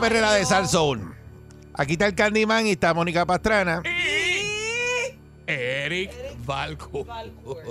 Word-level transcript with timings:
La 0.00 0.08
perrera 0.08 0.32
de 0.32 0.44
Sal 0.46 0.68
Soul. 0.68 1.14
Aquí 1.74 1.92
está 1.92 2.06
el 2.06 2.14
Candyman 2.14 2.66
y 2.66 2.72
está 2.72 2.92
Mónica 2.94 3.24
Pastrana. 3.26 3.82
Eric 5.46 6.10
Valco. 6.44 7.06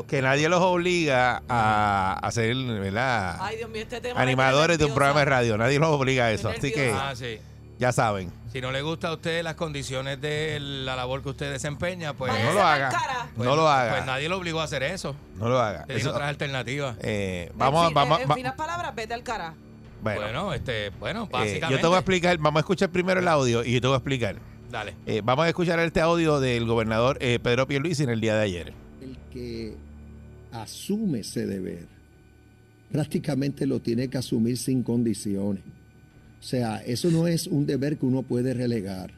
Que 0.07 0.21
nadie 0.21 0.49
los 0.49 0.61
obliga 0.61 1.41
a 1.47 2.19
hacer, 2.21 2.53
¿verdad? 2.55 3.37
Ay, 3.39 3.57
Dios 3.57 3.69
mío, 3.69 3.81
este 3.83 4.01
tema. 4.01 4.19
Animadores 4.21 4.77
de 4.77 4.85
un 4.85 4.93
programa 4.93 5.19
de 5.21 5.25
radio. 5.25 5.57
Nadie 5.57 5.79
los 5.79 5.89
obliga 5.89 6.25
a 6.25 6.31
eso. 6.31 6.49
Así 6.49 6.71
que. 6.71 6.91
Ah, 6.93 7.13
sí. 7.15 7.39
ya 7.77 7.91
saben. 7.93 8.31
Si 8.51 8.59
no 8.61 8.71
le 8.71 8.81
gusta 8.81 9.09
a 9.09 9.13
usted 9.13 9.43
las 9.43 9.53
condiciones 9.55 10.19
de 10.19 10.57
la 10.59 10.95
labor 10.95 11.21
que 11.21 11.29
usted 11.29 11.51
desempeña, 11.51 12.13
pues, 12.13 12.31
Váyase 12.33 12.47
No 12.49 12.53
lo 12.59 12.65
haga. 12.65 12.89
cara. 12.89 13.27
pues- 13.35 13.47
No 13.47 13.55
lo 13.55 13.69
haga. 13.69 13.91
Pues 13.91 14.05
nadie 14.05 14.27
lo 14.27 14.37
obligó 14.37 14.59
a 14.59 14.63
hacer 14.63 14.83
eso. 14.83 15.15
No 15.37 15.47
lo 15.47 15.59
haga. 15.59 15.85
Tiene 15.85 16.01
Eso- 16.01 16.09
otras 16.11 16.27
alternativas. 16.27 16.97
eh, 17.01 17.49
En 17.51 17.57
vamos, 17.57 17.85
fin, 17.85 17.93
vamos, 17.93 18.19
En 18.21 18.29
va- 18.29 18.35
finas 18.35 18.55
palabras, 18.55 18.93
vete 18.95 19.13
al 19.13 19.23
cara. 19.23 19.53
Bueno, 20.01 20.21
Bueno, 20.21 20.53
este, 20.53 20.89
bueno, 20.99 21.23
eh, 21.25 21.29
básicamente. 21.31 21.75
yo 21.75 21.81
te 21.81 21.87
voy 21.87 21.95
a 21.95 21.99
explicar. 21.99 22.37
Vamos 22.37 22.59
a 22.59 22.61
escuchar 22.61 22.89
primero 22.91 23.19
el 23.19 23.27
audio 23.27 23.63
y 23.63 23.73
yo 23.73 23.81
te 23.81 23.87
voy 23.87 23.95
a 23.95 23.97
explicar. 23.97 24.37
Dale. 24.71 24.95
Eh, 25.05 25.21
vamos 25.23 25.45
a 25.45 25.49
escuchar 25.49 25.79
este 25.79 25.99
audio 25.99 26.39
del 26.39 26.65
gobernador 26.65 27.17
eh, 27.21 27.39
Pedro 27.41 27.67
Pierluisi 27.67 28.03
en 28.03 28.09
el 28.09 28.21
día 28.21 28.35
de 28.35 28.43
ayer. 28.43 28.73
el 29.01 29.17
que 29.31 29.75
asume 30.51 31.19
ese 31.19 31.45
deber 31.45 31.87
prácticamente 32.91 33.65
lo 33.65 33.79
tiene 33.79 34.07
que 34.07 34.17
asumir 34.17 34.57
sin 34.57 34.83
condiciones. 34.83 35.63
O 36.39 36.43
sea, 36.43 36.77
eso 36.77 37.09
no 37.11 37.27
es 37.27 37.47
un 37.47 37.65
deber 37.65 37.97
que 37.97 38.05
uno 38.05 38.23
puede 38.23 38.53
relegar. 38.53 39.11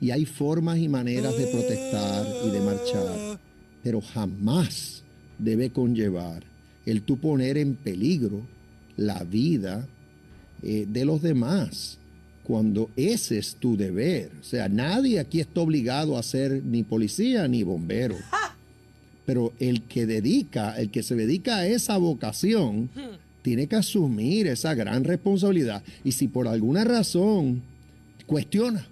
Y 0.00 0.10
hay 0.10 0.26
formas 0.26 0.78
y 0.78 0.88
maneras 0.88 1.36
de 1.38 1.46
protestar 1.46 2.26
y 2.44 2.50
de 2.50 2.60
marchar, 2.60 3.38
pero 3.82 4.00
jamás 4.02 5.02
debe 5.38 5.70
conllevar 5.70 6.42
el 6.84 7.02
tú 7.02 7.18
poner 7.18 7.56
en 7.56 7.74
peligro 7.74 8.42
la 8.96 9.22
vida 9.24 9.86
eh, 10.68 10.84
de 10.88 11.04
los 11.04 11.22
demás 11.22 11.98
cuando 12.42 12.90
ese 12.96 13.38
es 13.38 13.54
tu 13.54 13.76
deber. 13.76 14.32
O 14.40 14.44
sea, 14.44 14.68
nadie 14.68 15.20
aquí 15.20 15.38
está 15.38 15.60
obligado 15.60 16.18
a 16.18 16.22
ser 16.24 16.60
ni 16.64 16.82
policía 16.82 17.46
ni 17.46 17.62
bombero. 17.62 18.16
Pero 19.26 19.52
el 19.60 19.82
que 19.82 20.06
dedica, 20.06 20.76
el 20.76 20.90
que 20.90 21.04
se 21.04 21.14
dedica 21.14 21.58
a 21.58 21.66
esa 21.68 21.96
vocación, 21.98 22.90
tiene 23.42 23.68
que 23.68 23.76
asumir 23.76 24.48
esa 24.48 24.74
gran 24.74 25.04
responsabilidad. 25.04 25.84
Y 26.02 26.12
si 26.12 26.26
por 26.26 26.48
alguna 26.48 26.82
razón 26.82 27.62
cuestiona 28.26 28.88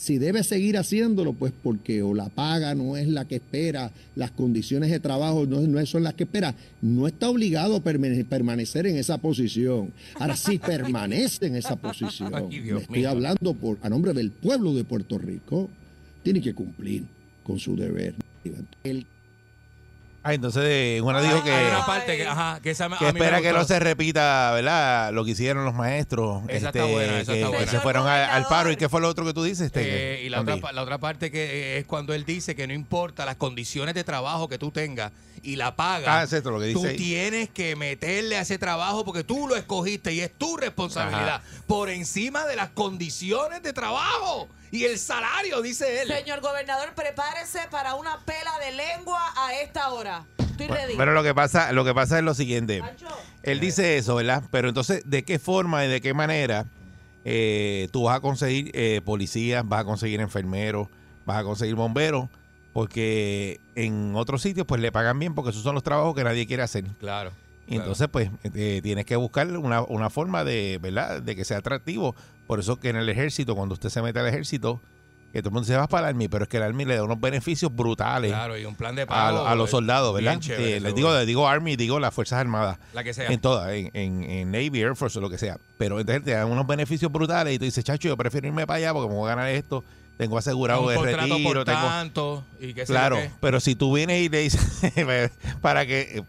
si 0.00 0.16
debe 0.16 0.42
seguir 0.44 0.78
haciéndolo, 0.78 1.34
pues 1.34 1.52
porque 1.62 2.02
o 2.02 2.14
la 2.14 2.30
paga 2.30 2.74
no 2.74 2.96
es 2.96 3.06
la 3.06 3.26
que 3.26 3.34
espera, 3.34 3.90
las 4.16 4.30
condiciones 4.30 4.90
de 4.90 4.98
trabajo 4.98 5.44
no, 5.44 5.60
no 5.60 5.84
son 5.84 6.04
las 6.04 6.14
que 6.14 6.24
espera, 6.24 6.54
no 6.80 7.06
está 7.06 7.28
obligado 7.28 7.76
a 7.76 7.84
permane- 7.84 8.24
permanecer 8.24 8.86
en 8.86 8.96
esa 8.96 9.18
posición. 9.18 9.92
Ahora, 10.18 10.36
si 10.36 10.58
permanece 10.58 11.46
en 11.48 11.56
esa 11.56 11.76
posición, 11.76 12.34
Ay, 12.34 12.60
Dios 12.60 12.76
me 12.78 12.82
estoy 12.82 12.98
mío. 13.00 13.10
hablando 13.10 13.52
por, 13.52 13.76
a 13.82 13.90
nombre 13.90 14.14
del 14.14 14.30
pueblo 14.30 14.72
de 14.74 14.84
Puerto 14.84 15.18
Rico, 15.18 15.68
tiene 16.22 16.40
que 16.40 16.54
cumplir 16.54 17.04
con 17.44 17.58
su 17.58 17.76
deber. 17.76 18.14
El 18.84 19.04
Ah, 20.22 20.34
entonces 20.34 20.62
eh, 20.66 21.00
una 21.02 21.22
dijo 21.22 21.42
que, 21.42 21.50
Hay 21.50 21.68
una 21.68 21.86
parte 21.86 22.14
que, 22.18 22.26
ajá, 22.26 22.60
que, 22.62 22.70
esa 22.72 22.88
que 22.88 22.94
a 22.94 22.98
mí 22.98 23.04
me 23.04 23.08
espera 23.20 23.40
que 23.40 23.52
no 23.54 23.64
se 23.64 23.78
repita, 23.80 24.52
¿verdad? 24.52 25.12
Lo 25.14 25.24
que 25.24 25.30
hicieron 25.30 25.64
los 25.64 25.72
maestros. 25.74 26.42
este, 26.42 26.56
Esa 26.58 26.66
está 26.68 26.84
buena, 26.84 27.20
esa 27.20 27.32
que, 27.32 27.38
está 27.40 27.50
que 27.50 27.56
buena. 27.56 27.70
se 27.72 27.80
fueron 27.80 28.06
a- 28.06 28.34
al 28.34 28.44
paro. 28.46 28.70
¿Y 28.70 28.76
qué 28.76 28.90
fue 28.90 29.00
lo 29.00 29.08
otro 29.08 29.24
que 29.24 29.32
tú 29.32 29.42
dices? 29.42 29.66
Este, 29.66 29.80
Eh, 30.20 30.24
y 30.24 30.28
la 30.28 30.42
otra, 30.42 30.52
Andy? 30.54 30.62
pa- 30.62 30.72
la 30.72 30.82
otra 30.82 30.98
parte 30.98 31.30
que 31.30 31.42
eh, 31.44 31.78
es 31.78 31.86
cuando 31.86 32.12
él 32.12 32.26
dice 32.26 32.54
que 32.54 32.66
no 32.66 32.74
importa 32.74 33.24
las 33.24 33.36
condiciones 33.36 33.94
de 33.94 34.04
trabajo 34.04 34.46
que 34.46 34.58
tú 34.58 34.70
tengas 34.70 35.10
y 35.42 35.56
la 35.56 35.74
paga, 35.76 36.20
Ah, 36.20 36.22
es 36.24 36.32
esto 36.32 36.50
lo 36.50 36.60
que 36.60 36.66
dice 36.66 36.80
tú 36.80 36.86
ahí. 36.86 36.96
tienes 36.96 37.48
que 37.48 37.74
meterle 37.76 38.36
a 38.36 38.42
ese 38.42 38.58
trabajo 38.58 39.04
porque 39.04 39.24
tú 39.24 39.48
lo 39.48 39.56
escogiste 39.56 40.12
y 40.12 40.20
es 40.20 40.32
tu 40.36 40.56
responsabilidad 40.56 41.42
por 41.66 41.88
encima 41.90 42.44
de 42.46 42.56
las 42.56 42.70
condiciones 42.70 43.62
de 43.62 43.72
trabajo 43.72 44.48
y 44.70 44.84
el 44.84 44.98
salario, 44.98 45.62
dice 45.62 46.02
él. 46.02 46.08
Señor 46.08 46.40
gobernador, 46.40 46.94
prepárese 46.94 47.60
para 47.70 47.94
una 47.94 48.18
pela 48.24 48.58
de 48.64 48.72
lengua 48.72 49.20
a 49.36 49.54
esta 49.54 49.90
hora. 49.90 50.24
Estoy 50.38 50.66
ready. 50.68 50.94
Bueno, 50.94 51.12
lo 51.12 51.22
que 51.22 51.34
pasa, 51.34 51.72
lo 51.72 51.84
que 51.84 51.94
pasa 51.94 52.18
es 52.18 52.24
lo 52.24 52.34
siguiente. 52.34 52.80
Pancho, 52.80 53.06
Él 53.42 53.60
dice 53.60 53.96
eso, 53.96 54.16
¿verdad? 54.16 54.42
Pero 54.50 54.68
entonces, 54.68 55.02
¿de 55.06 55.24
qué 55.24 55.38
forma 55.38 55.84
y 55.86 55.88
de 55.88 56.00
qué 56.02 56.12
manera 56.12 56.66
eh, 57.24 57.88
tú 57.92 58.04
vas 58.04 58.16
a 58.18 58.20
conseguir 58.20 58.70
eh, 58.74 59.00
policías, 59.04 59.66
vas 59.66 59.80
a 59.80 59.84
conseguir 59.84 60.20
enfermeros, 60.20 60.88
vas 61.24 61.38
a 61.38 61.44
conseguir 61.44 61.74
bomberos? 61.74 62.28
Porque 62.80 63.60
en 63.74 64.14
otros 64.16 64.40
sitios, 64.40 64.66
pues 64.66 64.80
le 64.80 64.90
pagan 64.90 65.18
bien 65.18 65.34
porque 65.34 65.50
esos 65.50 65.62
son 65.62 65.74
los 65.74 65.82
trabajos 65.84 66.14
que 66.14 66.24
nadie 66.24 66.46
quiere 66.46 66.62
hacer. 66.62 66.84
Claro. 66.98 67.30
Y 67.68 67.76
entonces, 67.76 68.08
pues, 68.10 68.30
eh, 68.54 68.80
tienes 68.82 69.04
que 69.04 69.16
buscar 69.16 69.46
una, 69.58 69.82
una 69.82 70.08
forma 70.08 70.44
de, 70.44 70.78
¿verdad? 70.80 71.20
De 71.20 71.36
que 71.36 71.44
sea 71.44 71.58
atractivo. 71.58 72.16
Por 72.46 72.58
eso 72.58 72.80
que 72.80 72.88
en 72.88 72.96
el 72.96 73.08
ejército, 73.10 73.54
cuando 73.54 73.74
usted 73.74 73.90
se 73.90 74.00
mete 74.00 74.18
al 74.18 74.26
ejército, 74.28 74.80
que 75.30 75.40
todo 75.42 75.50
el 75.50 75.52
mundo 75.52 75.66
se 75.66 75.76
va 75.76 75.86
para 75.88 76.08
el 76.08 76.14
Army, 76.14 76.26
pero 76.28 76.44
es 76.44 76.48
que 76.48 76.56
el 76.56 76.62
Army 76.62 76.86
le 76.86 76.96
da 76.96 77.04
unos 77.04 77.20
beneficios 77.20 77.72
brutales 77.72 78.32
Claro, 78.32 78.56
y 78.58 78.64
un 78.64 78.74
plan 78.74 78.96
de 78.96 79.06
pago. 79.06 79.46
a 79.46 79.54
los 79.54 79.68
eh, 79.68 79.70
soldados, 79.72 80.14
¿verdad? 80.14 80.38
chévere, 80.40 80.78
Eh, 80.78 80.80
les 80.80 80.94
digo, 80.94 81.14
les 81.14 81.26
digo 81.26 81.46
Army, 81.46 81.76
digo 81.76 82.00
las 82.00 82.14
Fuerzas 82.14 82.40
Armadas. 82.40 82.78
la 82.94 83.04
que 83.04 83.12
sea. 83.12 83.30
En 83.30 83.38
todas, 83.40 83.70
en, 83.72 83.90
en, 83.92 84.22
en 84.24 84.50
Navy, 84.50 84.80
Air 84.80 84.96
Force 84.96 85.18
o 85.18 85.20
lo 85.22 85.28
que 85.30 85.36
sea. 85.38 85.58
Pero 85.76 86.00
entonces 86.00 86.24
te 86.24 86.30
dan 86.32 86.50
unos 86.50 86.66
beneficios 86.66 87.12
brutales 87.12 87.54
y 87.54 87.58
tú 87.58 87.66
dices, 87.66 87.84
chacho, 87.84 88.08
yo 88.08 88.16
prefiero 88.16 88.48
irme 88.48 88.66
para 88.66 88.78
allá 88.78 88.92
porque 88.94 89.08
me 89.10 89.14
voy 89.14 89.26
a 89.30 89.36
ganar 89.36 89.50
esto, 89.50 89.84
tengo 90.20 90.36
asegurado 90.36 90.82
un 90.82 90.90
el 90.92 90.98
contrato 90.98 91.26
retiro, 91.28 91.42
por 91.54 91.64
tengo... 91.64 91.80
tanto 91.80 92.44
y 92.60 92.74
yo 92.74 92.84
Claro, 92.84 93.18
pero 93.40 93.58
si 93.58 93.74
tú 93.74 93.94
vienes 93.94 94.20
y 94.20 94.28
le 94.28 94.40
dices 94.42 94.60
para 95.62 95.86
que 95.86 96.22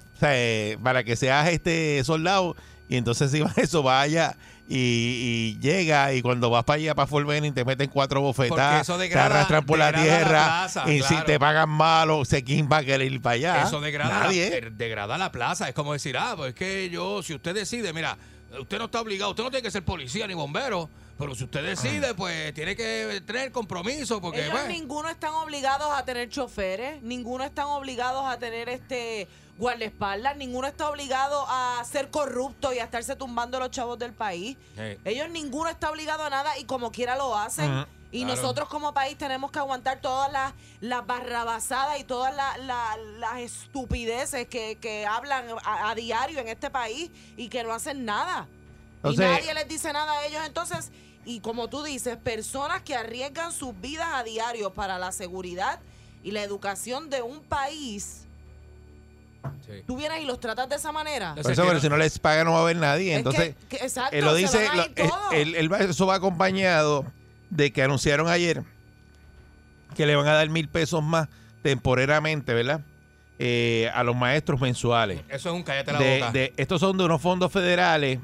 para 0.81 1.03
que 1.03 1.17
seas 1.17 1.49
este 1.49 2.01
soldado 2.05 2.55
y 2.87 2.95
entonces 2.95 3.31
si 3.31 3.43
eso 3.57 3.83
vaya 3.83 4.37
y, 4.69 4.77
y 4.77 5.59
llega 5.59 6.13
y 6.13 6.21
cuando 6.21 6.49
vas 6.49 6.63
para 6.63 6.77
allá 6.77 6.95
para 6.95 7.05
Fort 7.05 7.27
Benning 7.27 7.53
te 7.53 7.65
meten 7.65 7.89
cuatro 7.89 8.21
bofetadas, 8.21 8.83
eso 8.83 8.95
te 8.95 9.09
degrada- 9.09 9.25
arrastran 9.25 9.65
por 9.65 9.77
la 9.77 9.91
degrada 9.91 10.07
la 10.07 10.17
tierra 10.17 10.43
plaza, 10.45 10.89
y 10.89 11.01
si 11.01 11.15
te 11.25 11.37
pagan 11.37 11.69
malo, 11.69 12.23
sé 12.23 12.45
quién 12.45 12.69
va 12.71 12.77
a 12.77 12.83
querer 12.85 13.11
ir 13.11 13.21
para 13.21 13.33
allá. 13.35 13.63
Eso 13.63 13.81
degrada 13.81 14.19
la, 14.19 14.23
Nadie. 14.27 14.47
eh, 14.57 14.69
degrada 14.71 15.17
la 15.17 15.29
plaza. 15.33 15.67
Es 15.67 15.75
como 15.75 15.91
decir, 15.91 16.15
ah, 16.17 16.35
pues 16.37 16.49
es 16.49 16.55
que 16.55 16.89
yo, 16.89 17.21
si 17.21 17.33
usted 17.33 17.53
decide, 17.53 17.91
mira, 17.91 18.17
usted 18.57 18.77
no 18.77 18.85
está 18.85 19.01
obligado, 19.01 19.31
usted 19.31 19.43
no 19.43 19.49
tiene 19.51 19.63
que 19.63 19.71
ser 19.71 19.83
policía 19.83 20.25
ni 20.25 20.35
bombero, 20.35 20.89
pero 21.21 21.35
si 21.35 21.43
usted 21.43 21.63
decide, 21.63 22.15
pues 22.15 22.51
tiene 22.55 22.75
que 22.75 23.21
tener 23.27 23.51
compromiso, 23.51 24.19
porque 24.19 24.39
ellos 24.41 24.53
pues, 24.53 24.67
ninguno 24.69 25.07
están 25.07 25.33
obligados 25.35 25.87
a 25.93 26.03
tener 26.03 26.29
choferes, 26.29 26.99
ninguno 27.03 27.43
están 27.43 27.67
obligados 27.67 28.25
a 28.25 28.39
tener 28.39 28.67
este 28.69 29.27
guardaespaldas, 29.59 30.35
ninguno 30.37 30.67
está 30.67 30.89
obligado 30.89 31.45
a 31.47 31.79
ser 31.85 32.09
corrupto 32.09 32.73
y 32.73 32.79
a 32.79 32.83
estarse 32.85 33.15
tumbando 33.15 33.59
los 33.59 33.69
chavos 33.69 33.99
del 33.99 34.13
país. 34.13 34.57
Sí. 34.75 34.97
Ellos 35.05 35.29
ninguno 35.29 35.69
está 35.69 35.91
obligado 35.91 36.23
a 36.23 36.29
nada 36.31 36.57
y 36.57 36.63
como 36.63 36.91
quiera 36.91 37.15
lo 37.15 37.37
hacen. 37.37 37.85
Y 38.11 38.23
Claro. 38.25 38.35
nosotros 38.41 38.67
como 38.69 38.91
país 38.93 39.15
tenemos 39.17 39.51
que 39.51 39.59
aguantar 39.59 40.01
todas 40.01 40.31
las, 40.31 40.53
las 40.81 41.05
barrabasadas 41.05 41.99
y 41.99 42.03
todas 42.03 42.35
las, 42.35 42.57
las- 42.61 42.97
las 43.19 43.37
estupideces 43.39 44.47
que, 44.47 44.75
que 44.81 45.05
hablan 45.05 45.45
a, 45.63 45.91
a 45.91 45.95
diario 45.95 46.39
en 46.39 46.47
este 46.47 46.71
país 46.71 47.11
y 47.37 47.47
que 47.47 47.63
no 47.63 47.71
hacen 47.71 48.03
nada. 48.03 48.47
Y 49.03 49.15
nadie 49.15 49.53
les 49.53 49.67
dice 49.67 49.93
nada 49.93 50.11
a 50.11 50.25
ellos. 50.25 50.41
Entonces, 50.45 50.91
y 51.25 51.39
como 51.39 51.67
tú 51.69 51.83
dices, 51.83 52.17
personas 52.17 52.81
que 52.81 52.95
arriesgan 52.95 53.51
sus 53.51 53.79
vidas 53.79 54.07
a 54.13 54.23
diario 54.23 54.71
para 54.73 54.97
la 54.99 55.11
seguridad 55.11 55.79
y 56.23 56.31
la 56.31 56.43
educación 56.43 57.09
de 57.09 57.21
un 57.21 57.41
país, 57.41 58.25
Sí. 59.65 59.81
tú 59.87 59.97
vienes 59.97 60.21
y 60.21 60.25
los 60.25 60.39
tratas 60.39 60.69
de 60.69 60.75
esa 60.75 60.91
manera. 60.91 61.33
Por 61.41 61.51
eso, 61.51 61.63
pero 61.65 61.79
si 61.79 61.89
no 61.89 61.97
les 61.97 62.19
paga 62.19 62.43
no 62.43 62.51
va 62.51 62.59
a 62.59 62.61
haber 62.61 62.75
nadie. 62.77 63.11
Es 63.13 63.17
Entonces, 63.17 63.55
que- 63.69 63.77
que- 63.77 63.83
exacto, 63.83 64.15
él 64.15 64.23
lo 64.23 64.35
dice, 64.35 64.67
lo- 64.75 65.31
él- 65.31 65.55
él 65.55 65.71
eso 65.89 66.05
va 66.05 66.15
acompañado 66.15 67.05
de 67.49 67.71
que 67.73 67.81
anunciaron 67.81 68.27
ayer 68.27 68.63
que 69.95 70.05
le 70.05 70.15
van 70.15 70.27
a 70.27 70.33
dar 70.33 70.47
mil 70.49 70.69
pesos 70.69 71.01
más 71.03 71.27
temporeramente, 71.63 72.53
¿verdad? 72.53 72.81
eh, 73.43 73.89
a 73.95 74.03
los 74.03 74.15
maestros 74.15 74.61
mensuales. 74.61 75.21
Eso 75.27 75.49
es 75.49 75.55
un 75.55 75.63
cállate 75.63 75.91
la 75.93 75.97
De- 75.99 76.19
boca. 76.19 76.31
de- 76.31 76.53
estos 76.57 76.79
son 76.79 76.95
de 76.95 77.05
unos 77.05 77.19
fondos 77.19 77.51
federales 77.51 78.19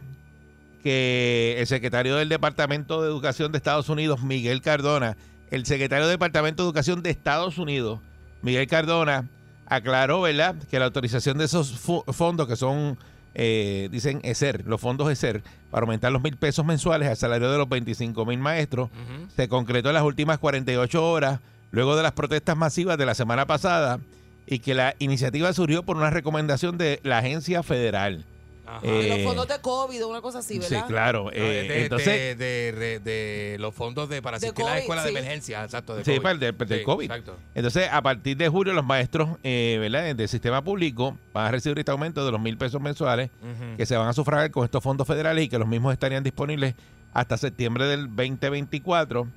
que 0.87 1.57
el 1.59 1.67
secretario 1.67 2.15
del 2.15 2.29
Departamento 2.29 3.01
de 3.01 3.09
Educación 3.09 3.51
de 3.51 3.57
Estados 3.57 3.89
Unidos, 3.89 4.21
Miguel 4.21 4.61
Cardona, 4.61 5.17
el 5.51 5.65
secretario 5.65 6.05
del 6.05 6.13
Departamento 6.13 6.63
de 6.63 6.67
Educación 6.67 7.03
de 7.03 7.09
Estados 7.09 7.57
Unidos, 7.57 7.99
Miguel 8.41 8.67
Cardona, 8.67 9.27
aclaró, 9.65 10.21
¿verdad?, 10.21 10.55
que 10.71 10.79
la 10.79 10.85
autorización 10.85 11.39
de 11.39 11.43
esos 11.43 11.77
fondos 11.77 12.47
que 12.47 12.55
son, 12.55 12.97
eh, 13.35 13.89
dicen 13.91 14.21
ESER, 14.23 14.63
los 14.65 14.79
fondos 14.79 15.11
ESER, 15.11 15.43
para 15.71 15.83
aumentar 15.83 16.09
los 16.13 16.23
mil 16.23 16.37
pesos 16.37 16.65
mensuales 16.65 17.09
al 17.09 17.17
salario 17.17 17.51
de 17.51 17.57
los 17.57 17.67
25 17.67 18.25
mil 18.25 18.39
maestros, 18.39 18.89
se 19.35 19.49
concretó 19.49 19.89
en 19.89 19.95
las 19.95 20.03
últimas 20.03 20.39
48 20.39 21.05
horas, 21.05 21.41
luego 21.71 21.97
de 21.97 22.03
las 22.03 22.13
protestas 22.13 22.55
masivas 22.55 22.97
de 22.97 23.05
la 23.05 23.13
semana 23.13 23.45
pasada, 23.45 23.99
y 24.45 24.59
que 24.59 24.73
la 24.73 24.95
iniciativa 24.99 25.51
surgió 25.51 25.83
por 25.83 25.97
una 25.97 26.11
recomendación 26.11 26.77
de 26.77 27.01
la 27.03 27.17
agencia 27.17 27.61
federal. 27.61 28.23
Ajá. 28.67 28.79
Eh, 28.83 28.91
De 28.91 29.07
los 29.09 29.21
fondos 29.23 29.47
de 29.47 29.61
COVID, 29.61 30.05
una 30.05 30.21
cosa 30.21 30.39
así, 30.39 30.55
Sí, 30.55 30.59
¿verdad? 30.59 30.87
claro. 30.87 31.23
No, 31.25 31.31
eh, 31.31 31.39
de, 31.41 31.63
de- 31.67 31.83
entonces, 31.83 32.07
de, 32.07 32.35
de- 32.35 32.71
de- 32.73 32.99
de 32.99 33.57
los 33.59 33.73
fondos 33.73 34.09
de 34.09 34.21
para 34.21 34.37
asistir 34.37 34.65
a 34.65 34.69
la 34.71 34.79
escuela 34.79 35.03
sí. 35.03 35.13
de 35.13 35.19
emergencia, 35.19 35.63
exacto. 35.63 35.95
De 35.95 36.03
Sí, 36.03 36.11
COVID. 36.11 36.21
para 36.21 36.33
el 36.33 36.39
del- 36.39 36.57
del 36.57 36.79
Sí, 36.79 36.83
COVID. 36.83 37.05
Exacto. 37.05 37.37
entonces, 37.55 37.87
a 37.91 38.01
partir 38.01 38.35
de 38.37 38.49
julio, 38.49 38.73
los 38.73 38.83
maestros 38.85 39.29
eh, 39.43 39.77
¿verdad? 39.79 40.13
del 40.15 40.27
sistema 40.27 40.61
público 40.63 41.17
van 41.33 41.45
a 41.47 41.51
recibir 41.51 41.79
este 41.79 41.91
aumento 41.91 42.25
de 42.25 42.31
los 42.31 42.41
mil 42.41 42.57
pesos 42.57 42.81
mensuales 42.81 43.29
que 43.77 43.85
se 43.85 43.95
van 43.95 44.07
a 44.09 44.13
sufragar 44.13 44.51
con 44.51 44.65
estos 44.65 44.83
fondos 44.83 45.07
federales 45.07 45.45
y 45.45 45.47
que 45.49 45.57
los 45.57 45.67
mismos 45.67 45.93
estarían 45.93 46.23
disponibles 46.23 46.75
hasta 47.13 47.37
septiembre 47.37 47.85
del 47.85 48.07
2024. 48.07 49.27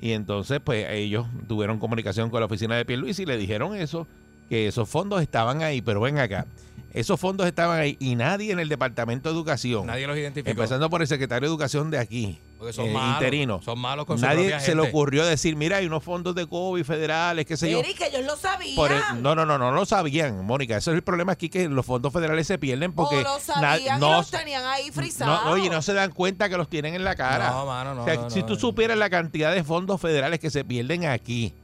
Y 0.00 0.12
entonces, 0.12 0.60
pues 0.64 0.86
ellos 0.90 1.26
tuvieron 1.46 1.78
comunicación 1.78 2.30
con 2.30 2.40
la 2.40 2.46
oficina 2.46 2.74
de 2.76 2.86
Pierluisi 2.86 3.24
y 3.24 3.26
le 3.26 3.36
dijeron 3.36 3.74
eso, 3.76 4.06
que 4.50 4.66
esos 4.68 4.86
fondos 4.88 5.22
estaban 5.22 5.62
ahí, 5.62 5.80
pero 5.80 6.00
ven 6.02 6.18
acá, 6.18 6.44
esos 6.92 7.20
fondos 7.20 7.46
estaban 7.46 7.78
ahí 7.78 7.96
y 8.00 8.16
nadie 8.16 8.50
en 8.50 8.58
el 8.58 8.68
Departamento 8.68 9.28
de 9.28 9.34
Educación, 9.36 9.86
Nadie 9.86 10.08
los 10.08 10.16
identificó. 10.16 10.50
empezando 10.50 10.90
por 10.90 11.00
el 11.02 11.06
secretario 11.06 11.48
de 11.48 11.52
Educación 11.52 11.88
de 11.88 11.98
aquí, 11.98 12.36
porque 12.58 12.72
son 12.72 12.86
eh, 12.88 12.92
malos. 12.92 13.14
interino, 13.14 13.62
Son 13.62 13.78
malos 13.78 14.06
con 14.06 14.18
su 14.18 14.26
nadie 14.26 14.58
se 14.58 14.74
le 14.74 14.80
ocurrió 14.82 15.24
decir, 15.24 15.54
mira, 15.54 15.76
hay 15.76 15.86
unos 15.86 16.02
fondos 16.02 16.34
de 16.34 16.48
COVID 16.48 16.82
federales, 16.82 17.46
qué 17.46 17.56
sé 17.56 17.70
yo. 17.70 17.78
Eric, 17.78 17.96
que 17.96 18.06
ellos 18.08 18.24
lo 18.24 18.36
sabían. 18.36 18.74
Por 18.74 18.90
el- 18.90 19.22
no, 19.22 19.36
no, 19.36 19.46
no, 19.46 19.56
no 19.56 19.70
lo 19.70 19.86
sabían, 19.86 20.44
Mónica. 20.44 20.78
Ese 20.78 20.90
es 20.90 20.96
el 20.96 21.02
problema 21.04 21.30
aquí 21.30 21.48
que 21.48 21.68
los 21.68 21.86
fondos 21.86 22.12
federales 22.12 22.44
se 22.48 22.58
pierden 22.58 22.92
porque 22.92 23.18
o 23.18 23.22
lo 23.22 23.38
sabían 23.38 23.98
y 23.98 24.00
no, 24.00 24.16
los 24.16 24.30
tenían 24.32 24.64
ahí 24.66 24.90
frisados. 24.90 25.44
no, 25.44 25.52
oye, 25.52 25.70
no 25.70 25.80
se 25.82 25.94
dan 25.94 26.10
cuenta 26.10 26.48
que 26.48 26.56
los 26.56 26.68
tienen 26.68 26.96
en 26.96 27.04
la 27.04 27.14
cara. 27.14 27.50
No, 27.52 27.66
mano, 27.66 27.94
no, 27.94 28.02
o 28.02 28.04
sea, 28.04 28.16
no, 28.16 28.30
si 28.30 28.40
no, 28.40 28.46
tú 28.46 28.54
no. 28.54 28.58
supieras 28.60 28.98
la 28.98 29.08
cantidad 29.10 29.54
de 29.54 29.62
fondos 29.62 30.00
federales 30.00 30.40
que 30.40 30.50
se 30.50 30.64
pierden 30.64 31.04
aquí, 31.06 31.54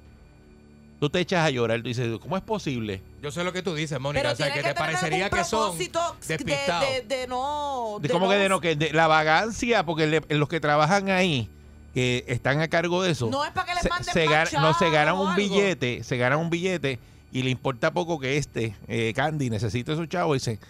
tú 1.00 1.10
te 1.10 1.20
echas 1.20 1.44
a 1.46 1.50
llorar. 1.50 1.81
Tú 1.82 1.88
dices, 1.88 2.19
¿cómo 2.20 2.37
es 2.37 2.43
posible? 2.43 3.02
Yo 3.22 3.31
sé 3.31 3.44
lo 3.44 3.52
que 3.52 3.62
tú 3.62 3.75
dices, 3.75 3.98
Mónica. 4.00 4.32
O 4.32 4.37
sea, 4.37 4.52
que 4.52 4.60
que 4.60 4.69
te 4.69 4.75
parecería 4.75 5.25
algún 5.26 5.38
que 5.38 5.44
son 5.44 5.76
de, 5.78 5.90
despistados. 6.26 6.84
de, 7.08 7.16
de 7.16 7.26
no... 7.26 7.98
De 8.00 8.08
¿Cómo 8.08 8.28
que 8.28 8.37
de 8.37 8.48
no? 8.48 8.60
Que 8.60 8.76
de 8.76 8.93
la 8.93 9.06
vagancia, 9.06 9.84
porque 9.84 10.06
le- 10.06 10.22
los 10.37 10.48
que 10.48 10.60
trabajan 10.60 11.10
ahí, 11.10 11.48
que 11.94 12.25
están 12.28 12.60
a 12.60 12.69
cargo 12.69 13.02
de 13.02 13.10
eso, 13.12 13.28
No 13.31 13.44
es 13.44 13.50
para 13.52 13.66
que 13.69 13.75
les 13.75 13.82
se, 13.82 13.88
manden 13.88 14.12
se 14.12 14.26
no 14.58 14.75
se 14.75 14.90
ganan 14.90 15.14
un 15.16 15.28
algo. 15.28 15.37
billete, 15.37 16.04
se 16.04 16.16
ganan 16.16 16.38
un 16.38 16.50
billete 16.50 16.99
y 17.32 17.42
le 17.42 17.50
importa 17.50 17.92
poco 17.92 18.19
que 18.20 18.37
este, 18.37 18.75
eh, 18.88 19.12
Candy, 19.16 19.50
necesite 19.50 19.92
esos 19.92 20.08
chavos 20.08 20.37
y 20.37 20.38
dice, 20.38 20.60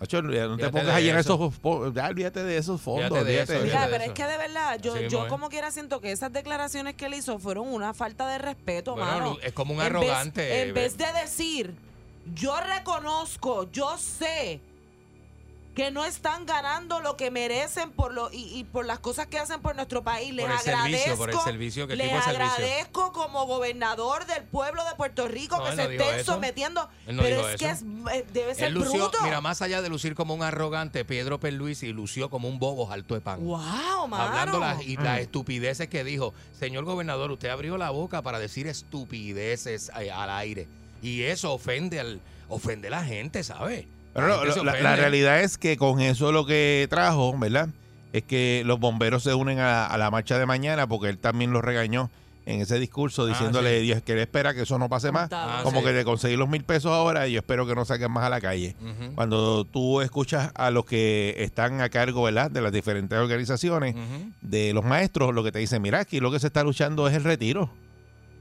"Macho, 0.00 0.20
no 0.22 0.56
te 0.58 0.68
pongas 0.68 0.88
a 0.88 0.96
de 0.96 1.02
llenar 1.02 1.20
eso. 1.20 1.34
esos, 1.34 1.58
po- 1.58 1.92
ya, 1.92 2.06
olvídate 2.08 2.42
de 2.44 2.58
esos 2.58 2.80
fondos, 2.80 3.04
Olvídate 3.10 3.24
de 3.24 3.30
olvídate 3.38 3.42
eso, 3.42 3.52
de 3.62 3.66
Mira, 3.66 3.76
Olvídate 3.84 3.92
pero 3.98 4.04
es 4.04 4.10
que 4.16 4.26
de 4.32 4.38
verdad, 4.38 4.80
yo, 4.82 4.92
Así 4.94 5.02
mismo 5.04 5.18
yo 5.18 5.24
es. 5.24 5.30
como 5.32 5.48
quiera 5.48 5.70
siento 5.70 6.00
que 6.00 6.12
esas 6.12 6.32
declaraciones 6.32 6.94
que 6.96 7.06
él 7.06 7.14
hizo 7.14 7.38
fueron 7.38 7.68
una 7.68 7.94
falta 7.94 8.28
de 8.28 8.38
respeto, 8.38 8.92
Bueno, 8.94 9.06
mano. 9.10 9.36
es 9.42 9.52
como 9.54 9.72
un 9.74 9.80
En 9.80 9.92
vez- 9.94 10.10
arrogante, 10.10 10.62
En 10.62 10.74
vez, 10.74 10.98
de 10.98 11.06
decir, 11.20 11.74
yo 12.34 12.54
reconozco, 12.60 13.70
yo 13.72 13.96
sé 13.98 14.60
que 15.76 15.90
no 15.92 16.04
están 16.06 16.46
ganando 16.46 17.00
lo 17.00 17.16
que 17.18 17.30
merecen 17.30 17.90
por 17.92 18.14
lo 18.14 18.32
y, 18.32 18.44
y 18.58 18.64
por 18.64 18.86
las 18.86 18.98
cosas 18.98 19.26
que 19.26 19.38
hacen 19.38 19.60
por 19.60 19.76
nuestro 19.76 20.02
país. 20.02 20.32
Les 20.32 20.46
Por 20.46 20.54
el 20.54 20.58
servicio, 20.58 20.80
agradezco. 20.96 21.16
por 21.18 21.30
el 21.30 21.38
servicio, 21.40 21.86
que 21.86 21.96
les 21.96 22.06
tipo 22.06 22.16
de 22.16 22.22
servicio. 22.24 22.54
agradezco 22.54 23.12
como 23.12 23.46
gobernador 23.46 24.24
del 24.26 24.42
pueblo 24.44 24.82
de 24.86 24.94
Puerto 24.96 25.28
Rico 25.28 25.58
No, 25.58 25.64
que 25.66 25.70
se 25.72 25.76
no 25.76 25.82
estén 25.90 26.14
eso. 26.20 26.32
sometiendo. 26.32 26.88
No 27.06 27.22
pero 27.22 27.46
es 27.46 27.56
que 27.56 27.68
es, 27.68 27.82
eh, 28.10 28.26
debe 28.32 28.54
ser 28.54 28.72
lució, 28.72 29.10
bruto. 29.10 29.18
mira, 29.22 29.42
más 29.42 29.60
allá 29.60 29.82
de 29.82 29.90
lucir 29.90 30.14
como 30.14 30.32
un 30.34 30.42
arrogante, 30.42 31.04
Pedro 31.04 31.38
Perluisi 31.38 31.92
lució 31.92 32.30
como 32.30 32.48
un 32.48 32.58
bobo 32.58 32.90
alto 32.90 33.14
de 33.14 33.20
pan. 33.20 33.44
wow, 33.44 34.08
mano. 34.08 34.16
Hablando 34.24 34.58
las, 34.58 34.82
y 34.82 34.96
las 34.96 35.20
estupideces 35.20 35.88
que 35.88 36.02
dijo. 36.04 36.32
Señor 36.58 36.84
gobernador, 36.84 37.30
usted 37.30 37.50
abrió 37.50 37.76
la 37.76 37.90
boca 37.90 38.22
para 38.22 38.38
decir 38.38 38.66
estupideces 38.66 39.90
eh, 40.00 40.10
al 40.10 40.30
aire. 40.30 40.68
Y 41.02 41.24
eso 41.24 41.52
ofende 41.52 42.00
al 42.00 42.20
ofende 42.48 42.88
a 42.88 42.92
la 42.92 43.04
gente, 43.04 43.44
¿sabe? 43.44 43.88
Pero 44.16 44.28
no, 44.28 44.64
la, 44.64 44.96
realidad 44.96 45.40
es 45.40 45.58
que 45.58 45.76
con 45.76 46.00
eso 46.00 46.32
lo 46.32 46.46
que 46.46 46.86
trajo, 46.90 47.36
¿verdad? 47.38 47.68
Es 48.12 48.22
que 48.22 48.62
los 48.64 48.80
bomberos 48.80 49.22
se 49.22 49.34
unen 49.34 49.58
a, 49.58 49.86
a 49.86 49.98
la 49.98 50.10
marcha 50.10 50.38
de 50.38 50.46
mañana 50.46 50.86
porque 50.86 51.08
él 51.08 51.18
también 51.18 51.52
los 51.52 51.62
regañó 51.62 52.10
en 52.46 52.60
ese 52.60 52.78
discurso 52.78 53.24
Ah, 53.24 53.28
diciéndole 53.28 53.80
sí. 53.80 53.86
Dios 53.86 54.02
que 54.02 54.12
él 54.12 54.20
espera 54.20 54.54
que 54.54 54.62
eso 54.62 54.78
no 54.78 54.88
pase 54.88 55.12
más. 55.12 55.28
Ah, 55.32 55.60
como 55.64 55.80
sí. 55.80 55.86
que 55.86 55.92
de 55.92 56.04
conseguir 56.04 56.38
los 56.38 56.48
mil 56.48 56.64
pesos 56.64 56.92
ahora, 56.92 57.26
yo 57.26 57.40
espero 57.40 57.66
que 57.66 57.74
no 57.74 57.84
saquen 57.84 58.10
más 58.10 58.24
a 58.24 58.30
la 58.30 58.40
calle. 58.40 58.76
Cuando 59.14 59.64
tú 59.64 60.00
escuchas 60.00 60.52
a 60.54 60.70
los 60.70 60.86
que 60.86 61.34
están 61.38 61.80
a 61.80 61.88
cargo, 61.88 62.22
¿verdad? 62.22 62.50
De 62.50 62.60
las 62.60 62.72
diferentes 62.72 63.18
organizaciones, 63.18 63.94
de 64.40 64.72
los 64.72 64.84
maestros, 64.84 65.34
lo 65.34 65.42
que 65.44 65.52
te 65.52 65.58
dicen, 65.58 65.82
mira, 65.82 66.00
aquí 66.00 66.20
lo 66.20 66.30
que 66.30 66.38
se 66.38 66.46
está 66.46 66.62
luchando 66.62 67.08
es 67.08 67.14
el 67.14 67.24
retiro. 67.24 67.68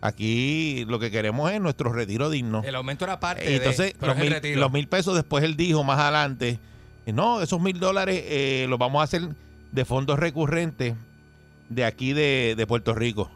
Aquí 0.06 0.86
lo 0.88 1.00
que 1.00 1.10
queremos 1.12 1.52
es 1.52 1.60
nuestro 1.62 1.92
retiro 1.92 2.30
digno. 2.30 2.62
El 2.66 2.76
aumento 2.76 3.06
era 3.06 3.20
parte 3.20 3.52
Y 3.52 3.56
entonces, 3.56 3.98
de 4.00 4.08
los 4.08 4.18
mil, 4.18 4.32
retiro. 4.32 4.60
los 4.60 4.72
mil 4.72 4.88
pesos 4.88 5.16
después 5.16 5.44
él 5.44 5.56
dijo 5.58 5.84
más 5.84 6.00
adelante, 6.00 6.60
no, 7.08 7.42
esos 7.42 7.60
mil 7.62 7.80
dólares 7.80 8.24
eh, 8.28 8.66
los 8.70 8.78
vamos 8.80 9.02
a 9.02 9.04
hacer 9.04 9.22
de 9.72 9.86
fondos 9.86 10.18
recurrentes 10.20 10.94
de 11.70 11.86
aquí 11.86 12.14
de, 12.14 12.54
de 12.58 12.68
Puerto 12.68 12.94
Rico. 12.94 13.30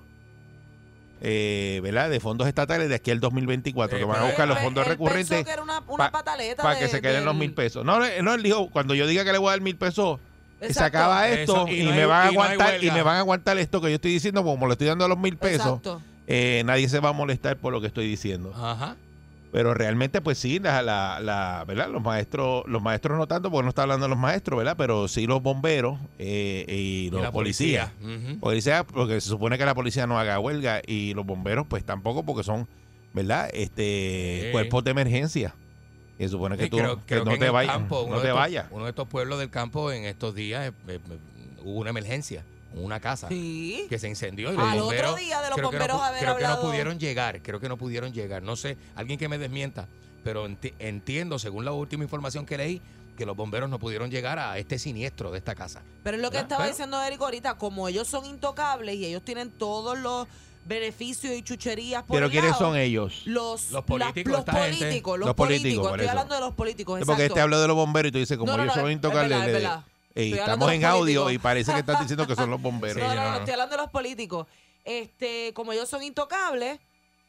Eh, 1.21 1.81
¿Verdad? 1.83 2.09
De 2.09 2.19
fondos 2.21 2.47
estatales 2.47 2.87
de 2.87 2.95
aquí 2.95 3.11
al 3.11 3.19
2024, 3.19 3.97
Eh, 3.97 3.99
que 3.99 4.05
van 4.05 4.21
a 4.21 4.25
buscar 4.25 4.47
los 4.47 4.57
Él- 4.57 4.63
fondos 4.63 4.85
él 4.85 4.91
recurrentes 4.91 5.27
pensó 5.29 5.43
que 5.45 5.51
era 5.51 5.61
una, 5.63 5.79
una 5.87 6.05
pa- 6.05 6.11
pataleta 6.11 6.63
para 6.63 6.77
que 6.79 6.85
de- 6.85 6.91
se 6.91 7.01
queden 7.01 7.25
los 7.25 7.35
mil 7.35 7.53
pesos. 7.53 7.83
No, 7.83 7.99
no, 7.99 8.33
él 8.33 8.43
dijo, 8.43 8.69
cuando 8.69 8.93
yo 8.95 9.05
diga 9.05 9.25
que 9.25 9.33
le 9.33 9.37
voy 9.37 9.49
a 9.49 9.51
dar 9.51 9.61
mil 9.61 9.75
pesos, 9.75 10.19
que 10.59 10.67
se 10.67 10.71
Exacto. 10.71 10.97
acaba 10.97 11.27
esto 11.27 11.65
Eso, 11.65 11.67
y 11.67 11.81
y, 11.81 11.85
no 11.85 11.91
me 11.95 12.05
van 12.05 12.21
a 12.21 12.23
no 12.25 12.29
aguantar 12.41 12.83
y 12.83 12.91
me 12.91 13.01
van 13.01 13.15
a 13.17 13.19
aguantar 13.19 13.57
esto 13.57 13.81
que 13.81 13.89
yo 13.89 13.95
estoy 13.95 14.11
diciendo, 14.13 14.43
como 14.45 14.65
le 14.67 14.73
estoy 14.73 14.87
dando 14.87 15.07
los 15.09 15.17
mil 15.17 15.35
pesos, 15.35 15.65
Exacto. 15.67 16.01
Eh, 16.29 16.61
nadie 16.65 16.87
se 16.87 16.99
va 16.99 17.09
a 17.09 17.13
molestar 17.13 17.57
por 17.57 17.73
lo 17.73 17.81
que 17.81 17.87
estoy 17.87 18.07
diciendo. 18.07 18.53
Ajá. 18.55 18.95
Pero 19.51 19.73
realmente, 19.73 20.21
pues 20.21 20.37
sí, 20.37 20.59
la, 20.59 20.83
la, 20.83 21.19
la- 21.19 21.63
¿verdad? 21.67 21.89
Los 21.89 22.03
maestros, 22.03 22.63
los 22.67 22.83
maestros 22.83 23.17
no 23.17 23.25
tanto, 23.25 23.49
porque 23.49 23.63
no 23.63 23.69
está 23.69 23.81
hablando 23.81 24.05
de 24.05 24.09
los 24.11 24.17
maestros, 24.19 24.57
¿verdad? 24.59 24.75
Pero 24.77 25.07
sí 25.07 25.25
los 25.25 25.41
bomberos 25.41 25.97
eh, 26.19 26.65
y 26.67 27.09
los 27.09 27.21
la 27.23 27.31
policías. 27.31 27.89
policía. 28.39 28.83
Porque 28.85 29.19
se 29.19 29.27
supone 29.27 29.57
que 29.57 29.65
la 29.65 29.73
policía 29.73 30.05
no 30.05 30.19
haga 30.19 30.37
huelga 30.39 30.81
y 30.85 31.15
los 31.15 31.25
bomberos, 31.25 31.65
pues 31.67 31.83
tampoco, 31.83 32.21
porque 32.23 32.43
son, 32.43 32.67
¿verdad? 33.13 33.49
Este 33.51 34.43
Sí. 34.45 34.51
cuerpos 34.51 34.83
de 34.83 34.91
emergencia. 34.91 35.55
Y 36.19 36.23
se 36.25 36.29
supone 36.29 36.55
que 36.55 36.65
Sí, 36.65 36.69
tú 36.69 36.77
creo- 36.77 37.03
que 37.07 37.15
no 37.23 37.35
te 37.39 37.49
vayas, 37.49 37.75
uno 37.77 37.87
no 37.89 38.05
de 38.17 38.21
te 38.21 38.27
estos- 38.27 38.35
vayas. 38.35 38.65
Uno 38.69 38.83
de 38.83 38.89
estos 38.91 39.07
pueblos 39.07 39.39
del 39.39 39.49
campo 39.49 39.91
en 39.91 40.05
estos 40.05 40.35
días 40.35 40.67
eh, 40.69 40.73
eh, 40.89 40.99
hubo 41.63 41.79
una 41.79 41.89
emergencia, 41.89 42.43
una 42.75 42.99
casa 42.99 43.27
Sí. 43.29 43.85
que 43.89 43.97
se 43.99 44.07
incendió 44.07 44.53
y 44.53 44.55
Al 44.57 44.57
los 44.57 44.65
otro 44.67 44.83
bomberos 44.85 45.15
día 45.17 45.41
de 45.41 45.49
los 45.49 45.57
creo 45.57 45.69
que 45.71 45.77
no 45.77 45.85
bomberos 45.87 46.01
haber 46.01 46.19
creo 46.21 46.37
que 46.37 46.43
no 46.47 46.61
pudieron 46.61 46.99
llegar, 46.99 47.41
creo 47.41 47.59
que 47.59 47.69
no 47.69 47.77
pudieron 47.77 48.13
llegar, 48.13 48.43
no 48.43 48.55
sé, 48.55 48.77
alguien 48.95 49.17
que 49.19 49.27
me 49.27 49.37
desmienta, 49.37 49.87
pero 50.23 50.47
enti- 50.47 50.73
entiendo 50.79 51.39
según 51.39 51.65
la 51.65 51.71
última 51.71 52.03
información 52.03 52.45
que 52.45 52.57
leí 52.57 52.81
que 53.17 53.25
los 53.25 53.35
bomberos 53.35 53.69
no 53.69 53.79
pudieron 53.79 54.09
llegar 54.09 54.39
a 54.39 54.57
este 54.57 54.79
siniestro 54.79 55.29
de 55.31 55.39
esta 55.39 55.53
casa. 55.55 55.81
Pero 56.03 56.15
es 56.17 56.23
lo 56.23 56.31
que 56.31 56.37
estaba 56.37 56.59
Pero- 56.63 56.71
diciendo 56.71 57.01
Eric 57.03 57.19
ahorita, 57.21 57.55
como 57.57 57.87
ellos 57.87 58.07
son 58.07 58.25
intocables 58.25 58.95
y 58.95 59.05
ellos 59.05 59.23
tienen 59.23 59.49
todos 59.51 59.97
los 59.97 60.25
beneficios 60.65 61.33
y 61.33 61.41
chucherías 61.41 62.03
por 62.03 62.15
Pero 62.15 62.27
el 62.27 62.31
¿quiénes 62.31 62.51
lado, 62.51 62.63
son 62.65 62.77
ellos? 62.77 63.23
Los, 63.25 63.71
Los 63.71 63.83
políticos, 63.83 64.31
los 64.31 64.39
esta 64.39 64.51
gente. 64.53 64.77
políticos, 64.77 65.19
los 65.19 65.25
Los 65.27 65.35
políticos, 65.35 65.61
políticos, 65.63 65.87
por 65.89 65.99
estoy 65.99 66.05
eso. 66.05 66.11
hablando 66.11 66.35
de 66.35 66.41
los 66.41 66.53
políticos, 66.53 66.99
Sí, 66.99 67.05
porque 67.05 67.21
exacto. 67.23 67.33
este 67.33 67.41
habló 67.41 67.59
de 67.61 67.67
los 67.67 67.75
bomberos 67.75 68.09
y 68.09 68.11
tú 68.11 68.17
dices, 68.19 68.37
como 68.37 68.51
No, 68.51 68.57
no, 68.57 68.63
ellos 68.63 68.75
no, 68.75 68.81
son 68.83 68.89
es 68.91 68.95
intocables, 68.95 69.37
Estoy 70.25 70.39
estamos 70.39 70.71
en 70.71 70.85
audio 70.85 70.99
políticos. 71.23 71.33
y 71.33 71.37
parece 71.39 71.73
que 71.73 71.79
estás 71.79 71.99
diciendo 71.99 72.27
que 72.27 72.35
son 72.35 72.49
los 72.49 72.61
bomberos. 72.61 72.97
No, 72.97 73.07
no, 73.09 73.15
no, 73.15 73.21
no, 73.23 73.29
no. 73.31 73.37
estoy 73.37 73.53
hablando 73.53 73.75
de 73.75 73.81
los 73.83 73.91
políticos. 73.91 74.47
Este, 74.85 75.53
como 75.53 75.71
ellos 75.73 75.87
son 75.89 76.01
intocables, 76.03 76.79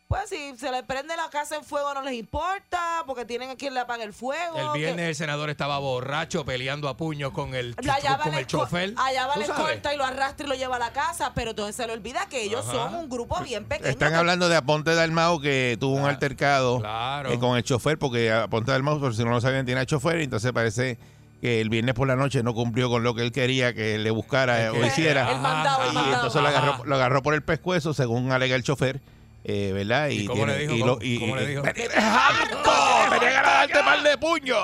pues 0.08 0.28
si 0.28 0.56
se 0.56 0.72
les 0.72 0.82
prende 0.82 1.14
la 1.16 1.30
casa 1.30 1.54
en 1.54 1.62
fuego 1.64 1.94
no 1.94 2.02
les 2.02 2.14
importa, 2.14 3.04
porque 3.06 3.24
tienen 3.24 3.50
a 3.50 3.54
quien 3.56 3.74
le 3.74 3.80
apague 3.80 4.02
el 4.02 4.12
fuego. 4.12 4.56
El 4.58 4.78
viernes 4.78 5.04
que- 5.04 5.08
el 5.10 5.14
senador 5.14 5.50
estaba 5.50 5.78
borracho 5.78 6.44
peleando 6.44 6.88
a 6.88 6.96
puños 6.96 7.30
con 7.32 7.54
el, 7.54 7.76
con 7.76 8.34
el 8.34 8.46
chofer. 8.46 8.94
Allá 8.96 9.26
va 9.28 9.34
¿Tú 9.34 9.40
la 9.40 9.46
escolta 9.46 9.94
y 9.94 9.96
lo 9.96 10.04
arrastra 10.04 10.46
y 10.46 10.48
lo 10.48 10.56
lleva 10.56 10.76
a 10.76 10.78
la 10.80 10.92
casa, 10.92 11.32
pero 11.34 11.50
entonces 11.50 11.76
se 11.76 11.86
le 11.86 11.92
olvida 11.92 12.26
que 12.28 12.42
ellos 12.42 12.64
Ajá. 12.66 12.72
son 12.72 12.94
un 12.96 13.08
grupo 13.08 13.38
bien 13.40 13.64
pequeño. 13.66 13.88
Están 13.90 14.10
que- 14.10 14.16
hablando 14.16 14.48
de 14.48 14.56
Aponte 14.56 14.94
Dalmao 14.96 15.40
que 15.40 15.76
tuvo 15.78 15.92
un 15.92 15.98
Claro, 16.00 16.14
altercado 16.14 16.80
claro. 16.80 17.30
eh, 17.32 17.38
con 17.38 17.56
el 17.56 17.62
chofer, 17.62 17.96
porque 17.96 18.32
Aponte 18.32 18.72
Dalmao, 18.72 18.98
por 18.98 19.14
si 19.14 19.22
no 19.22 19.30
lo 19.30 19.40
sabían, 19.40 19.64
tiene 19.64 19.82
a 19.82 19.86
chofer, 19.86 20.20
y 20.20 20.24
entonces 20.24 20.50
parece 20.52 20.98
que 21.40 21.60
el 21.60 21.68
viernes 21.70 21.94
por 21.94 22.06
la 22.06 22.16
noche 22.16 22.42
no 22.42 22.52
cumplió 22.54 22.88
con 22.90 23.02
lo 23.02 23.14
que 23.14 23.22
él 23.22 23.32
quería 23.32 23.72
que 23.74 23.96
le 23.98 24.10
buscara 24.10 24.60
eh, 24.60 24.66
Es 24.66 24.72
o 24.82 24.86
hiciera. 24.86 25.30
El 25.32 25.38
mandado, 25.40 25.88
el 25.90 25.94
y 25.94 26.12
entonces 26.14 26.42
lo 26.42 26.48
agarró, 26.48 26.84
lo 26.84 26.94
agarró 26.94 27.22
por 27.22 27.34
el 27.34 27.42
pescuezo, 27.42 27.94
según 27.94 28.30
alega 28.32 28.56
el 28.56 28.62
chofer. 28.62 29.00
eh, 29.44 29.70
¿Verdad? 29.72 30.08
¿Y 30.10 30.26
cómo 30.26 30.44
le 30.46 30.58
dijo? 30.58 30.74
y 30.74 30.80
¿Cómo- 30.80 30.96
cómo 30.98 31.36
le 31.36 31.44
y- 31.44 31.46
dijo? 31.46 31.62
¡Me 31.62 31.72
tienes 31.72 31.96
harto! 31.96 32.70
¡Me 33.10 33.18
tienes 33.18 33.36
darte 33.42 33.78
par 33.82 34.02
de 34.02 34.18
puño. 34.18 34.56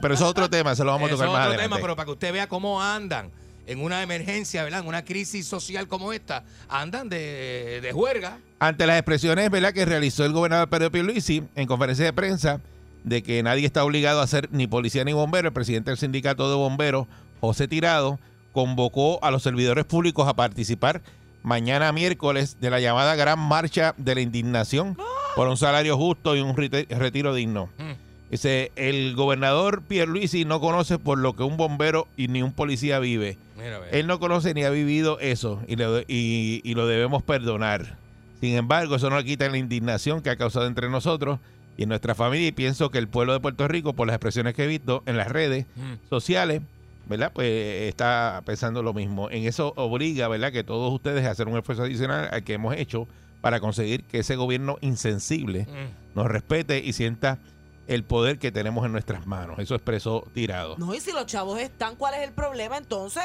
Pero 0.00 0.14
eso 0.14 0.24
es 0.24 0.30
otro 0.30 0.48
tema, 0.50 0.74
se 0.74 0.82
lo 0.84 0.90
vamos 0.92 1.10
a 1.10 1.14
Eso 1.14 1.16
tocar 1.16 1.28
es 1.28 1.32
más 1.32 1.40
otro 1.42 1.48
adelante. 1.52 1.68
tema, 1.74 1.76
pero 1.82 1.94
para 1.96 2.06
que 2.06 2.12
usted 2.12 2.32
vea 2.32 2.48
cómo 2.48 2.82
andan 2.82 3.30
en 3.68 3.82
una 3.82 4.02
emergencia, 4.02 4.64
¿verdad? 4.64 4.80
En 4.80 4.86
una 4.88 5.04
crisis 5.04 5.46
social 5.46 5.86
como 5.86 6.12
esta, 6.12 6.44
andan 6.68 7.08
de, 7.08 7.80
de 7.82 7.92
juerga. 7.92 8.38
Ante 8.58 8.86
las 8.86 8.96
expresiones 8.98 9.50
¿verdad? 9.50 9.72
que 9.72 9.84
realizó 9.84 10.24
el 10.24 10.32
gobernador 10.32 10.68
Pedro 10.70 10.90
Pierluisi 10.90 11.42
en 11.54 11.66
conferencia 11.66 12.04
de 12.06 12.12
prensa 12.12 12.60
de 13.06 13.22
que 13.22 13.42
nadie 13.42 13.64
está 13.64 13.84
obligado 13.84 14.20
a 14.20 14.26
ser 14.26 14.48
ni 14.52 14.66
policía 14.66 15.04
ni 15.04 15.12
bombero, 15.12 15.48
el 15.48 15.54
presidente 15.54 15.92
del 15.92 15.98
sindicato 15.98 16.50
de 16.50 16.56
bomberos, 16.56 17.06
José 17.40 17.68
Tirado, 17.68 18.18
convocó 18.52 19.20
a 19.22 19.30
los 19.30 19.44
servidores 19.44 19.84
públicos 19.84 20.26
a 20.28 20.34
participar 20.34 21.02
mañana 21.44 21.92
miércoles 21.92 22.56
de 22.60 22.68
la 22.68 22.80
llamada 22.80 23.14
Gran 23.14 23.38
Marcha 23.38 23.94
de 23.96 24.16
la 24.16 24.20
Indignación 24.22 24.96
por 25.36 25.46
un 25.46 25.56
salario 25.56 25.96
justo 25.96 26.34
y 26.34 26.40
un 26.40 26.56
retiro 26.56 27.32
digno. 27.32 27.68
Mm. 27.78 27.92
Dice, 28.32 28.72
el 28.74 29.14
gobernador 29.14 29.82
Pierluisi 29.82 30.44
no 30.44 30.58
conoce 30.58 30.98
por 30.98 31.18
lo 31.18 31.36
que 31.36 31.44
un 31.44 31.56
bombero 31.56 32.08
y 32.16 32.26
ni 32.26 32.42
un 32.42 32.52
policía 32.52 32.98
vive. 32.98 33.38
Mira. 33.56 33.78
Él 33.92 34.08
no 34.08 34.18
conoce 34.18 34.52
ni 34.52 34.64
ha 34.64 34.70
vivido 34.70 35.20
eso 35.20 35.62
y 35.68 35.76
lo, 35.76 36.00
y, 36.00 36.60
y 36.64 36.74
lo 36.74 36.88
debemos 36.88 37.22
perdonar. 37.22 37.96
Sin 38.40 38.56
embargo, 38.56 38.96
eso 38.96 39.10
no 39.10 39.18
le 39.18 39.24
quita 39.24 39.48
la 39.48 39.58
indignación 39.58 40.22
que 40.22 40.30
ha 40.30 40.36
causado 40.36 40.66
entre 40.66 40.90
nosotros 40.90 41.38
y 41.76 41.82
en 41.84 41.88
nuestra 41.88 42.14
familia 42.14 42.48
y 42.48 42.52
pienso 42.52 42.90
que 42.90 42.98
el 42.98 43.08
pueblo 43.08 43.32
de 43.32 43.40
Puerto 43.40 43.68
Rico, 43.68 43.92
por 43.94 44.06
las 44.06 44.14
expresiones 44.14 44.54
que 44.54 44.64
he 44.64 44.66
visto 44.66 45.02
en 45.06 45.16
las 45.16 45.28
redes 45.28 45.66
Mm. 45.76 46.08
sociales, 46.08 46.62
¿verdad? 47.08 47.30
Pues 47.34 47.88
está 47.88 48.42
pensando 48.44 48.82
lo 48.82 48.92
mismo. 48.94 49.30
En 49.30 49.44
eso 49.44 49.72
obliga, 49.76 50.28
¿verdad? 50.28 50.52
Que 50.52 50.64
todos 50.64 50.92
ustedes 50.92 51.24
a 51.26 51.30
hacer 51.30 51.48
un 51.48 51.56
esfuerzo 51.58 51.82
adicional 51.84 52.28
al 52.32 52.42
que 52.44 52.54
hemos 52.54 52.74
hecho 52.76 53.06
para 53.40 53.60
conseguir 53.60 54.02
que 54.04 54.18
ese 54.20 54.34
gobierno 54.36 54.78
insensible 54.80 55.62
Mm. 55.68 56.16
nos 56.18 56.26
respete 56.26 56.78
y 56.84 56.92
sienta 56.94 57.38
el 57.86 58.02
poder 58.02 58.38
que 58.40 58.50
tenemos 58.50 58.84
en 58.84 58.90
nuestras 58.92 59.26
manos. 59.28 59.58
Eso 59.60 59.74
expresó 59.76 60.26
Tirado. 60.34 60.74
No, 60.78 60.92
y 60.94 61.00
si 61.00 61.12
los 61.12 61.26
chavos 61.26 61.60
están, 61.60 61.94
¿cuál 61.94 62.14
es 62.14 62.20
el 62.26 62.32
problema 62.32 62.76
entonces? 62.78 63.22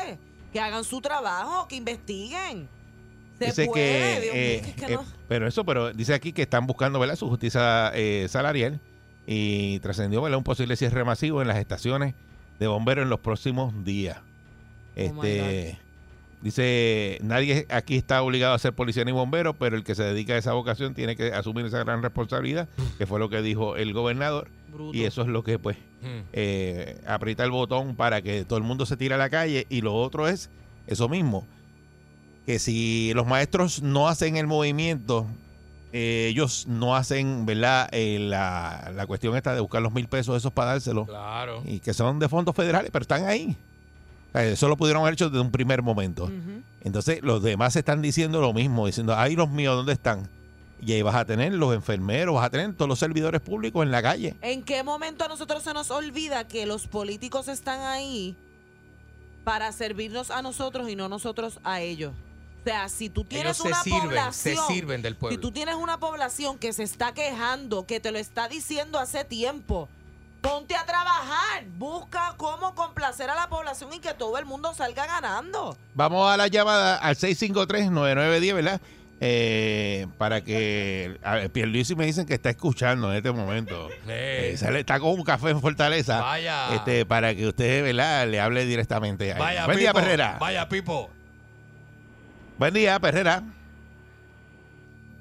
Que 0.54 0.60
hagan 0.60 0.84
su 0.84 1.02
trabajo, 1.02 1.68
que 1.68 1.78
investiguen. 1.78 2.68
Se 3.50 3.62
dice 3.62 3.66
puede, 3.66 3.74
que, 3.74 4.22
Dios 4.22 4.34
mío, 4.34 4.42
eh, 4.44 4.62
que 4.62 4.70
es 4.70 4.76
que 4.88 4.94
eh, 4.94 4.98
pero 5.28 5.48
eso 5.48 5.64
pero 5.66 5.94
dice 5.94 6.14
aquí 6.14 6.34
que 6.34 6.42
están 6.44 6.68
buscando 6.68 7.00
¿verdad? 7.00 7.16
su 7.16 7.28
justicia 7.30 7.92
eh, 7.96 8.28
salarial 8.30 8.80
y 9.28 9.80
trascendió 9.80 10.22
¿verdad? 10.22 10.38
un 10.38 10.44
posible 10.44 10.76
cierre 10.76 11.04
masivo 11.04 11.42
en 11.42 11.48
las 11.48 11.58
estaciones 11.58 12.14
de 12.60 12.68
bomberos 12.68 13.04
en 13.04 13.10
los 13.10 13.20
próximos 13.20 13.74
días 13.86 14.18
Oh 14.98 15.00
este 15.24 15.78
dice 16.42 17.20
nadie 17.22 17.68
aquí 17.70 17.96
está 17.98 18.22
obligado 18.24 18.54
a 18.56 18.60
ser 18.60 18.74
policía 18.74 19.06
ni 19.06 19.12
bombero 19.12 19.54
pero 19.54 19.76
el 19.76 19.84
que 19.84 19.94
se 19.96 20.04
dedica 20.04 20.34
a 20.34 20.38
esa 20.38 20.54
vocación 20.54 20.94
tiene 20.96 21.16
que 21.16 21.34
asumir 21.34 21.66
esa 21.68 21.80
gran 21.84 22.02
responsabilidad 22.02 22.68
que 22.98 23.06
fue 23.06 23.20
lo 23.20 23.30
que 23.30 23.42
dijo 23.44 23.78
el 23.78 23.94
gobernador 23.94 24.50
Bruto. 24.72 24.98
y 24.98 25.04
eso 25.06 25.22
es 25.22 25.28
lo 25.28 25.44
que 25.44 25.60
pues 25.60 25.78
Mm. 26.02 26.22
eh, 26.34 27.00
aprieta 27.06 27.44
el 27.44 27.52
botón 27.52 27.96
para 27.96 28.24
que 28.24 28.44
todo 28.44 28.58
el 28.58 28.64
mundo 28.66 28.88
se 28.88 28.98
tire 28.98 29.14
a 29.14 29.18
la 29.20 29.30
calle 29.30 29.68
y 29.70 29.82
lo 29.82 29.94
otro 29.94 30.28
es 30.28 30.50
eso 30.88 31.08
mismo 31.08 31.46
que 32.46 32.60
si 32.60 33.12
los 33.14 33.26
maestros 33.28 33.82
no 33.82 34.08
hacen 34.08 34.36
el 34.38 34.48
movimiento 34.48 35.28
eh, 35.94 36.28
ellos 36.32 36.66
no 36.68 36.96
hacen 36.96 37.46
verdad 37.46 37.90
Eh, 37.92 38.18
la, 38.20 38.92
la 38.96 39.06
cuestión 39.08 39.36
esta 39.36 39.54
de 39.54 39.60
buscar 39.62 39.82
los 39.82 39.92
mil 39.94 40.08
pesos 40.08 40.38
esos 40.38 40.52
para 40.54 40.72
dárselos 40.72 41.06
Claro. 41.08 41.62
y 41.66 41.80
que 41.80 41.94
son 41.94 42.18
de 42.20 42.30
fondos 42.30 42.56
federales 42.56 42.90
pero 42.92 43.04
están 43.04 43.26
ahí. 43.26 43.56
O 44.30 44.32
sea, 44.32 44.46
eso 44.46 44.70
lo 44.70 44.78
pudieron 44.78 45.02
haber 45.02 45.16
hecho 45.16 45.30
desde 45.30 45.42
un 45.42 45.52
primer 45.52 45.82
momento. 45.82 46.32
Entonces 46.82 47.22
los 47.22 47.44
demás 47.44 47.76
están 47.76 48.02
diciendo 48.02 48.40
lo 48.40 48.54
mismo 48.54 48.86
diciendo 48.86 49.14
ay 49.16 49.36
los 49.36 49.50
míos 49.50 49.76
dónde 49.76 49.92
están 49.94 50.30
y 50.82 50.94
ahí 50.94 51.02
vas 51.04 51.16
a 51.16 51.26
tener 51.26 51.54
los 51.54 51.76
enfermeros 51.76 52.34
vas 52.36 52.46
a 52.46 52.50
tener 52.50 52.74
todos 52.74 52.88
los 52.90 52.98
servidores 52.98 53.42
públicos 53.42 53.84
en 53.84 53.92
la 53.92 54.02
calle. 54.02 54.34
¿En 54.42 54.64
qué 54.64 54.84
momento 54.84 55.26
a 55.26 55.28
nosotros 55.28 55.62
se 55.62 55.74
nos 55.74 55.92
olvida 55.92 56.48
que 56.48 56.66
los 56.66 56.88
políticos 56.88 57.50
están 57.50 57.82
ahí 57.82 58.36
para 59.44 59.72
servirnos 59.74 60.32
a 60.32 60.42
nosotros 60.42 60.90
y 60.90 60.96
no 60.96 61.10
nosotros 61.10 61.60
a 61.66 61.82
ellos? 61.82 62.14
O 62.62 62.64
sea, 62.64 62.90
si 62.90 63.10
tú 63.10 63.24
tienes 63.24 63.46
Ellos 63.46 63.58
se 63.58 63.68
una 63.70 63.82
sirven, 63.84 64.02
población, 64.02 64.56
se 64.68 64.74
sirven 64.74 65.02
del 65.02 65.16
pueblo. 65.16 65.36
si 65.36 65.42
tú 65.42 65.52
tienes 65.52 65.76
una 65.76 66.00
población 66.00 66.60
que 66.60 66.74
se 66.74 66.84
está 66.84 67.12
quejando, 67.14 67.86
que 67.88 68.00
te 68.00 68.12
lo 68.12 68.20
está 68.20 68.48
diciendo 68.48 69.00
hace 69.00 69.24
tiempo, 69.26 69.90
ponte 70.42 70.76
a 70.76 70.86
trabajar, 70.86 71.66
busca 71.78 72.36
cómo 72.38 72.76
complacer 72.76 73.30
a 73.32 73.36
la 73.36 73.48
población 73.50 73.92
y 73.94 74.00
que 74.00 74.14
todo 74.14 74.38
el 74.38 74.46
mundo 74.46 74.74
salga 74.76 75.08
ganando. 75.08 75.76
Vamos 75.96 76.32
a 76.32 76.38
la 76.38 76.48
llamada 76.48 76.98
al 76.98 77.16
653-9910, 77.16 78.54
¿verdad? 78.54 78.82
Eh, 79.24 80.08
para 80.18 80.42
que 80.44 81.20
a 81.24 81.36
ver, 81.36 81.52
Pierluisi 81.52 81.94
me 81.96 82.08
dicen 82.08 82.26
que 82.26 82.34
está 82.34 82.50
escuchando 82.50 83.12
en 83.12 83.18
este 83.18 83.32
momento. 83.32 83.90
Eh, 84.08 84.52
Eh, 84.54 84.58
sale- 84.58 84.80
está 84.80 85.00
con 85.00 85.12
un 85.12 85.24
café 85.24 85.50
en 85.52 85.62
Fortaleza. 85.62 86.22
Vaya. 86.22 86.74
Este, 86.74 87.06
para 87.06 87.36
que 87.36 87.48
usted, 87.48 87.84
¿verdad? 87.84 88.28
Le 88.28 88.40
hable 88.40 88.66
directamente 88.66 89.30
a 89.32 89.36
él. 89.36 89.40
Vaya, 89.40 89.66
Buen 89.66 89.78
día. 89.78 89.94
Perrera. 89.94 90.38
Vaya, 90.40 90.68
Pipo. 90.68 91.10
Buen 92.62 92.76
día, 92.76 93.00
Perrera. 93.00 93.42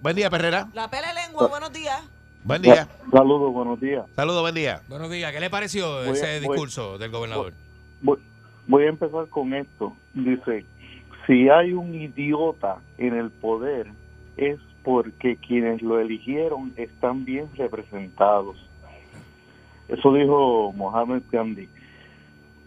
Buen 0.02 0.14
día, 0.14 0.28
Perrera. 0.28 0.68
La 0.74 0.90
pele 0.90 1.06
lengua, 1.14 1.46
buenos 1.46 1.72
días. 1.72 1.98
Buen 2.44 2.60
día. 2.60 2.86
Saludos, 3.10 3.50
buenos 3.54 3.80
días. 3.80 4.04
Saludos, 4.14 4.42
buen 4.42 4.54
día. 4.54 4.82
Buenos 4.88 5.10
días. 5.10 5.32
¿Qué 5.32 5.40
le 5.40 5.48
pareció 5.48 5.88
Voy 6.00 6.08
a- 6.08 6.10
ese 6.12 6.40
voy- 6.40 6.48
discurso 6.54 6.98
del 6.98 7.10
gobernador? 7.10 7.54
Voy, 8.02 8.18
voy 8.66 8.84
a 8.84 8.88
empezar 8.90 9.26
con 9.28 9.54
esto. 9.54 9.96
Dice, 10.12 10.66
si 11.26 11.48
hay 11.48 11.72
un 11.72 11.94
idiota 11.94 12.76
en 12.98 13.14
el 13.16 13.30
poder 13.30 13.86
es 14.36 14.58
porque 14.84 15.36
quienes 15.36 15.80
lo 15.80 15.98
eligieron 15.98 16.74
están 16.76 17.24
bien 17.24 17.48
representados. 17.56 18.58
Eso 19.88 20.12
dijo 20.12 20.74
Mohamed 20.74 21.22
Gandhi. 21.32 21.70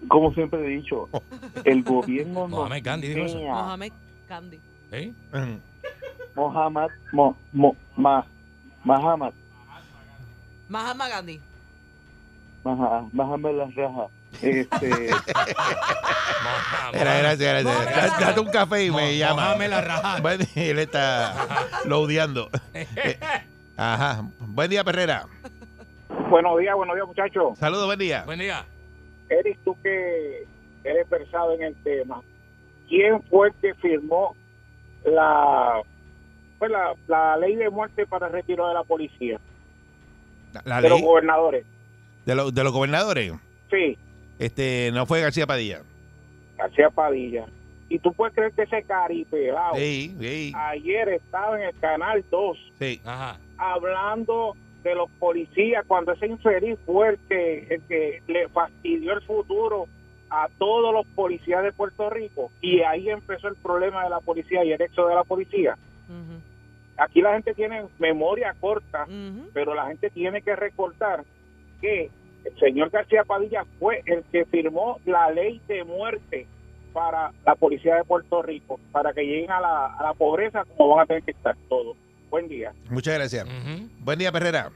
Como 0.08 0.34
siempre 0.34 0.66
he 0.66 0.70
dicho, 0.78 1.10
el 1.64 1.84
gobierno 1.84 2.48
nos 2.48 2.50
Mohamed 2.58 2.84
Gandhi 2.84 3.08
dijo 3.10 3.26
eso. 3.28 3.38
Mohamed 3.38 3.94
Candy. 4.34 4.60
Mm. 5.34 5.60
Mohamed, 6.36 6.90
Mo- 7.12 7.38
Mo- 7.52 7.76
Ma- 7.96 8.26
Mahamad, 8.84 9.34
Mahatma 10.70 11.08
Gandhi. 11.10 11.40
Maha- 12.64 13.08
Mahamad 13.12 13.52
la 13.54 13.66
raja. 13.76 14.08
Este, 14.42 14.90
Mohamed. 16.44 17.02
Era, 17.02 17.18
gracias, 17.20 17.64
Mohamed 17.64 17.86
gracias. 17.92 18.20
Date 18.20 18.40
un 18.40 18.50
café 18.50 18.86
y 18.86 18.92
me 18.92 19.18
llama. 19.18 19.46
Mohamed 19.48 19.70
la 19.70 19.82
raja. 19.92 20.22
Buen 20.22 20.40
día, 20.40 20.64
él 20.72 20.80
está 20.80 21.36
laudeando. 21.86 22.50
Eh, 22.74 23.20
Ajá. 23.78 24.24
Buen 24.40 24.70
día, 24.70 24.84
Perrera. 24.84 25.28
Buenos 26.30 26.60
días, 26.60 26.76
buenos 26.76 26.96
días, 26.96 27.08
muchachos. 27.08 27.58
Saludos, 27.60 27.86
buen 27.86 28.00
día. 28.00 28.24
Buen 28.26 28.40
día. 28.40 28.66
Eric, 29.30 29.60
tú 29.64 29.76
que 29.84 30.46
eres 30.84 31.10
versado 31.10 31.54
en 31.54 31.64
el 31.64 31.76
tema, 31.84 32.22
¿quién 32.96 33.22
fue 33.24 33.48
el 33.48 33.54
que 33.56 33.74
firmó 33.76 34.36
la, 35.06 35.82
pues 36.60 36.70
la, 36.72 36.94
la 37.08 37.38
ley 37.38 37.56
de 37.56 37.70
muerte 37.70 38.06
para 38.06 38.28
el 38.28 38.34
retiro 38.34 38.68
de 38.68 38.74
la 38.74 38.84
policía? 38.84 39.40
La 40.66 40.82
de 40.82 40.90
los 40.90 41.02
gobernadores. 41.02 41.66
de, 42.26 42.36
los- 42.36 42.54
de 42.54 42.64
los 42.64 42.72
gobernadores. 42.74 43.34
Sí, 43.72 43.98
Este, 44.40 44.92
no 44.94 45.06
fue 45.08 45.22
García 45.22 45.48
Padilla. 45.48 45.82
García 46.58 46.90
Padilla. 46.92 47.46
Y 47.90 47.98
tú 48.00 48.14
puedes 48.14 48.34
creer 48.36 48.52
que 48.54 48.64
ese 48.64 48.84
caripelado 48.84 49.76
Sí, 49.76 50.16
sí, 50.20 50.52
ayer 50.56 51.10
estaba 51.10 51.60
en 51.60 51.68
el 51.70 51.80
Canal 51.80 52.24
2 52.30 52.58
sí. 52.80 53.02
Ajá. 53.06 53.38
hablando 53.58 54.56
de 54.84 54.96
los 54.96 55.10
policías 55.20 55.84
cuando 55.88 56.12
ese 56.12 56.28
infeliz 56.28 56.78
fue 56.86 57.10
el 57.10 57.20
que, 57.30 57.68
el 57.76 57.82
que 57.84 58.22
le 58.28 58.48
fastidió 58.50 59.14
el 59.14 59.22
futuro 59.22 59.88
a 60.34 60.50
todos 60.58 60.92
los 60.92 61.06
policías 61.14 61.62
de 61.64 61.72
Puerto 61.72 62.10
Rico 62.10 62.50
y 62.60 62.82
ahí 62.82 63.08
empezó 63.08 63.48
el 63.50 63.56
problema 63.56 64.04
de 64.04 64.10
la 64.10 64.20
policía 64.20 64.66
y 64.66 64.72
el 64.72 64.82
éxodo 64.82 65.10
de 65.10 65.16
la 65.16 65.24
policía. 65.24 65.78
Aquí 66.98 67.22
la 67.22 67.34
gente 67.34 67.54
tiene 67.54 67.86
memoria 68.00 68.56
corta, 68.60 69.06
pero 69.54 69.76
la 69.76 69.86
gente 69.88 70.10
tiene 70.10 70.42
que 70.42 70.56
recordar 70.56 71.24
que 71.82 72.10
el 72.46 72.60
señor 72.60 72.90
García 72.90 73.24
Padilla 73.24 73.64
fue 73.80 74.02
el 74.08 74.24
que 74.32 74.46
firmó 74.46 75.00
la 75.06 75.30
ley 75.30 75.62
de 75.68 75.84
muerte 75.84 76.48
para 76.94 77.32
la 77.46 77.54
policía 77.54 77.96
de 77.96 78.04
Puerto 78.04 78.42
Rico, 78.42 78.80
para 78.92 79.14
que 79.14 79.22
lleguen 79.22 79.52
a 79.52 79.60
la, 79.60 79.86
a 79.98 80.04
la 80.04 80.14
pobreza 80.16 80.64
como 80.78 80.96
van 80.96 81.04
a 81.04 81.06
tener 81.06 81.24
que 81.24 81.32
estar 81.32 81.56
todos. 81.70 81.96
Buen 82.32 82.48
día. 82.48 82.74
Muchas 82.90 83.14
gracias. 83.14 83.48
Buen 84.00 84.18
día, 84.18 84.32
Perrera. 84.32 84.72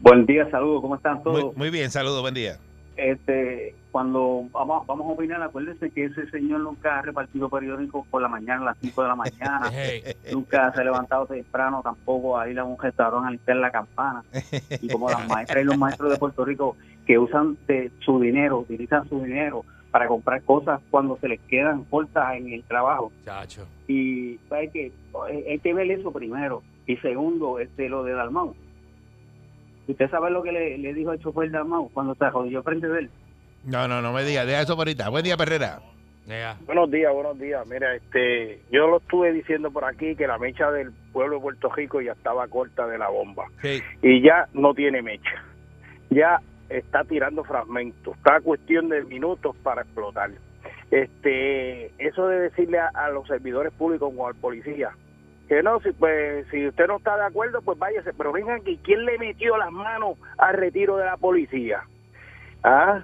Buen 0.00 0.26
día, 0.26 0.50
saludos, 0.50 0.82
¿cómo 0.82 0.96
están 0.96 1.22
todos? 1.22 1.44
Muy, 1.44 1.54
muy 1.56 1.70
bien, 1.70 1.90
saludos, 1.90 2.20
buen 2.20 2.34
día. 2.34 2.58
Este, 2.96 3.74
cuando 3.90 4.44
vamos, 4.52 4.86
vamos 4.86 5.08
a 5.08 5.12
opinar, 5.12 5.42
acuérdense 5.42 5.90
que 5.90 6.04
ese 6.04 6.28
señor 6.30 6.60
nunca 6.60 6.98
ha 6.98 7.02
repartido 7.02 7.48
periódicos 7.48 8.06
por 8.08 8.22
la 8.22 8.28
mañana, 8.28 8.62
a 8.62 8.64
las 8.66 8.78
5 8.78 9.02
de 9.02 9.08
la 9.08 9.16
mañana, 9.16 9.70
nunca 10.32 10.72
se 10.72 10.80
ha 10.80 10.84
levantado 10.84 11.26
temprano 11.26 11.80
tampoco 11.82 12.38
a 12.38 12.48
ir 12.48 12.58
a 12.58 12.64
un 12.64 12.78
restaurante 12.78 13.28
a 13.28 13.30
limpiar 13.30 13.56
la 13.56 13.70
campana. 13.70 14.22
Y 14.80 14.88
como 14.88 15.10
las 15.10 15.26
maestras 15.28 15.62
y 15.62 15.66
los 15.66 15.78
maestros 15.78 16.10
de 16.10 16.18
Puerto 16.18 16.44
Rico 16.44 16.76
que 17.06 17.18
usan 17.18 17.56
de 17.66 17.90
su 18.04 18.20
dinero, 18.20 18.58
utilizan 18.58 19.08
su 19.08 19.22
dinero 19.22 19.64
para 19.90 20.06
comprar 20.06 20.42
cosas 20.42 20.80
cuando 20.90 21.16
se 21.18 21.28
les 21.28 21.40
quedan 21.40 21.84
cortas 21.84 22.36
en 22.36 22.52
el 22.52 22.62
trabajo. 22.64 23.10
Chacho. 23.24 23.66
Y 23.88 24.38
hay 24.50 24.68
que, 24.68 24.92
hay 25.48 25.58
que 25.58 25.74
ver 25.74 25.90
eso 25.90 26.12
primero. 26.12 26.62
Y 26.86 26.96
segundo, 26.98 27.58
este 27.58 27.88
lo 27.88 28.04
de 28.04 28.12
Dalmau. 28.12 28.54
¿Usted 29.90 30.10
sabe 30.10 30.30
lo 30.30 30.42
que 30.42 30.52
le, 30.52 30.78
le 30.78 30.94
dijo 30.94 31.12
el 31.12 31.20
chofer 31.20 31.50
de 31.50 31.58
Amau 31.58 31.88
cuando 31.92 32.14
se 32.14 32.30
jodió 32.30 32.62
frente 32.62 32.88
de 32.88 33.00
él? 33.00 33.10
No, 33.64 33.86
no, 33.88 34.00
no 34.00 34.12
me 34.12 34.24
digas, 34.24 34.46
deja 34.46 34.62
eso 34.62 34.76
por 34.76 34.86
ahorita. 34.86 35.08
Buen 35.08 35.24
día, 35.24 35.36
Perrera. 35.36 35.80
Buenos 36.64 36.90
días, 36.92 37.12
buenos 37.12 37.38
días. 37.40 37.66
Mira, 37.66 37.92
este, 37.96 38.60
yo 38.70 38.86
lo 38.86 38.98
estuve 38.98 39.32
diciendo 39.32 39.70
por 39.72 39.84
aquí 39.84 40.14
que 40.14 40.28
la 40.28 40.38
mecha 40.38 40.70
del 40.70 40.92
pueblo 41.12 41.36
de 41.36 41.42
Puerto 41.42 41.72
Rico 41.72 42.00
ya 42.00 42.12
estaba 42.12 42.46
corta 42.46 42.86
de 42.86 42.98
la 42.98 43.08
bomba 43.08 43.46
Sí. 43.62 43.80
y 44.00 44.22
ya 44.22 44.46
no 44.54 44.72
tiene 44.72 45.02
mecha. 45.02 45.44
Ya 46.10 46.40
está 46.68 47.02
tirando 47.02 47.42
fragmentos. 47.42 48.16
Está 48.16 48.36
a 48.36 48.40
cuestión 48.40 48.88
de 48.90 49.02
minutos 49.04 49.56
para 49.64 49.82
explotar. 49.82 50.30
Este, 50.92 51.86
eso 51.98 52.28
de 52.28 52.40
decirle 52.40 52.78
a, 52.78 52.88
a 52.94 53.10
los 53.10 53.26
servidores 53.26 53.72
públicos 53.72 54.12
o 54.16 54.26
al 54.28 54.34
policía 54.36 54.90
que 55.50 55.64
no, 55.64 55.80
si 55.80 55.90
pues 55.90 56.46
si 56.52 56.68
usted 56.68 56.86
no 56.86 56.98
está 56.98 57.16
de 57.16 57.24
acuerdo, 57.24 57.60
pues 57.60 57.76
váyase. 57.76 58.12
Pero 58.16 58.30
vengan 58.30 58.60
aquí, 58.60 58.78
¿quién 58.84 59.04
le 59.04 59.18
metió 59.18 59.56
las 59.56 59.72
manos 59.72 60.16
al 60.38 60.54
retiro 60.54 60.96
de 60.96 61.04
la 61.06 61.16
policía? 61.16 61.82
Ah, 62.62 63.02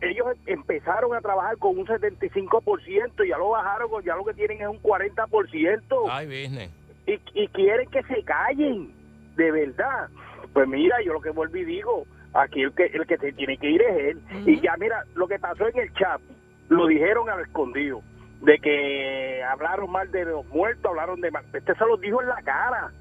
ellos 0.00 0.28
empezaron 0.46 1.14
a 1.14 1.20
trabajar 1.20 1.58
con 1.58 1.76
un 1.78 1.86
75% 1.86 3.26
y 3.26 3.28
ya 3.28 3.36
lo 3.36 3.50
bajaron, 3.50 3.90
ya 4.02 4.16
lo 4.16 4.24
que 4.24 4.32
tienen 4.32 4.62
es 4.62 4.68
un 4.68 4.80
40% 4.80 5.82
Ay, 6.10 6.26
business. 6.26 6.70
y, 7.06 7.20
y 7.34 7.48
quieren 7.48 7.90
que 7.90 8.02
se 8.04 8.22
callen, 8.22 8.90
de 9.36 9.50
verdad. 9.50 10.08
Pues 10.54 10.66
mira, 10.66 10.96
yo 11.04 11.12
lo 11.12 11.20
que 11.20 11.28
vuelvo 11.28 11.58
y 11.58 11.64
digo, 11.66 12.06
aquí 12.32 12.62
el 12.62 12.72
que 12.72 12.86
el 12.86 13.06
que 13.06 13.18
se 13.18 13.32
tiene 13.32 13.58
que 13.58 13.70
ir 13.70 13.82
es 13.82 13.96
él. 14.16 14.20
Y 14.46 14.60
ya 14.62 14.76
mira, 14.78 15.04
lo 15.14 15.28
que 15.28 15.38
pasó 15.38 15.68
en 15.68 15.76
el 15.78 15.92
chat, 15.92 16.22
lo 16.70 16.86
dijeron 16.86 17.28
al 17.28 17.40
escondido, 17.42 18.00
de 18.42 18.58
que 18.58 19.42
hablaron 19.44 19.90
mal 19.90 20.10
de 20.10 20.24
los 20.24 20.46
muertos, 20.46 20.84
hablaron 20.84 21.20
de 21.20 21.30
mal. 21.30 21.44
Este 21.52 21.74
se 21.74 21.86
los 21.86 22.00
dijo 22.00 22.20
en 22.22 22.28
la 22.28 22.42
cara, 22.42 22.92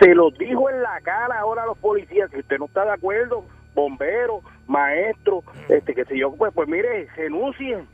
se 0.00 0.14
los 0.14 0.36
dijo 0.38 0.68
en 0.70 0.82
la 0.82 1.00
cara 1.02 1.38
ahora 1.38 1.62
a 1.62 1.66
los 1.66 1.78
policías, 1.78 2.30
si 2.30 2.40
usted 2.40 2.58
no 2.58 2.66
está 2.66 2.84
de 2.84 2.92
acuerdo, 2.92 3.44
bomberos, 3.74 4.42
maestros, 4.66 5.44
este 5.68 5.94
que 5.94 6.04
sé 6.04 6.18
yo, 6.18 6.34
pues, 6.34 6.52
pues 6.54 6.68
mire, 6.68 7.08
renuncien. 7.16 7.86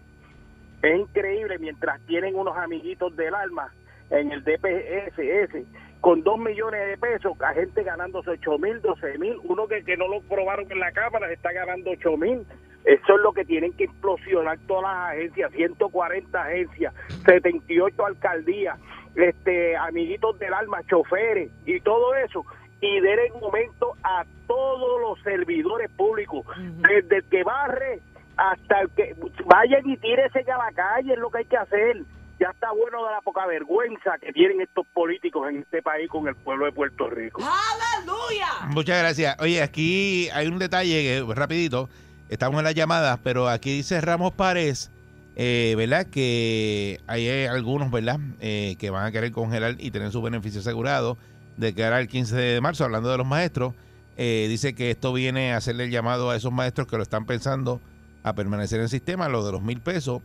Es 0.83 0.99
increíble 0.99 1.59
mientras 1.59 2.00
tienen 2.02 2.37
unos 2.37 2.57
amiguitos 2.57 3.16
del 3.16 3.35
alma 3.35 3.73
en 4.11 4.30
el 4.30 4.45
DPSS 4.45 5.66
con 6.00 6.23
dos 6.23 6.38
millones 6.38 6.87
de 6.87 6.97
pesos, 6.97 7.40
a 7.40 7.52
gente 7.54 7.83
ganándose 7.83 8.30
ocho 8.30 8.57
mil, 8.59 8.80
doce 8.80 9.18
mil, 9.18 9.37
uno 9.45 9.66
que, 9.66 9.83
que 9.83 9.97
no 9.97 10.07
lo 10.07 10.21
probaron 10.21 10.71
en 10.71 10.78
la 10.78 10.92
Cámara 10.92 11.26
se 11.26 11.35
está 11.35 11.52
ganando 11.52 11.90
ocho 11.90 12.16
mil. 12.16 12.47
Eso 12.88 13.16
es 13.16 13.21
lo 13.21 13.35
que 13.35 13.45
tienen 13.45 13.75
que 13.75 13.85
implosionar 13.85 14.59
todas 14.66 14.85
las 14.85 15.12
agencias, 15.12 15.52
140 15.52 16.42
agencias, 16.42 16.95
78 17.26 18.07
alcaldías, 18.07 18.78
este 19.14 19.76
amiguitos 19.76 20.38
del 20.38 20.54
alma, 20.54 20.83
choferes 20.88 21.50
y 21.66 21.80
todo 21.80 22.14
eso. 22.14 22.47
Y 22.80 23.00
den 23.00 23.18
el 23.18 23.40
momento 23.42 23.92
a 24.02 24.25
todos 24.47 25.02
los 25.02 25.23
servidores 25.23 25.90
públicos, 25.90 26.47
desde 26.88 27.18
el 27.18 27.25
que 27.25 27.45
barre 27.45 28.00
hasta 28.38 28.80
el 28.80 28.88
que 28.97 29.14
vayan 29.45 29.87
y 29.87 29.99
tírese 29.99 30.50
a 30.50 30.57
la 30.57 30.73
calle, 30.73 31.12
es 31.12 31.18
lo 31.18 31.28
que 31.30 31.38
hay 31.38 31.45
que 31.45 31.59
hacer. 31.59 32.04
Ya 32.40 32.49
está 32.49 32.71
bueno 32.73 33.04
de 33.04 33.11
la 33.11 33.21
poca 33.21 33.45
vergüenza 33.45 34.16
que 34.18 34.33
tienen 34.33 34.62
estos 34.62 34.87
políticos 34.95 35.47
en 35.50 35.59
este 35.59 35.83
país 35.83 36.09
con 36.09 36.26
el 36.26 36.37
pueblo 36.37 36.64
de 36.64 36.73
Puerto 36.73 37.11
Rico. 37.11 37.42
¡Aleluya! 37.42 38.47
Muchas 38.68 38.99
gracias. 38.99 39.37
Oye, 39.40 39.61
aquí 39.61 40.30
hay 40.33 40.47
un 40.47 40.59
detalle 40.59 41.02
que, 41.02 41.35
rapidito, 41.35 41.90
estamos 42.28 42.58
en 42.58 42.64
la 42.64 42.73
llamada, 42.73 43.18
pero 43.23 43.49
aquí 43.49 43.73
dice 43.73 44.00
Ramos 44.00 44.32
Párez, 44.32 44.90
eh, 45.37 45.75
¿verdad? 45.76 46.06
Que 46.06 47.00
hay 47.06 47.26
eh, 47.26 47.49
algunos, 47.49 47.90
¿verdad? 47.90 48.18
Eh, 48.40 48.76
que 48.78 48.90
van 48.90 49.06
a 49.06 49.12
querer 49.12 49.32
congelar 49.32 49.76
y 49.78 49.90
tener 49.90 50.11
su 50.12 50.20
beneficio 50.23 50.61
asegurado 50.61 51.16
de 51.56 51.75
que 51.75 51.85
ahora 51.85 52.00
el 52.00 52.08
15 52.08 52.37
de 52.37 52.61
marzo, 52.61 52.85
hablando 52.85 53.11
de 53.11 53.18
los 53.18 53.26
maestros, 53.26 53.75
eh, 54.16 54.47
dice 54.49 54.75
que 54.75 54.90
esto 54.90 55.12
viene 55.12 55.52
a 55.52 55.58
hacerle 55.58 55.85
el 55.85 55.90
llamado 55.90 56.30
a 56.30 56.37
esos 56.37 56.52
maestros 56.52 56.88
que 56.88 56.97
lo 56.97 57.02
están 57.02 57.25
pensando 57.25 57.80
a 58.25 58.32
permanecer 58.32 58.78
en 58.78 58.85
el 58.85 58.88
sistema, 58.88 59.28
lo 59.28 59.44
de 59.44 59.52
los 59.52 59.62
mil 59.62 59.80
pesos, 59.80 60.23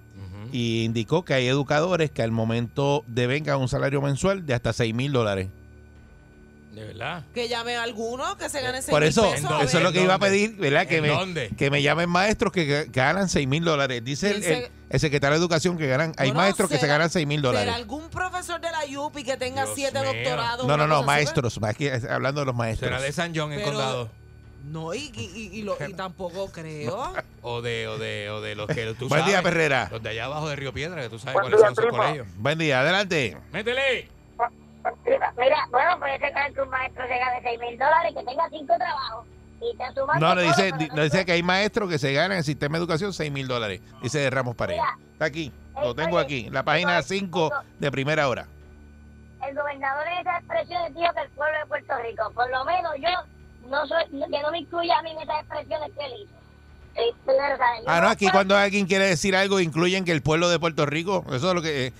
y 0.51 0.83
indicó 0.83 1.23
que 1.25 1.33
hay 1.33 1.47
educadores 1.47 2.11
que 2.11 2.21
al 2.21 2.31
momento 2.31 3.03
devengan 3.07 3.59
un 3.59 3.67
salario 3.67 4.01
mensual 4.01 4.45
de 4.45 4.53
hasta 4.53 4.73
seis 4.73 4.93
mil 4.93 5.11
dólares. 5.11 5.47
De 6.73 6.83
verdad. 6.83 7.23
Que 7.35 7.47
llame 7.47 7.75
a 7.75 7.83
alguno 7.83 8.35
que 8.37 8.49
se 8.49 8.59
gane 8.61 8.81
seis 8.81 8.89
Por 8.89 9.01
mil 9.01 9.09
eso, 9.09 9.29
pesos, 9.29 9.51
eso 9.63 9.77
es 9.77 9.83
lo 9.83 9.91
que 9.91 10.01
iba 10.01 10.15
a 10.15 10.19
pedir, 10.19 10.55
¿verdad? 10.55 10.87
Que 10.87 10.97
¿En 10.97 11.01
me, 11.03 11.09
dónde? 11.09 11.49
que 11.55 11.69
me 11.69 11.81
llamen 11.83 12.09
maestros 12.09 12.51
que, 12.51 12.87
ganan 12.91 13.29
6 13.29 13.47
mil 13.47 13.63
dólares. 13.63 14.03
Dice 14.03 14.31
el, 14.31 14.41
Piense- 14.41 14.65
el- 14.65 14.71
el 14.89 14.99
secretario 14.99 15.35
de 15.35 15.39
Educación 15.39 15.77
que 15.77 15.85
ganan, 15.87 16.13
hay 16.17 16.29
Bueno, 16.29 16.41
maestros 16.41 16.69
que 16.69 16.75
se 16.75 16.81
será- 16.81 16.93
ganan 16.93 17.09
6 17.11 17.27
mil 17.27 17.39
¿Será 17.41 17.49
dólares. 17.51 17.73
algún 17.75 18.09
profesor 18.09 18.59
de 18.59 18.69
la 18.71 18.99
UPI 19.01 19.23
que 19.23 19.37
tenga 19.37 19.65
Dios 19.65 19.75
siete 19.75 19.99
mío. 20.01 20.13
doctorados? 20.13 20.65
No, 20.67 20.75
no, 20.77 20.83
una 20.85 20.87
no, 20.87 20.97
así, 20.99 21.05
maestros. 21.05 21.61
más 21.61 21.75
que- 21.75 22.01
hablando 22.09 22.41
de 22.41 22.45
los 22.47 22.55
maestros. 22.55 22.89
Será 22.89 23.01
de 23.01 23.11
San 23.11 23.33
John 23.35 23.51
en 23.53 23.59
Pero- 23.59 23.71
condado. 23.71 24.09
No, 24.65 24.93
y, 24.93 25.11
y, 25.15 25.49
y, 25.59 25.61
lo- 25.61 25.77
y 25.87 25.93
tampoco 25.93 26.51
creo. 26.51 27.13
O 27.45 27.61
de, 27.61 27.87
o 27.89 27.97
de, 27.99 28.29
o 28.29 28.39
de 28.41 28.55
los 28.55 28.67
que 28.67 28.85
tú 28.97 29.07
Buen 29.09 29.19
sabes. 29.21 29.25
día, 29.27 29.41
Perrera. 29.43 29.89
Los 29.91 30.01
de 30.01 30.09
allá 30.09 30.25
abajo 30.25 30.47
de 30.49 30.55
Río 30.55 30.73
Piedra, 30.73 31.01
que 31.01 31.09
tú 31.09 31.19
sabes 31.19 31.33
Buen 31.33 31.43
cuáles 31.51 31.59
día, 31.59 31.67
son 31.67 31.75
sus 31.75 31.85
colegios. 31.97 32.27
Buen 32.37 32.57
día, 32.57 32.79
adelante. 32.79 33.37
¡Métele! 33.51 34.07
Mira, 35.37 35.67
bueno, 35.71 35.99
puede 35.99 36.19
ser 36.19 36.33
que 36.53 36.61
un 36.61 36.69
maestro 36.69 37.03
se 37.07 37.17
gane 37.17 37.41
6 37.41 37.59
mil 37.59 37.77
dólares, 37.77 38.13
que 38.15 38.23
tenga 38.23 38.49
cinco 38.49 38.75
trabajos 38.77 39.25
y 39.61 39.77
te 39.77 39.83
No, 40.19 40.19
todo, 40.19 40.35
dice, 40.41 40.71
di- 40.77 40.87
no 40.89 40.95
no 40.95 41.03
dice 41.03 41.25
que 41.25 41.31
hay 41.31 41.43
maestros 41.43 41.89
que 41.89 41.97
se 41.97 42.13
ganan 42.13 42.33
en 42.33 42.37
el 42.39 42.43
sistema 42.43 42.73
de 42.77 42.79
educación 42.83 43.13
6 43.13 43.31
mil 43.31 43.47
dólares. 43.47 43.81
Dice 44.01 44.29
Ramos 44.29 44.55
Paredes. 44.55 44.81
Está 45.13 45.25
aquí, 45.25 45.51
lo 45.81 45.95
tengo 45.95 46.19
aquí, 46.19 46.49
la 46.49 46.63
página 46.63 47.01
5 47.01 47.51
de 47.79 47.91
primera 47.91 48.27
hora. 48.27 48.47
El 49.47 49.55
gobernador 49.55 50.07
en 50.07 50.19
esas 50.19 50.39
expresiones 50.39 50.95
dijo 50.95 51.13
que 51.13 51.21
el 51.21 51.29
pueblo 51.31 51.57
de 51.59 51.65
Puerto 51.65 51.93
Rico, 52.03 52.31
por 52.33 52.49
lo 52.49 52.63
menos 52.65 52.93
yo 52.97 53.09
no 53.69 53.85
soy, 53.87 54.03
que 54.05 54.41
no 54.41 54.51
me 54.51 54.59
incluya 54.59 54.99
a 54.99 55.01
mí 55.01 55.11
en 55.11 55.19
esas 55.21 55.39
expresiones 55.41 55.91
que 55.97 56.05
él 56.05 56.13
hizo. 56.23 56.42
Ah, 57.87 58.01
no, 58.01 58.09
aquí 58.09 58.29
cuando 58.29 58.55
alguien 58.55 58.85
quiere 58.85 59.05
decir 59.05 59.35
algo, 59.35 59.59
incluyen 59.59 60.05
que 60.05 60.11
el 60.11 60.21
pueblo 60.21 60.49
de 60.49 60.59
Puerto 60.59 60.85
Rico, 60.85 61.25
eso 61.29 61.49
es 61.49 61.55
lo 61.55 61.61
que... 61.61 61.87
eh, 61.87 61.93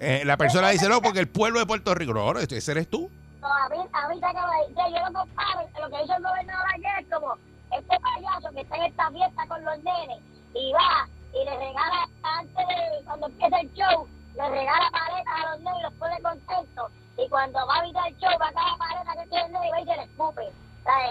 eh, 0.00 0.22
la 0.24 0.36
persona 0.36 0.68
dice, 0.68 0.88
no, 0.88 1.00
porque 1.00 1.20
el 1.20 1.28
pueblo 1.28 1.60
de 1.60 1.66
Puerto 1.66 1.94
Rico, 1.94 2.14
no, 2.14 2.34
no, 2.34 2.40
ese 2.40 2.70
eres 2.70 2.88
tú. 2.88 3.10
No, 3.40 3.48
a 3.48 3.68
mí, 3.68 3.76
a 3.92 4.08
mí 4.08 4.20
decir, 4.20 4.76
yo 4.76 5.06
lo 5.06 5.18
comparo, 5.18 5.68
lo 5.80 5.90
que 5.90 6.04
hizo 6.04 6.16
el 6.16 6.22
gobernador 6.22 6.66
ayer 6.74 6.90
es 7.00 7.14
como 7.14 7.34
este 7.76 7.96
payaso 8.00 8.50
que 8.54 8.60
está 8.60 8.76
en 8.76 8.82
esta 8.82 9.10
fiesta 9.10 9.46
con 9.46 9.64
los 9.64 9.78
nenes 9.84 10.18
y 10.54 10.72
va 10.72 11.08
y 11.32 11.44
le 11.44 11.56
regala 11.56 12.08
antes 12.22 12.66
de 12.66 13.04
cuando 13.04 13.26
empieza 13.26 13.60
el 13.60 13.72
show, 13.74 14.08
le 14.36 14.50
regala 14.50 14.90
paletas 14.90 15.34
a 15.34 15.50
los 15.50 15.60
nenes 15.60 15.78
y 15.78 15.82
los 15.82 15.92
pone 15.94 16.20
contentos 16.22 16.92
y 17.16 17.28
cuando 17.28 17.66
va 17.66 17.74
a 17.76 17.84
evitar 17.84 18.08
el 18.08 18.18
show 18.18 18.30
va 18.40 18.48
a 18.48 18.52
cada 18.52 18.76
paleta 18.76 19.22
que 19.22 19.28
tiene 19.28 19.46
el 19.46 19.52
nene 19.52 19.66
y 19.66 19.70
va 19.70 19.80
y 19.80 19.84
se 19.84 19.96
le 19.96 20.02
escupe. 20.02 20.42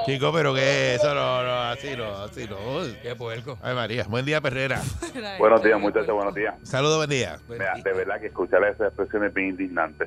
Chico, 0.06 0.32
pero 0.34 0.54
que 0.54 0.96
eso 0.96 1.14
no, 1.14 1.44
no, 1.44 1.62
así 1.64 1.96
no, 1.96 2.06
así 2.24 2.48
no. 2.48 2.58
Uy. 2.78 2.98
Qué 3.02 3.16
puerco. 3.16 3.58
Ay, 3.62 3.76
María, 3.76 4.06
buen 4.08 4.26
día, 4.26 4.42
Perrera. 4.42 4.82
Buenos 5.38 5.62
días, 5.64 5.80
muchachos, 5.80 6.14
buenos 6.16 6.34
días. 6.34 6.56
Saludos, 6.64 6.98
buen 6.98 7.10
día. 7.10 7.38
Mira, 7.48 7.74
de 7.84 7.94
verdad 7.94 8.20
que 8.20 8.28
escuchar 8.28 8.64
esas 8.64 8.88
expresiones 8.88 9.30
es 9.30 9.36
bien 9.36 9.50
indignante. 9.50 10.06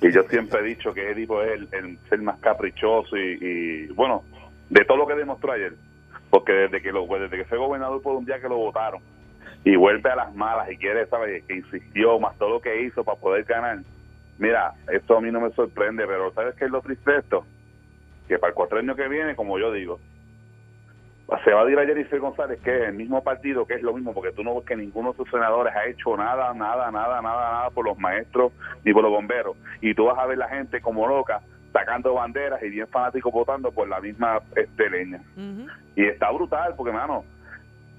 Y 0.00 0.12
yo 0.12 0.22
siempre 0.24 0.60
he 0.60 0.62
dicho 0.62 0.92
que 0.94 1.10
Edipo 1.10 1.42
es 1.42 1.52
el, 1.52 1.68
el 1.72 1.98
ser 2.08 2.22
más 2.22 2.38
caprichoso 2.40 3.16
y, 3.16 3.38
y, 3.40 3.86
bueno, 3.88 4.22
de 4.70 4.84
todo 4.84 4.98
lo 4.98 5.06
que 5.06 5.14
demostró 5.14 5.52
ayer. 5.52 5.74
Porque 6.30 6.52
desde 6.52 6.80
que 6.80 6.92
lo, 6.92 7.06
desde 7.06 7.36
que 7.36 7.44
fue 7.44 7.58
gobernador 7.58 8.00
por 8.02 8.16
un 8.16 8.24
día 8.24 8.40
que 8.40 8.48
lo 8.48 8.56
votaron 8.56 9.02
y 9.64 9.76
vuelve 9.76 10.10
a 10.10 10.16
las 10.16 10.34
malas 10.34 10.70
y 10.70 10.76
quiere, 10.76 11.06
¿sabes? 11.06 11.44
Que 11.44 11.56
insistió, 11.56 12.18
más 12.18 12.36
todo 12.38 12.50
lo 12.50 12.60
que 12.60 12.82
hizo 12.82 13.04
para 13.04 13.18
poder 13.18 13.44
ganar. 13.44 13.78
Mira, 14.38 14.74
esto 14.92 15.16
a 15.16 15.20
mí 15.20 15.30
no 15.30 15.40
me 15.40 15.52
sorprende, 15.52 16.06
pero 16.06 16.32
¿sabes 16.32 16.54
qué 16.56 16.64
es 16.64 16.70
lo 16.70 16.80
triste 16.80 17.10
de 17.12 17.18
esto? 17.18 17.44
Que 18.32 18.38
para 18.38 18.48
el 18.48 18.54
cuatrenio 18.54 18.96
que 18.96 19.08
viene, 19.08 19.36
como 19.36 19.58
yo 19.58 19.70
digo, 19.70 20.00
se 21.44 21.52
va 21.52 21.66
a 21.66 21.70
ir 21.70 21.78
a 21.78 21.84
Jennifer 21.84 22.18
González, 22.18 22.58
que 22.62 22.74
es 22.74 22.88
el 22.88 22.94
mismo 22.94 23.22
partido, 23.22 23.66
que 23.66 23.74
es 23.74 23.82
lo 23.82 23.92
mismo, 23.92 24.14
porque 24.14 24.32
tú 24.32 24.42
no 24.42 24.54
ves 24.54 24.64
que 24.64 24.74
ninguno 24.74 25.10
de 25.10 25.18
sus 25.18 25.28
senadores 25.28 25.74
ha 25.76 25.84
hecho 25.84 26.16
nada, 26.16 26.54
nada, 26.54 26.90
nada, 26.90 27.20
nada, 27.20 27.50
nada 27.50 27.68
por 27.68 27.84
los 27.84 27.98
maestros 27.98 28.50
ni 28.86 28.94
por 28.94 29.02
los 29.02 29.12
bomberos. 29.12 29.54
Y 29.82 29.92
tú 29.92 30.06
vas 30.06 30.18
a 30.18 30.24
ver 30.24 30.38
la 30.38 30.48
gente 30.48 30.80
como 30.80 31.06
loca 31.06 31.42
sacando 31.74 32.14
banderas 32.14 32.62
y 32.62 32.70
bien 32.70 32.86
fanáticos 32.86 33.30
votando 33.30 33.70
por 33.70 33.86
la 33.86 34.00
misma 34.00 34.40
este, 34.56 34.88
leña. 34.88 35.20
Y 35.94 36.06
está 36.06 36.30
brutal, 36.30 36.72
porque, 36.74 36.92
mano, 36.94 37.26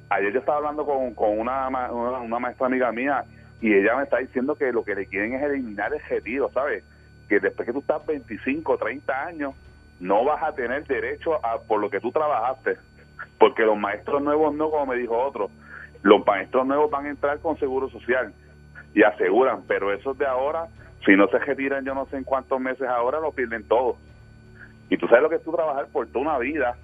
ayer 0.09 0.33
yo 0.33 0.39
estaba 0.39 0.57
hablando 0.57 0.83
con, 0.83 1.13
con 1.13 1.37
una, 1.37 1.67
una, 1.67 2.17
una 2.21 2.39
maestra 2.39 2.65
amiga 2.65 2.91
mía 2.91 3.23
y 3.61 3.71
ella 3.71 3.97
me 3.97 4.05
está 4.05 4.17
diciendo 4.17 4.55
que 4.55 4.71
lo 4.71 4.83
que 4.83 4.95
le 4.95 5.05
quieren 5.05 5.35
es 5.35 5.43
eliminar 5.43 5.93
el 5.93 6.01
retiro, 6.09 6.49
¿sabes? 6.51 6.83
Que 7.29 7.39
después 7.39 7.67
que 7.67 7.73
tú 7.73 7.81
estás 7.81 8.03
25, 8.03 8.79
30 8.79 9.25
años, 9.27 9.53
no 10.03 10.25
vas 10.25 10.43
a 10.43 10.53
tener 10.53 10.85
derecho 10.85 11.43
a 11.45 11.59
por 11.61 11.79
lo 11.79 11.89
que 11.89 12.01
tú 12.01 12.11
trabajaste. 12.11 12.77
Porque 13.39 13.63
los 13.63 13.77
maestros 13.77 14.21
nuevos 14.21 14.53
no, 14.53 14.69
como 14.69 14.87
me 14.87 14.97
dijo 14.97 15.17
otro, 15.17 15.49
los 16.01 16.25
maestros 16.25 16.67
nuevos 16.67 16.91
van 16.91 17.05
a 17.05 17.09
entrar 17.09 17.39
con 17.39 17.57
seguro 17.57 17.89
social 17.89 18.33
y 18.93 19.03
aseguran, 19.03 19.63
pero 19.67 19.93
esos 19.93 20.17
de 20.17 20.25
ahora, 20.25 20.67
si 21.05 21.15
no 21.15 21.27
se 21.29 21.39
retiran 21.39 21.85
yo 21.85 21.95
no 21.95 22.05
sé 22.07 22.17
en 22.17 22.23
cuántos 22.25 22.59
meses 22.59 22.87
ahora, 22.87 23.19
lo 23.19 23.31
pierden 23.31 23.67
todo. 23.67 23.95
Y 24.89 24.97
tú 24.97 25.07
sabes 25.07 25.23
lo 25.23 25.29
que 25.29 25.37
es 25.37 25.43
tú 25.43 25.53
trabajar 25.53 25.87
por 25.87 26.07
toda 26.07 26.19
una 26.25 26.37
vida, 26.37 26.75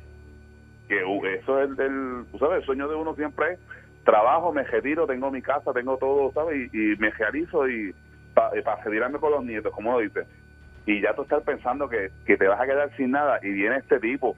que 0.88 1.02
eso 1.36 1.62
es 1.62 1.70
el, 1.70 1.80
el- 1.82 2.40
sabes, 2.40 2.60
el 2.60 2.66
sueño 2.66 2.88
de 2.88 2.96
uno 2.96 3.14
siempre 3.16 3.54
es 3.54 3.60
trabajo, 4.06 4.54
me 4.54 4.64
retiro, 4.64 5.06
tengo 5.06 5.30
mi 5.30 5.42
casa, 5.42 5.74
tengo 5.74 5.98
todo, 5.98 6.32
¿sabes? 6.32 6.70
Y, 6.74 6.94
y 6.94 6.96
me 6.98 7.12
realizo 7.12 7.68
y 7.68 7.94
para 8.34 8.82
retirarme 8.84 9.20
con 9.20 9.32
los 9.32 9.44
nietos, 9.44 9.74
como 9.74 9.92
lo 9.92 10.00
dices. 10.00 10.26
Y 10.90 11.02
ya 11.02 11.14
tú 11.14 11.22
estás 11.22 11.44
pensando 11.44 11.88
que, 11.88 12.10
que 12.26 12.36
te 12.36 12.48
vas 12.48 12.60
a 12.60 12.66
quedar 12.66 12.90
sin 12.98 13.12
nada 13.12 13.40
y 13.44 13.50
viene 13.52 13.78
este 13.78 14.00
tipo 14.00 14.36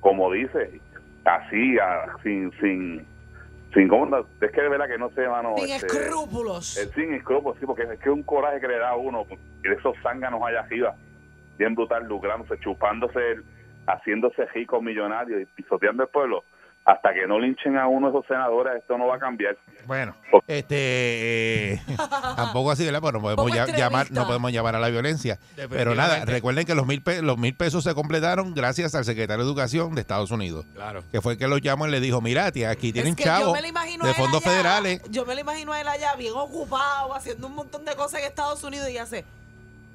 como 0.00 0.32
dice, 0.32 0.80
así, 1.26 1.78
a- 1.78 2.06
sin, 2.22 2.50
sin, 2.60 3.06
sin, 3.74 3.88
¿cómo 3.88 4.16
es 4.16 4.50
que 4.52 4.62
de 4.62 4.68
verdad 4.68 4.86
que 4.86 4.96
no 4.96 5.10
sé, 5.10 5.28
mano. 5.28 5.56
Sin 5.56 5.70
este, 5.70 5.86
escrúpulos. 5.88 6.76
eh, 6.78 6.88
sin 6.94 7.12
escrúpulos, 7.12 7.58
sí, 7.58 7.66
porque 7.66 7.82
es 7.82 7.88
que 7.98 8.08
es 8.08 8.14
un 8.14 8.22
coraje 8.22 8.60
que 8.60 8.68
le 8.68 8.78
da 8.78 8.90
a 8.90 8.96
uno, 8.96 9.26
y 9.28 9.68
esos 9.70 9.94
zánganos 10.02 10.40
allá 10.42 10.60
arriba, 10.60 10.94
bien 11.58 11.74
brutal, 11.74 12.04
lucrándose, 12.06 12.56
chupándose, 12.60 13.18
el- 13.32 13.44
haciéndose 13.88 14.46
rico, 14.54 14.80
millonario 14.80 15.38
y 15.40 15.44
pisoteando 15.46 16.04
el 16.04 16.08
pueblo. 16.08 16.44
Hasta 16.90 17.12
que 17.12 17.26
no 17.26 17.38
linchen 17.38 17.76
a 17.76 17.86
uno 17.86 18.06
de 18.10 18.16
esos 18.16 18.26
senadores, 18.26 18.76
esto 18.78 18.96
no 18.96 19.06
va 19.08 19.16
a 19.16 19.18
cambiar. 19.18 19.58
Bueno, 19.86 20.14
este 20.46 21.72
eh, 21.74 21.82
tampoco 22.36 22.70
así, 22.70 22.82
¿verdad? 22.86 23.02
Pues 23.02 23.12
no 23.12 23.20
podemos 23.20 23.52
ya- 23.52 23.66
llamar, 23.66 24.10
no 24.10 24.26
podemos 24.26 24.50
llamar 24.52 24.74
a 24.74 24.78
la 24.80 24.88
violencia. 24.88 25.38
Pero 25.68 25.94
nada, 25.94 26.24
recuerden 26.24 26.64
que 26.64 26.74
los 26.74 26.86
mil, 26.86 27.02
pe- 27.02 27.20
los 27.20 27.36
mil 27.36 27.54
pesos 27.54 27.84
se 27.84 27.92
completaron 27.94 28.54
gracias 28.54 28.94
al 28.94 29.04
secretario 29.04 29.44
de 29.44 29.50
Educación 29.50 29.94
de 29.94 30.00
Estados 30.00 30.30
Unidos. 30.30 30.64
Claro. 30.74 31.04
Que 31.12 31.20
fue 31.20 31.34
el 31.34 31.38
que 31.38 31.46
los 31.46 31.60
llamó 31.60 31.86
y 31.86 31.90
le 31.90 32.00
dijo, 32.00 32.22
mira, 32.22 32.50
tía, 32.52 32.70
aquí 32.70 32.90
tienen 32.90 33.10
Es 33.10 33.16
que 33.16 33.24
chavos 33.24 33.52
de 33.60 34.14
fondos 34.14 34.40
allá, 34.46 34.50
federales. 34.50 35.02
Yo 35.10 35.26
me 35.26 35.34
lo 35.34 35.42
imagino 35.42 35.74
a 35.74 35.80
él 35.82 35.88
allá 35.88 36.14
bien 36.16 36.32
ocupado, 36.34 37.14
haciendo 37.14 37.48
un 37.48 37.54
montón 37.54 37.84
de 37.84 37.94
cosas 37.96 38.20
en 38.20 38.28
Estados 38.28 38.64
Unidos 38.64 38.88
y 38.88 38.96
hace. 38.96 39.26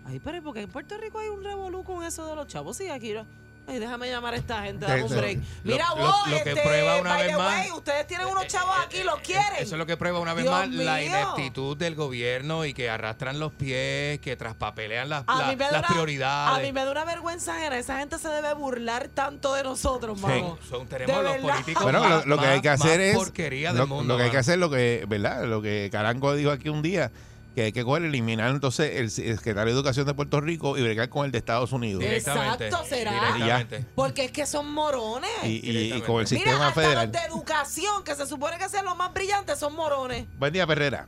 Ay, 0.06 0.19
pero 0.23 0.38
¿y 0.38 0.41
por 0.41 0.53
qué 0.53 0.62
en 0.62 0.69
Puerto 0.69 0.95
Rico 0.99 1.17
hay 1.17 1.29
un 1.29 1.43
revolú 1.43 1.84
con 1.84 2.03
eso 2.03 2.27
de 2.27 2.36
los 2.36 2.45
chavos? 2.45 2.77
Sí, 2.77 2.88
aquí 2.89 3.13
no. 3.13 3.25
Ay, 3.65 3.80
déjame 3.80 4.10
llamar 4.10 4.34
a 4.34 4.38
esta 4.38 4.62
gente, 4.63 4.86
dame 4.86 5.04
un 5.04 5.10
break. 5.15 5.39
Mira 5.63 5.88
lo- 5.95 6.02
vos, 6.04 6.28
lo 6.28 6.43
que 6.43 6.49
este, 6.49 6.62
prueba 6.62 6.97
una 6.99 7.10
by 7.12 7.23
vez 7.23 7.32
the 7.32 7.38
más- 7.41 7.60
way, 7.62 7.71
ustedes 7.71 8.08
tienen 8.08 8.28
unos 8.28 8.45
chavos 8.47 8.76
aquí, 8.86 9.04
los 9.04 9.19
quieren. 9.21 9.54
Eso 9.60 9.76
es 9.76 9.80
lo 9.80 9.86
que 9.86 9.95
prueba 9.95 10.19
una 10.19 10.34
vez 10.34 10.43
Dios 10.43 10.54
más 10.54 10.67
la 10.69 11.02
ineptitud 11.02 11.78
del 11.78 11.95
gobierno 11.95 12.65
y 12.65 12.73
que 12.73 12.89
arrastran 12.89 13.39
los 13.39 13.54
pies, 13.54 14.19
que 14.19 14.36
traspapelean 14.36 15.08
las, 15.08 15.26
la- 15.28 15.56
las 15.56 15.69
una- 15.80 15.88
prioridades. 15.88 16.60
A 16.60 16.62
mí 16.62 16.73
me 16.73 16.84
da 16.84 16.91
una 16.91 17.06
vergüenza 17.06 17.56
ajena. 17.56 17.78
Esa 17.80 17.99
gente 17.99 18.19
se 18.19 18.28
debe 18.28 18.54
burlar 18.54 19.08
tanto 19.08 19.54
de 19.54 19.63
nosotros, 19.63 20.19
mano. 20.19 20.58
Son, 20.69 20.86
tenemos 20.88 21.15
De 21.15 21.23
los 21.23 21.32
verdad. 21.34 21.52
políticos 21.54 21.84
Bueno, 21.84 21.99
lo, 21.99 22.10
más- 22.10 22.26
lo 22.26 22.38
que 22.38 22.45
hay 22.45 22.62
que 22.62 22.69
hacer 22.69 22.99
es. 22.99 23.15
porquería 23.15 23.71
del 23.71 23.88
mundo, 23.88 24.13
lo 24.13 24.17
que 24.17 24.23
hay 24.26 24.32
que 24.32 24.38
hacer, 24.39 24.60
lo 24.60 24.69
que, 24.69 25.06
¿verdad? 25.08 25.45
Lo 25.45 25.62
que 25.62 25.88
Carango 25.89 26.36
dijo 26.36 26.52
aquí 26.52 26.67
un 26.67 26.82
día, 26.82 27.12
que 27.55 27.61
hay 27.63 27.71
que 27.71 27.83
coger, 27.83 28.03
eliminar 28.03 28.49
entonces 28.51 28.99
el 28.99 29.11
secretario 29.11 29.73
de 29.73 29.79
Educación 29.79 30.05
de 30.07 30.13
Puerto 30.13 30.41
Rico 30.41 30.77
y 30.77 30.81
bregar 30.81 31.09
con 31.09 31.25
el 31.25 31.31
de 31.31 31.37
Estados 31.37 31.71
Unidos. 31.71 32.03
Exacto, 32.03 32.83
será. 32.85 33.65
Porque 33.95 34.25
es 34.25 34.31
que 34.31 34.45
son 34.45 34.71
morones. 34.71 35.29
Y, 35.43 35.59
y- 35.69 35.93
y 35.93 36.01
con 36.01 36.21
el 36.21 36.25
Mira, 36.25 36.27
sistema 36.27 36.67
hasta 36.69 36.81
federal. 36.81 37.03
los 37.05 37.11
de 37.21 37.27
educación, 37.27 38.03
que 38.03 38.15
se 38.15 38.25
supone 38.25 38.57
que 38.57 38.69
sean 38.69 38.85
los 38.85 38.97
más 38.97 39.13
brillantes, 39.13 39.59
son 39.59 39.75
morones. 39.75 40.25
Buen 40.39 40.51
día, 40.51 40.65
Perrera. 40.65 41.05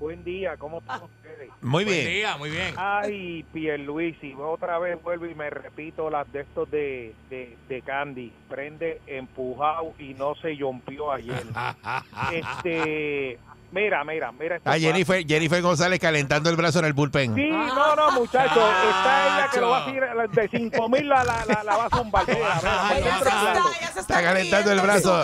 Buen 0.00 0.24
día, 0.24 0.56
¿cómo 0.58 0.78
están 0.80 1.02
ustedes? 1.04 1.48
Muy 1.62 1.84
Buen 1.84 1.96
bien. 1.96 2.08
día, 2.08 2.36
muy 2.36 2.50
bien. 2.50 2.74
Ay, 2.76 3.44
Pierluisi, 3.52 4.34
otra 4.34 4.78
vez 4.78 5.00
vuelvo 5.02 5.24
y 5.26 5.34
me 5.34 5.48
repito 5.48 6.10
las 6.10 6.30
de 6.32 6.40
estos 6.40 6.70
de, 6.70 7.14
de, 7.30 7.56
de 7.68 7.80
Candy. 7.82 8.32
Prende 8.50 9.00
empujado 9.06 9.94
y 9.98 10.14
no 10.14 10.34
se 10.34 10.54
rompió 10.56 11.12
ayer. 11.12 11.42
este, 12.32 13.38
mira, 13.74 14.04
mira, 14.04 14.32
mira. 14.32 14.56
esto 14.56 14.70
Ah, 14.70 14.78
Jennifer, 14.78 15.26
Jennifer 15.26 15.60
González 15.60 15.98
calentando 16.00 16.48
el 16.48 16.56
brazo 16.56 16.78
en 16.78 16.84
el 16.86 16.92
bullpen. 16.92 17.34
Sí, 17.34 17.50
no, 17.50 17.96
no, 17.96 18.10
muchachos. 18.12 18.52
Está 18.56 19.26
ella 19.36 19.50
que 19.52 19.60
lo 19.60 19.70
va 19.70 19.82
a 19.86 19.90
tirar 19.92 20.30
de 20.30 20.48
5 20.48 20.88
mil 20.88 21.08
la, 21.08 21.24
la, 21.24 21.44
la, 21.46 21.64
la 21.64 21.76
va 21.76 21.84
a 21.86 21.90
zumbar. 21.90 22.24
Mira, 22.28 22.60
mira. 22.94 23.62
Está 23.96 24.22
calentando 24.22 24.72
el 24.72 24.80
brazo. 24.80 25.22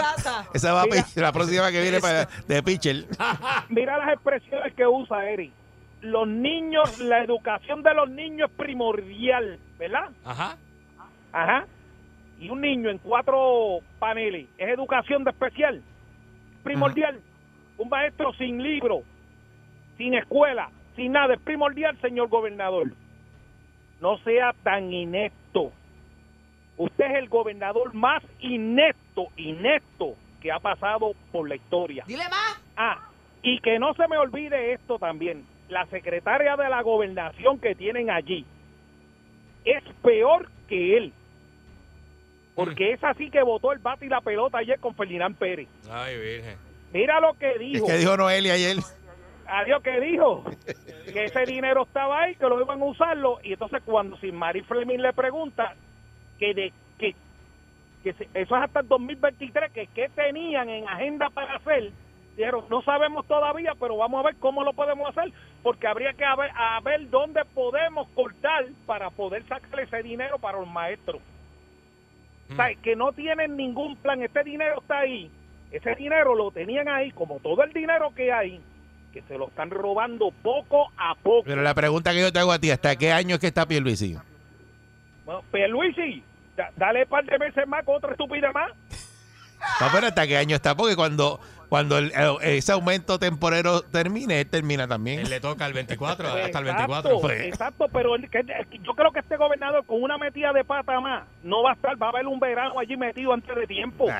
Esa 0.52 0.72
va 0.72 0.82
a 0.82 0.86
Mira. 0.86 1.04
la 1.16 1.32
próxima 1.32 1.70
que 1.70 1.80
viene 1.80 2.00
para, 2.00 2.26
de 2.48 2.62
pitcher. 2.62 3.06
Mira 3.68 3.96
las 3.98 4.14
expresiones 4.14 4.74
que 4.74 4.86
usa 4.86 5.30
Eric. 5.30 5.52
Los 6.02 6.26
niños, 6.26 6.98
la 6.98 7.22
educación 7.22 7.82
de 7.82 7.94
los 7.94 8.08
niños 8.10 8.50
es 8.50 8.56
primordial, 8.56 9.58
¿verdad? 9.78 10.08
Ajá. 10.24 10.56
Ajá. 11.32 11.66
Y 12.40 12.48
un 12.48 12.60
niño 12.62 12.88
en 12.90 12.98
cuatro 12.98 13.80
paneles 13.98 14.46
es 14.56 14.68
educación 14.70 15.24
de 15.24 15.30
especial. 15.30 15.82
Primordial. 16.64 17.20
Un 17.80 17.88
maestro 17.88 18.34
sin 18.34 18.62
libro, 18.62 19.04
sin 19.96 20.12
escuela, 20.12 20.68
sin 20.96 21.12
nada. 21.12 21.32
Es 21.32 21.40
primordial, 21.40 21.98
señor 22.02 22.28
gobernador. 22.28 22.92
No 24.02 24.18
sea 24.18 24.54
tan 24.62 24.92
inepto. 24.92 25.72
Usted 26.76 27.06
es 27.06 27.14
el 27.16 27.30
gobernador 27.30 27.94
más 27.94 28.22
inepto, 28.40 29.28
inepto 29.38 30.14
que 30.42 30.52
ha 30.52 30.58
pasado 30.58 31.14
por 31.32 31.48
la 31.48 31.56
historia. 31.56 32.04
Dile 32.06 32.28
más. 32.28 32.62
Ah, 32.76 32.98
y 33.42 33.60
que 33.60 33.78
no 33.78 33.94
se 33.94 34.06
me 34.08 34.18
olvide 34.18 34.74
esto 34.74 34.98
también. 34.98 35.46
La 35.70 35.86
secretaria 35.86 36.56
de 36.56 36.68
la 36.68 36.82
gobernación 36.82 37.58
que 37.60 37.74
tienen 37.74 38.10
allí 38.10 38.44
es 39.64 39.82
peor 40.02 40.50
que 40.68 40.98
él. 40.98 41.14
Porque 42.54 42.92
es 42.92 43.02
así 43.02 43.30
que 43.30 43.42
votó 43.42 43.72
el 43.72 43.78
bate 43.78 44.04
y 44.04 44.10
la 44.10 44.20
pelota 44.20 44.58
ayer 44.58 44.78
con 44.80 44.94
Ferdinand 44.94 45.34
Pérez. 45.38 45.68
Ay, 45.90 46.18
virgen. 46.18 46.69
Mira 46.92 47.20
lo 47.20 47.34
que 47.34 47.52
Es 47.52 47.58
dijo. 47.58 47.86
que 47.86 47.94
dijo 47.98 48.16
Noelia 48.16 48.54
ayer. 48.54 48.76
Adiós, 49.46 49.82
que 49.82 50.00
dijo 50.00 50.44
que 51.12 51.24
ese 51.24 51.44
dinero 51.44 51.82
estaba 51.82 52.22
ahí, 52.22 52.34
que 52.36 52.46
lo 52.46 52.60
iban 52.60 52.80
a 52.80 52.84
usarlo. 52.84 53.38
Y 53.42 53.52
entonces 53.52 53.82
cuando 53.84 54.16
Sin 54.18 54.34
Mari 54.36 54.62
Fleming 54.62 54.98
le 54.98 55.12
pregunta 55.12 55.74
que 56.38 56.54
de 56.54 56.72
que, 56.98 57.14
que 58.04 58.12
se- 58.12 58.28
eso 58.34 58.56
es 58.56 58.62
hasta 58.62 58.80
el 58.80 58.88
2023, 58.88 59.72
que 59.72 59.86
qué 59.88 60.08
tenían 60.14 60.68
en 60.68 60.88
agenda 60.88 61.30
para 61.30 61.56
hacer, 61.56 61.90
dijeron, 62.36 62.64
no 62.70 62.80
sabemos 62.82 63.26
todavía, 63.26 63.72
pero 63.78 63.96
vamos 63.96 64.20
a 64.20 64.28
ver 64.28 64.36
cómo 64.36 64.62
lo 64.62 64.72
podemos 64.72 65.08
hacer, 65.16 65.32
porque 65.64 65.86
habría 65.88 66.12
que 66.12 66.24
a 66.24 66.36
ver, 66.36 66.50
a 66.54 66.78
ver 66.80 67.10
dónde 67.10 67.44
podemos 67.54 68.08
cortar 68.14 68.66
para 68.86 69.10
poder 69.10 69.42
sacar 69.48 69.80
ese 69.80 70.02
dinero 70.02 70.38
para 70.38 70.58
los 70.58 70.68
maestros. 70.68 71.20
O 72.52 72.54
sea, 72.56 72.74
que 72.82 72.94
no 72.96 73.12
tienen 73.12 73.56
ningún 73.56 73.96
plan, 73.96 74.22
este 74.22 74.42
dinero 74.44 74.80
está 74.80 75.00
ahí, 75.00 75.30
ese 75.70 75.94
dinero 75.94 76.34
lo 76.34 76.50
tenían 76.50 76.88
ahí, 76.88 77.10
como 77.12 77.38
todo 77.40 77.62
el 77.62 77.72
dinero 77.72 78.12
que 78.14 78.32
hay, 78.32 78.60
que 79.12 79.22
se 79.22 79.36
lo 79.38 79.48
están 79.48 79.70
robando 79.70 80.30
poco 80.42 80.88
a 80.96 81.14
poco. 81.14 81.42
Pero 81.44 81.62
la 81.62 81.74
pregunta 81.74 82.12
que 82.12 82.20
yo 82.20 82.32
te 82.32 82.38
hago 82.38 82.52
a 82.52 82.58
ti, 82.58 82.70
¿hasta 82.70 82.96
qué 82.96 83.12
año 83.12 83.34
es 83.36 83.40
que 83.40 83.48
está 83.48 83.66
Pierluisi? 83.66 84.16
Bueno, 85.24 85.42
Pierluisi, 85.52 86.22
da- 86.56 86.70
dale 86.76 87.02
un 87.04 87.08
par 87.08 87.24
de 87.24 87.38
meses 87.38 87.66
más 87.66 87.84
con 87.84 87.96
otra 87.96 88.12
estúpida 88.12 88.52
más. 88.52 88.72
No, 89.80 89.86
pero 89.92 90.06
¿hasta 90.06 90.26
qué 90.26 90.36
año 90.38 90.56
está? 90.56 90.74
Porque 90.74 90.96
cuando, 90.96 91.38
cuando 91.68 91.98
el- 91.98 92.12
el- 92.14 92.36
ese 92.42 92.72
aumento 92.72 93.18
temporero 93.18 93.82
termine, 93.82 94.40
él 94.40 94.46
termina 94.48 94.88
también. 94.88 95.20
Él 95.20 95.28
le 95.30 95.38
toca 95.40 95.66
al 95.66 95.72
24, 95.74 96.28
hasta 96.28 96.40
el 96.40 96.46
Exacto, 96.46 96.64
24. 96.64 97.20
Pues, 97.20 97.40
Exacto, 97.42 97.86
pero 97.92 98.14
el 98.16 98.30
que- 98.30 98.38
el- 98.38 98.82
yo 98.82 98.94
creo 98.94 99.12
que 99.12 99.18
este 99.20 99.36
gobernador 99.36 99.84
con 99.84 100.02
una 100.02 100.16
metida 100.18 100.52
de 100.52 100.64
pata 100.64 100.98
más 101.00 101.24
no 101.42 101.62
va 101.62 101.72
a 101.72 101.74
estar, 101.74 102.00
va 102.02 102.06
a 102.06 102.10
haber 102.10 102.26
un 102.26 102.40
verano 102.40 102.78
allí 102.78 102.96
metido 102.96 103.32
antes 103.34 103.54
de 103.54 103.66
tiempo. 103.66 104.06
No, 104.08 104.14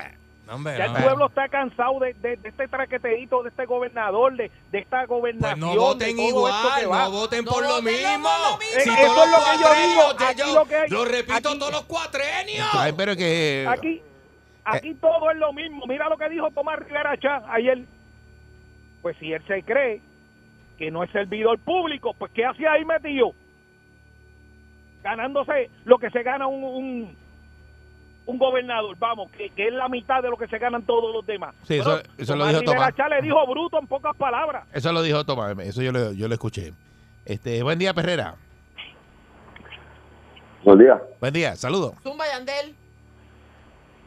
hombre, 0.50 0.76
ya 0.78 0.88
no. 0.88 0.96
el 0.98 1.04
pueblo 1.04 1.26
está 1.26 1.48
cansado 1.48 1.98
de, 2.00 2.14
de- 2.14 2.36
de 2.36 2.48
este 2.48 2.68
traqueteíto, 2.68 3.42
de 3.42 3.48
este 3.50 3.66
gobernador, 3.66 4.36
de, 4.36 4.50
de 4.70 4.78
esta 4.78 5.04
gobernación. 5.06 5.60
Pues 5.60 5.74
no 5.76 5.80
voten 5.80 6.18
igual, 6.18 6.52
no 6.84 7.10
voten 7.10 7.44
por 7.44 7.62
lo 7.62 7.82
mismo. 7.82 8.28
Eh, 8.76 8.80
Si 8.80 8.90
eso 8.90 9.24
es 9.24 9.30
lo 9.30 9.38
que 9.38 9.62
yo 9.62 9.74
digo. 9.74 10.18
ya 10.18 10.28
Aquí 10.28 10.38
yo 10.40 10.54
lo 10.54 10.64
que 10.66 10.76
hay- 10.76 10.90
lo 10.90 11.04
repito 11.04 11.34
aquí- 11.50 11.58
todos 11.58 11.72
los 11.72 11.82
cuatrenios. 11.84 12.66
Ay, 12.72 12.92
pero 12.96 13.16
que... 13.16 13.66
Aquí, 13.68 14.02
aquí 14.64 14.94
todo 14.94 15.30
es 15.30 15.36
lo 15.38 15.52
mismo. 15.52 15.84
Mira 15.86 16.08
lo 16.08 16.16
que 16.16 16.28
dijo 16.28 16.50
Tomás 16.50 16.78
Rivera 16.80 17.16
Chá 17.18 17.42
ayer. 17.48 17.78
Pues 19.02 19.16
si 19.18 19.32
él 19.32 19.42
se 19.46 19.62
cree 19.62 20.00
que 20.78 20.90
no 20.90 21.02
es 21.04 21.10
servidor 21.10 21.58
público, 21.58 22.14
pues 22.18 22.32
¿qué 22.32 22.44
hacía 22.44 22.72
ahí 22.72 22.84
metido? 22.84 23.32
Ganándose 25.02 25.70
lo 25.84 25.98
que 25.98 26.10
se 26.10 26.22
gana 26.22 26.46
un, 26.46 26.62
un, 26.62 27.16
un 28.30 28.38
gobernador, 28.38 28.96
vamos, 28.98 29.30
que, 29.32 29.50
que 29.50 29.68
es 29.68 29.72
la 29.74 29.88
mitad 29.88 30.22
de 30.22 30.30
lo 30.30 30.36
que 30.36 30.46
se 30.48 30.58
ganan 30.58 30.82
todos 30.82 31.12
los 31.12 31.26
demás. 31.26 31.54
Sí, 31.64 31.74
eso- 31.78 31.90
Bueno, 31.90 32.08
eso 32.18 32.36
lo 32.36 32.44
Tomás 32.44 32.60
dijo 32.60 32.72
Tomás. 32.72 33.10
Le 33.10 33.22
dijo 33.22 33.46
bruto 33.46 33.78
en 33.78 33.86
pocas 33.86 34.16
palabras. 34.16 34.66
Eso 34.72 34.92
lo 34.92 35.02
dijo 35.02 35.24
Tomás, 35.24 35.58
eso 35.60 35.82
yo 35.82 35.92
lo, 35.92 36.12
yo 36.12 36.28
lo 36.28 36.34
escuché. 36.34 36.72
Este, 37.24 37.62
buen 37.62 37.78
día, 37.78 37.92
Perrera. 37.94 38.34
Buen 40.64 40.78
día. 40.78 41.00
Buen 41.20 41.32
día, 41.32 41.56
saludos. 41.56 41.94
Zumba 42.02 42.24
Yandel. 42.26 42.74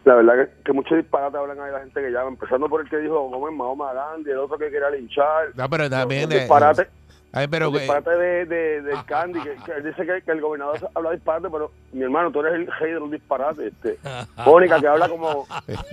La 0.05 0.15
verdad 0.15 0.33
que, 0.35 0.63
que 0.65 0.73
muchos 0.73 0.97
disparates 0.97 1.35
hablan 1.39 1.59
ahí 1.61 1.71
la 1.71 1.79
gente 1.79 2.01
que 2.01 2.09
llama, 2.11 2.27
empezando 2.29 2.67
por 2.67 2.81
el 2.81 2.89
que 2.89 2.97
dijo 2.97 3.29
Gómez 3.29 3.55
Mahoma 3.57 3.93
Gandhi, 3.93 4.31
el 4.31 4.37
otro 4.39 4.57
que 4.57 4.69
quería 4.69 4.89
linchar. 4.89 5.55
No, 5.55 5.69
pero 5.69 5.89
también... 5.89 6.29
Eh, 6.31 6.39
disparate, 6.39 6.89
ay, 7.33 7.47
pero, 7.47 7.67
eh, 7.67 7.79
disparate 7.79 8.09
de, 8.11 8.45
de, 8.45 8.81
del 8.81 9.05
Candy, 9.05 9.41
que, 9.41 9.55
que 9.65 9.71
él 9.73 9.83
dice 9.83 10.05
que, 10.05 10.21
que 10.21 10.31
el 10.31 10.41
gobernador 10.41 10.89
habla 10.95 11.11
disparate, 11.11 11.49
pero 11.51 11.71
mi 11.91 12.03
hermano, 12.03 12.31
tú 12.31 12.39
eres 12.39 12.53
el 12.53 12.67
rey 12.79 12.93
de 12.93 12.99
los 12.99 13.11
disparates. 13.11 13.73
Este. 13.73 13.99
Mónica, 14.45 14.79
que 14.79 14.87
habla 14.87 15.09
como... 15.09 15.45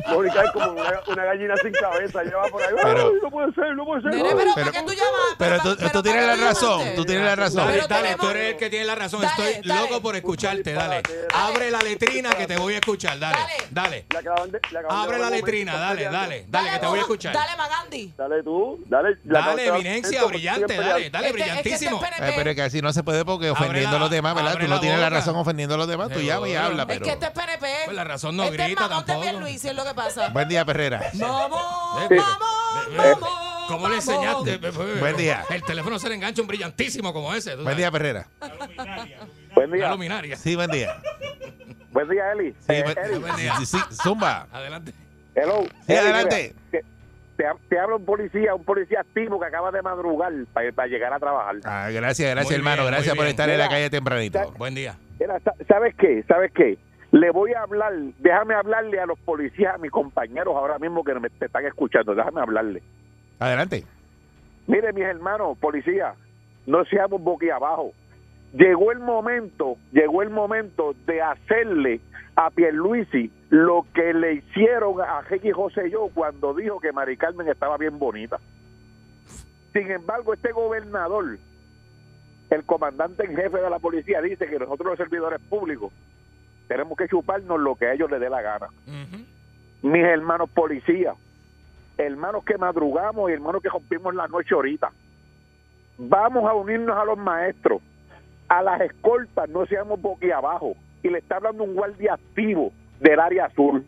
Mónica 0.08 0.42
es 0.44 0.50
como 0.52 0.72
una, 0.72 1.00
una 1.08 1.24
gallina 1.24 1.56
sin 1.56 1.72
cabeza, 1.72 2.22
lleva 2.22 2.44
por 2.48 2.62
ahí, 2.62 2.74
Pero- 2.82 3.08
"Ay, 3.08 3.18
no 3.22 3.30
puede 3.30 3.52
ser, 3.52 3.76
no 3.76 3.84
puede 3.84 4.02
ser. 4.02 4.10
Nene, 4.14 4.28
ay". 4.28 4.34
pero, 4.36 4.50
pero- 4.54 4.66
¿para 4.70 4.80
qué 4.80 4.86
tú 4.86 4.92
llamas? 4.92 5.20
pero 5.38 5.58
tú, 5.62 5.76
tú 5.92 6.02
tienes 6.02 6.26
la 6.26 6.36
razón, 6.36 6.82
tú 6.96 7.04
tienes 7.04 7.24
la 7.24 7.36
razón. 7.36 7.66
Dale, 7.66 7.82
dale, 7.88 8.16
tú 8.16 8.28
eres 8.28 8.52
el 8.52 8.56
que 8.56 8.70
tiene 8.70 8.84
la 8.84 8.94
razón. 8.94 9.20
Dale, 9.22 9.50
Estoy 9.50 9.68
dale. 9.68 9.80
loco 9.82 10.02
por 10.02 10.16
escucharte, 10.16 10.72
dale. 10.72 11.02
Abre 11.34 11.70
la 11.70 11.78
letrina 11.80 12.30
que 12.34 12.46
te 12.46 12.56
voy 12.56 12.74
a 12.74 12.78
escuchar, 12.78 13.18
dale. 13.18 13.38
Dale. 13.70 14.06
Abre 14.88 15.18
la 15.18 15.30
letrina, 15.30 15.76
dale, 15.76 16.04
dale, 16.04 16.44
dale, 16.48 16.70
que 16.70 16.78
te 16.78 16.86
voy 16.86 16.98
a 16.98 17.02
escuchar. 17.02 17.32
Dale, 17.34 17.56
Magandi. 17.56 18.12
Dale 18.16 18.42
tú, 18.42 18.78
dale. 18.86 19.16
Dale, 19.24 19.70
momento, 19.72 20.28
brillante, 20.28 20.74
siguen 20.74 21.12
dale, 21.12 21.29
Este- 21.30 21.40
es 21.42 21.62
que 21.62 21.74
este 21.74 21.86
brillantísimo. 21.86 22.00
PNP 22.00 22.28
Eh, 22.28 22.32
pero 22.36 22.50
es 22.50 22.56
que 22.56 22.62
así 22.62 22.82
no 22.82 22.92
se 22.92 23.02
puede 23.02 23.24
porque 23.24 23.50
ofendiendo 23.50 23.90
la- 23.92 23.96
a 23.96 24.00
los 24.00 24.10
demás, 24.10 24.34
¿verdad? 24.34 24.56
Tú 24.60 24.68
no 24.68 24.80
tienes 24.80 24.98
la 25.00 25.10
razón 25.10 25.36
ofendiendo 25.36 25.74
a 25.74 25.78
los 25.78 25.88
demás, 25.88 26.08
tú 26.10 26.20
llama 26.20 26.48
y 26.48 26.52
Seguro. 26.52 26.66
habla, 26.70 26.82
Es 26.82 26.88
pero... 26.88 27.04
que 27.04 27.10
este 27.12 27.26
es 27.26 27.32
PNP. 27.32 27.66
Pues 27.86 27.96
la 27.96 28.04
razón 28.04 28.36
no 28.36 28.44
este 28.44 28.56
grita 28.56 28.82
es 28.84 28.88
tampoco. 28.88 29.20
Pierluisi, 29.22 29.68
es 29.68 29.74
lo 29.74 29.84
que 29.84 29.94
pasa. 29.94 30.28
Buen 30.30 30.48
día, 30.48 30.64
Perrera. 30.64 31.00
Vamos, 31.14 31.60
Eh, 32.10 32.16
vamos, 32.16 32.86
eh, 32.92 32.96
vamos. 32.96 33.28
¿Cómo 33.68 33.88
le 33.88 33.96
enseñaste? 33.96 34.56
Buen 34.98 35.16
día. 35.16 35.44
El 35.50 35.62
teléfono 35.62 35.98
se 35.98 36.08
le 36.08 36.16
engancha 36.16 36.42
un 36.42 36.48
brillantísimo 36.48 37.12
como 37.12 37.32
ese. 37.34 37.54
Buen 37.56 37.76
día, 37.76 37.90
Perrera. 37.90 38.26
Buen 39.54 39.70
día. 39.72 39.90
luminaria. 39.90 40.36
Sí, 40.36 40.56
buen 40.56 40.70
día. 40.70 41.00
Buen 41.92 42.08
día, 42.08 42.32
Eli. 42.32 42.50
Sí, 42.52 42.66
Eh, 42.68 42.82
buen, 43.20 43.36
día. 43.36 43.54
Zumba. 44.02 44.46
Adelante. 44.52 44.92
hello. 45.34 45.64
Sí, 45.86 45.94
adelante. 45.94 46.54
Te, 47.40 47.46
te, 47.70 47.78
habla 47.78 47.96
un 47.96 48.04
policía, 48.04 48.54
un 48.54 48.64
policía 48.64 49.00
activo 49.00 49.40
que 49.40 49.46
acaba 49.46 49.70
de 49.70 49.80
madrugar 49.80 50.32
para, 50.52 50.86
llegar 50.86 51.12
a 51.14 51.18
trabajar. 51.18 51.56
Ah, 51.64 51.88
gracias, 51.90 52.30
gracias, 52.30 52.44
Muy 52.44 52.54
hermano. 52.54 52.82
bien, 52.82 52.92
gracias 52.92 53.14
por 53.14 53.24
bien. 53.24 53.30
estar 53.30 53.48
en 53.48 53.58
la 53.58 53.68
calle 53.68 53.88
tempranito. 53.88 54.52
Buen 54.58 54.74
día. 54.74 54.96
Mira, 55.18 55.40
¿sabes 55.66 55.94
qué? 55.96 56.22
¿Sabes 56.28 56.52
qué? 56.52 56.76
Le 57.12 57.30
voy 57.30 57.54
a 57.54 57.62
hablar, 57.62 57.92
déjame 58.18 58.54
hablarle 58.54 59.00
a 59.00 59.06
los 59.06 59.18
policías, 59.20 59.74
a 59.74 59.78
mis 59.78 59.90
compañeros 59.90 60.54
ahora 60.54 60.78
mismo 60.78 61.02
que 61.02 61.14
me 61.14 61.30
te 61.30 61.46
están 61.46 61.64
escuchando, 61.64 62.14
déjame 62.14 62.42
hablarle. 62.42 62.82
Adelante. 63.38 63.84
Mire, 64.66 64.92
mis 64.92 65.04
hermanos, 65.04 65.56
policía, 65.58 66.14
no 66.66 66.84
seamos 66.84 67.22
boquiabajo. 67.22 67.92
Llegó 68.52 68.92
el 68.92 68.98
momento, 68.98 69.76
llegó 69.92 70.22
el 70.22 70.30
momento 70.30 70.94
de 71.06 71.22
hacerle 71.22 72.00
a 72.34 72.50
Pierluisi 72.50 73.30
lo 73.50 73.86
que 73.94 74.12
le 74.14 74.34
hicieron 74.34 75.00
a 75.00 75.20
Ricky 75.22 75.50
José 75.50 75.90
yo 75.90 76.08
cuando 76.12 76.54
dijo 76.54 76.80
que 76.80 76.92
Mari 76.92 77.16
Carmen 77.16 77.48
estaba 77.48 77.76
bien 77.76 77.98
bonita. 77.98 78.38
Sin 79.72 79.90
embargo, 79.90 80.34
este 80.34 80.52
gobernador, 80.52 81.38
el 82.50 82.64
comandante 82.64 83.24
en 83.24 83.36
jefe 83.36 83.58
de 83.58 83.70
la 83.70 83.78
policía, 83.78 84.20
dice 84.20 84.48
que 84.48 84.58
nosotros 84.58 84.90
los 84.90 84.98
servidores 84.98 85.40
públicos 85.48 85.92
tenemos 86.66 86.96
que 86.96 87.08
chuparnos 87.08 87.60
lo 87.60 87.74
que 87.76 87.86
a 87.86 87.94
ellos 87.94 88.10
les 88.10 88.20
dé 88.20 88.30
la 88.30 88.42
gana. 88.42 88.68
Mis 89.82 90.04
hermanos 90.04 90.50
policías, 90.50 91.16
hermanos 91.98 92.44
que 92.44 92.58
madrugamos 92.58 93.30
y 93.30 93.34
hermanos 93.34 93.62
que 93.62 93.68
rompimos 93.68 94.14
la 94.14 94.28
noche 94.28 94.54
ahorita. 94.54 94.92
Vamos 95.98 96.48
a 96.48 96.54
unirnos 96.54 96.96
a 96.96 97.04
los 97.04 97.18
maestros, 97.18 97.82
a 98.50 98.62
las 98.62 98.80
escoltas, 98.82 99.48
no 99.48 99.64
seamos 99.66 100.00
boquiabajo. 100.02 100.74
Y 101.02 101.08
le 101.08 101.18
está 101.18 101.36
hablando 101.36 101.64
un 101.64 101.74
guardia 101.74 102.14
activo 102.14 102.72
del 103.00 103.18
área 103.20 103.46
azul. 103.46 103.86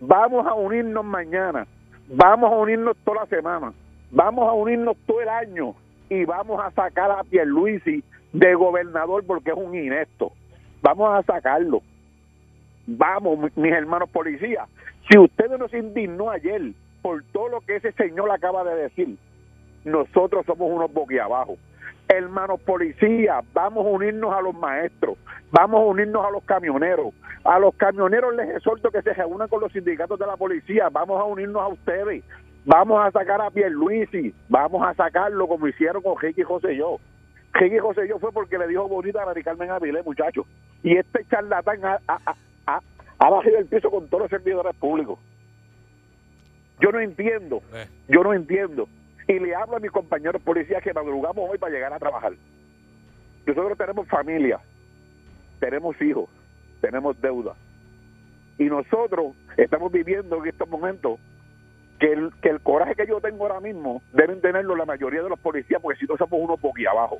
Vamos 0.00 0.46
a 0.46 0.52
unirnos 0.54 1.04
mañana, 1.04 1.66
vamos 2.08 2.52
a 2.52 2.56
unirnos 2.56 2.96
toda 3.04 3.20
la 3.22 3.26
semana, 3.26 3.72
vamos 4.10 4.46
a 4.48 4.52
unirnos 4.52 4.96
todo 5.06 5.20
el 5.22 5.28
año 5.30 5.74
y 6.10 6.24
vamos 6.26 6.60
a 6.62 6.70
sacar 6.72 7.10
a 7.10 7.22
Pierluisi 7.24 8.02
de 8.32 8.54
gobernador 8.54 9.24
porque 9.26 9.50
es 9.50 9.56
un 9.56 9.74
inepto. 9.74 10.32
Vamos 10.82 11.08
a 11.18 11.22
sacarlo. 11.22 11.80
Vamos, 12.86 13.38
mi- 13.38 13.62
mis 13.62 13.72
hermanos 13.72 14.10
policías. 14.10 14.68
Si 15.10 15.18
usted 15.18 15.48
nos 15.58 15.72
indignó 15.72 16.30
ayer 16.30 16.60
por 17.00 17.22
todo 17.32 17.48
lo 17.48 17.60
que 17.60 17.76
ese 17.76 17.92
señor 17.92 18.30
acaba 18.30 18.64
de 18.64 18.74
decir, 18.74 19.16
nosotros 19.84 20.44
somos 20.46 20.70
unos 20.70 20.92
boquiabajo. 20.92 21.56
Hermanos 22.08 22.60
policías, 22.60 23.44
vamos 23.52 23.84
a 23.86 23.88
unirnos 23.90 24.32
a 24.32 24.40
los 24.40 24.54
maestros, 24.54 25.18
vamos 25.50 25.80
a 25.80 25.84
unirnos 25.84 26.24
a 26.24 26.30
los 26.30 26.42
camioneros. 26.44 27.12
A 27.44 27.58
los 27.58 27.74
camioneros 27.76 28.34
les 28.34 28.56
exhorto 28.56 28.90
que 28.90 29.02
se 29.02 29.12
reúnan 29.14 29.48
con 29.48 29.60
los 29.60 29.72
sindicatos 29.72 30.18
de 30.18 30.26
la 30.26 30.36
policía, 30.36 30.88
vamos 30.90 31.20
a 31.20 31.24
unirnos 31.24 31.62
a 31.62 31.68
ustedes, 31.68 32.24
vamos 32.64 32.98
a 33.04 33.10
sacar 33.10 33.40
a 33.42 33.50
Pierluisi, 33.50 34.34
vamos 34.48 34.86
a 34.86 34.94
sacarlo 34.94 35.46
como 35.46 35.68
hicieron 35.68 36.02
con 36.02 36.18
Ricky 36.18 36.42
José 36.42 36.72
y 36.74 36.78
yo. 36.78 36.98
Ricky 37.52 37.78
José 37.78 38.06
y 38.06 38.08
yo 38.08 38.18
fue 38.18 38.32
porque 38.32 38.58
le 38.58 38.66
dijo 38.68 38.88
bonita 38.88 39.22
a 39.22 39.26
Mari 39.26 39.42
Carmen 39.42 39.70
Avilés, 39.70 40.04
muchachos. 40.04 40.46
Y 40.82 40.96
este 40.96 41.24
charlatán 41.30 41.84
ha, 41.84 41.98
ha, 42.08 42.18
ha- 42.26 42.36
ha- 42.66 42.82
ha 43.18 43.30
bajado 43.30 43.56
el 43.58 43.66
piso 43.66 43.90
con 43.90 44.06
todos 44.08 44.22
los 44.22 44.30
servidores 44.30 44.74
públicos. 44.76 45.18
Yo 46.80 46.90
no 46.92 47.00
entiendo, 47.00 47.60
Eh. 47.74 47.86
yo 48.08 48.22
no 48.22 48.32
entiendo. 48.34 48.88
Y 49.28 49.38
le 49.38 49.54
hablo 49.54 49.76
a 49.76 49.80
mis 49.80 49.90
compañeros 49.90 50.40
policías 50.42 50.82
que 50.82 50.94
madrugamos 50.94 51.48
hoy 51.50 51.58
para 51.58 51.72
llegar 51.72 51.92
a 51.92 51.98
trabajar. 51.98 52.32
Nosotros 53.46 53.76
tenemos 53.76 54.08
familia, 54.08 54.58
tenemos 55.60 56.00
hijos, 56.00 56.30
tenemos 56.80 57.20
deuda. 57.20 57.54
Y 58.58 58.64
nosotros 58.64 59.36
estamos 59.58 59.92
viviendo 59.92 60.38
en 60.38 60.48
estos 60.48 60.68
momentos 60.68 61.20
que 62.00 62.12
el, 62.12 62.32
que 62.40 62.48
el 62.48 62.60
coraje 62.60 62.94
que 62.94 63.06
yo 63.06 63.20
tengo 63.20 63.44
ahora 63.44 63.60
mismo 63.60 64.02
deben 64.14 64.40
tenerlo 64.40 64.74
la 64.74 64.86
mayoría 64.86 65.22
de 65.22 65.28
los 65.28 65.38
policías 65.38 65.80
porque 65.82 65.98
si 65.98 66.06
no 66.06 66.16
somos 66.16 66.40
unos 66.40 66.60
boquiabajo. 66.60 67.18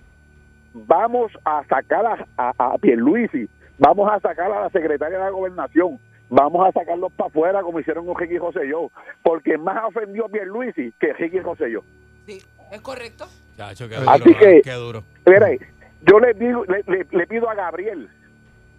Vamos 0.72 1.32
a 1.44 1.62
sacar 1.64 2.06
a, 2.06 2.26
a, 2.36 2.52
a 2.56 2.78
Pierluisi, 2.78 3.48
vamos 3.78 4.10
a 4.10 4.20
sacar 4.20 4.50
a 4.50 4.62
la 4.62 4.70
secretaria 4.70 5.18
de 5.18 5.24
la 5.24 5.30
gobernación, 5.30 5.98
vamos 6.30 6.66
a 6.68 6.72
sacarlos 6.72 7.12
para 7.12 7.28
afuera 7.28 7.62
como 7.62 7.80
hicieron 7.80 8.06
con 8.06 8.16
Ricky 8.16 8.38
José 8.38 8.66
y 8.66 8.70
yo, 8.70 8.90
porque 9.22 9.56
más 9.58 9.84
ofendió 9.84 10.26
a 10.26 10.28
Pierluisi 10.28 10.92
que 10.98 11.12
Ricky 11.14 11.38
José 11.38 11.68
y 11.68 11.72
yo. 11.72 11.80
Sí, 12.26 12.42
es 12.70 12.80
correcto. 12.80 13.26
Chacho, 13.56 13.88
qué 13.88 13.96
Así 13.96 14.24
duro. 14.24 14.38
que- 14.38 14.56
¿eh? 14.58 14.62
Qué 14.62 14.72
duro. 14.72 15.02
Mire, 15.26 15.58
yo 16.02 16.20
le 16.20 16.34
digo, 16.34 16.64
le, 16.66 16.82
le- 16.86 17.06
le 17.10 17.26
pido 17.26 17.48
a 17.50 17.54
Gabriel 17.54 18.08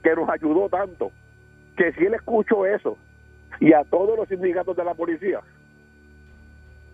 que 0.04 0.16
nos 0.16 0.30
ayudó 0.30 0.70
tanto, 0.70 1.12
que 1.76 1.92
si 1.94 2.06
él 2.06 2.14
escuchó 2.14 2.66
eso 2.66 2.98
y 3.60 3.74
a 3.74 3.84
todos 3.84 4.18
los 4.18 4.28
sindicatos 4.30 4.76
de 4.78 4.86
la 4.86 4.94
policía, 4.94 5.42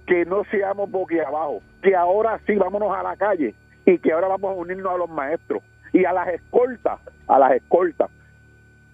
que 0.08 0.26
no 0.26 0.44
seamos 0.46 0.90
boquiabajo, 0.90 1.62
que 1.82 1.96
ahora 1.96 2.40
sí 2.46 2.56
vámonos 2.56 2.96
a 2.96 3.04
la 3.04 3.16
calle 3.16 3.54
y 3.86 3.98
que 4.00 4.12
ahora 4.12 4.28
vamos 4.30 4.52
a 4.52 4.60
unirnos 4.60 4.94
a 4.94 4.98
los 4.98 5.10
maestros 5.10 5.62
y 5.94 6.06
a 6.06 6.14
las 6.14 6.28
escoltas, 6.30 7.00
a 7.28 7.40
las 7.40 7.54
escoltas, 7.54 8.10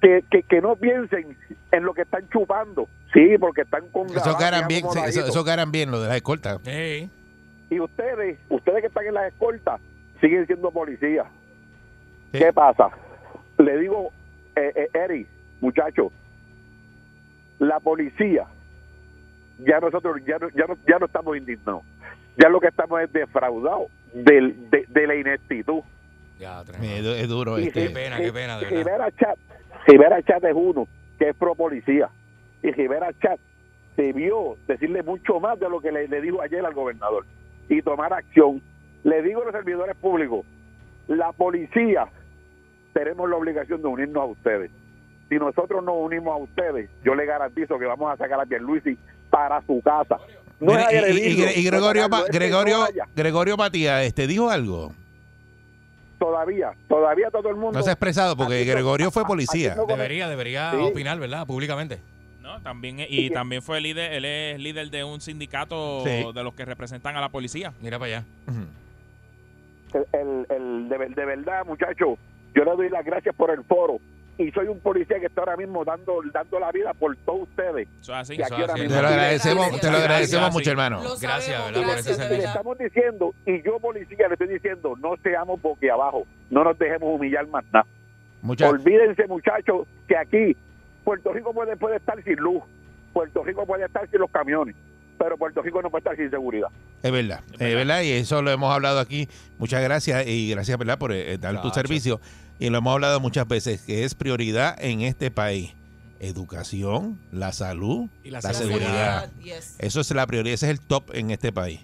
que, 0.02 0.24
que, 0.30 0.44
que 0.44 0.62
no 0.62 0.76
piensen 0.76 1.38
en 1.72 1.84
lo 1.84 1.94
que 1.94 2.02
están 2.02 2.28
chupando, 2.30 2.88
sí, 3.14 3.38
porque 3.40 3.62
están 3.62 3.88
con 3.90 4.08
Eso 4.08 4.36
ganan 4.38 4.68
bien, 4.68 4.84
sí, 4.92 5.00
eso, 5.06 5.26
eso 5.26 5.44
ganan 5.44 5.72
bien, 5.72 5.92
lo 5.92 6.02
de 6.02 6.10
la 6.10 6.18
escolta. 6.18 6.60
Y 7.70 7.80
ustedes, 7.80 8.40
ustedes 8.50 8.82
que 8.82 8.88
están 8.88 9.06
en 9.06 9.14
las 9.14 9.32
escoltas, 9.32 9.80
siguen 10.20 10.46
siendo 10.48 10.72
policías. 10.72 11.28
¿Qué 12.32 12.52
pasa? 12.54 12.90
Le 13.58 13.78
digo, 13.78 14.12
eh, 14.56 14.74
eh, 14.76 14.90
Eri, 14.94 15.28
muchacho, 15.62 16.12
la 17.60 17.80
policía, 17.80 18.46
ya 19.60 19.80
nosotros 19.80 20.18
ya 20.26 20.38
no, 20.40 20.50
ya 20.50 20.66
no, 20.66 20.78
ya 20.88 20.98
no 21.00 21.06
estamos 21.06 21.38
indignados. 21.38 21.84
Ya 22.38 22.50
lo 22.50 22.60
que 22.60 22.68
estamos 22.68 23.02
es 23.02 23.12
defraudados 23.14 23.92
del, 24.14 24.70
de, 24.70 24.86
de 24.88 25.08
la 25.08 25.16
ineptitud. 25.16 25.82
Ya, 26.40 26.64
Es, 26.82 27.06
es 27.06 27.28
duro. 27.28 27.60
Y 27.60 27.68
este. 27.68 27.88
Qué 27.88 27.90
pena, 27.92 28.18
qué 28.18 28.34
pena, 28.34 28.58
de 28.58 28.66
verdad. 28.66 28.78
Rivera 28.78 29.12
Chat, 29.12 29.38
Rivera 29.88 30.22
Chat 30.24 30.44
es 30.44 30.54
uno 30.56 30.88
que 31.20 31.30
es 31.30 31.36
pro 31.36 31.56
policía. 31.56 32.10
Y 32.64 32.72
Rivera 32.72 33.12
Chat 33.22 33.40
se 33.96 34.14
vio 34.14 34.56
decirle 34.68 35.04
mucho 35.04 35.40
más 35.40 35.60
de 35.60 35.70
lo 35.70 35.82
que 35.82 35.92
le, 35.92 36.08
le 36.08 36.22
dijo 36.22 36.42
ayer 36.42 36.66
al 36.66 36.74
gobernador 36.74 37.26
y 37.70 37.82
tomar 37.82 38.14
acción. 38.14 38.62
Le 39.04 39.22
digo 39.22 39.42
a 39.42 39.46
los 39.46 39.54
servidores 39.54 39.96
públicos, 39.98 40.46
la 41.08 41.32
policía 41.32 42.08
tenemos 42.94 43.30
la 43.30 43.36
obligación 43.38 43.82
de 43.82 43.88
unirnos 43.88 44.22
a 44.24 44.26
ustedes. 44.26 44.72
Si 45.30 45.36
nosotros 45.36 45.84
nos 45.84 45.96
unimos 45.98 46.34
a 46.34 46.38
ustedes, 46.38 46.90
yo 47.04 47.16
le 47.16 47.26
garantizo 47.26 47.80
que 47.80 47.86
vamos 47.86 48.12
a 48.14 48.18
sacar 48.18 48.40
a 48.42 48.46
Pierluisi 48.46 48.98
para 49.30 49.62
su 49.66 49.82
casa. 49.82 50.18
No 50.60 50.74
y- 50.74 50.76
y, 51.18 51.60
y- 51.60 51.64
Gregorio, 51.64 52.08
que 52.10 52.38
Gregorio. 52.38 52.80
Gregorio 53.16 53.58
Matías, 53.58 54.04
este, 54.04 54.28
¿dijo 54.28 54.50
algo? 54.50 54.92
Todavía, 56.22 56.72
todavía 56.88 57.32
todo 57.32 57.50
el 57.50 57.56
mundo. 57.56 57.80
No 57.80 57.84
se 57.84 57.90
ha 57.90 57.94
expresado 57.94 58.38
porque 58.38 58.58
Aquí 58.62 58.66
Gregorio 58.70 59.10
fue 59.10 59.26
policía. 59.26 59.74
no- 59.74 59.88
Debería, 59.88 60.30
debería 60.30 60.70
Sí. 60.70 60.78
opinar, 60.78 61.18
¿verdad? 61.20 61.48
Públicamente. 61.48 62.00
No, 62.42 62.62
también 62.62 63.00
es- 63.00 63.08
y 63.10 63.32
también 63.32 63.64
fue 63.64 63.82
líder, 63.82 64.14
él 64.14 64.26
es 64.26 64.60
líder 64.60 64.92
de 64.92 65.04
un 65.04 65.20
sindicato 65.20 66.04
Sí. 66.04 66.24
de 66.32 66.44
los 66.44 66.54
que 66.54 66.64
representan 66.66 67.18
a 67.18 67.22
la 67.22 67.30
policía. 67.30 67.74
Mira 67.82 67.98
para 67.98 68.18
allá. 68.20 68.26
el, 69.94 70.06
el- 70.14 70.46
el- 70.50 70.90
de, 70.90 70.98
de 71.10 71.26
verdad, 71.26 71.66
muchachos, 71.66 72.18
yo 72.56 72.64
le 72.64 72.72
doy 72.78 72.90
las 72.90 73.04
gracias 73.04 73.36
por 73.36 73.50
el 73.52 73.64
foro 73.64 73.98
y 74.42 74.52
soy 74.52 74.68
un 74.68 74.80
policía 74.80 75.20
que 75.20 75.28
está 75.28 75.42
ahora 75.42 75.58
mismo 75.58 75.86
dando 75.86 76.20
dando 76.34 76.60
la 76.60 76.72
vida 76.72 76.94
por 76.94 77.16
todos 77.18 77.44
ustedes. 77.44 77.88
Eso 78.02 78.12
es 78.14 78.18
así. 78.20 78.36
Y 78.36 78.42
aquí 78.42 78.54
ahora 78.54 78.74
mismo- 78.74 78.96
Te 78.96 79.02
lo 79.02 79.08
agradecemos, 79.08 79.80
te 79.80 79.92
lo 79.92 79.98
agradecemos 79.98 80.42
Gracias, 80.42 80.54
mucho, 80.54 80.72
hermano. 80.72 81.04
Lo 81.04 81.18
Gracias, 81.18 81.46
sabemos, 81.58 81.72
¿verdad? 81.74 81.90
Por 81.90 82.00
ese 82.00 82.30
Le 82.30 82.44
estamos 82.44 82.78
diciendo, 82.78 83.36
y 83.46 83.62
yo 83.64 83.80
policía 83.80 84.28
le 84.28 84.34
estoy 84.34 84.48
diciendo, 84.48 84.96
no 85.00 85.16
seamos 85.22 85.62
boquiabajo, 85.62 86.26
no 86.50 86.64
nos 86.64 86.78
dejemos 86.80 87.16
humillar 87.16 87.48
más 87.48 87.64
nada. 87.72 87.86
Muchas 88.42 88.72
Olvídense, 88.72 89.28
muchachos, 89.28 89.88
que 90.08 90.18
aquí 90.18 90.58
Puerto 91.04 91.32
Rico 91.34 91.54
puede, 91.54 91.76
puede 91.78 91.98
estar 91.98 92.22
sin 92.24 92.36
luz, 92.38 92.64
Puerto 93.14 93.44
Rico 93.44 93.66
puede 93.66 93.86
estar 93.86 94.10
sin 94.10 94.20
los 94.20 94.32
camiones, 94.32 94.76
pero 95.20 95.38
Puerto 95.38 95.62
Rico 95.62 95.82
no 95.82 95.90
puede 95.92 96.00
estar 96.02 96.16
sin 96.16 96.30
seguridad. 96.30 96.70
Es 97.04 97.12
verdad, 97.12 97.42
es 97.54 97.76
verdad, 97.76 98.02
y 98.02 98.12
eso 98.12 98.42
lo 98.42 98.52
hemos 98.52 98.74
hablado 98.74 99.00
aquí. 99.00 99.28
Muchas 99.58 99.82
gracias 99.84 100.26
y 100.28 100.50
gracias, 100.52 100.78
¿verdad?, 100.78 100.98
por 100.98 101.12
eh, 101.12 101.38
dar 101.38 101.62
tu 101.62 101.70
servicio. 101.72 102.20
Y 102.62 102.70
lo 102.70 102.78
hemos 102.78 102.94
hablado 102.94 103.20
muchas 103.20 103.48
veces, 103.48 103.82
que 103.82 104.04
es 104.04 104.14
prioridad 104.14 104.76
en 104.80 105.02
este 105.02 105.32
país. 105.32 105.74
Educación, 106.20 107.20
la 107.32 107.54
salud, 107.54 108.08
Y 108.24 108.30
la 108.30 108.40
la 108.40 108.54
seguridad. 108.54 109.32
seguridad. 109.32 109.32
Yes. 109.58 109.76
Eso 109.80 110.00
es 110.00 110.12
la 110.12 110.28
prioridad, 110.28 110.54
ese 110.54 110.68
es 110.68 110.72
el 110.74 110.80
top 110.80 111.10
en 111.16 111.32
este 111.32 111.52
país. 111.52 111.80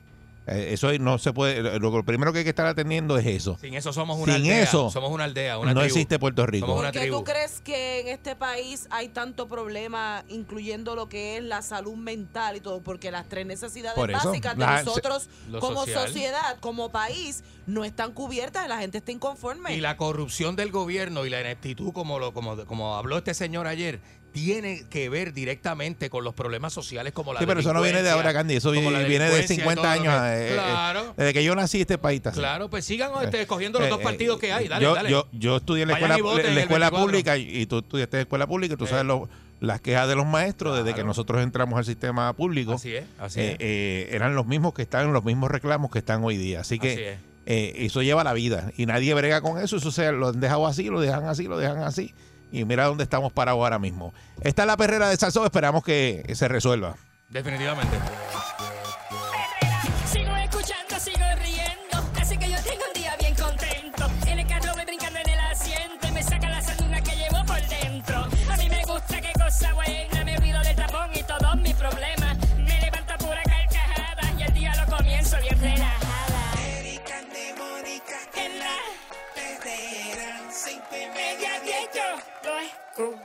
Eh, 0.48 0.70
eso 0.74 0.92
no 1.00 1.18
se 1.18 1.34
puede. 1.34 1.62
Lo, 1.80 1.92
lo 1.92 2.04
primero 2.06 2.32
que 2.32 2.40
hay 2.40 2.44
que 2.46 2.52
estar 2.52 2.66
atendiendo 2.66 3.18
es 3.18 3.26
eso. 3.26 3.58
Sin 3.60 3.74
eso 3.74 3.92
somos 3.92 4.18
una 4.18 4.34
Sin 4.36 4.44
aldea. 4.44 4.64
eso, 4.64 4.90
somos 4.90 5.12
una 5.12 5.26
aldea, 5.26 5.58
una 5.58 5.74
no 5.74 5.82
tribu. 5.82 5.94
existe 5.94 6.20
Puerto 6.20 6.46
Rico. 6.46 6.68
Somos 6.68 6.84
¿Por 6.84 6.92
qué 6.94 7.08
tú 7.08 7.24
crees 7.26 7.60
que 7.60 8.00
en 8.00 8.08
este 8.08 8.36
país 8.38 8.88
hay 8.90 9.10
tanto 9.10 9.48
problema, 9.50 10.24
incluyendo 10.30 10.96
lo 10.96 11.10
que 11.10 11.38
es 11.38 11.44
la 11.44 11.62
salud 11.62 11.96
mental 11.96 12.56
y 12.56 12.62
todo? 12.62 12.80
Porque 12.82 13.12
las 13.12 13.28
tres 13.28 13.46
necesidades 13.46 13.96
Por 13.96 14.10
eso, 14.10 14.30
básicas 14.30 14.56
de 14.56 14.60
la- 14.66 14.84
nosotros 14.84 15.30
como 15.60 15.82
social. 15.86 16.08
sociedad, 16.08 16.58
como 16.62 16.90
país, 16.92 17.44
no 17.66 17.84
están 17.84 18.14
cubiertas 18.14 18.66
y 18.66 18.70
la 18.70 18.78
gente 18.78 19.00
está 19.00 19.12
inconforme. 19.12 19.76
Y 19.76 19.82
la 19.82 19.98
corrupción 19.98 20.56
del 20.56 20.72
gobierno 20.72 21.26
y 21.26 21.30
la 21.30 21.42
ineptitud, 21.42 21.92
como, 21.92 22.20
lo, 22.20 22.34
como, 22.34 22.66
como 22.66 22.96
habló 22.96 23.18
este 23.18 23.34
señor 23.34 23.68
ayer, 23.68 24.00
tiene 24.38 24.84
que 24.90 25.10
ver 25.10 25.34
directamente 25.34 26.10
con 26.10 26.24
los 26.24 26.34
problemas 26.34 26.72
sociales 26.74 27.12
como 27.14 27.34
la 27.34 27.40
Sí, 27.40 27.46
pero 27.46 27.60
eso 27.60 27.74
no 27.74 27.82
viene 27.82 28.04
de 28.04 28.10
ahora, 28.10 28.34
Candy. 28.34 28.56
Eso 28.56 28.72
la 28.74 28.80
viene, 28.80 28.98
de 29.00 29.08
delincuencia 29.20 29.54
y 29.56 29.58
50 29.58 29.82
todo 29.82 29.96
lo 29.96 30.00
años. 30.12 30.22
que- 30.22 30.28
eh, 30.28 30.50
eh, 30.50 30.54
Claro. 30.54 31.14
desde 31.18 31.34
que 31.34 31.44
yo 31.44 31.56
nací, 31.56 31.82
este 31.82 31.98
país 31.98 32.18
está 32.18 32.30
así. 32.30 32.40
Claro, 32.40 32.70
pues 32.70 32.86
sigan 32.86 33.12
este, 33.24 33.42
escogiendo 33.42 33.80
los 33.80 33.88
Eh, 33.88 33.92
dos 33.92 34.00
eh, 34.00 34.04
partidos 34.04 34.40
que 34.40 34.54
hay. 34.54 34.68
Dale, 34.68 34.84
yo, 34.84 34.94
dale. 34.96 35.10
Yo, 35.10 35.28
yo 35.34 35.58
estudié 35.58 35.84
en 35.84 35.90
la 35.90 35.94
Vayan 35.96 36.12
escuela, 36.18 36.40
en 36.40 36.46
la 36.46 36.52
el 36.52 36.58
escuela 36.60 36.86
24. 36.90 37.06
pública 37.06 37.38
y, 37.38 37.66
tú 37.66 37.80
estudiaste 37.80 38.18
en 38.18 38.22
escuela 38.22 38.48
pública 38.48 38.74
y 38.76 38.78
tú 38.78 38.88
sabes 38.88 39.06
lo- 39.06 39.28
las 39.60 39.82
quejas 39.82 40.08
de 40.08 40.16
los 40.16 40.26
maestros 40.28 40.78
desde 40.78 40.94
que 40.96 41.04
nosotros 41.04 41.42
entramos 41.42 41.80
al 41.80 41.86
sistema 41.86 42.32
público. 42.34 42.74
Así 42.74 42.96
es, 42.96 43.06
así 43.20 43.40
eh, 43.40 43.52
es. 43.54 43.58
eh, 43.60 44.10
eran 44.12 44.36
los 44.36 44.46
mismos 44.46 44.74
que 44.76 44.84
están 44.84 45.12
los 45.14 45.24
mismos 45.26 45.50
reclamos 45.50 45.90
que 45.90 45.98
están 46.00 46.24
hoy 46.24 46.38
día. 46.38 46.60
Así 46.62 46.78
que 46.78 46.92
Así 46.92 47.02
es. 47.02 47.18
eh, 47.48 47.74
eso 47.86 48.04
lleva 48.04 48.24
la 48.24 48.34
vida 48.34 48.72
y 48.78 48.86
nadie 48.86 49.14
brega 49.16 49.42
con 49.42 49.58
eso. 49.60 49.78
Eso 49.78 49.92
se 49.92 50.12
lo 50.12 50.28
han 50.28 50.40
dejado 50.40 50.68
así, 50.68 50.84
lo 50.90 51.02
dejan 51.02 51.26
así, 51.26 51.46
lo 51.46 51.58
dejan 51.58 51.80
así. 51.80 52.14
Y 52.52 52.66
mira 52.66 52.86
dónde 52.86 53.04
estamos 53.04 53.32
parados 53.32 53.60
ahora 53.60 53.80
mismo. 53.80 54.14
Esta 54.42 54.64
es 54.64 54.68
la 54.68 54.78
perrera 54.78 55.10
de 55.10 55.18
Salsón. 55.18 55.46
Esperamos 55.46 55.84
que 55.84 56.24
se 56.34 56.48
resuelva. 56.48 56.96
Definitivamente. 57.30 57.98
Yo 82.98 83.04
lo 83.04 83.18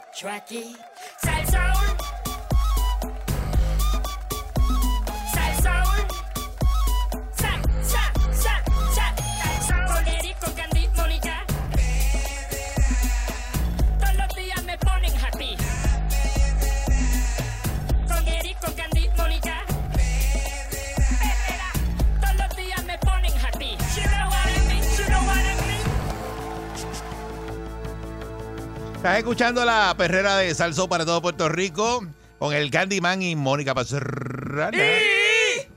Estás 29.02 29.18
escuchando 29.18 29.64
la 29.64 29.92
perrera 29.98 30.36
de 30.36 30.54
Salsón 30.54 30.88
para 30.88 31.04
todo 31.04 31.20
Puerto 31.20 31.48
Rico 31.48 32.06
con 32.38 32.54
el 32.54 32.70
Candyman 32.70 33.20
y 33.20 33.34
Mónica 33.34 33.74
Pacerrana. 33.74 34.78
Eric. 34.78 35.68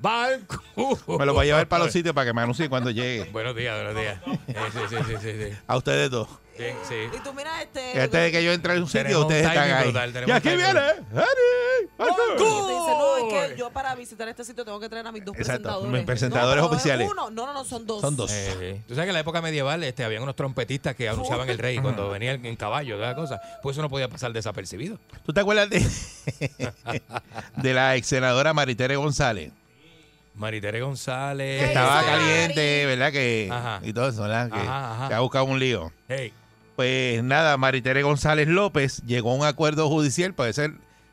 Banco. 0.00 0.62
Me 1.18 1.26
lo 1.26 1.34
voy 1.34 1.42
a 1.42 1.46
llevar 1.46 1.66
para 1.66 1.82
los 1.82 1.92
sitios 1.92 2.14
para 2.14 2.26
que 2.26 2.32
me 2.32 2.42
anuncie 2.42 2.68
cuando 2.68 2.92
llegue. 2.92 3.24
Buenos 3.32 3.56
días, 3.56 3.74
buenos 3.74 4.00
días. 4.00 4.20
Sí, 4.46 4.80
sí, 4.88 4.96
sí, 5.08 5.14
sí, 5.20 5.32
sí. 5.32 5.56
A 5.66 5.76
ustedes 5.76 6.08
dos. 6.08 6.28
Sí. 6.56 6.94
Y 7.12 7.18
tú 7.20 7.32
mira 7.34 7.62
este... 7.62 8.00
Antes 8.00 8.22
de 8.22 8.32
que 8.32 8.44
yo 8.44 8.52
entre 8.52 8.74
en 8.74 8.82
un 8.82 8.86
sitio, 8.86 9.02
Tenemos 9.02 9.20
un 9.24 9.26
ustedes 9.26 9.46
están 9.46 9.62
timing 9.64 9.76
ahí. 9.76 9.84
brutal, 9.84 10.12
tenemos 10.12 10.28
y 10.28 10.30
un 10.30 10.36
aquí 10.36 10.48
timing 10.48 10.64
viene. 10.64 10.80
Y 11.94 12.36
te 12.36 12.72
dice, 12.74 12.94
no, 12.98 13.16
es 13.16 13.48
que 13.50 13.56
yo 13.58 13.70
para 13.70 13.94
visitar 13.94 14.28
este 14.28 14.44
sitio 14.44 14.64
tengo 14.64 14.78
que 14.80 14.88
traer 14.88 15.06
a 15.06 15.12
mis 15.12 15.24
dos 15.24 15.36
Exacto, 15.36 15.62
presentadores. 15.62 15.92
mis 15.92 16.04
presentadores 16.04 16.62
No, 16.62 16.68
pero 16.68 16.74
es 16.74 16.80
oficiales. 16.80 17.08
Uno. 17.10 17.30
No, 17.30 17.46
no, 17.46 17.52
no, 17.52 17.64
son 17.64 17.86
dos. 17.86 18.00
Son 18.00 18.16
dos. 18.16 18.30
Eh, 18.32 18.54
sí. 18.76 18.82
Tú 18.88 18.94
sabes 18.94 19.06
que 19.06 19.10
en 19.10 19.14
la 19.14 19.20
época 19.20 19.40
medieval 19.42 19.82
este, 19.84 20.04
habían 20.04 20.22
unos 20.22 20.36
trompetistas 20.36 20.94
que 20.94 21.08
anunciaban 21.08 21.48
el 21.48 21.58
rey 21.58 21.78
cuando 21.78 22.08
venía 22.10 22.32
en 22.32 22.44
en 22.46 22.56
caballo, 22.56 22.96
toda 22.96 23.08
la 23.08 23.14
cosa. 23.16 23.40
Pues 23.62 23.74
eso 23.74 23.82
no 23.82 23.88
podía 23.90 24.08
pasar 24.08 24.32
desapercibido. 24.32 24.98
¿Tú 25.24 25.32
te 25.32 25.40
acuerdas 25.40 25.68
de, 25.70 25.80
de 27.56 27.74
la 27.74 27.96
ex 27.96 28.06
senadora 28.06 28.52
Maritere 28.52 28.96
González? 28.96 29.50
Maritere 30.34 30.80
González. 30.80 31.60
Que 31.60 31.66
estaba 31.68 32.02
caliente, 32.04 32.86
¿verdad? 32.86 33.12
Que, 33.12 33.48
Ajá. 33.52 33.80
y 33.84 33.92
todo 33.92 34.08
eso, 34.08 34.22
¿verdad? 34.22 34.50
Que, 34.50 34.58
Ajá, 34.58 34.94
ajá. 34.94 35.08
que 35.08 35.14
ha 35.14 35.20
buscado 35.20 35.44
un 35.44 35.58
lío. 35.60 35.92
Hey. 36.08 36.32
Pues 36.76 37.22
nada, 37.22 37.56
Maritere 37.56 38.02
González 38.02 38.48
López 38.48 39.02
llegó 39.06 39.32
a 39.32 39.34
un 39.34 39.44
acuerdo 39.44 39.88
judicial, 39.88 40.34
puede 40.34 40.52
ser, 40.52 40.72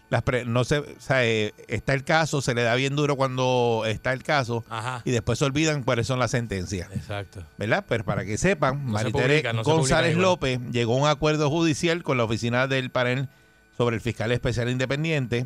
las 0.10 0.24
pre- 0.24 0.44
no 0.44 0.64
sé, 0.64 0.80
o 0.80 0.86
sea, 0.98 1.24
eh, 1.24 1.54
está 1.68 1.94
el 1.94 2.04
caso, 2.04 2.42
se 2.42 2.56
le 2.56 2.64
da 2.64 2.74
bien 2.76 2.96
duro 2.96 3.16
cuando 3.16 3.84
está 3.86 4.12
el 4.12 4.24
caso 4.24 4.66
Ajá. 4.70 5.02
y 5.06 5.12
después 5.12 5.38
se 5.40 5.46
olvidan 5.46 5.84
cuáles 5.84 6.08
son 6.08 6.18
las 6.20 6.32
sentencias. 6.32 6.90
Exacto. 6.94 7.44
¿Verdad? 7.58 7.86
Pero 7.88 8.04
para 8.04 8.26
que 8.26 8.38
sepan, 8.40 8.80
No 8.86 8.98
se 8.98 9.04
Maritere 9.06 9.28
publica, 9.28 9.54
no 9.54 9.64
se 9.64 9.72
González. 9.72 10.18
López 10.18 10.60
llegó 10.72 10.96
a 10.98 11.02
un 11.04 11.08
acuerdo 11.08 11.50
judicial 11.50 12.02
con 12.04 12.18
la 12.18 12.24
oficina 12.24 12.68
del 12.68 12.90
panel 12.90 13.30
sobre 13.78 13.96
el 13.96 14.02
fiscal 14.02 14.32
especial 14.32 14.70
independiente 14.70 15.46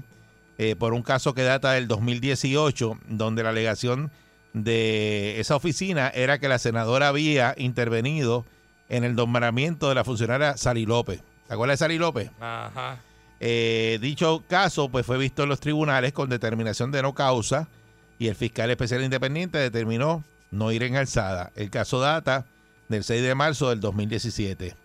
eh, 0.58 0.75
por 0.78 0.93
un 0.93 1.04
caso 1.04 1.34
que 1.34 1.43
data 1.43 1.73
del 1.73 1.88
2018, 1.89 2.97
donde 3.10 3.43
la 3.43 3.49
alegación 3.49 4.10
de 4.54 5.39
esa 5.41 5.58
oficina 5.58 6.08
era 6.08 6.39
que 6.39 6.47
la 6.47 6.58
senadora 6.60 7.10
había 7.10 7.54
intervenido 7.58 8.45
en 8.89 9.04
el 9.04 9.15
nombramiento 9.15 9.89
de 9.89 9.95
la 9.95 10.04
funcionaria 10.04 10.58
Sally 10.58 10.86
López. 10.86 11.21
¿Te 11.48 11.54
acuerdas 11.54 11.80
de 11.80 11.86
Sally 11.86 11.98
López? 11.98 12.32
Ajá. 12.39 12.98
Eh, 13.39 14.00
dicho 14.02 14.43
caso 14.48 14.89
pues 14.89 15.06
fue 15.06 15.17
visto 15.17 15.43
en 15.43 15.50
los 15.50 15.60
tribunales 15.60 16.13
con 16.13 16.30
determinación 16.30 16.91
de 16.91 17.02
no 17.02 17.13
causa 17.13 17.67
y 18.17 18.28
el 18.28 18.36
fiscal 18.36 18.69
especial 18.69 19.04
independiente 19.04 19.58
determinó 19.58 20.24
no 20.52 20.71
ir 20.71 20.84
en 20.84 20.95
alzada. 20.95 21.52
El 21.56 21.69
caso 21.69 22.00
data 22.00 22.45
del 22.88 23.04
6 23.04 23.21
de 23.21 23.36
marzo 23.36 23.69
del 23.69 23.80
2017. 23.80 24.76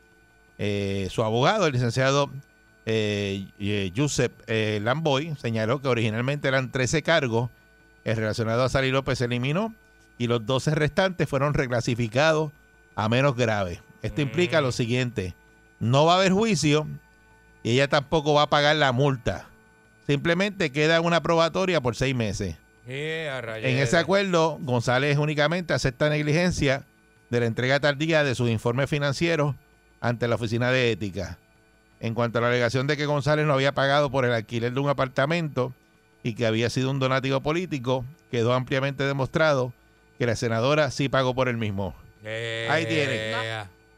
Eh, 0.59 1.09
su 1.11 1.23
abogado, 1.23 1.67
el 1.67 1.73
licenciado 1.73 2.31
eh, 2.87 3.47
eh, 3.59 3.93
Josep 3.95 4.33
eh, 4.47 4.81
Lamboy, 4.83 5.37
señaló 5.37 5.81
que 5.81 5.89
originalmente 5.89 6.49
eran 6.49 6.73
13 6.73 7.03
cargos. 7.03 7.51
El 8.05 8.17
relacionado 8.17 8.65
a 8.65 8.69
Sally 8.69 8.91
López 8.91 9.19
se 9.19 9.27
eliminó 9.27 9.75
y 10.19 10.27
los 10.27 10.45
12 10.47 10.75
restantes 10.75 11.29
fueron 11.29 11.55
reclasificados 11.55 12.53
a 12.97 13.09
menos 13.09 13.37
graves. 13.37 13.81
Esto 14.03 14.21
implica 14.21 14.61
lo 14.61 14.73
siguiente: 14.73 15.35
no 15.79 16.05
va 16.05 16.15
a 16.15 16.17
haber 16.17 16.33
juicio 16.33 16.87
y 17.63 17.73
ella 17.73 17.89
tampoco 17.89 18.35
va 18.35 18.43
a 18.43 18.51
pagar 18.51 18.77
la 18.77 18.93
multa. 18.93 19.49
Simplemente 20.07 20.73
queda 20.73 21.01
una 21.01 21.23
probatoria 21.23 21.81
por 21.81 21.95
seis 21.97 22.15
meses. 22.15 22.57
Yeah, 22.87 23.39
En 23.59 23.79
ese 23.79 23.97
acuerdo, 23.97 24.59
González 24.63 25.19
únicamente 25.19 25.75
acepta 25.75 26.09
negligencia 26.09 26.85
de 27.29 27.41
la 27.41 27.47
entrega 27.47 27.79
tardía 27.79 28.25
de 28.25 28.35
sus 28.35 28.51
informes 28.51 28.91
financieros 28.91 29.55
ante 30.01 30.27
la 30.27 30.35
Oficina 30.35 30.73
de 30.73 30.91
Ética. 30.91 31.39
En 32.01 32.15
cuanto 32.15 32.39
a 32.39 32.43
la 32.43 32.49
alegación 32.49 32.87
de 32.87 32.97
que 32.97 33.07
González 33.07 33.47
no 33.47 33.53
había 33.53 33.73
pagado 33.73 34.11
por 34.11 34.25
el 34.25 34.33
alquiler 34.33 34.73
de 34.73 34.81
un 34.81 34.89
apartamento 34.89 35.75
y 36.23 36.35
que 36.35 36.47
había 36.47 36.71
sido 36.71 36.91
un 36.91 36.99
donativo 36.99 37.41
político, 37.41 38.05
quedó 38.31 38.55
ampliamente 38.55 39.05
demostrado 39.05 39.73
que 40.19 40.27
la 40.27 40.35
senadora 40.35 40.91
sí 40.91 41.09
pagó 41.09 41.35
por 41.35 41.49
el 41.49 41.59
mismo. 41.59 41.95
Ahí 42.25 42.87
tiene. 42.87 43.35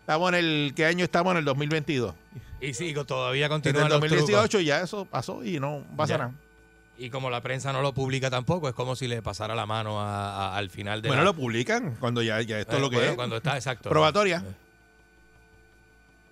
Estamos 0.02 0.28
en 0.30 0.34
el 0.36 0.72
¿qué 0.76 0.84
año 0.84 1.04
estamos 1.04 1.30
en 1.32 1.38
el 1.38 1.44
2022? 1.44 2.14
Y 2.60 2.74
sí, 2.74 2.94
todavía 3.06 3.44
Desde 3.48 3.50
continúan 3.50 3.86
el 3.86 3.90
los 3.92 4.00
2018 4.00 4.48
trucos. 4.48 4.64
ya 4.66 4.80
eso 4.82 5.04
pasó 5.04 5.44
y 5.44 5.58
no 5.58 5.82
pasa 5.96 6.18
nada. 6.18 6.32
Y 6.98 7.10
como 7.10 7.30
la 7.30 7.40
prensa 7.40 7.72
no 7.72 7.82
lo 7.82 7.92
publica 7.94 8.30
tampoco, 8.30 8.68
es 8.68 8.74
como 8.74 8.94
si 8.94 9.08
le 9.08 9.22
pasara 9.22 9.54
la 9.54 9.66
mano 9.66 10.00
a- 10.00 10.50
a- 10.54 10.56
al 10.56 10.70
final 10.70 11.02
de 11.02 11.08
Bueno, 11.08 11.22
la- 11.22 11.30
lo 11.30 11.34
publican 11.34 11.96
cuando 11.98 12.22
ya, 12.22 12.40
ya 12.42 12.60
esto 12.60 12.72
Eh, 12.72 12.76
es 12.76 12.80
lo 12.82 12.90
que 12.90 12.96
bueno, 12.96 13.10
es. 13.12 13.16
cuando 13.16 13.36
está, 13.36 13.56
exacto. 13.56 13.88
Probatoria. 13.88 14.44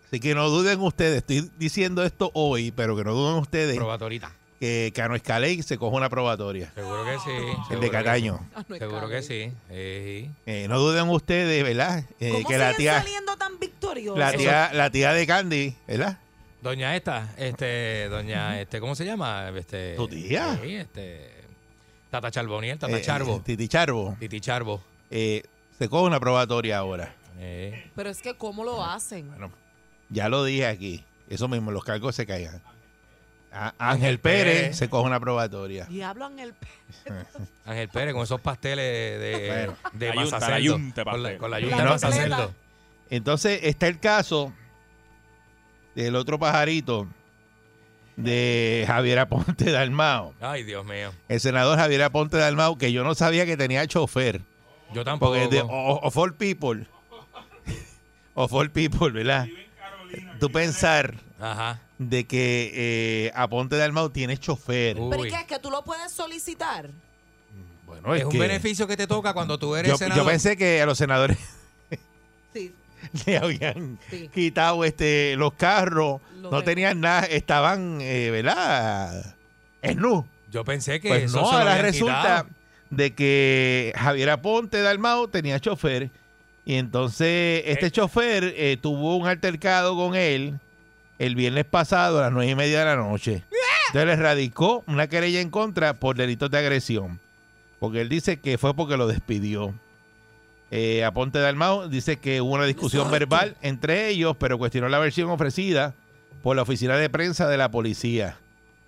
Así 0.07 0.21
que 0.21 0.35
no 0.35 0.49
duden 0.49 0.81
ustedes, 0.81 1.19
estoy 1.19 1.51
diciendo 1.57 2.03
esto 2.05 2.31
hoy, 2.35 2.73
pero 2.73 2.97
que 2.97 3.05
no 3.05 3.13
duden 3.15 3.37
ustedes 3.37 3.77
Probatorita. 3.77 4.33
Que 4.61 4.93
Cano 4.95 5.15
Escaley 5.17 5.63
se 5.63 5.79
coge 5.79 5.97
una 5.97 6.09
probatoria. 6.11 6.71
Seguro 6.75 7.05
que 7.05 7.19
sí. 7.19 7.31
El 7.31 7.55
seguro 7.57 7.81
de 7.81 7.81
que 7.81 7.91
Cataño. 7.91 8.41
sí. 8.69 8.79
Seguro 8.79 9.09
que 9.09 9.23
sí. 9.23 9.53
Eh, 9.71 10.31
Eh, 10.47 10.67
no 10.69 10.79
duden 10.79 11.09
ustedes, 11.09 11.65
¿verdad? 11.65 12.05
Eh, 12.21 12.31
¿Cómo 12.33 12.49
que 12.49 12.59
la 12.59 12.75
tía, 12.75 12.99
saliendo 12.99 13.37
tan 13.39 13.59
victoriosos? 13.59 14.19
la 14.19 14.33
tía, 14.33 14.71
la 14.75 14.91
tía 14.91 15.13
de 15.15 15.27
Candy, 15.27 15.75
¿verdad? 15.89 16.19
Doña 16.63 16.95
esta, 16.95 17.33
este, 17.39 18.09
doña, 18.11 18.61
este, 18.61 18.81
¿cómo 18.81 18.95
se 18.95 19.07
llama? 19.07 19.49
Este, 19.57 19.95
¿Tu 19.97 20.07
tía? 20.09 20.59
Sí, 20.63 20.75
este, 20.75 21.31
Tata 22.11 22.31
Charboniel, 22.31 22.79
Tata 22.79 22.99
Eh, 22.99 23.01
Charbo. 23.01 23.37
eh, 23.39 23.43
Titi 23.43 23.67
Charbo. 23.67 24.15
Titi 24.21 24.41
Charbo. 24.43 24.83
Eh, 25.11 25.43
se 25.79 25.89
coge 25.89 26.05
una 26.07 26.21
probatoria 26.21 26.77
ahora. 26.77 27.15
Eh, 27.39 27.91
Pero 27.97 28.11
es 28.11 28.21
que 28.21 28.35
¿cómo 28.35 28.63
lo 28.63 28.85
hacen? 28.85 29.31
Ya 30.11 30.29
lo 30.29 30.45
dije 30.45 30.67
aquí. 30.67 31.03
Eso 31.31 31.49
mismo, 31.49 31.71
los 31.71 31.83
cargos 31.85 32.15
se 32.15 32.27
caigan. 32.27 32.61
A- 33.53 33.75
Ángel 33.79 34.19
Pérez 34.21 34.77
se 34.77 34.89
coge 34.89 35.07
una 35.07 35.19
probatoria. 35.21 35.85
Diablo 35.87 36.27
en 36.29 36.39
el 36.39 36.55
Ángel 37.65 37.89
Pérez 37.89 38.15
con 38.15 38.23
esos 38.23 38.41
pasteles 38.41 39.21
de, 39.21 39.47
Bueno. 39.49 39.77
de 39.93 40.07
La 40.15 40.15
yunta, 40.25 40.59
yunta, 40.61 41.05
con, 41.05 41.13
la, 41.23 41.29
pastel. 41.29 41.39
con 41.39 41.51
la 41.51 41.61
Y 41.61 41.63
yunta 41.65 41.77
no- 41.79 41.83
de 41.85 41.91
masacerdo. 41.91 42.55
Entonces 43.11 43.61
está 43.65 43.89
el 43.89 43.99
caso 43.99 44.53
del 45.97 46.15
otro 46.15 46.39
pajarito 46.39 47.09
de 48.17 48.85
Javier 48.87 49.19
Aponte 49.19 49.71
Dalmao. 49.73 50.35
Ay, 50.41 50.63
Dios 50.63 50.85
mío. 50.85 51.11
El 51.29 51.41
senador 51.41 51.79
Javier 51.79 52.03
Aponte 52.03 52.37
Dalmao, 52.37 52.77
que 52.79 52.93
yo 52.93 53.03
no 53.03 53.15
sabía 53.15 53.47
que 53.47 53.57
tenía 53.57 53.87
chofer. 53.87 54.43
Yo 54.93 55.05
tampoco. 55.05 55.33
Porque 55.35 55.49
de, 55.49 55.61
of, 55.63 55.99
of 56.03 56.17
all 56.19 56.35
people, 56.35 56.87
of 58.35 58.53
all 58.53 58.71
people, 58.71 59.11
¿verdad? 59.11 59.47
Tú 60.39 60.51
pensar 60.51 61.15
Ajá. 61.41 61.81
de 61.99 62.25
que 62.27 62.71
eh, 62.75 63.33
Aponte 63.35 63.77
Dalmao 63.77 64.11
tiene 64.11 64.37
chofer. 64.39 64.97
¿Pero 65.11 65.27
y 65.27 65.31
qué 65.31 65.37
es 65.37 65.45
que 65.45 65.59
tú 65.59 65.71
lo 65.71 65.85
puedes 65.85 66.11
solicitar? 66.13 66.91
Bueno, 67.87 68.15
es 68.15 68.21
es 68.21 68.27
un 68.27 68.33
que 68.33 68.39
beneficio 68.39 68.87
que 68.87 68.97
te 68.97 69.07
toca 69.07 69.33
cuando 69.35 69.59
tú 69.59 69.75
eres 69.77 69.91
yo, 69.91 69.99
senador. 69.99 70.25
yo 70.25 70.29
pensé 70.31 70.57
que 70.57 70.81
a 70.81 70.87
los 70.87 70.97
senadores 70.97 71.39
Sí. 72.55 72.75
le 73.27 73.37
habían 73.39 73.99
Sí. 74.11 74.29
quitado 74.33 74.85
este 74.85 75.35
los 75.37 75.53
carros, 75.55 76.21
Lo 76.41 76.51
no 76.51 76.59
de- 76.61 76.65
tenían 76.65 77.01
nada, 77.01 77.27
estaban, 77.27 77.99
eh, 78.01 78.31
¿verdad? 78.31 79.35
nu. 79.97 80.27
Yo 80.51 80.65
pensé 80.65 81.01
que 81.01 81.09
Pues 81.09 81.25
eso 81.25 81.41
no, 81.41 81.47
se 81.47 81.53
lo 81.53 81.59
ahora 81.59 81.71
habían 81.73 81.87
resulta 81.87 82.21
quitado. 82.23 82.49
de 82.91 83.15
que 83.15 83.93
Javier 83.97 84.31
Aponte 84.31 84.83
Dalmao 84.83 85.29
tenía 85.29 85.59
chofer 85.61 86.11
y 86.71 86.77
entonces 86.77 87.65
este 87.67 87.91
chofer 87.91 88.55
eh, 88.57 88.77
tuvo 88.81 89.17
un 89.17 89.27
altercado 89.27 89.97
con 89.97 90.15
él 90.15 90.61
el 91.19 91.35
viernes 91.35 91.65
pasado 91.65 92.21
a 92.21 92.23
las 92.23 92.33
nueve 92.33 92.53
y 92.53 92.55
media 92.55 92.79
de 92.79 92.85
la 92.85 92.95
noche. 92.95 93.43
Entonces 93.89 94.07
le 94.07 94.15
radicó 94.15 94.85
una 94.87 95.09
querella 95.09 95.41
en 95.41 95.51
contra 95.51 95.95
por 95.95 96.15
delitos 96.15 96.49
de 96.49 96.59
agresión. 96.59 97.19
Porque 97.81 98.01
él 98.03 98.09
dice 98.09 98.39
que 98.39 98.57
fue 98.57 98.73
porque 98.73 98.97
lo 98.97 99.09
despidió. 99.09 99.75
Eh, 100.71 101.03
Aponte 101.03 101.41
Dalmao 101.41 101.89
dice 101.89 102.21
que 102.21 102.41
hubo 102.41 102.55
una 102.55 102.67
discusión 102.67 103.09
Exacto. 103.09 103.19
verbal 103.19 103.57
entre 103.63 104.07
ellos, 104.07 104.37
pero 104.39 104.57
cuestionó 104.57 104.89
la 104.89 105.01
versión 105.01 105.29
ofrecida 105.29 105.97
por 106.41 106.55
la 106.55 106.63
oficina 106.63 106.95
de 106.95 107.11
prensa 107.11 107.49
de 107.49 107.57
la 107.57 107.73
policía. 107.73 108.37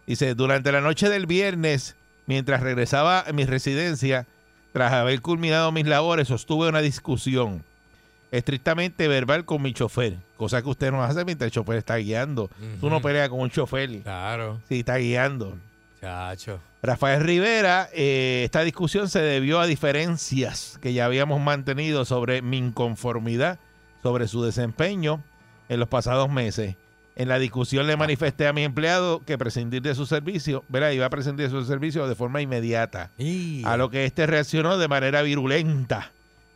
Dice, 0.06 0.36
durante 0.36 0.70
la 0.70 0.82
noche 0.82 1.08
del 1.08 1.26
viernes, 1.26 1.96
mientras 2.26 2.60
regresaba 2.60 3.22
a 3.22 3.32
mi 3.32 3.44
residencia, 3.44 4.28
tras 4.72 4.92
haber 4.92 5.20
culminado 5.20 5.72
mis 5.72 5.88
labores, 5.88 6.28
sostuve 6.28 6.68
una 6.68 6.80
discusión 6.80 7.64
estrictamente 8.32 9.06
verbal 9.06 9.44
con 9.44 9.62
mi 9.62 9.72
chofer, 9.72 10.16
cosa 10.36 10.60
que 10.62 10.68
usted 10.68 10.90
no 10.90 11.04
hace 11.04 11.24
mientras 11.24 11.46
el 11.46 11.52
chofer 11.52 11.76
está 11.76 11.96
guiando. 11.96 12.50
Tú 12.80 12.90
no 12.90 13.00
peleas 13.00 13.28
con 13.28 13.38
un 13.40 13.50
chofer 13.50 14.00
Claro, 14.02 14.60
si 14.68 14.80
está 14.80 14.96
guiando. 14.96 15.56
chacho. 16.00 16.58
Rafael 16.82 17.22
Rivera, 17.22 17.88
eh, 17.94 18.42
esta 18.44 18.62
discusión 18.62 19.08
se 19.08 19.20
debió 19.20 19.60
a 19.60 19.66
diferencias 19.66 20.78
que 20.82 20.92
ya 20.92 21.04
habíamos 21.04 21.40
mantenido 21.40 22.04
sobre 22.04 22.42
mi 22.42 22.58
inconformidad 22.58 23.60
sobre 24.02 24.26
su 24.26 24.42
desempeño 24.42 25.22
en 25.68 25.78
los 25.78 25.88
pasados 25.88 26.28
meses. 26.28 26.74
En 27.14 27.28
la 27.28 27.38
discusión 27.38 27.86
le 27.86 27.96
manifesté 27.96 28.48
a 28.48 28.52
mi 28.54 28.64
empleado 28.64 29.20
que 29.24 29.38
prescindir 29.38 29.82
de 29.82 29.94
su 29.94 30.06
servicio, 30.06 30.64
¿verdad? 30.68 30.90
Iba 30.90 31.06
a 31.06 31.10
prescindir 31.10 31.46
de 31.46 31.50
su 31.52 31.64
servicio 31.66 32.08
de 32.08 32.14
forma 32.16 32.40
inmediata. 32.40 33.10
Y- 33.18 33.62
A 33.64 33.76
lo 33.76 33.90
que 33.90 34.04
este 34.06 34.26
reaccionó 34.26 34.76
de 34.78 34.88
manera 34.88 35.22
virulenta 35.22 36.10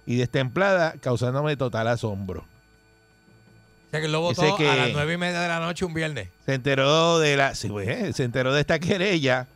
y 0.06 0.16
destemplada, 0.16 0.94
causándome 1.00 1.56
total 1.56 1.88
asombro. 1.88 2.40
O 3.88 3.90
sea 3.90 4.00
que 4.00 4.08
lo 4.08 4.20
votó 4.20 4.56
que- 4.56 4.68
a 4.68 4.76
las 4.76 4.92
nueve 4.92 5.14
y 5.14 5.16
media 5.16 5.40
de 5.40 5.48
la 5.48 5.60
noche 5.60 5.84
un 5.84 5.94
viernes. 5.94 6.28
se 6.44 6.54
enteró 6.54 7.18
de 7.18 7.36
la 7.36 7.54
sí, 7.54 7.68
pues, 7.68 8.16
se 8.16 8.24
enteró 8.24 8.52
de 8.52 8.60
esta 8.60 8.78
querella 8.78 9.46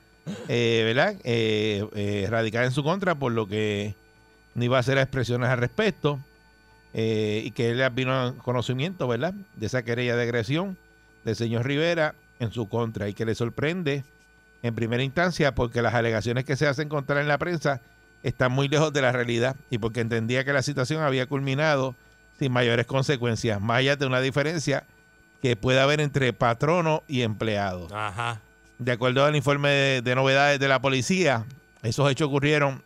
eh, 0.49 0.83
verdad 0.85 1.15
eh, 1.25 1.85
eh, 1.95 2.27
radicada 2.31 2.65
en 2.67 2.73
su 2.73 2.83
contra 2.85 3.15
por 3.15 3.33
lo 3.33 3.47
que 3.49 3.95
no 4.55 4.65
iba 4.65 4.77
a 4.77 4.81
hacer 4.81 4.99
expresiones 4.99 5.49
al 5.49 5.59
respecto 5.59 6.21
eh, 6.95 7.43
y 7.45 7.51
que 7.53 7.71
él 7.71 7.89
vino 7.91 8.13
a 8.13 8.35
conocimiento 8.35 9.09
verdad 9.09 9.35
de 9.57 9.67
esa 9.67 9.83
querella 9.83 10.17
de 10.17 10.23
agresión 10.23 10.77
del 11.25 11.37
señor 11.37 11.67
Rivera 11.67 12.15
en 12.39 12.53
su 12.53 12.69
contra 12.69 13.09
y 13.09 13.15
que 13.15 13.25
le 13.25 13.35
sorprende 13.35 14.05
en 14.63 14.75
primera 14.75 15.03
instancia 15.03 15.55
porque 15.55 15.83
las 15.83 15.95
alegaciones 15.95 16.45
que 16.45 16.57
se 16.57 16.67
hacen 16.67 16.89
contra 16.89 17.17
él 17.17 17.23
en 17.23 17.29
la 17.29 17.39
prensa 17.39 17.81
están 18.23 18.53
muy 18.53 18.69
lejos 18.69 18.93
de 18.93 19.03
la 19.03 19.13
realidad 19.13 19.57
y 19.71 19.79
porque 19.79 20.01
entendía 20.01 20.45
que 20.45 20.53
la 20.53 20.63
situación 20.63 21.03
había 21.03 21.27
culminado 21.27 21.95
sin 22.39 22.53
mayores 22.53 22.87
consecuencias, 22.87 23.61
más 23.61 23.79
allá 23.79 23.97
de 23.97 24.07
una 24.07 24.21
diferencia 24.21 24.85
que 25.43 25.57
puede 25.57 25.81
haber 25.81 26.01
entre 26.01 26.33
patrono 26.33 27.03
y 27.09 27.23
empleado. 27.23 27.89
Ajá. 27.95 28.41
De 28.79 28.93
acuerdo 28.93 29.25
al 29.25 29.37
informe 29.37 29.69
de, 29.71 30.03
de 30.03 30.15
novedades 30.15 30.59
de 30.59 30.69
la 30.69 30.81
policía, 30.81 31.45
esos 31.83 32.11
hechos 32.11 32.29
ocurrieron 32.29 32.83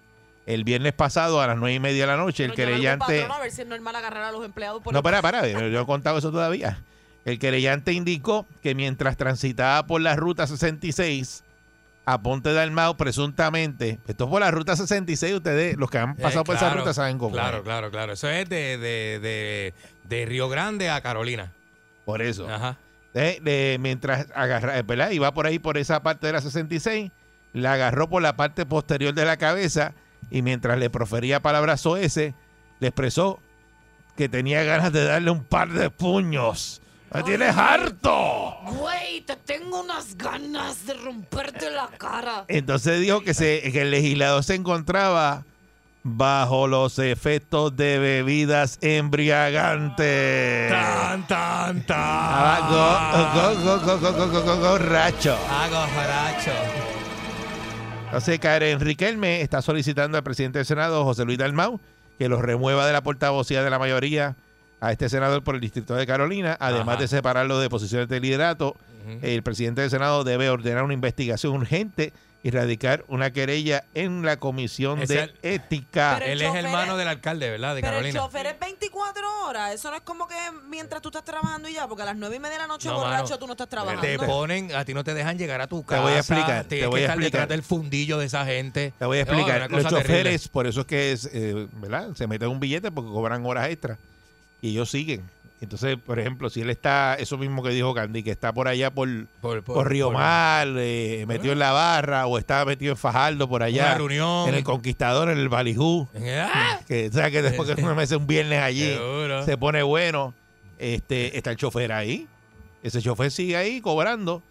el 0.46 0.62
viernes 0.64 0.92
pasado 0.92 1.40
a 1.40 1.46
las 1.46 1.56
nueve 1.56 1.74
y 1.74 1.80
media 1.80 2.02
de 2.02 2.06
la 2.08 2.16
noche. 2.16 2.44
El 2.44 2.52
Pero 2.52 2.68
querellante... 2.70 3.04
patrono 3.20 3.34
a 3.34 3.40
ver 3.40 3.50
si 3.50 3.62
es 3.62 3.66
normal 3.68 3.96
agarrar 3.96 4.24
a 4.24 4.32
los 4.32 4.44
empleados 4.44 4.82
por 4.82 4.92
No, 4.92 4.98
el- 4.98 5.02
para, 5.02 5.22
para, 5.22 5.46
yo 5.48 5.58
no 5.60 5.80
he 5.80 5.86
contado 5.86 6.18
eso 6.18 6.30
todavía. 6.30 6.78
El 7.24 7.38
querellante 7.38 7.92
indicó 7.92 8.44
que 8.62 8.74
mientras 8.74 9.16
transitaba 9.16 9.86
por 9.86 10.00
la 10.00 10.14
ruta 10.16 10.46
66 10.46 11.42
a 12.06 12.20
Ponte 12.20 12.52
Dalmao, 12.52 12.96
presuntamente, 12.96 13.98
esto 14.06 14.24
es 14.24 14.30
por 14.30 14.40
la 14.40 14.50
ruta 14.50 14.76
66, 14.76 15.34
ustedes, 15.34 15.76
los 15.76 15.90
que 15.90 15.98
han 15.98 16.16
pasado 16.16 16.42
Eh, 16.42 16.44
por 16.44 16.56
esa 16.56 16.74
ruta 16.74 16.92
saben 16.92 17.18
cómo. 17.18 17.32
Claro, 17.32 17.58
es. 17.58 17.62
claro, 17.62 17.90
claro. 17.90 18.12
Eso 18.12 18.28
es 18.28 18.48
de, 18.48 18.76
de, 18.78 19.18
de, 19.20 19.74
de 20.04 20.26
Río 20.26 20.48
Grande 20.48 20.90
a 20.90 21.00
Carolina. 21.00 21.52
Por 22.04 22.20
eso. 22.20 22.48
Ajá. 22.48 22.76
Eh, 23.14 23.38
de- 23.42 23.78
mientras 23.80 24.26
agarra, 24.34 24.78
eh, 24.78 24.82
¿verdad? 24.82 25.10
iba 25.12 25.32
por 25.32 25.46
ahí 25.46 25.58
por 25.58 25.78
esa 25.78 26.02
parte 26.02 26.26
de 26.26 26.34
la 26.34 26.40
66, 26.42 27.10
la 27.54 27.72
agarró 27.74 28.08
por 28.10 28.20
la 28.20 28.36
parte 28.36 28.66
posterior 28.66 29.14
de 29.14 29.24
la 29.24 29.36
cabeza 29.36 29.94
y 30.30 30.42
mientras 30.42 30.78
le 30.78 30.90
profería 30.90 31.40
palabras 31.40 31.80
soeces, 31.80 32.34
le 32.80 32.88
expresó 32.88 33.38
que 34.16 34.28
tenía 34.28 34.62
ganas 34.64 34.92
de 34.92 35.04
darle 35.04 35.30
un 35.30 35.44
par 35.44 35.70
de 35.72 35.88
puños. 35.90 36.82
¡La 37.14 37.22
tienes 37.22 37.56
harto! 37.56 38.56
Güey, 38.64 39.20
te 39.20 39.36
tengo 39.36 39.82
unas 39.82 40.18
ganas 40.18 40.84
de 40.84 40.94
romperte 40.94 41.70
la 41.70 41.86
cara. 41.96 42.44
Entonces 42.48 43.00
dijo 43.00 43.20
que, 43.20 43.34
se, 43.34 43.70
que 43.70 43.82
el 43.82 43.92
legislador 43.92 44.42
se 44.42 44.56
encontraba 44.56 45.44
bajo 46.02 46.66
los 46.66 46.98
efectos 46.98 47.76
de 47.76 48.00
bebidas 48.00 48.78
embriagantes. 48.80 50.68
Tan, 50.72 51.24
tan, 51.28 51.86
tan. 51.86 51.98
Ah, 52.00 53.54
go, 53.62 53.78
go, 53.78 54.42
go, 54.42 54.56
gorracho. 54.58 55.38
Ah, 55.48 55.68
gorracho. 55.70 56.50
Entonces, 58.06 58.40
Karen 58.40 58.80
Riquelme 58.80 59.40
está 59.40 59.62
solicitando 59.62 60.18
al 60.18 60.24
presidente 60.24 60.58
del 60.58 60.66
Senado, 60.66 61.04
José 61.04 61.24
Luis 61.24 61.38
Dalmau, 61.38 61.78
que 62.18 62.28
los 62.28 62.42
remueva 62.42 62.88
de 62.88 62.92
la 62.92 63.04
portavocía 63.04 63.62
de 63.62 63.70
la 63.70 63.78
mayoría 63.78 64.34
a 64.86 64.92
este 64.92 65.08
senador 65.08 65.42
por 65.42 65.54
el 65.54 65.60
distrito 65.60 65.94
de 65.94 66.06
Carolina, 66.06 66.56
además 66.60 66.94
Ajá. 66.94 67.02
de 67.02 67.08
separarlo 67.08 67.58
de 67.58 67.68
posiciones 67.70 68.08
de 68.08 68.20
liderato. 68.20 68.76
El 69.20 69.42
presidente 69.42 69.82
del 69.82 69.90
Senado 69.90 70.24
debe 70.24 70.48
ordenar 70.48 70.82
una 70.82 70.94
investigación 70.94 71.52
urgente 71.54 72.12
y 72.42 72.50
radicar 72.50 73.04
una 73.08 73.30
querella 73.32 73.84
en 73.94 74.22
la 74.24 74.38
Comisión 74.38 75.00
de 75.00 75.30
Ética. 75.42 76.18
El 76.18 76.32
Él 76.32 76.42
es 76.42 76.54
hermano 76.54 76.92
es- 76.92 76.98
del 76.98 77.08
alcalde, 77.08 77.50
¿verdad? 77.50 77.74
De 77.74 77.80
Pero 77.82 77.92
el 77.98 77.98
Carolina. 78.02 78.20
chofer 78.20 78.46
es 78.46 78.58
24 78.60 79.46
horas. 79.46 79.74
Eso 79.74 79.90
no 79.90 79.96
es 79.96 80.02
como 80.02 80.26
que 80.26 80.34
mientras 80.68 81.00
tú 81.02 81.08
estás 81.08 81.24
trabajando 81.24 81.68
y 81.68 81.74
ya, 81.74 81.86
porque 81.88 82.02
a 82.02 82.06
las 82.06 82.16
9 82.16 82.36
y 82.36 82.38
media 82.38 82.54
de 82.54 82.58
la 82.60 82.66
noche 82.66 82.88
No, 82.88 82.96
borracho 82.96 83.24
mano. 83.24 83.38
tú 83.38 83.46
no 83.46 83.52
estás 83.52 83.66
Te 83.68 83.70
trabajando. 83.76 84.26
ponen, 84.26 84.74
a 84.74 84.84
ti 84.86 84.92
no 84.94 85.04
te 85.04 85.12
dejan 85.14 85.36
llegar 85.38 85.60
a 85.60 85.66
tu 85.66 85.80
Te 85.80 85.86
casa. 85.88 86.00
voy 86.02 86.12
a 86.12 86.18
explicar, 86.18 86.64
te 86.64 86.86
voy 86.86 86.92
que 86.92 86.96
a 86.96 87.00
estar 87.00 87.16
explicar. 87.18 87.22
detrás 87.40 87.48
del 87.48 87.62
fundillo 87.62 88.18
de 88.18 88.26
esa 88.26 88.44
gente. 88.46 88.92
Te 88.98 89.04
voy 89.06 89.18
a 89.18 89.22
explicar. 89.22 89.70
Los 89.70 89.82
cosa 89.84 89.96
terrible. 89.96 90.16
choferes, 90.22 90.48
por 90.48 90.66
eso 90.66 90.80
es 90.80 90.86
que 90.86 91.12
es, 91.12 91.28
eh, 91.32 91.66
¿verdad? 91.74 92.08
Se 92.14 92.26
meten 92.26 92.48
un 92.48 92.60
billete 92.60 92.90
porque 92.90 93.10
cobran 93.10 93.44
horas 93.46 93.68
extras 93.68 93.98
y 94.64 94.70
ellos 94.70 94.90
siguen. 94.90 95.22
Entonces, 95.60 95.98
por 95.98 96.18
ejemplo, 96.18 96.48
si 96.48 96.62
él 96.62 96.70
está, 96.70 97.16
eso 97.16 97.36
mismo 97.36 97.62
que 97.62 97.68
dijo 97.68 97.92
Candy, 97.92 98.22
que 98.22 98.30
está 98.30 98.52
por 98.52 98.66
allá 98.66 98.90
por, 98.90 99.08
Por, 99.42 99.62
por, 99.62 99.88
Río 99.90 100.10
Mar, 100.10 100.68
eh, 100.76 101.24
metido 101.28 101.52
en 101.52 101.58
la 101.58 101.72
barra, 101.72 102.26
o 102.26 102.38
está 102.38 102.64
metido 102.64 102.92
en 102.92 102.96
Fajardo 102.96 103.46
por 103.46 103.62
allá. 103.62 103.86
Una 103.86 103.94
reunión. 103.94 104.48
En 104.48 104.54
el 104.54 104.64
Conquistador, 104.64 105.28
en 105.30 105.38
el 105.38 105.50
Balijú. 105.50 106.08
¡Ah! 106.38 106.80
Que, 106.88 107.08
o 107.08 107.12
sea, 107.12 107.30
que 107.30 107.42
después 107.42 107.70
que 107.70 107.80
uno 107.82 107.94
me 107.94 108.04
hace 108.04 108.16
un 108.16 108.26
viernes 108.26 108.60
allí, 108.60 108.96
se 109.44 109.58
pone 109.58 109.82
bueno. 109.82 110.32
Este, 110.78 111.36
está 111.36 111.50
el 111.50 111.58
chofer 111.58 111.92
ahí. 111.92 112.26
Ese 112.82 113.02
chofer 113.02 113.30
sigue 113.30 113.56
ahí 113.56 113.82
cobrando. 113.82 114.42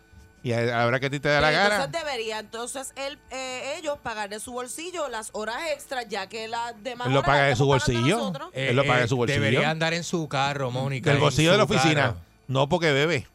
Y 0.43 0.51
a- 0.51 0.83
habrá 0.83 0.99
que 0.99 1.05
a 1.05 1.09
ti 1.09 1.19
te 1.21 1.29
da 1.29 1.39
la 1.39 1.51
gana. 1.51 1.75
entonces 1.85 2.01
debería 2.03 2.39
entonces 2.39 2.93
él, 2.97 3.17
eh, 3.31 3.75
ellos 3.79 3.97
pagar 4.03 4.29
de 4.29 4.39
su 4.41 4.51
bolsillo 4.51 5.07
las 5.07 5.29
horas 5.31 5.55
extras, 5.73 6.05
ya 6.09 6.27
que 6.27 6.47
las 6.49 6.73
demás 6.83 7.07
Él 7.07 7.13
lo 7.13 7.23
paga 7.23 7.43
de 7.43 7.55
su 7.55 7.65
bolsillo. 7.65 8.33
Él 8.53 8.75
lo 8.75 8.85
paga 8.85 9.01
de 9.01 9.07
su 9.07 9.15
bolsillo. 9.15 9.41
Debería 9.41 9.69
andar 9.69 9.93
en 9.93 10.03
su 10.03 10.27
carro, 10.27 10.69
Mónica. 10.69 11.09
Del 11.09 11.19
bolsillo 11.19 11.51
de 11.53 11.57
la 11.57 11.63
oficina. 11.63 12.01
carro. 12.01 12.17
No 12.47 12.67
porque 12.67 12.91
bebe. 12.91 13.25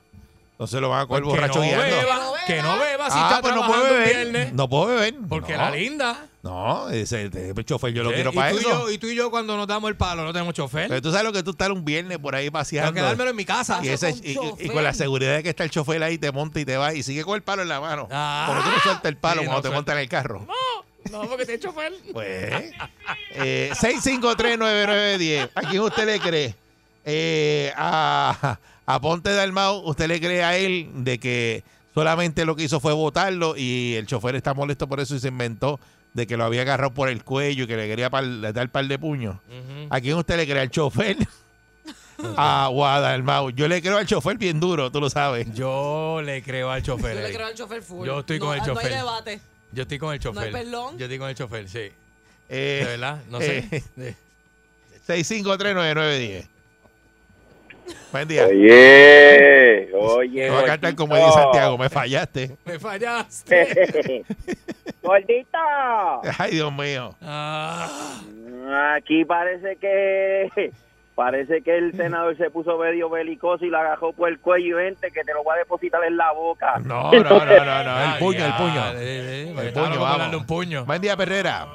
Entonces 0.58 0.80
lo 0.80 0.88
van 0.88 1.02
a 1.02 1.06
coger 1.06 1.22
Porque 1.22 1.40
borracho 1.40 1.60
no 1.60 1.64
guiando. 1.66 1.84
beba, 1.84 2.14
Que 2.44 2.56
no 2.56 2.62
Que 2.62 2.62
no 2.62 2.78
beba 2.78 3.10
si 3.10 3.16
Ah, 3.16 3.28
está 3.28 3.42
pues 3.42 3.54
no 3.54 3.64
puedo 3.68 3.82
un 3.84 3.88
beber. 3.90 4.14
viernes. 4.16 4.52
No 4.54 4.68
puedo 4.68 4.86
beber. 4.86 5.14
Porque 5.28 5.52
No. 5.52 5.58
la 5.58 5.70
linda. 5.70 6.26
No, 6.42 6.90
ese, 6.90 7.26
ese 7.26 7.64
chofer 7.64 7.92
yo 7.92 8.02
lo 8.02 8.12
quiero 8.12 8.32
para 8.32 8.50
eso. 8.50 8.58
Y, 8.60 8.62
yo, 8.64 8.90
y 8.90 8.98
tú 8.98 9.06
y 9.06 9.14
yo 9.14 9.30
cuando 9.30 9.56
nos 9.56 9.68
damos 9.68 9.88
el 9.88 9.96
palo 9.96 10.24
no 10.24 10.32
tenemos 10.32 10.54
chofer. 10.54 10.88
Pero 10.88 11.00
tú 11.00 11.10
sabes 11.10 11.24
lo 11.24 11.32
que 11.32 11.44
tú 11.44 11.50
estás 11.52 11.68
un 11.70 11.84
viernes 11.84 12.18
por 12.18 12.34
ahí 12.34 12.50
paseando. 12.50 12.88
Tengo 12.92 12.96
que 12.96 13.08
dármelo 13.08 13.30
en 13.30 13.36
mi 13.36 13.44
casa. 13.44 13.78
Y, 13.84 13.88
ese- 13.88 14.10
Con 14.12 14.24
y- 14.24 14.28
y- 14.28 14.32
y 14.32 14.34
chofer. 14.34 14.72
con 14.72 14.82
la 14.82 14.94
seguridad 14.94 15.36
de 15.36 15.42
que 15.44 15.50
está 15.50 15.62
el 15.62 15.70
chofer 15.70 16.02
ahí, 16.02 16.18
te 16.18 16.32
monta 16.32 16.58
y 16.58 16.64
te 16.64 16.76
va 16.76 16.92
y 16.92 17.04
sigue 17.04 17.22
con 17.22 17.36
el 17.36 17.42
palo 17.42 17.62
en 17.62 17.68
la 17.68 17.80
mano. 17.80 18.08
Ah. 18.10 18.46
Porque 18.48 18.62
tú 18.64 18.70
no 18.70 18.80
sueltas 18.80 19.04
el 19.04 19.16
palo 19.16 19.42
Sí, 19.42 19.46
cuando 19.46 19.58
no 19.58 19.62
te 19.62 19.68
suelta. 19.68 19.76
montas 19.78 19.92
en 19.94 20.00
el 20.00 20.08
carro. 20.08 20.46
No, 21.12 21.20
porque 21.28 21.46
te 21.46 21.54
he 21.54 21.60
chofer. 21.60 21.92
Pues, 22.12 22.72
eh, 23.34 23.70
6539910. 23.80 25.50
¿A 25.54 25.60
quién 25.62 25.82
usted 25.82 26.04
le 26.06 26.18
cree? 26.20 26.54
Eh, 27.04 27.72
a, 27.76 28.58
a 28.90 29.00
Ponte 29.00 29.32
Dalmau, 29.34 29.82
¿usted 29.88 30.06
le 30.08 30.18
cree 30.20 30.42
a 30.42 30.56
él 30.56 30.88
de 30.94 31.18
que 31.18 31.62
solamente 31.94 32.44
lo 32.44 32.56
que 32.56 32.62
hizo 32.64 32.80
fue 32.80 32.92
votarlo 32.92 33.54
y 33.56 33.94
el 33.96 34.06
chofer 34.06 34.34
está 34.36 34.54
molesto 34.54 34.88
por 34.88 35.00
eso 35.00 35.14
y 35.14 35.20
se 35.20 35.28
inventó 35.28 35.78
de 36.14 36.26
que 36.26 36.36
lo 36.36 36.44
había 36.44 36.62
agarrado 36.62 36.94
por 36.94 37.08
el 37.08 37.22
cuello 37.22 37.64
y 37.64 37.66
que 37.66 37.76
le 37.76 37.86
quería 37.86 38.08
par- 38.08 38.24
le 38.24 38.52
dar 38.52 38.70
par 38.70 38.86
de 38.86 38.98
puños? 38.98 39.36
¿A 39.90 40.00
quién 40.00 40.16
usted 40.16 40.36
le 40.36 40.46
cree? 40.46 40.60
¿Al 40.62 40.70
chofer? 40.70 41.16
a 42.36 42.68
Guadalmau. 42.72 43.50
Yo 43.50 43.68
le 43.68 43.80
creo 43.82 43.98
al 43.98 44.06
chofer 44.06 44.38
bien 44.38 44.58
duro, 44.58 44.90
tú 44.90 45.00
lo 45.00 45.10
sabes. 45.10 45.46
Yo 45.54 46.20
le 46.24 46.42
creo 46.42 46.70
al 46.70 46.82
chofer. 46.82 47.14
Yo 47.14 47.20
le 47.20 47.24
Eric. 47.26 47.36
creo 47.36 47.46
al 47.48 47.54
chofer 47.54 47.82
full. 47.82 48.06
Yo 48.06 48.20
estoy 48.20 48.38
con 48.38 48.54
el 48.54 48.60
No 48.60 48.66
chofer. 48.66 48.86
hay 48.92 48.96
debate. 48.98 49.40
Yo 49.72 49.82
estoy 49.82 49.98
con 49.98 50.14
el 50.14 50.18
chofer. 50.18 50.34
No 50.34 50.40
hay 50.58 50.64
perdón. 50.64 50.98
Yo 50.98 51.04
estoy 51.04 51.18
con 51.18 51.28
el 51.28 51.34
chofer, 51.36 51.68
sí. 51.68 51.92
Eh, 52.48 52.78
de 52.80 52.84
verdad, 52.86 53.20
no 53.30 53.38
sé. 53.38 53.82
eh, 53.98 54.14
6539910. 55.06 56.46
Buen 58.12 58.26
día. 58.26 58.46
Oye, 58.46 59.90
oye. 59.94 60.48
A 60.48 60.64
cantar 60.64 60.94
como 60.94 61.16
dice 61.16 61.30
Santiago, 61.32 61.78
me 61.78 61.88
fallaste. 61.88 62.56
Me 62.64 62.78
fallaste. 62.78 64.24
Gordito. 65.02 65.58
Ay, 66.38 66.52
Dios 66.52 66.72
mío. 66.72 67.14
Ah. 67.22 68.20
Aquí 68.96 69.24
parece 69.24 69.76
que 69.76 70.72
parece 71.14 71.62
que 71.62 71.76
el 71.76 71.96
senador 71.96 72.36
se 72.36 72.50
puso 72.50 72.78
medio 72.78 73.10
belicoso 73.10 73.64
y 73.64 73.68
lo 73.68 73.78
agarró 73.78 74.12
por 74.12 74.28
el 74.28 74.38
cuello 74.38 74.80
y 74.80 74.84
gente 74.84 75.10
que 75.10 75.24
te 75.24 75.32
lo 75.32 75.42
va 75.44 75.54
a 75.54 75.58
depositar 75.58 76.02
en 76.04 76.16
la 76.16 76.32
boca. 76.32 76.78
No, 76.84 77.10
no, 77.10 77.22
no, 77.22 77.44
no, 77.44 77.84
no. 77.84 78.12
El 78.12 78.18
puño, 78.18 78.44
el 78.44 78.52
puño. 78.54 78.88
El 78.98 79.72
puño, 79.72 80.00
vamos. 80.00 80.18
darle 80.18 80.36
un 80.36 80.46
puño. 80.46 80.84
Buen 80.84 81.00
día, 81.00 81.16
Perrera. 81.16 81.66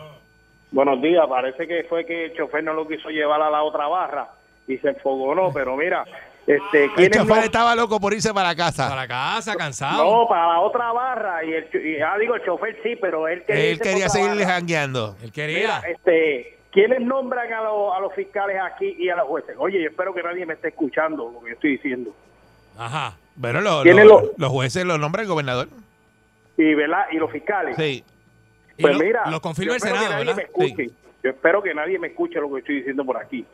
Buenos 0.72 1.02
días, 1.02 1.26
parece 1.28 1.68
que 1.68 1.84
fue 1.84 2.06
que 2.06 2.26
el 2.26 2.34
chofer 2.36 2.64
no 2.64 2.74
lo 2.74 2.88
quiso 2.88 3.10
llevar 3.10 3.42
a 3.42 3.50
la 3.52 3.62
otra 3.62 3.88
barra 3.88 4.28
y 4.68 4.78
se 4.78 4.90
enfogonó, 4.90 5.52
pero 5.54 5.76
mira, 5.76 6.06
este, 6.46 6.86
El 6.86 6.92
¿quiénes 6.94 7.18
chofer 7.18 7.38
no- 7.38 7.44
estaba 7.44 7.76
loco 7.76 8.00
por 8.00 8.14
irse 8.14 8.34
para 8.34 8.54
casa. 8.56 8.90
Para 8.90 9.08
casa, 9.08 9.56
cansado. 9.56 10.04
No, 10.04 10.28
para 10.28 10.48
la 10.48 10.60
otra 10.60 10.92
barra 10.92 11.44
y 11.46 11.54
el 11.54 11.70
cho- 11.72 11.78
y, 11.80 12.00
ah, 12.02 12.18
digo 12.20 12.36
el 12.36 12.44
chofer 12.44 12.78
sí, 12.84 12.96
pero 13.00 13.28
él 13.28 13.44
quería, 13.46 13.66
Él 13.72 13.80
quería 13.80 14.10
seguirle 14.10 14.46
jangueando. 14.46 15.16
Él 15.22 15.32
Mira, 15.36 15.82
este, 15.88 16.58
¿quiénes 16.72 17.00
nombran 17.02 17.52
a, 17.54 17.62
los- 17.64 17.96
a 17.96 18.00
los 18.00 18.14
fiscales 18.14 18.58
aquí 18.62 18.96
y 19.00 19.10
a 19.10 19.16
los 19.16 19.28
jueces? 19.28 19.56
Oye, 19.58 19.82
yo 19.82 19.90
espero 19.90 20.14
que 20.14 20.22
nadie 20.24 20.46
me 20.46 20.54
esté 20.56 20.70
escuchando 20.70 21.32
lo 21.32 21.40
que 21.42 21.48
yo 21.50 21.54
estoy 21.54 21.72
diciendo. 21.72 22.14
Ajá. 22.78 23.16
Bueno, 23.36 23.62
lo- 23.62 23.82
¿Quiénes 23.84 24.06
lo- 24.06 24.22
lo- 24.22 24.32
los 24.38 24.50
jueces 24.52 24.84
los 24.86 25.00
nombra 25.00 25.22
el 25.22 25.28
gobernador. 25.28 25.68
Y, 26.58 26.74
¿verdad? 26.76 27.06
y 27.12 27.16
los 27.18 27.32
fiscales. 27.32 27.76
Sí. 27.78 28.04
Pues 28.80 28.96
Y 28.96 28.98
lo- 29.00 29.04
mira, 29.06 29.24
lo 29.30 29.42
confirma 29.42 29.76
el 29.76 29.80
Senado, 29.82 30.04
que 30.04 30.10
nadie 30.10 30.26
¿verdad? 30.26 30.44
Yo 31.24 31.30
espero 31.30 31.64
que 31.64 31.74
nadie 31.74 31.98
me 32.00 32.08
escuche 32.08 32.40
lo 32.40 32.52
que 32.52 32.60
estoy 32.60 32.76
diciendo 32.76 33.06
por 33.06 33.18
aquí. 33.18 33.46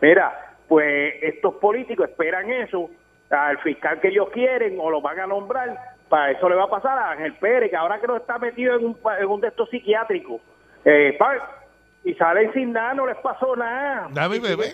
Mira, 0.00 0.54
pues 0.68 1.14
estos 1.22 1.54
políticos 1.54 2.08
esperan 2.08 2.50
eso 2.50 2.90
al 3.30 3.58
fiscal 3.58 4.00
que 4.00 4.08
ellos 4.08 4.28
quieren 4.32 4.76
o 4.80 4.90
lo 4.90 5.00
van 5.00 5.18
a 5.20 5.26
nombrar. 5.26 5.96
Para 6.08 6.30
eso 6.30 6.48
le 6.48 6.54
va 6.54 6.64
a 6.64 6.70
pasar 6.70 6.96
a 6.98 7.10
Ángel 7.12 7.34
Pérez, 7.34 7.70
que 7.70 7.76
ahora 7.76 8.00
que 8.00 8.06
no 8.06 8.16
está 8.16 8.38
metido 8.38 8.76
en 8.76 8.84
un, 8.86 8.94
pa- 8.94 9.18
en 9.18 9.26
un 9.26 9.40
de 9.40 9.48
estos 9.48 9.68
psiquiátricos. 9.70 10.40
Eh, 10.84 11.16
pa- 11.18 11.62
y 12.04 12.14
salen 12.14 12.52
sin 12.52 12.72
nada, 12.72 12.94
no 12.94 13.06
les 13.06 13.16
pasó 13.16 13.56
nada. 13.56 14.06
Dame, 14.12 14.36
Y 14.36 14.40
bebé. 14.40 14.72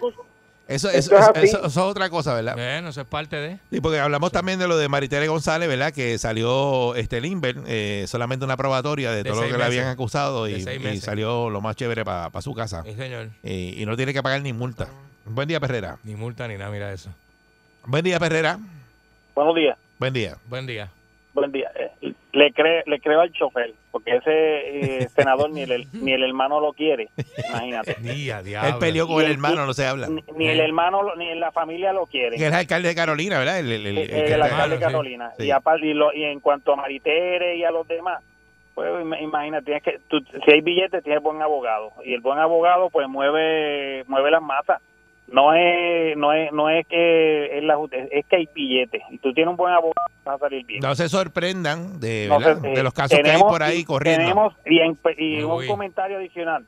Eso, 0.69 0.89
Esto 0.91 0.91
eso, 0.91 0.91
es 0.91 1.07
eso, 1.09 1.33
eso- 1.59 1.59
eso 1.59 1.67
es 1.67 1.77
otra 1.79 2.09
cosa, 2.11 2.35
¿verdad? 2.35 2.55
Bueno, 2.55 2.91
eso 2.91 3.01
es 3.01 3.07
parte 3.07 3.37
de. 3.37 3.59
Sí, 3.71 3.81
porque 3.81 3.99
hablamos 3.99 4.31
también 4.31 4.59
de 4.59 4.69
lo 4.69 4.77
de 4.77 4.89
Maritere 4.89 5.27
González, 5.29 5.69
¿verdad? 5.69 5.93
Que 5.93 6.19
salió 6.19 6.95
este 6.95 7.21
Limber, 7.23 7.57
eh, 7.67 8.05
solamente 8.07 8.45
una 8.45 8.57
probatoria 8.59 9.11
de, 9.11 9.23
De 9.23 9.31
todo 9.31 9.43
lo 9.43 9.49
que 9.51 9.57
le 9.59 9.65
habían 9.65 9.85
meses. 9.85 9.95
acusado 9.95 10.47
y, 10.49 10.53
y 10.55 10.65
meses. 10.65 11.01
salió 11.03 11.49
lo 11.51 11.61
más 11.63 11.75
chévere 11.77 12.05
para 12.05 12.31
su 12.43 12.55
casa. 12.55 12.83
Sí, 12.85 12.93
señor. 12.95 13.29
Y 13.43 13.83
no 13.87 13.97
tiene 13.97 14.13
que 14.13 14.23
pagar 14.23 14.41
ni 14.43 14.53
multa. 14.53 14.87
Buen 15.25 15.49
día, 15.49 15.61
Perrera. 15.61 15.99
Ni 16.05 16.15
multa 16.17 16.49
ni 16.49 16.57
nada, 16.57 16.71
mira 16.71 16.93
eso. 16.93 17.11
Buen 17.85 18.05
día, 18.05 18.19
Perrera. 18.19 18.59
Buenos 19.35 19.55
días. 19.55 19.79
Buen 19.99 20.13
día. 20.13 20.37
Buen 20.47 20.67
día. 20.67 20.89
Buen 21.35 21.53
día. 21.53 21.71
Eh, 21.75 22.13
Le, 22.33 22.53
cre- 22.53 22.83
le 22.87 23.01
creo 23.01 23.21
al 23.21 23.33
chofer, 23.33 23.73
porque 23.91 24.17
ese 24.17 25.03
eh, 25.05 25.09
senador 25.15 25.51
ni 25.51 25.63
el, 25.63 25.87
ni 25.93 26.13
el 26.13 26.23
hermano 26.23 26.61
lo 26.61 26.73
quiere. 26.73 27.09
Imagínate. 27.49 27.95
Día, 28.01 28.41
Él 28.41 28.75
peleó 28.81 29.07
con 29.07 29.25
el 29.25 29.31
hermano, 29.31 29.65
no 29.67 29.73
se 29.75 29.87
habla. 29.87 30.09
Ni 30.37 30.49
el 30.49 30.61
hermano 30.61 31.03
lo- 31.03 31.17
ni 31.17 31.35
la 31.37 31.53
familia 31.53 31.93
lo 31.93 32.07
quiere. 32.07 32.37
Que 32.37 32.43
es 32.47 32.49
el 32.49 32.55
alcalde 32.55 32.89
de 32.89 32.95
Carolina, 32.95 33.39
¿verdad? 33.39 33.59
El, 33.61 33.71
el- 33.73 33.87
el- 33.87 33.99
Eh, 33.99 34.03
el 34.05 34.11
el, 34.11 34.25
que 34.27 34.33
está- 34.33 34.45
alcalde 34.47 34.77
de. 34.77 34.83
Carolina. 34.85 35.31
Sí. 35.39 35.45
Y, 35.47 35.51
aparte, 35.51 35.87
y, 35.87 35.95
lo- 35.95 36.13
y 36.13 36.25
en 36.25 36.41
cuanto 36.41 36.73
a 36.73 36.77
Maritere 36.77 37.57
y 37.57 37.65
a 37.65 37.71
los 37.71 37.87
demás, 37.89 38.23
pues 38.75 38.91
im- 38.91 39.23
imagínate, 39.23 39.65
tienes 39.67 39.83
que, 39.83 39.99
tú- 40.09 40.21
si 40.45 40.53
hay 40.53 40.61
billetes, 40.61 41.03
tienes 41.03 41.23
buen 41.23 41.41
abogado. 41.41 41.93
Y 42.05 42.13
el 42.13 42.21
buen 42.21 42.39
abogado, 42.39 42.91
pues 42.91 43.09
mueve 43.09 44.05
mueve 44.07 44.31
las 44.31 44.43
masas. 44.43 44.81
No 45.33 45.55
es 45.55 46.17
no 46.17 46.33
es 46.33 46.53
no 46.53 46.69
es 46.69 46.87
que 46.87 47.59
es, 47.59 47.65
la, 47.65 47.77
es 48.11 48.27
que 48.27 48.37
hay 48.37 48.49
billetes. 48.55 49.03
Y 49.11 49.19
tú 49.19 49.33
tienes 49.33 49.51
un 49.51 49.57
buen 49.57 49.73
abogado, 49.73 49.95
vas 50.25 50.37
a 50.37 50.39
salir 50.39 50.65
bien. 50.67 50.81
No 50.81 50.95
se 50.95 51.09
sorprendan 51.09 51.99
de, 52.01 52.29
los 52.29 52.93
casos 52.93 53.11
que 53.11 53.17
hay 53.17 53.23
tenemos- 53.23 53.51
por 53.51 53.63
ahí 53.63 53.85
corriendo. 53.85 54.21
Tenemos, 54.23 54.55
y, 54.67 54.79
en- 54.81 54.99
y 55.19 55.43
un 55.43 55.67
comentario 55.67 56.19
adicional. 56.19 56.65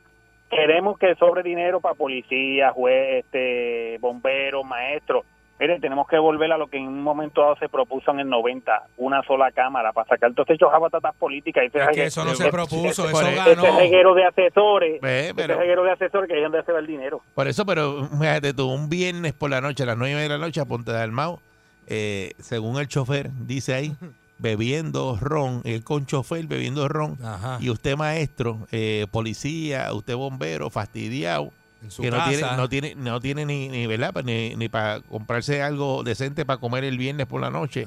Queremos 0.51 0.99
que 0.99 1.15
sobre 1.17 1.43
dinero 1.43 1.81
para 1.81 1.95
policía, 1.95 2.71
juez, 2.71 3.25
este, 3.25 3.99
bomberos, 4.01 4.65
maestros. 4.65 5.25
Miren, 5.61 5.81
tenemos 5.81 6.09
que 6.09 6.19
volver 6.19 6.51
a 6.53 6.59
lo 6.59 6.67
que 6.67 6.79
en 6.79 6.89
un 6.89 7.03
momento 7.03 7.41
dado 7.41 7.57
se 7.57 7.69
propuso 7.69 8.11
en 8.11 8.21
el 8.21 8.29
90, 8.29 8.87
una 8.97 9.23
sola 9.23 9.53
cámara, 9.53 9.93
para 9.93 10.09
sacar 10.09 10.33
todo 10.33 10.43
este 10.43 10.59
chojabatatas 10.59 11.15
políticas. 11.15 11.65
Ese 11.65 11.79
Es 11.79 11.85
que 11.89 11.93
regue- 11.93 12.07
eso 12.07 12.25
no 12.25 12.35
se 12.35 12.43
ese- 12.43 12.51
propuso, 12.51 12.89
ese- 12.89 13.03
eso 13.17 13.21
ese 13.21 13.35
ganó. 13.37 13.79
reguero 13.79 14.15
de 14.15 14.25
asesores, 14.25 15.01
Ve, 15.01 15.27
ese 15.27 15.35
pero- 15.35 15.57
reguero 15.59 15.85
de 15.85 15.93
asesores 15.93 16.29
que 16.29 16.37
es 16.37 16.43
donde 16.43 16.63
se 16.65 16.73
va 16.73 16.81
el 16.81 16.87
dinero. 16.89 17.21
Por 17.35 17.47
eso, 17.47 17.65
pero 17.65 18.05
fíjate 18.09 18.53
tú, 18.53 18.69
un 18.69 18.89
viernes 18.89 19.33
por 19.33 19.49
la 19.49 19.61
noche, 19.61 19.85
a 19.85 19.87
las 19.87 19.97
nueve 19.97 20.21
de 20.21 20.29
la 20.29 20.39
noche, 20.39 20.61
a 20.61 20.65
Ponte 20.65 20.91
de 20.91 21.01
Almao, 21.01 21.41
eh, 21.87 22.33
según 22.41 22.79
el 22.81 22.89
chofer, 22.89 23.31
dice 23.47 23.75
ahí, 23.75 23.93
bebiendo 24.39 25.17
ron, 25.21 25.61
él 25.65 25.85
con 25.85 26.07
chofer 26.07 26.47
bebiendo 26.47 26.89
ron, 26.89 27.17
Ajá. 27.25 27.59
y 27.61 27.71
usted 27.71 27.97
maestro, 27.97 28.59
eh, 28.73 29.07
policía, 29.13 29.93
usted 29.95 30.17
bombero, 30.17 30.69
fastidiado, 30.71 31.51
En 31.85 31.91
su 31.91 32.03
que 32.03 32.11
no 32.11 32.25
tiene, 32.25 32.43
no 32.57 32.69
tiene, 32.69 32.95
no 32.95 33.21
tiene 33.21 33.45
ni, 33.47 33.69
ni 33.69 33.87
¿verdad? 33.87 34.13
Pues 34.13 34.25
Ni, 34.25 34.57
ni 34.57 34.69
para 34.69 35.01
comprarse 35.01 35.63
algo 35.63 36.03
decente 36.03 36.47
para 36.47 36.59
comer 36.59 36.83
el 36.85 36.97
viernes 36.99 37.27
por 37.27 37.41
la 37.41 37.51
noche, 37.51 37.87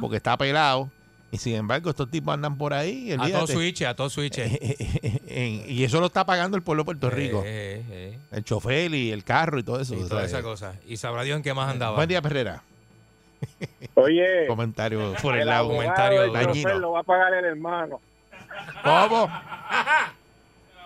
porque 0.00 0.16
está 0.18 0.36
pelado. 0.36 0.90
Y 1.30 1.36
sin 1.36 1.56
embargo, 1.56 1.90
estos 1.90 2.10
tipos 2.10 2.32
andan 2.32 2.56
por 2.56 2.72
ahí. 2.72 3.12
A 3.12 3.28
todo 3.28 3.46
switch, 3.46 3.82
a 3.82 3.94
todo 3.94 4.08
switch. 4.08 4.38
Y 5.28 5.84
eso 5.84 6.00
lo 6.00 6.06
está 6.06 6.24
pagando 6.24 6.56
el 6.56 6.62
pueblo 6.62 6.82
de 6.82 6.86
Puerto 6.86 7.10
Rico. 7.10 7.42
Eh, 7.44 7.84
eh, 7.90 8.18
El 8.32 8.44
chofer 8.44 8.94
y 8.94 9.12
el 9.12 9.24
carro 9.24 9.58
y 9.58 9.62
todo 9.62 9.80
eso. 9.80 9.94
Y 9.94 10.08
toda 10.08 10.24
esa 10.24 10.42
cosa. 10.42 10.74
Y 10.86 10.96
sabrá 10.96 11.22
Dios 11.22 11.36
en 11.36 11.42
qué 11.42 11.52
más 11.54 11.70
andaba. 11.70 11.96
Buen 11.96 12.08
día, 12.08 12.22
Perrera. 12.22 12.62
Oye, 13.94 14.46
Comentario 14.48 15.14
por 15.20 15.34
el, 15.34 15.42
el 15.42 15.48
lado. 15.48 15.68
Comentario 15.68 16.32
dañino. 16.32 16.78
lo 16.78 16.92
va 16.92 17.00
a 17.00 17.02
pagar 17.02 17.34
el 17.34 17.44
hermano. 17.44 18.00
¿Cómo? 18.82 19.30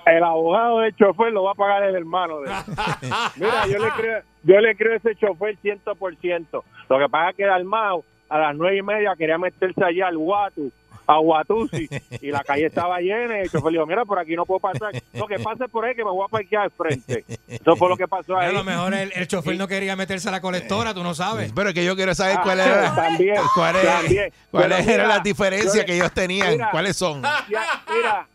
El 0.06 0.24
abogado 0.24 0.80
del 0.80 0.94
chofer 0.96 1.32
lo 1.32 1.44
va 1.44 1.52
a 1.52 1.54
pagar 1.54 1.84
el 1.84 1.94
hermano. 1.94 2.40
de 2.40 2.50
él. 2.50 2.56
Mira, 3.36 3.66
yo 3.66 3.78
le 3.78 3.90
creo, 3.90 4.22
yo 4.42 4.60
le 4.60 4.76
creo 4.76 4.92
a 4.94 4.96
ese 4.96 5.14
chofer 5.16 5.56
ciento 5.62 5.94
por 5.94 6.14
ciento. 6.16 6.64
Lo 6.88 6.98
que 6.98 7.08
pasa 7.08 7.30
es 7.30 7.36
que 7.36 7.44
Dalmao 7.46 8.04
a 8.28 8.38
las 8.38 8.56
nueve 8.56 8.78
y 8.78 8.82
media 8.82 9.14
quería 9.16 9.38
meterse 9.38 9.84
allá 9.84 10.08
al 10.08 10.16
Guatu, 10.18 10.72
a 11.06 11.18
Guatusi, 11.18 11.88
y 12.20 12.30
la 12.30 12.42
calle 12.42 12.66
estaba 12.66 12.98
llena 13.00 13.38
y 13.38 13.40
el 13.42 13.50
chofer 13.50 13.72
le 13.72 13.78
dijo, 13.78 13.86
mira, 13.86 14.04
por 14.04 14.18
aquí 14.18 14.34
no 14.34 14.46
puedo 14.46 14.58
pasar. 14.60 14.90
Lo 15.12 15.26
que 15.26 15.38
pase 15.38 15.68
por 15.68 15.84
ahí 15.84 15.94
que 15.94 16.04
me 16.04 16.10
voy 16.10 16.24
a 16.24 16.28
parquear 16.28 16.62
al 16.64 16.70
frente. 16.70 17.24
Eso 17.46 17.76
fue 17.76 17.88
lo 17.88 17.96
que 17.96 18.08
pasó 18.08 18.36
A 18.36 18.42
ahí. 18.42 18.52
lo 18.54 18.64
mejor 18.64 18.94
el, 18.94 19.12
el 19.14 19.28
chofer 19.28 19.56
no 19.56 19.68
quería 19.68 19.94
meterse 19.96 20.28
a 20.30 20.32
la 20.32 20.40
colectora, 20.40 20.94
tú 20.94 21.02
no 21.02 21.14
sabes. 21.14 21.52
Pero 21.54 21.68
es 21.68 21.74
que 21.74 21.84
yo 21.84 21.94
quiero 21.94 22.14
saber 22.14 22.36
Ah, 22.38 22.42
cuál 22.42 22.60
era, 22.60 22.94
también, 22.96 23.36
cuál 23.54 23.76
también. 23.82 24.32
cuáles 24.50 24.88
eran 24.88 25.08
las 25.08 25.22
diferencias 25.22 25.84
que 25.84 25.94
ellos 25.94 26.12
tenían. 26.12 26.52
mira, 26.52 26.70
¿Cuáles 26.70 26.96
son? 26.96 27.20
Ya, 27.48 27.64
mira, 27.94 28.26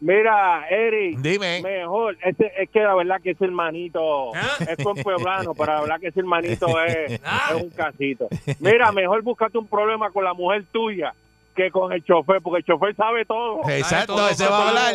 mira, 0.00 0.68
Eric. 0.68 1.18
Dime. 1.18 1.62
Mejor, 1.62 2.16
este, 2.22 2.52
es 2.62 2.70
que 2.70 2.80
la 2.80 2.94
verdad 2.94 3.20
que 3.22 3.30
ese 3.30 3.44
hermanito 3.44 4.32
es 4.60 4.84
con 4.84 4.96
pueblano, 4.96 5.54
pero 5.54 5.74
la 5.74 5.80
verdad 5.80 6.00
que 6.00 6.08
ese 6.08 6.20
hermanito 6.20 6.66
es, 6.86 7.12
es 7.12 7.62
un 7.62 7.70
casito. 7.70 8.28
Mira, 8.60 8.92
mejor 8.92 9.22
búscate 9.22 9.58
un 9.58 9.66
problema 9.66 10.10
con 10.10 10.24
la 10.24 10.34
mujer 10.34 10.64
tuya 10.72 11.14
que 11.58 11.72
con 11.72 11.92
el 11.92 12.04
chofer, 12.04 12.40
porque 12.40 12.58
el 12.58 12.64
chofer 12.64 12.94
sabe 12.94 13.24
todo. 13.24 13.68
Exacto, 13.68 14.28
ese 14.28 14.46
va 14.46 14.58
a 14.58 14.68
hablar. 14.68 14.94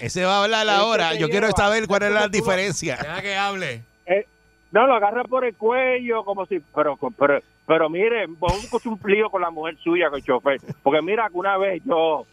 Ese 0.00 0.24
va 0.24 0.38
a 0.38 0.44
hablar 0.44 0.68
ahora. 0.68 1.14
Yo 1.14 1.28
quiero 1.28 1.50
saber 1.50 1.86
cuál 1.86 2.04
es 2.04 2.12
la 2.12 2.28
diferencia. 2.28 2.96
Deja 2.96 3.20
que 3.20 3.36
hable. 3.36 3.82
Eh, 4.06 4.26
no, 4.72 4.86
lo 4.86 4.94
agarra 4.94 5.24
por 5.24 5.44
el 5.44 5.54
cuello, 5.54 6.24
como 6.24 6.46
si, 6.46 6.60
pero, 6.74 6.98
pero, 7.18 7.40
Pero 7.66 7.90
mire, 7.90 8.26
busco 8.26 8.80
un 8.86 8.98
lío 9.04 9.28
con 9.28 9.42
la 9.42 9.50
mujer 9.50 9.76
suya, 9.84 10.08
con 10.08 10.18
el 10.18 10.24
chofer. 10.24 10.60
Porque 10.82 11.02
mira 11.02 11.28
que 11.28 11.36
una 11.36 11.58
vez 11.58 11.82
yo, 11.84 12.24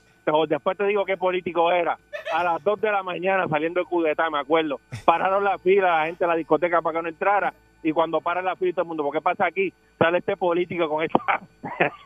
después 0.48 0.78
te 0.78 0.86
digo 0.86 1.06
qué 1.06 1.18
político 1.18 1.72
era, 1.72 1.98
a 2.34 2.44
las 2.44 2.64
2 2.64 2.82
de 2.82 2.92
la 2.92 3.04
mañana 3.04 3.48
saliendo 3.48 3.80
de 3.80 3.86
Cudetá, 3.86 4.30
me 4.30 4.40
acuerdo, 4.40 4.80
pararon 5.06 5.44
la 5.44 5.58
fila, 5.58 6.00
la 6.00 6.06
gente 6.08 6.24
de 6.24 6.28
la 6.28 6.36
discoteca 6.36 6.82
para 6.82 7.00
que 7.00 7.04
no 7.04 7.10
entrara. 7.10 7.54
Y 7.84 7.92
cuando 7.92 8.20
para 8.20 8.42
la 8.42 8.56
fila 8.56 8.72
todo 8.74 8.82
el 8.82 8.88
mundo, 8.88 9.04
¿por 9.04 9.14
qué 9.14 9.22
pasa 9.22 9.46
aquí? 9.46 9.72
Sale 10.00 10.18
este 10.18 10.36
político 10.36 10.90
con 10.90 11.04
esta... 11.04 11.42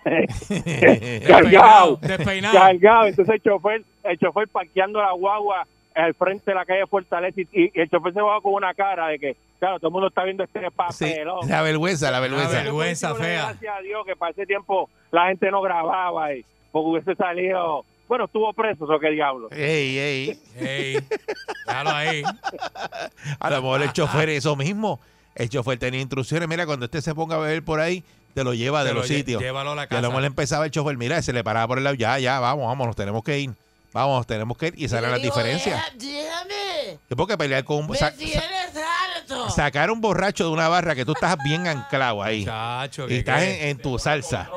cargado, 1.27 1.97
Despeinado. 2.01 2.53
cargado. 2.59 3.05
Entonces 3.05 3.35
el 3.35 3.41
chofer, 3.41 3.83
el 4.03 4.17
chofer 4.19 4.47
parqueando 4.49 5.01
la 5.01 5.11
guagua 5.13 5.65
al 5.95 6.13
frente 6.13 6.51
de 6.51 6.55
la 6.55 6.65
calle 6.65 6.85
Fortaleza 6.87 7.41
y, 7.41 7.47
y 7.53 7.71
el 7.79 7.89
chofer 7.89 8.13
se 8.13 8.21
va 8.21 8.39
con 8.41 8.53
una 8.53 8.73
cara 8.73 9.07
de 9.07 9.19
que, 9.19 9.35
claro, 9.59 9.77
todo 9.79 9.87
el 9.89 9.93
mundo 9.93 10.07
está 10.07 10.23
viendo 10.23 10.43
este 10.43 10.59
Sí, 10.59 10.65
papelón. 10.75 11.47
la 11.49 11.61
vergüenza, 11.61 12.11
la 12.11 12.19
vergüenza. 12.19 12.53
La 12.57 12.63
vergüenza 12.63 13.09
doy 13.09 13.21
fea. 13.21 13.43
Gracias 13.49 13.75
a 13.77 13.81
Dios 13.81 14.05
que 14.05 14.15
para 14.15 14.31
ese 14.31 14.45
tiempo 14.45 14.89
la 15.11 15.27
gente 15.27 15.49
no 15.51 15.61
grababa 15.61 16.33
y 16.33 16.45
porque 16.71 16.89
hubiese 16.89 17.15
salido. 17.15 17.85
Bueno, 18.11 18.25
estuvo 18.25 18.51
preso, 18.51 18.83
¿o 18.83 18.99
qué 18.99 19.09
diablo? 19.11 19.47
Ey, 19.51 19.97
ey. 19.97 20.39
Ey, 20.57 20.97
déjalo 21.65 21.91
ahí. 21.91 22.23
A 23.39 23.49
lo 23.49 23.61
mejor 23.61 23.81
el 23.83 23.93
chofer, 23.93 24.27
eso 24.27 24.57
mismo. 24.57 24.99
El 25.33 25.47
chofer 25.47 25.79
tenía 25.79 26.01
instrucciones. 26.01 26.49
Mira, 26.49 26.65
cuando 26.65 26.83
usted 26.87 26.99
se 26.99 27.15
ponga 27.15 27.37
a 27.37 27.39
beber 27.39 27.63
por 27.63 27.79
ahí, 27.79 28.03
te 28.33 28.43
lo 28.43 28.53
lleva 28.53 28.81
Te 28.81 28.89
de 28.89 28.93
lo 28.95 28.99
los 28.99 29.09
lle- 29.09 29.15
sitios. 29.15 29.41
llévalo 29.41 29.71
a 29.71 29.75
la 29.75 29.83
Y 29.83 29.85
a 29.85 29.87
lo 29.87 29.95
casa. 29.95 30.07
mejor 30.09 30.25
empezaba 30.25 30.65
el 30.65 30.71
chofer, 30.71 30.97
mira, 30.97 31.21
se 31.21 31.31
le 31.31 31.41
paraba 31.41 31.65
por 31.69 31.77
el 31.77 31.85
lado. 31.85 31.95
Ya, 31.95 32.19
ya, 32.19 32.41
vamos, 32.41 32.67
vamos, 32.67 32.85
nos 32.87 32.97
tenemos 32.97 33.23
que 33.23 33.39
ir. 33.39 33.51
Vamos, 33.93 34.27
tenemos 34.27 34.57
que 34.57 34.67
ir. 34.67 34.73
Y 34.75 34.89
salen 34.89 35.09
las 35.09 35.21
diferencias. 35.21 35.81
Déjame. 35.97 36.99
Es 37.09 37.15
porque 37.15 37.37
pelear 37.37 37.63
con 37.63 37.77
un. 37.77 37.87
Me 37.91 37.97
sa- 37.97 38.11
tienes 38.11 38.43
harto. 39.15 39.49
sacar 39.51 39.89
un 39.89 40.01
borracho 40.01 40.43
de 40.43 40.49
una 40.49 40.67
barra 40.67 40.95
que 40.95 41.05
tú 41.05 41.13
estás 41.13 41.37
bien 41.45 41.65
anclado 41.65 42.21
ahí. 42.21 42.43
Chacho, 42.43 43.05
y 43.05 43.07
que 43.07 43.17
estás 43.19 43.41
en 43.43 43.77
tu 43.77 43.97
salsa. 43.97 44.49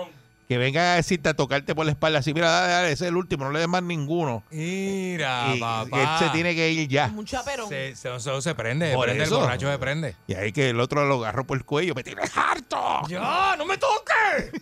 Que 0.48 0.58
venga 0.58 0.92
a 0.92 0.96
decirte 0.96 1.30
a 1.30 1.34
tocarte 1.34 1.74
por 1.74 1.86
la 1.86 1.92
espalda 1.92 2.18
así, 2.18 2.34
mira, 2.34 2.50
dale, 2.50 2.72
dale, 2.72 2.92
ese 2.92 3.04
es 3.04 3.10
el 3.10 3.16
último, 3.16 3.46
no 3.46 3.50
le 3.50 3.60
des 3.60 3.68
más 3.68 3.82
ninguno. 3.82 4.42
Mira, 4.50 5.54
y, 5.54 5.58
papá. 5.60 6.02
él 6.02 6.08
se 6.18 6.28
tiene 6.34 6.54
que 6.54 6.70
ir 6.70 6.86
ya. 6.86 7.10
Un 7.16 7.24
chaperón. 7.24 7.66
Se, 7.68 7.96
se, 7.96 8.20
se- 8.20 8.42
se 8.42 8.54
prende, 8.54 8.92
Por 8.94 9.06
prende 9.06 9.24
eso. 9.24 9.36
el 9.36 9.40
borracho 9.42 9.70
se 9.72 9.78
prende. 9.78 10.16
Y 10.26 10.34
ahí 10.34 10.52
que 10.52 10.68
el 10.70 10.80
otro 10.80 11.06
lo 11.06 11.16
agarró 11.24 11.44
por 11.44 11.56
el 11.56 11.64
cuello, 11.64 11.94
me 11.94 12.02
tienes 12.04 12.30
harto. 12.36 12.76
¡Ya! 13.08 13.54
¡No 13.56 13.64
me 13.64 13.78
toques! 13.78 14.52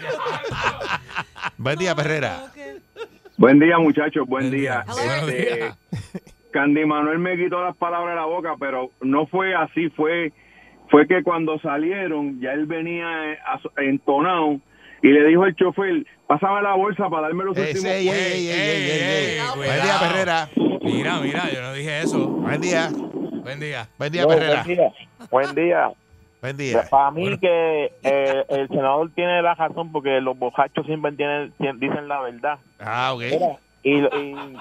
Buen 1.58 1.78
día, 1.78 1.94
Perrera. 1.94 2.46
Buen 3.36 3.58
día, 3.58 3.78
muchachos, 3.78 4.26
buen 4.26 4.50
día. 4.50 4.84
Este. 4.88 5.72
Candy 6.52 6.84
Manuel 6.84 7.18
me 7.20 7.36
quitó 7.36 7.62
las 7.62 7.76
palabras 7.76 8.14
de 8.14 8.20
la 8.20 8.26
boca, 8.26 8.54
pero 8.58 8.90
no 9.00 9.26
fue 9.26 9.54
así, 9.54 9.88
fue 9.90 10.32
fue 10.90 11.06
que 11.06 11.22
cuando 11.22 11.56
salieron 11.60 12.40
ya 12.40 12.52
él 12.52 12.66
venía 12.66 13.32
eh, 13.32 13.38
entonado 13.76 14.58
y 15.02 15.08
le 15.08 15.24
dijo 15.26 15.44
al 15.44 15.54
chofer, 15.56 16.04
pásame 16.26 16.62
la 16.62 16.74
bolsa 16.74 17.08
para 17.08 17.22
darme 17.28 17.44
los 17.44 17.56
últimos 17.56 17.84
ey, 17.84 18.08
ey, 18.08 18.08
ey, 18.08 18.48
ey, 18.48 18.50
ey, 18.50 18.90
ey, 18.90 19.38
ey. 19.38 19.40
Buen 19.56 19.82
día, 19.82 19.98
Perrera. 20.00 20.48
Mira, 20.82 21.20
mira, 21.20 21.50
yo 21.52 21.62
no 21.62 21.72
dije 21.72 22.00
eso. 22.00 22.26
Buen 22.28 22.60
día. 22.60 22.90
Buen 23.42 23.60
día. 23.60 23.88
Buen 23.98 24.12
día, 24.12 24.26
Perrera. 24.26 24.64
Buen 25.30 25.54
día. 25.54 25.90
Buen 26.42 26.56
día. 26.56 26.84
Para 26.90 27.10
mí 27.10 27.36
que 27.38 27.92
eh, 28.02 28.44
el 28.48 28.68
senador 28.68 29.10
tiene 29.14 29.42
la 29.42 29.54
razón 29.54 29.92
porque 29.92 30.20
los 30.20 30.38
borrachos 30.38 30.86
siempre 30.86 31.12
tienen, 31.12 31.52
tien- 31.58 31.78
dicen 31.78 32.08
la 32.08 32.20
verdad. 32.22 32.58
Ah, 32.78 33.12
ok. 33.14 33.20
Mira, 33.30 33.58
y, 33.82 33.98
y 33.98 34.56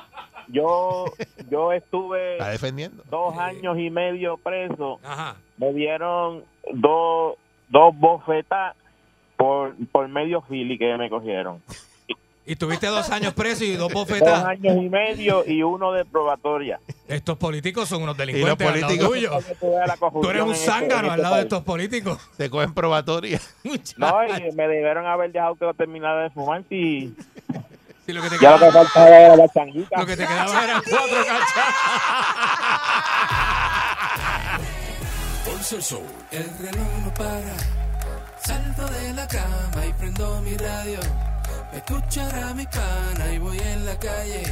yo 0.49 1.05
yo 1.49 1.71
estuve 1.71 2.33
Está 2.33 2.49
defendiendo. 2.49 3.03
dos 3.09 3.37
años 3.37 3.77
y 3.77 3.89
medio 3.89 4.37
preso. 4.37 4.99
Ajá. 5.03 5.35
Me 5.57 5.71
dieron 5.73 6.43
dos 6.73 7.35
dos 7.69 7.95
bofetas 7.97 8.75
por, 9.39 9.73
por 9.93 10.05
medio 10.09 10.41
fili 10.41 10.77
que 10.77 10.97
me 10.97 11.09
cogieron. 11.09 11.61
Y 12.45 12.55
tuviste 12.57 12.87
dos 12.87 13.09
años 13.09 13.33
preso 13.33 13.63
y 13.63 13.75
dos 13.75 13.87
Dos 13.93 13.93
bofetas. 13.93 14.43
años 14.43 14.75
y 14.75 14.89
medio 14.89 15.45
y 15.47 15.63
uno 15.63 15.93
de 15.93 16.03
probatoria. 16.03 16.79
Estos 17.07 17.37
políticos 17.37 17.87
son 17.87 18.01
unos 18.03 18.17
delincuentes 18.17 18.67
políticos-. 18.67 19.09
Para 19.61 19.93
que 19.93 20.19
tú 20.21 20.29
eres 20.29 20.41
un 20.43 20.51
este- 20.51 20.65
zángano 20.65 20.99
en 20.99 21.05
al 21.05 21.09
este 21.11 21.21
lado 21.21 21.35
de 21.35 21.41
estos 21.43 21.63
políticos. 21.63 22.17
Te 22.37 22.49
cogen 22.49 22.73
probatoria. 22.73 23.39
No, 23.97 24.25
y 24.25 24.51
me 24.55 24.67
debieron 24.67 25.05
haber 25.05 25.31
dejado 25.31 25.55
que 25.55 25.65
yo 25.65 25.73
terminara 25.73 26.23
de 26.23 26.29
fumar 26.31 26.63
si 26.67 27.15
Sí, 28.05 28.11
lo 28.13 28.21
que 28.23 28.29
te 28.29 28.37
ya 28.39 28.51
lo 28.51 28.57
que 28.59 28.65
quedaba, 28.65 28.83
faltaba 28.83 29.09
era 29.19 29.35
la 29.37 29.47
changuita. 29.49 29.99
lo 29.99 30.05
que 30.05 30.17
te 30.17 30.27
quedaba 30.27 30.63
eran 30.63 30.81
cuatro 30.89 31.17
cachas. 31.25 31.75
El 36.31 36.43
reloj 36.59 36.87
no 37.05 37.13
para. 37.13 37.78
Salto 38.49 38.87
de 38.87 39.13
la 39.13 39.27
cama 39.27 39.85
y 39.87 39.93
prendo 39.93 40.41
mi 40.41 40.57
radio. 40.57 40.99
Escuchar 41.71 42.33
a 42.33 42.51
mi 42.55 42.65
pana 42.65 43.31
y 43.31 43.37
voy 43.37 43.59
en 43.59 43.85
la 43.85 43.95
calle. 43.99 44.43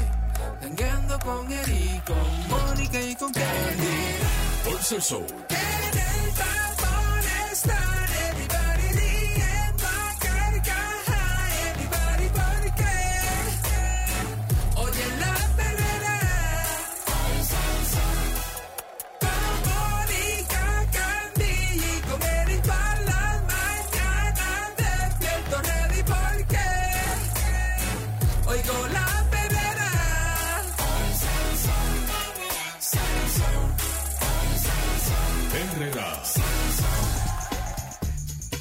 Tangueando 0.61 1.17
con 1.17 1.51
Eric, 1.51 2.03
con 2.05 2.47
Mónica 2.47 3.01
y 3.01 3.15
con 3.15 3.33
Candy. 3.33 3.97
Pulso 4.63 4.97
el 4.97 5.01
show. 5.01 5.25
En 5.49 5.97
el 5.97 6.33
tapón 6.41 7.23
están 7.51 8.06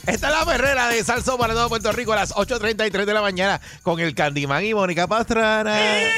Esta 0.07 0.29
es 0.29 0.35
la 0.35 0.45
Perrera 0.45 0.89
de 0.89 1.03
Salso 1.03 1.39
para 1.39 1.55
todo 1.55 1.69
Puerto 1.69 1.91
Rico 1.93 2.13
a 2.13 2.17
las 2.17 2.35
8.33 2.35 3.05
de 3.05 3.15
la 3.15 3.23
mañana 3.23 3.61
con 3.83 3.99
el 4.01 4.15
Candyman 4.15 4.65
y 4.65 4.75
Mónica 4.75 5.07
Pastrana. 5.07 5.79
Eric 5.99 6.15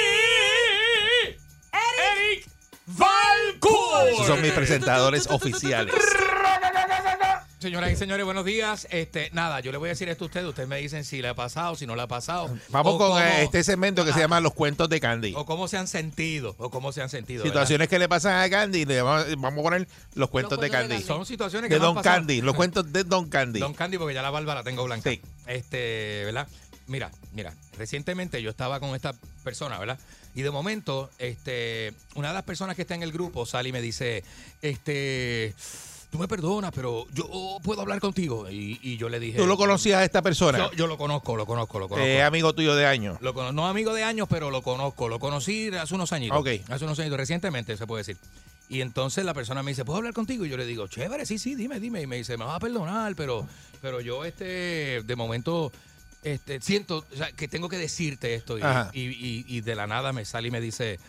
Valcourt. 2.86 4.08
Esos 4.12 4.26
son 4.26 4.42
mis 4.42 4.52
presentadores 4.52 5.26
oficiales. 5.28 5.94
Señoras 7.60 7.90
y 7.90 7.96
señores, 7.96 8.24
buenos 8.24 8.44
días. 8.44 8.86
Este, 8.90 9.30
nada, 9.32 9.58
yo 9.58 9.72
le 9.72 9.78
voy 9.78 9.88
a 9.88 9.90
decir 9.90 10.08
esto 10.08 10.24
a 10.24 10.26
ustedes. 10.26 10.46
Ustedes 10.46 10.68
me 10.68 10.78
dicen 10.78 11.04
si 11.04 11.20
le 11.20 11.26
ha 11.26 11.34
pasado, 11.34 11.74
si 11.74 11.86
no 11.88 11.96
le 11.96 12.02
ha 12.02 12.06
pasado. 12.06 12.56
Vamos 12.68 12.94
o 12.94 12.98
con 12.98 13.08
cómo- 13.08 13.18
eh, 13.20 13.42
este 13.42 13.64
segmento 13.64 14.04
que 14.04 14.12
se 14.12 14.20
llama 14.20 14.38
Los 14.38 14.52
Cuentos 14.54 14.88
de 14.88 15.00
Candy. 15.00 15.32
O 15.34 15.44
cómo 15.44 15.66
se 15.66 15.76
han 15.76 15.88
sentido. 15.88 16.54
O 16.58 16.70
cómo 16.70 16.92
se 16.92 17.02
han 17.02 17.08
sentido. 17.10 17.42
¿verdad? 17.42 17.52
Situaciones 17.54 17.88
que 17.88 17.98
le 17.98 18.08
pasan 18.08 18.40
a 18.40 18.48
Candy, 18.48 18.84
le 18.84 19.02
vamos, 19.02 19.26
vamos 19.38 19.58
a 19.58 19.62
poner 19.62 19.88
los 20.14 20.30
cuentos 20.30 20.60
de 20.60 20.70
Candy. 20.70 21.02
Son 21.02 21.26
situaciones 21.26 21.68
que 21.68 21.80
De 21.80 21.84
han 21.84 21.94
Don. 21.94 22.02
Candy, 22.04 22.42
los 22.42 22.54
cuentos 22.54 22.92
de 22.92 23.02
Don 23.02 23.28
Candy. 23.28 23.58
Don 23.58 23.74
Candy, 23.74 23.98
porque 23.98 24.14
ya 24.14 24.22
la 24.22 24.30
barba 24.30 24.54
la 24.54 24.62
tengo 24.62 24.84
blanca. 24.84 25.10
Sí. 25.10 25.20
Este, 25.48 26.22
¿verdad? 26.26 26.46
Mira, 26.86 27.10
mira, 27.32 27.52
recientemente 27.76 28.40
yo 28.40 28.50
estaba 28.50 28.78
con 28.78 28.94
esta 28.94 29.14
persona, 29.42 29.78
¿verdad? 29.80 29.98
Y 30.36 30.42
de 30.42 30.50
momento, 30.52 31.10
este, 31.18 31.92
una 32.14 32.28
de 32.28 32.34
las 32.34 32.44
personas 32.44 32.76
que 32.76 32.82
está 32.82 32.94
en 32.94 33.02
el 33.02 33.10
grupo 33.10 33.46
sale 33.46 33.70
y 33.70 33.72
me 33.72 33.82
dice, 33.82 34.22
este, 34.62 35.54
tú 36.10 36.18
me 36.18 36.28
perdonas, 36.28 36.72
pero 36.74 37.06
yo 37.12 37.58
puedo 37.62 37.80
hablar 37.82 38.00
contigo. 38.00 38.48
Y, 38.50 38.78
y 38.82 38.96
yo 38.96 39.08
le 39.08 39.20
dije. 39.20 39.38
¿Tú 39.38 39.46
lo 39.46 39.56
conocías 39.56 39.98
a 40.00 40.04
esta 40.04 40.22
persona? 40.22 40.58
Yo, 40.58 40.72
yo 40.72 40.86
lo 40.86 40.96
conozco, 40.98 41.36
lo 41.36 41.46
conozco, 41.46 41.78
lo 41.78 41.88
conozco. 41.88 42.06
Eh, 42.08 42.22
amigo 42.22 42.54
tuyo 42.54 42.74
de 42.74 42.86
años. 42.86 43.18
Lo 43.20 43.52
no 43.52 43.66
amigo 43.68 43.92
de 43.94 44.04
años, 44.04 44.26
pero 44.30 44.50
lo 44.50 44.62
conozco. 44.62 45.08
Lo 45.08 45.18
conocí 45.18 45.68
hace 45.68 45.94
unos 45.94 46.12
añitos. 46.12 46.38
Ok. 46.38 46.48
Hace 46.70 46.84
unos 46.84 46.98
años, 46.98 47.16
recientemente 47.16 47.76
se 47.76 47.86
puede 47.86 48.00
decir. 48.00 48.16
Y 48.70 48.82
entonces 48.82 49.24
la 49.24 49.32
persona 49.32 49.62
me 49.62 49.70
dice, 49.70 49.84
¿puedo 49.84 49.96
hablar 49.98 50.12
contigo? 50.12 50.44
Y 50.44 50.50
yo 50.50 50.56
le 50.58 50.66
digo, 50.66 50.86
chévere, 50.88 51.24
sí, 51.24 51.38
sí, 51.38 51.54
dime, 51.54 51.80
dime. 51.80 52.02
Y 52.02 52.06
me 52.06 52.16
dice, 52.16 52.36
me 52.36 52.44
vas 52.44 52.56
a 52.56 52.60
perdonar, 52.60 53.14
pero, 53.16 53.46
pero 53.80 54.00
yo, 54.02 54.26
este, 54.26 55.02
de 55.02 55.16
momento, 55.16 55.72
este, 56.22 56.60
siento 56.60 57.04
o 57.10 57.16
sea, 57.16 57.32
que 57.32 57.48
tengo 57.48 57.68
que 57.70 57.78
decirte 57.78 58.34
esto. 58.34 58.58
Y- 58.58 59.00
y- 59.00 59.44
y 59.48 59.60
de 59.62 59.74
la 59.74 59.86
nada 59.86 60.12
me 60.12 60.26
sale 60.26 60.48
y 60.48 60.50
me 60.50 60.60
dice, 60.60 61.00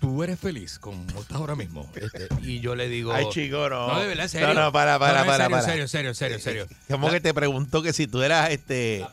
tú 0.00 0.22
eres 0.22 0.38
feliz 0.38 0.78
como 0.78 1.04
estás 1.20 1.36
ahora 1.36 1.54
mismo. 1.56 1.90
Este, 1.94 2.28
y 2.42 2.60
yo 2.60 2.74
le 2.74 2.88
digo, 2.88 3.12
Ay, 3.12 3.26
chico, 3.30 3.68
no. 3.68 3.88
No, 3.88 4.00
de 4.00 4.06
verdad, 4.08 4.28
serio. 4.28 4.48
No, 4.48 4.54
no, 4.54 4.72
para, 4.72 4.98
para, 4.98 5.18
No, 5.20 5.20
no, 5.20 5.26
para, 5.26 5.36
serio, 5.44 5.50
para. 5.50 5.62
En 5.62 5.68
serio, 5.68 5.82
en 5.82 5.88
serio, 5.88 6.08
en 6.36 6.40
serio, 6.40 6.66
serio. 6.66 6.78
Como 6.88 7.08
La- 7.08 7.14
que 7.14 7.20
te 7.20 7.34
preguntó 7.34 7.82
que 7.82 7.92
si 7.92 8.06
tú 8.06 8.22
eras 8.22 8.50
este 8.50 9.06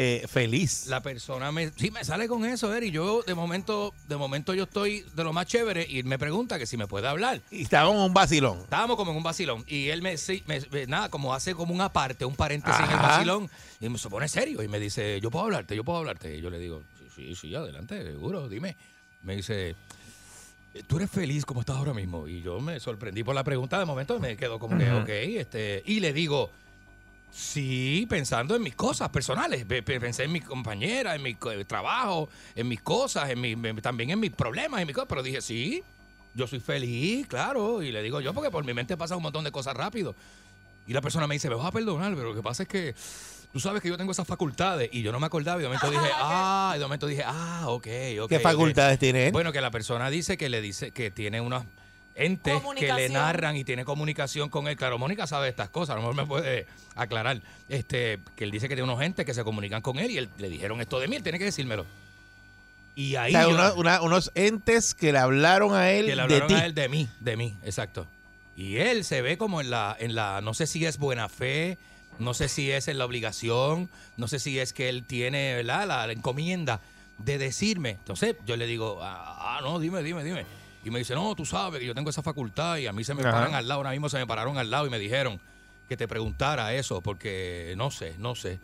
eh, 0.00 0.24
feliz. 0.28 0.86
la 0.86 1.02
persona 1.02 1.50
me 1.50 1.72
sí 1.76 1.90
me 1.90 2.04
sale 2.04 2.28
con 2.28 2.44
eso, 2.44 2.72
Eri. 2.72 2.92
Yo 2.92 3.22
de 3.26 3.34
momento, 3.34 3.92
de 4.06 4.16
momento 4.16 4.54
yo 4.54 4.64
estoy 4.64 5.04
de 5.16 5.24
lo 5.24 5.32
más 5.32 5.46
chévere 5.46 5.84
y 5.88 6.04
me 6.04 6.18
pregunta 6.20 6.56
que 6.58 6.66
si 6.66 6.76
me 6.76 6.86
puede 6.86 7.08
hablar. 7.08 7.40
Y 7.50 7.62
estábamos 7.62 7.96
en 7.96 8.02
un 8.02 8.14
vacilón. 8.14 8.58
Estábamos 8.60 8.96
como 8.96 9.10
en 9.10 9.16
un 9.16 9.22
vacilón 9.24 9.64
y 9.66 9.88
él 9.88 10.02
me, 10.02 10.16
sí, 10.16 10.44
me- 10.46 10.86
nada, 10.86 11.08
como 11.08 11.34
hace 11.34 11.54
como 11.54 11.74
un 11.74 11.80
aparte, 11.80 12.24
un 12.24 12.36
paréntesis 12.36 12.80
en 12.80 12.90
el 12.92 12.96
vacilón 12.98 13.50
y 13.80 13.88
me 13.88 13.98
se 13.98 14.08
pone 14.08 14.28
serio 14.28 14.62
y 14.62 14.68
me 14.68 14.78
dice, 14.78 15.20
yo 15.20 15.30
puedo 15.32 15.46
hablarte, 15.46 15.74
yo 15.74 15.82
puedo 15.82 15.98
hablarte. 15.98 16.36
Y 16.36 16.40
yo 16.42 16.50
le 16.50 16.60
digo, 16.60 16.82
sí, 17.16 17.30
sí, 17.30 17.34
sí, 17.34 17.54
adelante, 17.56 18.00
seguro, 18.04 18.48
dime. 18.48 18.76
Me 19.24 19.34
dice, 19.34 19.74
tú 20.86 20.96
eres 20.96 21.10
feliz 21.10 21.44
como 21.44 21.60
estás 21.60 21.76
ahora 21.76 21.94
mismo. 21.94 22.26
Y 22.28 22.42
yo 22.42 22.60
me 22.60 22.78
sorprendí 22.80 23.24
por 23.24 23.34
la 23.34 23.44
pregunta, 23.44 23.78
de 23.78 23.84
momento 23.84 24.18
me 24.20 24.36
quedo 24.36 24.58
como 24.58 24.76
que, 24.78 24.90
Ujú. 24.90 25.02
ok, 25.02 25.08
este, 25.08 25.82
y 25.86 26.00
le 26.00 26.12
digo, 26.12 26.50
Sí, 27.30 28.06
pensando 28.08 28.56
en 28.56 28.62
mis 28.62 28.74
cosas 28.74 29.10
personales. 29.10 29.64
Pe- 29.66 29.82
pe- 29.82 30.00
Pensé 30.00 30.24
en 30.24 30.32
mi 30.32 30.40
compañera, 30.40 31.14
en 31.14 31.22
mi 31.22 31.34
trabajo, 31.66 32.28
en 32.54 32.66
mis 32.66 32.80
cosas, 32.80 33.28
en 33.28 33.38
mi, 33.38 33.54
también 33.82 34.10
en 34.10 34.18
mis 34.18 34.30
problemas, 34.32 34.80
en 34.80 34.86
mis 34.86 34.94
cosas. 34.94 35.08
Pero 35.10 35.22
dije, 35.22 35.42
sí, 35.42 35.82
yo 36.34 36.46
soy 36.46 36.58
feliz, 36.58 37.26
claro. 37.26 37.82
Y 37.82 37.92
le 37.92 38.02
digo 38.02 38.22
yo, 38.22 38.32
porque 38.32 38.50
por 38.50 38.64
mi 38.64 38.72
mente 38.72 38.96
pasa 38.96 39.14
un 39.14 39.22
montón 39.22 39.44
de 39.44 39.52
cosas 39.52 39.76
rápido. 39.76 40.14
Y 40.86 40.94
la 40.94 41.02
persona 41.02 41.26
me 41.26 41.34
dice, 41.34 41.50
me 41.50 41.54
vas 41.56 41.66
a 41.66 41.70
perdonar, 41.70 42.14
pero 42.14 42.30
lo 42.30 42.34
que 42.34 42.42
pasa 42.42 42.62
es 42.62 42.68
que 42.68 42.94
tú 43.58 43.62
sabes 43.62 43.82
que 43.82 43.88
yo 43.88 43.96
tengo 43.98 44.12
esas 44.12 44.26
facultades. 44.26 44.88
Y 44.92 45.02
yo 45.02 45.10
no 45.10 45.18
me 45.18 45.26
acordaba. 45.26 45.58
Y 45.58 45.62
de 45.62 45.68
momento 45.68 45.90
dije, 45.90 46.10
ah, 46.14 46.72
y 46.76 46.78
de 46.78 46.84
momento 46.84 47.06
dije, 47.08 47.24
ah, 47.26 47.62
ok, 47.66 47.74
ok. 47.76 47.82
¿Qué 48.28 48.36
ok". 48.36 48.40
facultades 48.40 48.98
tiene 49.00 49.26
él? 49.26 49.32
Bueno, 49.32 49.50
que 49.52 49.60
la 49.60 49.70
persona 49.72 50.08
dice 50.10 50.36
que 50.38 50.48
le 50.48 50.60
dice 50.60 50.92
que 50.92 51.10
tiene 51.10 51.40
unos 51.40 51.64
entes 52.14 52.54
que 52.76 52.92
le 52.92 53.08
narran 53.08 53.56
y 53.56 53.64
tiene 53.64 53.84
comunicación 53.84 54.48
con 54.48 54.68
él. 54.68 54.76
Claro, 54.76 54.96
Mónica 54.98 55.26
sabe 55.26 55.48
estas 55.48 55.70
cosas, 55.70 55.94
a 55.94 55.96
lo 55.96 56.02
mejor 56.02 56.14
me 56.16 56.26
puede 56.26 56.66
aclarar. 56.94 57.40
Este, 57.68 58.20
que 58.36 58.44
él 58.44 58.50
dice 58.52 58.68
que 58.68 58.74
tiene 58.76 58.90
unos 58.90 59.02
entes 59.02 59.24
que 59.26 59.34
se 59.34 59.42
comunican 59.44 59.82
con 59.82 59.98
él 59.98 60.10
y 60.12 60.18
él, 60.18 60.28
le 60.38 60.48
dijeron 60.48 60.80
esto 60.80 61.00
de 61.00 61.08
mí, 61.08 61.16
él 61.16 61.22
tiene 61.24 61.38
que 61.38 61.44
decírmelo. 61.44 61.84
Y 62.94 63.14
ahí 63.16 63.32
O 63.34 63.38
sea, 63.38 63.42
yo- 63.48 63.54
una- 63.54 63.72
una- 63.74 64.02
unos 64.02 64.32
entes 64.34 64.94
que 64.94 65.12
le 65.12 65.18
hablaron 65.18 65.74
a 65.74 65.90
él 65.90 66.06
que 66.06 66.10
le 66.10 66.16
de 66.16 66.22
hablaron 66.22 66.48
ti. 66.48 66.54
a 66.54 66.64
él 66.66 66.74
de 66.74 66.88
mí, 66.88 67.08
de 67.20 67.36
mí, 67.36 67.54
exacto. 67.64 68.06
Y 68.56 68.76
él 68.78 69.04
se 69.04 69.22
ve 69.22 69.36
como 69.38 69.60
en 69.60 69.70
la, 69.70 69.96
en 70.00 70.14
la, 70.16 70.40
no 70.40 70.54
sé 70.54 70.66
si 70.66 70.84
es 70.84 70.98
buena 70.98 71.28
fe, 71.28 71.78
no 72.18 72.34
sé 72.34 72.48
si 72.48 72.70
es 72.70 72.88
en 72.88 72.98
la 72.98 73.04
obligación, 73.04 73.88
no 74.16 74.28
sé 74.28 74.38
si 74.38 74.58
es 74.58 74.72
que 74.72 74.88
él 74.88 75.04
tiene, 75.04 75.54
¿verdad? 75.54 75.86
La, 75.86 76.06
la 76.06 76.12
encomienda 76.12 76.80
de 77.18 77.38
decirme. 77.38 77.90
Entonces 77.90 78.36
yo 78.46 78.56
le 78.56 78.66
digo, 78.66 79.00
ah, 79.02 79.56
ah, 79.56 79.60
no, 79.62 79.78
dime, 79.78 80.02
dime, 80.02 80.24
dime. 80.24 80.46
Y 80.84 80.90
me 80.90 81.00
dice, 81.00 81.14
no, 81.14 81.34
tú 81.34 81.44
sabes 81.44 81.80
que 81.80 81.86
yo 81.86 81.94
tengo 81.94 82.10
esa 82.10 82.22
facultad 82.22 82.76
y 82.78 82.86
a 82.86 82.92
mí 82.92 83.04
se 83.04 83.14
me 83.14 83.22
Ajá. 83.22 83.32
paran 83.32 83.54
al 83.54 83.66
lado, 83.66 83.80
ahora 83.80 83.90
mismo 83.90 84.08
se 84.08 84.18
me 84.18 84.26
pararon 84.26 84.58
al 84.58 84.70
lado 84.70 84.86
y 84.86 84.90
me 84.90 84.98
dijeron 84.98 85.40
que 85.88 85.96
te 85.96 86.06
preguntara 86.06 86.74
eso 86.74 87.00
porque 87.00 87.74
no 87.76 87.90
sé, 87.90 88.14
no 88.18 88.34
sé. 88.34 88.58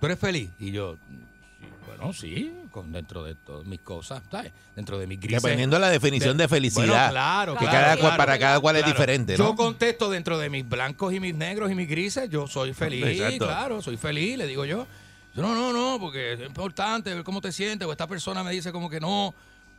¿Tú 0.00 0.06
eres 0.06 0.18
feliz? 0.18 0.50
Y 0.58 0.70
yo, 0.72 0.96
sí, 1.58 1.66
bueno, 1.86 2.12
sí, 2.12 2.54
con, 2.70 2.92
dentro 2.92 3.24
de 3.24 3.34
todas 3.34 3.66
mis 3.66 3.80
cosas, 3.80 4.22
¿sabes? 4.30 4.52
Dentro 4.74 4.98
de 4.98 5.06
mis 5.06 5.20
grises. 5.20 5.42
Dependiendo 5.42 5.76
de 5.76 5.80
la 5.80 5.90
definición 5.90 6.36
de 6.36 6.48
felicidad. 6.48 6.86
Bueno, 6.86 7.10
claro, 7.10 7.52
Que 7.54 7.60
claro, 7.60 7.72
cada 7.78 7.96
claro. 7.96 8.16
para 8.16 8.38
cada 8.38 8.60
cual 8.60 8.76
es 8.76 8.86
diferente, 8.86 9.36
Yo 9.36 9.54
contesto 9.56 10.10
dentro 10.10 10.38
de 10.38 10.50
mis 10.50 10.68
blancos 10.68 11.12
y 11.12 11.20
mis 11.20 11.34
negros 11.34 11.70
y 11.70 11.74
mis 11.74 11.88
grises, 11.88 12.28
yo 12.28 12.46
soy 12.46 12.74
feliz, 12.74 13.04
Exacto. 13.04 13.46
claro, 13.46 13.82
soy 13.82 13.96
feliz, 13.96 14.36
le 14.38 14.46
digo 14.46 14.64
yo. 14.64 14.86
Yo, 15.34 15.42
No, 15.42 15.54
no, 15.54 15.72
no, 15.72 15.98
porque 16.00 16.32
es 16.34 16.40
importante 16.40 17.12
ver 17.14 17.22
cómo 17.24 17.40
te 17.40 17.52
sientes, 17.52 17.86
o 17.86 17.92
esta 17.92 18.06
persona 18.06 18.42
me 18.42 18.50
dice 18.52 18.72
como 18.72 18.88
que 18.88 19.00
no, 19.00 19.34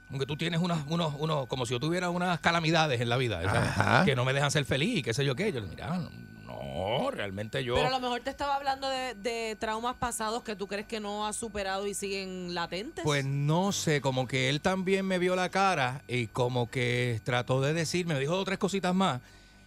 como 0.08 0.20
que 0.20 0.26
tú 0.26 0.38
tienes 0.38 0.60
unas, 0.62 0.80
unos, 0.88 1.14
unos, 1.18 1.48
como 1.48 1.66
si 1.66 1.74
yo 1.74 1.80
tuviera 1.80 2.10
unas 2.10 2.40
calamidades 2.40 3.02
en 3.02 3.10
la 3.10 3.18
vida, 3.18 3.42
¿sabes? 3.44 4.06
Que 4.06 4.16
no 4.16 4.24
me 4.24 4.34
dejan 4.34 4.52
ser 4.52 4.66
feliz, 4.66 5.04
qué 5.04 5.14
sé 5.14 5.26
yo 5.26 5.36
qué. 5.36 5.52
Yo 5.52 5.60
le 5.60 5.68
digo, 5.68 5.76
mira, 5.76 6.10
no, 6.48 7.12
realmente 7.12 7.64
yo... 7.64 7.76
Pero 7.76 7.88
a 7.88 7.92
lo 7.92 8.00
mejor 8.00 8.22
te 8.22 8.30
estaba 8.30 8.56
hablando 8.56 8.90
de, 8.90 9.14
de 9.16 9.56
traumas 9.60 9.96
pasados 9.96 10.44
que 10.44 10.56
tú 10.56 10.68
crees 10.68 10.88
que 10.88 11.00
no 11.00 11.28
has 11.28 11.36
superado 11.36 11.86
y 11.86 11.94
siguen 11.94 12.56
latentes. 12.56 13.04
Pues 13.04 13.26
no 13.26 13.72
sé, 13.72 14.02
como 14.02 14.28
que 14.28 14.50
él 14.50 14.62
también 14.62 15.06
me 15.06 15.20
vio 15.20 15.36
la 15.36 15.50
cara 15.50 16.02
y 16.08 16.28
como 16.28 16.70
que 16.72 17.22
trató 17.24 17.62
de 17.62 17.74
decirme, 17.74 18.14
me 18.14 18.20
dijo 18.20 18.34
dos 18.34 18.42
o 18.44 18.46
tres 18.46 18.58
cositas 18.58 18.96
más 18.96 19.22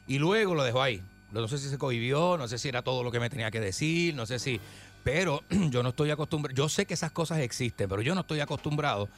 y 0.07 0.19
luego 0.19 0.55
lo 0.55 0.65
dejó 0.65 0.83
ahí. 0.83 1.03
No 1.31 1.47
sé 1.47 1.59
si 1.59 1.69
se 1.69 1.79
cohibió, 1.79 2.37
no 2.37 2.49
sé 2.49 2.59
si 2.59 2.69
era 2.69 2.83
todo 2.83 3.05
lo 3.05 3.13
que 3.13 3.21
me 3.21 3.31
tenía 3.31 3.51
que 3.51 3.61
decir, 3.61 4.15
no 4.15 4.27
sé 4.27 4.39
si... 4.39 4.61
Pero 5.05 5.43
yo 5.71 5.83
no 5.83 5.91
estoy 5.91 6.11
acostumbrado, 6.11 6.57
yo 6.57 6.69
sé 6.69 6.87
que 6.87 6.95
esas 6.95 7.13
cosas 7.13 7.39
existen, 7.39 7.89
pero 7.89 8.03
yo 8.03 8.15
no 8.15 8.23
estoy 8.23 8.41
acostumbrado 8.41 9.09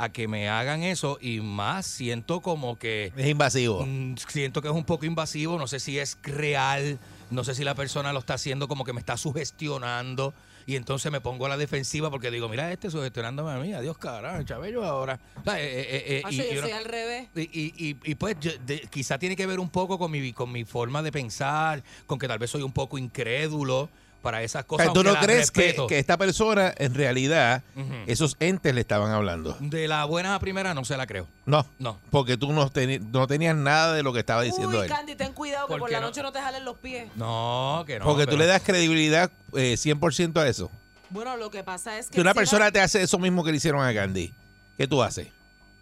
a 0.00 0.10
que 0.10 0.28
me 0.28 0.48
hagan 0.48 0.84
eso 0.84 1.18
y 1.20 1.40
más 1.40 1.84
siento 1.84 2.40
como 2.40 2.78
que... 2.78 3.12
Es 3.16 3.26
invasivo. 3.26 3.84
Mm, 3.84 4.14
siento 4.28 4.62
que 4.62 4.68
es 4.68 4.74
un 4.74 4.84
poco 4.84 5.04
invasivo, 5.06 5.58
no 5.58 5.66
sé 5.66 5.80
si 5.80 5.98
es 5.98 6.16
real, 6.22 7.00
no 7.30 7.42
sé 7.42 7.54
si 7.56 7.64
la 7.64 7.74
persona 7.74 8.12
lo 8.12 8.20
está 8.20 8.34
haciendo 8.34 8.68
como 8.68 8.84
que 8.84 8.92
me 8.92 9.00
está 9.00 9.16
sugestionando 9.16 10.32
y 10.66 10.76
entonces 10.76 11.10
me 11.10 11.20
pongo 11.20 11.46
a 11.46 11.48
la 11.48 11.56
defensiva 11.56 12.10
porque 12.10 12.30
digo, 12.30 12.48
mira, 12.48 12.70
este 12.70 12.90
sugestionándome 12.90 13.50
a 13.50 13.56
mí, 13.56 13.72
adiós 13.72 13.98
carajo, 13.98 14.42
chabello 14.44 14.84
ahora. 14.84 15.18
Eh, 15.46 15.50
eh, 15.56 16.04
eh, 16.18 16.22
Ah, 16.24 16.30
y- 16.30 16.72
al 16.72 16.84
revés. 16.84 17.28
y, 17.34 18.14
pues 18.14 18.36
yo- 18.40 18.52
de- 18.66 18.82
quizá 18.90 19.18
tiene 19.18 19.34
que 19.34 19.46
ver 19.46 19.58
un 19.58 19.70
poco 19.70 19.98
con 19.98 20.10
mi, 20.12 20.32
con 20.32 20.52
mi 20.52 20.64
forma 20.64 21.02
de 21.02 21.10
pensar, 21.10 21.82
con 22.06 22.18
que 22.20 22.28
tal 22.28 22.38
vez 22.38 22.50
soy 22.50 22.62
un 22.62 22.72
poco 22.72 22.98
incrédulo 22.98 23.88
para 24.22 24.42
esas 24.42 24.64
O 24.64 24.66
cosas. 24.66 24.86
sea, 24.86 24.92
¿Tú 24.92 25.02
no 25.02 25.14
crees 25.20 25.50
que, 25.50 25.74
esta 25.90 26.16
persona, 26.16 26.72
en 26.76 26.94
realidad, 26.94 27.62
esos 28.06 28.36
entes 28.40 28.74
le 28.74 28.80
estaban 28.80 29.10
hablando? 29.12 29.56
De 29.60 29.88
la 29.88 30.04
buena 30.04 30.34
a 30.34 30.38
primera 30.40 30.74
no 30.74 30.84
se 30.84 30.96
la 30.96 31.06
creo. 31.06 31.26
No. 31.46 31.66
No. 31.78 31.98
Porque 32.10 32.36
tú 32.36 32.52
no, 32.52 32.68
tenías 32.70 33.56
nada 33.56 33.94
de 33.94 34.02
lo 34.02 34.12
que 34.12 34.20
estaba 34.20 34.42
diciendo 34.42 34.78
Uy, 34.78 34.84
él. 34.84 34.88
Candy, 34.90 35.14
ten 35.14 35.32
cuidado 35.32 35.68
que 35.68 35.76
¿Por 35.76 35.90
la 35.90 36.00
no? 36.00 36.08
noche 36.08 36.22
no 36.22 36.32
te 36.32 36.40
jalen 36.40 36.64
los 36.64 36.76
pies. 36.78 37.08
No, 37.16 37.84
que 37.86 37.98
no. 37.98 38.04
Porque 38.04 38.26
tú 38.26 38.36
le 38.36 38.46
das 38.46 38.62
credibilidad 38.62 39.30
eh, 39.54 39.74
100% 39.74 40.36
a 40.40 40.48
eso. 40.48 40.70
Bueno, 41.10 41.36
lo 41.36 41.50
que 41.50 41.64
pasa 41.64 41.98
es 41.98 42.08
que... 42.08 42.14
Si 42.14 42.20
una 42.20 42.34
persona 42.34 42.70
te 42.70 42.80
hace 42.80 43.02
eso 43.02 43.18
mismo 43.18 43.42
que 43.44 43.50
le 43.50 43.56
hicieron 43.56 43.82
a 43.82 43.92
Gandhi, 43.92 44.32
¿qué 44.76 44.86
tú 44.86 45.02
haces? 45.02 45.28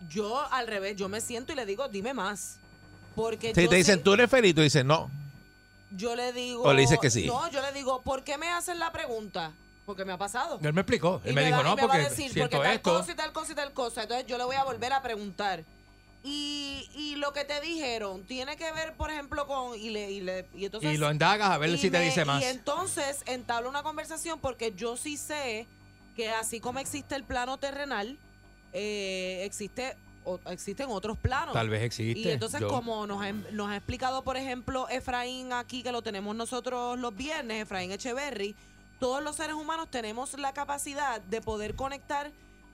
Yo 0.09 0.41
al 0.53 0.66
revés, 0.68 0.95
yo 0.97 1.09
me 1.09 1.20
siento 1.20 1.53
y 1.53 1.57
le 1.57 1.66
digo, 1.66 1.89
dime 1.89 2.14
más. 2.14 2.59
Porque 3.16 3.53
Si 3.55 3.62
yo 3.62 3.68
te 3.68 3.76
dicen, 3.76 3.97
sí- 3.97 4.03
tú 4.05 4.12
eres 4.12 4.30
feliz, 4.30 4.55
tú 4.55 4.61
dices, 4.61 4.84
no. 4.84 5.11
Yo 5.91 6.16
le 6.16 6.32
digo... 6.32 6.62
O 6.62 6.72
le 6.72 6.82
dices 6.82 6.99
que 7.01 7.11
sí. 7.11 7.26
No, 7.26 7.51
yo 7.51 7.61
le 7.62 7.72
digo, 7.72 8.03
¿por 8.03 8.24
qué 8.24 8.39
me 8.39 8.49
hacen 8.51 8.78
la 8.78 8.93
pregunta? 8.93 9.53
Porque 9.84 10.05
me 10.05 10.12
ha 10.12 10.18
pasado. 10.18 10.59
Él 10.62 10.72
me 10.72 10.80
explicó. 10.80 11.20
Él 11.24 11.32
Y 11.32 11.34
me, 11.34 11.45
dijo, 11.45 11.57
va- 11.59 11.62
y 11.62 11.64
no, 11.64 11.76
me 11.76 11.82
va 11.82 11.87
a 11.87 11.89
porque 11.93 12.03
decir, 12.11 12.32
siento 12.32 12.51
porque 12.51 12.57
tal 12.66 12.74
esto. 12.76 12.93
cosa 12.99 13.12
y 13.12 13.14
tal 13.14 13.32
cosa 13.32 13.53
y 13.53 13.55
tal 13.55 13.72
cosa. 13.72 14.03
Entonces 14.03 14.26
yo 14.26 14.37
le 14.39 14.45
voy 14.45 14.57
a 14.57 14.64
volver 14.64 14.93
a 14.93 15.03
preguntar. 15.03 15.64
Y, 16.24 16.89
y 16.97 17.14
lo 17.16 17.32
que 17.32 17.45
te 17.45 17.61
dijeron 17.61 18.24
tiene 18.24 18.57
que 18.57 18.72
ver, 18.72 18.95
por 18.95 19.11
ejemplo, 19.12 19.47
con... 19.47 19.78
Y, 19.78 19.91
le, 19.91 20.11
y, 20.11 20.20
le- 20.20 20.47
y 20.55 20.64
entonces, 20.64 20.93
y 20.93 20.97
lo 20.97 21.11
indagas 21.12 21.51
a 21.51 21.59
ver 21.59 21.78
si 21.78 21.89
te 21.91 22.01
dice 22.01 22.24
más. 22.24 22.43
Y 22.43 22.47
entonces 22.47 23.22
entablo 23.26 23.68
una 23.68 23.84
conversación 23.84 24.41
porque 24.41 24.72
yo 24.76 24.97
sí 24.97 25.16
sé 25.16 25.68
que 26.16 26.30
así 26.30 26.59
como 26.59 26.80
existe 26.80 27.14
el 27.14 27.22
plano 27.22 27.59
terrenal, 27.59 28.18
eh, 28.72 29.43
existe 29.45 29.97
o- 30.27 30.41
existen 30.51 30.89
otros 30.91 31.16
planos. 31.16 31.55
Tal 31.55 31.68
vez 31.70 31.83
existe. 31.83 32.20
Y 32.20 32.31
entonces, 32.31 32.61
Yo- 32.61 32.68
como 32.68 33.07
nos 33.07 33.22
ha, 33.22 33.33
nos 33.33 33.70
ha 33.70 33.77
explicado, 33.77 34.22
por 34.22 34.37
ejemplo, 34.37 34.89
Efraín 34.89 35.53
aquí, 35.53 35.83
que 35.83 35.93
lo 35.93 36.03
tenemos 36.03 36.37
nosotros 36.37 36.99
los 36.99 37.14
viernes, 37.16 37.62
Efraín 37.62 37.93
Echeverry, 37.93 38.55
todos 39.01 39.22
los 39.22 39.37
seres 39.37 39.55
humanos 39.57 39.89
tenemos 39.91 40.35
la 40.39 40.53
capacidad 40.53 41.20
de 41.20 41.41
poder 41.41 41.74
conectar 41.74 42.31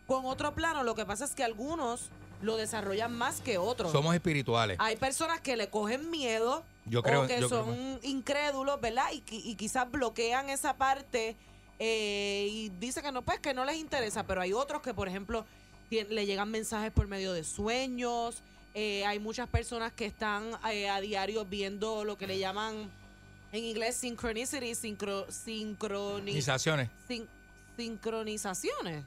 con 0.06 0.24
otro 0.26 0.54
plano. 0.54 0.82
Lo 0.82 0.94
que 0.94 1.04
pasa 1.06 1.24
es 1.24 1.34
que 1.34 1.44
algunos 1.44 2.08
lo 2.42 2.56
desarrollan 2.56 3.12
más 3.16 3.40
que 3.40 3.58
otros. 3.58 3.92
Somos 3.92 4.14
espirituales. 4.14 4.76
Hay 4.80 4.96
personas 4.96 5.40
que 5.40 5.56
le 5.56 5.68
cogen 5.68 6.10
miedo 6.10 6.64
Yo 6.86 7.02
creo- 7.02 7.22
o 7.22 7.26
que 7.28 7.40
yo 7.40 7.48
creo 7.48 7.64
son 7.64 7.98
incrédulos, 8.02 8.80
¿verdad? 8.80 9.06
Y, 9.12 9.18
qui- 9.22 9.42
y 9.44 9.54
quizás 9.54 9.88
bloquean 9.90 10.48
esa 10.50 10.74
parte 10.76 11.36
eh, 11.78 12.48
y 12.50 12.68
dicen 12.78 13.02
que 13.02 13.12
no, 13.12 13.22
pues 13.22 13.40
que 13.40 13.54
no 13.54 13.64
les 13.64 13.76
interesa, 13.76 14.24
pero 14.24 14.40
hay 14.40 14.52
otros 14.52 14.82
que, 14.82 14.94
por 14.94 15.08
ejemplo, 15.08 15.44
le 16.00 16.26
llegan 16.26 16.50
mensajes 16.50 16.90
por 16.92 17.06
medio 17.06 17.32
de 17.32 17.44
sueños. 17.44 18.42
eh, 18.74 19.04
hay 19.04 19.18
muchas 19.18 19.48
personas 19.50 19.92
que 19.92 20.06
están 20.06 20.50
eh, 20.72 20.88
a 20.88 20.98
diario 21.00 21.44
viendo 21.44 22.04
lo 22.04 22.16
que 22.16 22.26
le 22.26 22.38
llaman 22.38 22.90
en 23.52 23.64
inglés 23.64 23.96
synchronicity, 23.96 24.74
sincro, 24.74 25.26
sincroni- 25.28 26.20
Organizaciones. 26.30 26.88
sin- 27.06 27.28
sincronizaciones. 27.76 29.04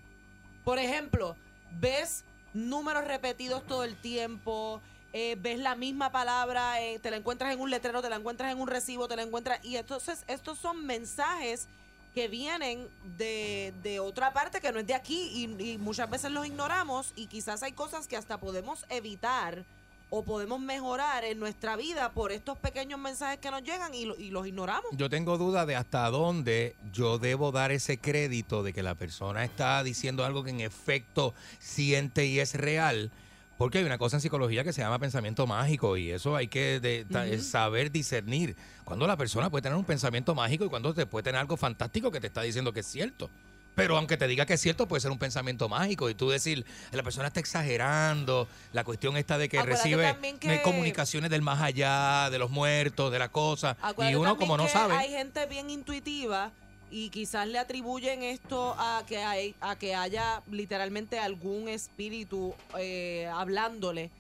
Por 0.63 0.79
ejemplo, 0.79 1.35
ves 1.79 2.23
números 2.53 3.05
repetidos 3.05 3.65
todo 3.65 3.83
el 3.83 3.95
tiempo, 3.95 4.81
eh, 5.13 5.35
ves 5.39 5.59
la 5.59 5.75
misma 5.75 6.11
palabra, 6.11 6.81
eh, 6.81 6.99
te 6.99 7.09
la 7.11 7.17
encuentras 7.17 7.51
en 7.53 7.59
un 7.59 7.69
letrero, 7.69 8.01
te 8.01 8.09
la 8.09 8.17
encuentras 8.17 8.51
en 8.51 8.59
un 8.59 8.67
recibo, 8.67 9.07
te 9.07 9.15
la 9.15 9.23
encuentras. 9.23 9.63
Y 9.65 9.77
entonces 9.77 10.23
estos 10.27 10.57
son 10.59 10.85
mensajes 10.85 11.67
que 12.15 12.29
vienen 12.29 12.87
de, 13.17 13.73
de 13.83 13.99
otra 13.99 14.31
parte 14.31 14.61
que 14.61 14.71
no 14.71 14.79
es 14.79 14.87
de 14.87 14.95
aquí 14.95 15.29
y, 15.33 15.73
y 15.73 15.77
muchas 15.77 16.09
veces 16.09 16.31
los 16.31 16.47
ignoramos 16.47 17.11
y 17.17 17.27
quizás 17.27 17.61
hay 17.61 17.73
cosas 17.73 18.07
que 18.07 18.15
hasta 18.15 18.39
podemos 18.39 18.85
evitar 18.89 19.65
o 20.09 20.23
podemos 20.23 20.61
mejorar 20.61 21.25
en 21.25 21.39
nuestra 21.39 21.75
vida 21.75 22.11
por 22.13 22.31
estos 22.31 22.57
pequeños 22.57 22.99
mensajes 22.99 23.39
que 23.39 23.51
nos 23.51 23.63
llegan 23.63 23.93
y, 23.93 24.03
y 24.17 24.29
los 24.29 24.47
ignoramos. 24.47 24.85
Yo 24.93 25.09
tengo 25.09 25.37
duda 25.37 25.65
de 25.65 25.75
hasta 25.75 26.09
dónde 26.09 26.75
yo 26.93 27.17
debo 27.17 27.51
dar 27.51 27.73
ese 27.73 27.97
crédito 27.97 28.63
de 28.63 28.71
que 28.71 28.81
la 28.81 28.95
persona 28.95 29.43
está 29.43 29.83
diciendo 29.83 30.23
algo 30.23 30.43
que 30.43 30.51
en 30.51 30.61
efecto 30.61 31.33
siente 31.59 32.25
y 32.27 32.39
es 32.39 32.53
real. 32.53 33.11
Porque 33.57 33.77
hay 33.77 33.85
una 33.85 33.97
cosa 33.97 34.17
en 34.17 34.21
psicología 34.21 34.63
que 34.65 34.73
se 34.73 34.81
llama 34.81 34.99
pensamiento 34.99 35.47
mágico 35.47 35.95
y 35.95 36.11
eso 36.11 36.35
hay 36.35 36.47
que 36.49 36.79
de- 36.81 37.05
Ujú. 37.09 37.41
saber 37.43 37.89
discernir. 37.91 38.55
Cuando 38.83 39.07
la 39.07 39.15
persona 39.15 39.49
puede 39.49 39.61
tener 39.61 39.77
un 39.77 39.85
pensamiento 39.85 40.35
mágico 40.35 40.65
y 40.65 40.69
cuando 40.69 40.93
te 40.93 41.05
puede 41.05 41.23
tener 41.23 41.39
algo 41.39 41.55
fantástico 41.55 42.11
que 42.11 42.19
te 42.19 42.27
está 42.27 42.41
diciendo 42.41 42.73
que 42.73 42.81
es 42.81 42.85
cierto. 42.87 43.29
Pero 43.75 43.97
aunque 43.97 44.15
te 44.15 44.27
diga 44.27 44.45
que 44.45 44.53
es 44.53 44.61
cierto, 44.61 44.87
puede 44.87 45.01
ser 45.01 45.11
un 45.11 45.17
pensamiento 45.19 45.67
mágico 45.67 46.09
y 46.09 46.15
tú 46.15 46.29
decir, 46.29 46.65
la 46.93 47.03
persona 47.03 47.27
está 47.27 47.41
exagerando, 47.41 48.47
la 48.73 48.83
cuestión 48.85 49.17
está 49.17 49.37
de 49.37 49.49
que 49.49 49.57
Acuérdate 49.59 49.83
recibe 49.83 50.37
que- 50.39 50.61
comunicaciones 50.61 51.29
del 51.29 51.41
más 51.41 51.61
allá, 51.61 52.29
de 52.29 52.39
los 52.39 52.51
muertos, 52.51 53.11
de 53.11 53.19
la 53.19 53.29
cosa. 53.29 53.75
Y 54.09 54.15
uno 54.15 54.37
como 54.37 54.55
no 54.57 54.65
que 54.65 54.69
sabe. 54.71 54.95
Hay 54.95 55.09
gente 55.09 55.45
bien 55.45 55.69
intuitiva 55.69 56.51
y 56.91 57.09
quizás 57.09 57.47
le 57.47 57.59
atribuyen 57.59 58.23
esto 58.23 58.75
a 58.77 59.03
que 59.07 59.17
hay, 59.17 59.55
a 59.61 59.75
que 59.75 59.95
haya 59.95 60.41
literalmente 60.51 61.19
algún 61.19 61.67
espíritu 61.67 62.53
eh, 62.77 63.29
hablándole. 63.33 64.11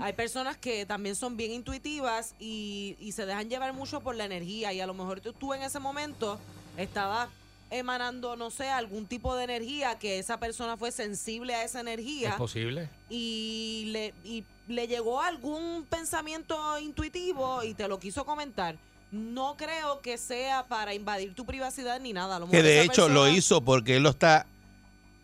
Hay 0.00 0.14
personas 0.14 0.56
que 0.56 0.84
también 0.84 1.14
son 1.14 1.36
bien 1.36 1.52
intuitivas 1.52 2.34
y, 2.40 2.96
y 2.98 3.12
se 3.12 3.24
dejan 3.24 3.48
llevar 3.48 3.72
mucho 3.72 4.00
por 4.00 4.16
la 4.16 4.24
energía 4.24 4.72
y 4.72 4.80
a 4.80 4.86
lo 4.86 4.94
mejor 4.94 5.20
tú, 5.20 5.32
tú 5.32 5.54
en 5.54 5.62
ese 5.62 5.78
momento 5.78 6.40
estaba 6.76 7.28
emanando, 7.70 8.34
no 8.34 8.50
sé, 8.50 8.68
algún 8.68 9.06
tipo 9.06 9.36
de 9.36 9.44
energía, 9.44 9.96
que 9.98 10.18
esa 10.18 10.38
persona 10.40 10.76
fue 10.76 10.90
sensible 10.90 11.54
a 11.54 11.62
esa 11.62 11.80
energía 11.80 12.30
¿Es 12.30 12.34
posible? 12.34 12.88
y 13.08 13.84
le, 13.92 14.12
y 14.24 14.44
le 14.66 14.88
llegó 14.88 15.20
algún 15.20 15.86
pensamiento 15.88 16.78
intuitivo 16.80 17.62
y 17.62 17.74
te 17.74 17.86
lo 17.86 18.00
quiso 18.00 18.26
comentar. 18.26 18.76
No 19.12 19.56
creo 19.56 20.00
que 20.00 20.18
sea 20.18 20.66
para 20.68 20.94
invadir 20.94 21.34
tu 21.34 21.44
privacidad 21.44 21.98
ni 22.00 22.12
nada. 22.12 22.36
A 22.36 22.38
lo 22.38 22.48
Que 22.48 22.62
de 22.62 22.82
hecho 22.82 23.08
lo 23.08 23.28
hizo 23.28 23.60
porque 23.60 23.96
él 23.96 24.02
lo 24.04 24.10
está 24.10 24.46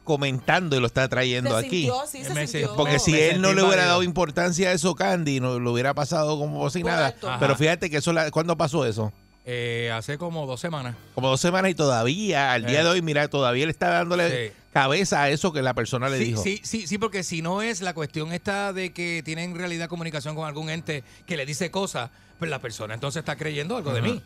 comentando 0.04 0.76
y 0.76 0.80
lo 0.80 0.86
está 0.86 1.08
trayendo 1.08 1.50
se 1.58 1.66
aquí. 1.66 1.82
sintió, 1.82 2.06
sí, 2.06 2.24
se 2.24 2.34
Me 2.34 2.46
sintió. 2.46 2.68
sentí- 2.68 2.76
Porque 2.76 2.98
si 2.98 3.12
Me 3.12 3.28
él 3.30 3.40
no 3.40 3.52
le 3.52 3.62
hubiera 3.62 3.86
dado 3.86 4.02
importancia 4.04 4.68
a 4.68 4.72
eso, 4.72 4.94
Candy, 4.94 5.40
no 5.40 5.58
lo 5.58 5.72
hubiera 5.72 5.94
pasado 5.94 6.38
como 6.38 6.68
sin 6.70 6.86
nada. 6.86 7.08
Correcto. 7.08 7.28
Ajá. 7.28 7.38
Pero 7.40 7.56
fíjate 7.56 7.90
que 7.90 7.96
eso, 7.98 8.12
la- 8.12 8.30
¿cuándo 8.30 8.56
pasó 8.56 8.84
eso? 8.84 9.12
Eh, 9.44 9.90
hace 9.94 10.18
como 10.18 10.46
dos 10.46 10.60
semanas. 10.60 10.96
Como 11.14 11.28
dos 11.28 11.40
semanas 11.40 11.70
y 11.70 11.74
todavía, 11.74 12.52
al 12.52 12.66
día 12.66 12.80
Eh. 12.80 12.84
de 12.84 12.88
hoy, 12.90 13.02
mira, 13.02 13.28
todavía 13.28 13.64
él 13.64 13.70
está 13.70 13.88
dándole 13.90 14.48
Sí. 14.48 14.52
Cabeza 14.80 15.22
a 15.22 15.30
eso 15.30 15.52
que 15.54 15.62
la 15.62 15.72
persona 15.72 16.08
le 16.10 16.18
Sí, 16.18 16.24
dijo. 16.24 16.42
sí, 16.42 16.60
sí, 16.62 16.86
sí, 16.86 16.98
porque 16.98 17.22
si 17.22 17.40
no 17.40 17.62
es 17.62 17.80
la 17.80 17.94
cuestión 17.94 18.32
esta 18.32 18.72
de 18.74 18.92
que 18.92 19.22
tienen 19.24 19.52
en 19.52 19.56
realidad 19.56 19.88
comunicación 19.88 20.34
con 20.34 20.46
algún 20.46 20.68
ente 20.68 21.02
que 21.26 21.36
le 21.38 21.46
dice 21.46 21.70
cosas, 21.70 22.10
pues 22.38 22.50
la 22.50 22.58
persona 22.58 22.92
entonces 22.94 23.20
está 23.20 23.36
creyendo 23.36 23.76
algo 23.78 23.94
de 23.94 24.02
mí. 24.02 24.20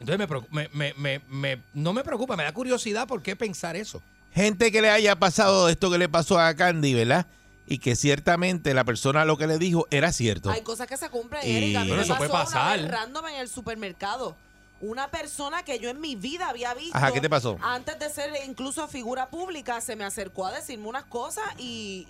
Entonces 0.00 0.28
me, 0.50 0.68
me- 0.68 0.68
me- 0.72 0.94
me- 0.96 1.20
me- 1.28 1.62
no 1.74 1.92
me 1.92 2.02
preocupa, 2.02 2.36
me 2.36 2.42
da 2.42 2.52
curiosidad 2.52 3.06
por 3.06 3.22
qué 3.22 3.36
pensar 3.36 3.76
eso. 3.76 4.02
Gente 4.34 4.70
que 4.72 4.82
le 4.82 4.90
haya 4.90 5.16
pasado 5.16 5.68
esto 5.68 5.90
que 5.90 5.98
le 5.98 6.08
pasó 6.08 6.38
a 6.40 6.54
Candy, 6.54 6.94
¿verdad? 6.94 7.26
Y 7.66 7.78
que 7.78 7.94
ciertamente 7.96 8.74
la 8.74 8.82
persona 8.84 9.24
lo 9.24 9.36
que 9.38 9.46
le 9.46 9.58
dijo 9.58 9.86
era 9.90 10.10
cierto. 10.12 10.50
Hay 10.50 10.62
cosas 10.62 10.86
que 10.88 10.96
se 10.96 11.08
cumplen, 11.08 11.42
Y- 11.46 11.50
Erika. 11.56 11.80
A 11.80 11.84
mí 11.84 11.90
Pero 11.90 11.98
me 11.98 12.02
eso 12.04 12.14
pasó 12.14 12.18
puede 12.18 12.30
una 12.32 12.44
pasar. 12.44 12.80
vez 12.80 12.90
random 12.90 13.26
en 13.28 13.36
el 13.36 13.48
supermercado. 13.48 14.36
Una 14.80 15.08
persona 15.08 15.64
que 15.64 15.78
yo 15.80 15.90
en 15.90 16.00
mi 16.00 16.14
vida 16.14 16.48
había 16.48 16.72
visto. 16.74 16.96
Ajá, 16.96 17.10
¿qué 17.12 17.20
te 17.20 17.28
pasó? 17.28 17.58
Antes 17.62 17.98
de 17.98 18.08
ser 18.10 18.30
incluso 18.46 18.86
figura 18.86 19.28
pública, 19.28 19.80
se 19.80 19.96
me 19.96 20.04
acercó 20.04 20.46
a 20.46 20.52
decirme 20.52 20.86
unas 20.86 21.04
cosas 21.04 21.44
y, 21.58 22.06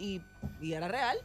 y, 0.60 0.66
y 0.66 0.74
era 0.74 0.86
real. 0.88 1.16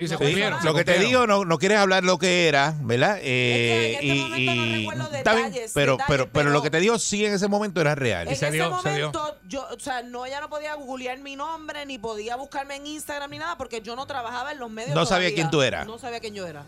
Y 0.00 0.08
se 0.08 0.16
Sí, 0.16 0.34
lo 0.64 0.72
que 0.74 0.82
te 0.82 0.98
digo, 0.98 1.26
no, 1.26 1.44
no 1.44 1.58
quieres 1.58 1.76
hablar 1.76 2.02
lo 2.04 2.16
que 2.18 2.48
era, 2.48 2.74
¿verdad? 2.80 3.18
Eh, 3.20 3.92
Es 3.92 4.00
que 4.00 4.10
en 4.10 4.16
este 4.16 4.22
momento 4.22 4.54
no 4.54 4.72
recuerdo 4.72 5.02
bien, 5.10 5.12
detalles, 5.12 5.72
pero, 5.74 5.92
detalles, 5.92 6.06
pero, 6.06 6.06
pero, 6.08 6.30
pero- 6.32 6.50
lo 6.50 6.62
que 6.62 6.70
te 6.70 6.80
digo 6.80 6.98
sí 6.98 7.26
en 7.26 7.34
ese 7.34 7.48
momento 7.48 7.82
era 7.82 7.94
real. 7.94 8.26
En 8.26 8.34
se 8.34 8.46
ese 8.46 8.54
dio, 8.56 8.80
se 8.80 8.94
dio. 8.94 9.12
momento, 9.12 9.38
yo, 9.46 9.68
o 9.70 9.78
sea, 9.78 10.02
no, 10.02 10.24
ella 10.24 10.40
no 10.40 10.48
podía 10.48 10.72
googlear 10.74 11.18
mi 11.18 11.36
nombre, 11.36 11.84
ni 11.84 11.98
podía 11.98 12.36
buscarme 12.36 12.76
en 12.76 12.86
Instagram, 12.86 13.30
ni 13.30 13.38
nada, 13.38 13.58
porque 13.58 13.82
yo 13.82 13.94
no 13.94 14.06
trabajaba 14.06 14.52
en 14.52 14.58
los 14.58 14.70
medios. 14.70 14.94
No 14.94 15.04
sabía 15.04 15.34
quién 15.34 15.50
tú 15.50 15.60
eras. 15.60 15.86
No 15.86 15.98
sabía 15.98 16.18
quién 16.18 16.34
yo 16.34 16.46
era. 16.46 16.64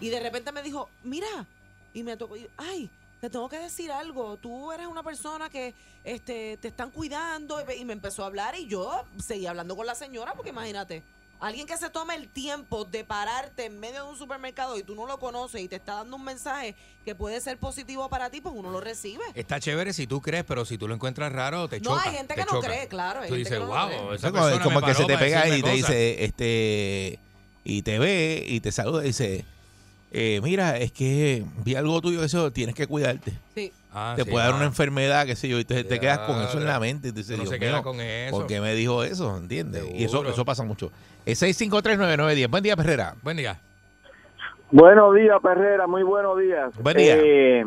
Y 0.00 0.08
de 0.08 0.18
repente 0.18 0.50
me 0.50 0.60
dijo, 0.60 0.90
mira, 1.04 1.46
y 1.94 2.02
me 2.02 2.16
tocó, 2.16 2.36
y- 2.36 2.48
ay, 2.56 2.90
te 3.24 3.30
tengo 3.30 3.48
que 3.48 3.58
decir 3.58 3.90
algo. 3.90 4.36
Tú 4.36 4.70
eres 4.72 4.86
una 4.86 5.02
persona 5.02 5.48
que 5.48 5.72
este, 6.04 6.58
te 6.58 6.68
están 6.68 6.90
cuidando. 6.90 7.58
Y, 7.74 7.84
me- 7.84 7.94
empezó 7.94 8.22
a 8.22 8.26
hablar 8.26 8.54
y 8.54 8.66
yo 8.66 9.02
seguí 9.24 9.46
hablando 9.46 9.74
con 9.76 9.86
la 9.86 9.94
señora, 9.94 10.34
porque 10.34 10.50
imagínate. 10.50 11.02
Alguien 11.40 11.66
que 11.66 11.76
se 11.76 11.90
tome 11.90 12.14
el 12.14 12.28
tiempo 12.28 12.84
de 12.84 13.04
pararte 13.04 13.66
en 13.66 13.78
medio 13.80 14.04
de 14.04 14.10
un 14.10 14.16
supermercado 14.16 14.78
y 14.78 14.82
tú 14.82 14.94
no 14.94 15.04
lo 15.06 15.18
conoces 15.18 15.60
y 15.60 15.68
te 15.68 15.76
está 15.76 15.94
dando 15.96 16.16
un 16.16 16.24
mensaje 16.24 16.74
que 17.04 17.14
puede 17.14 17.40
ser 17.40 17.58
positivo 17.58 18.08
para 18.08 18.30
ti, 18.30 18.40
pues 18.40 18.54
uno 18.56 18.70
lo 18.70 18.80
recibe. 18.80 19.22
Está 19.34 19.58
chévere 19.60 19.92
si 19.92 20.06
tú 20.06 20.20
crees, 20.22 20.44
pero 20.44 20.64
si 20.64 20.78
tú 20.78 20.86
lo 20.88 20.94
encuentras 20.94 21.32
raro, 21.32 21.68
te 21.68 21.80
No, 21.80 21.90
choca. 21.90 22.02
hay 22.08 22.16
gente 22.16 22.34
te 22.34 22.40
que 22.40 22.46
no 22.46 22.52
choca. 22.52 22.68
cree, 22.68 22.88
claro, 22.88 23.20
hay 23.20 23.28
Tú 23.28 23.34
gente 23.34 23.50
dices, 23.50 23.58
que 23.58 23.64
no 23.64 23.74
lo 23.74 23.78
wow, 23.80 23.88
cree. 23.88 24.14
esa 24.16 24.26
Es 24.28 24.32
como, 24.32 24.48
es 24.48 24.52
persona 24.54 24.64
como 24.64 24.80
me 24.80 24.86
que 24.86 24.94
se 24.94 25.04
te 25.06 25.18
pega 25.18 25.48
y 25.48 25.62
te 25.62 25.70
dice, 25.70 26.24
este, 26.24 27.18
y 27.64 27.82
te 27.82 27.98
ve 27.98 28.44
y 28.46 28.60
te 28.60 28.72
saluda 28.72 29.02
y 29.04 29.08
dice, 29.08 29.44
eh, 30.16 30.40
mira, 30.42 30.78
es 30.78 30.92
que 30.92 31.44
vi 31.64 31.74
algo 31.74 32.00
tuyo, 32.00 32.22
eso 32.22 32.52
tienes 32.52 32.76
que 32.76 32.86
cuidarte. 32.86 33.32
Sí. 33.54 33.72
Ah, 33.92 34.14
te 34.16 34.22
sí, 34.22 34.30
puede 34.30 34.44
dar 34.44 34.54
ah. 34.54 34.56
una 34.58 34.66
enfermedad, 34.66 35.26
qué 35.26 35.34
sé 35.34 35.48
yo, 35.48 35.58
y 35.58 35.64
te, 35.64 35.82
te 35.82 35.98
quedas 35.98 36.20
con 36.20 36.40
eso 36.40 36.58
en 36.58 36.66
la 36.66 36.78
mente 36.78 37.08
y 37.08 37.12
te 37.12 37.18
dices, 37.18 37.34
uno 37.34 37.42
Dios 37.42 37.50
se 37.50 37.58
queda 37.58 37.72
mío, 37.74 37.82
con 37.82 38.00
eso. 38.00 38.36
¿por 38.36 38.46
qué 38.46 38.60
me 38.60 38.74
dijo 38.74 39.02
eso? 39.02 39.36
¿Entiendes? 39.36 39.84
Y 39.92 40.04
eso, 40.04 40.24
eso 40.24 40.44
pasa 40.44 40.62
mucho. 40.62 40.92
Es 41.26 41.42
6539910. 41.42 42.48
Buen 42.48 42.62
día, 42.62 42.76
Perrera. 42.76 43.14
Buen 43.22 43.36
día. 43.36 43.60
Buenos 44.70 45.14
días, 45.14 45.36
Perrera, 45.42 45.86
muy 45.88 46.02
buenos 46.04 46.38
días. 46.38 46.72
Buen 46.80 46.96
día. 46.96 47.16
Eh, 47.16 47.64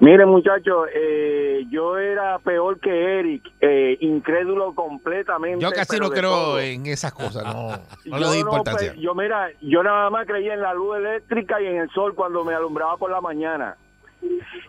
mire, 0.00 0.26
muchachos, 0.26 0.88
eh, 0.94 1.64
yo 1.70 1.98
era 1.98 2.38
peor 2.38 2.78
que 2.80 3.18
Eric, 3.18 3.50
eh, 3.60 3.96
incrédulo 4.00 4.74
completamente. 4.74 5.60
Yo 5.62 5.70
casi 5.70 5.98
no 5.98 6.10
creo 6.10 6.30
todo. 6.30 6.60
en 6.60 6.86
esas 6.86 7.12
cosas, 7.12 7.44
no, 7.44 7.68
no 8.04 8.16
le 8.16 8.22
Yo 8.22 8.28
doy 8.28 8.38
importancia. 8.38 8.94
yo, 8.94 9.14
mira, 9.14 9.48
yo 9.60 9.82
nada 9.82 10.10
más 10.10 10.26
creía 10.26 10.54
en 10.54 10.62
la 10.62 10.74
luz 10.74 10.96
eléctrica 10.98 11.60
y 11.60 11.66
en 11.66 11.76
el 11.76 11.90
sol 11.90 12.14
cuando 12.14 12.44
me 12.44 12.54
alumbraba 12.54 12.96
por 12.96 13.10
la 13.10 13.20
mañana. 13.20 13.76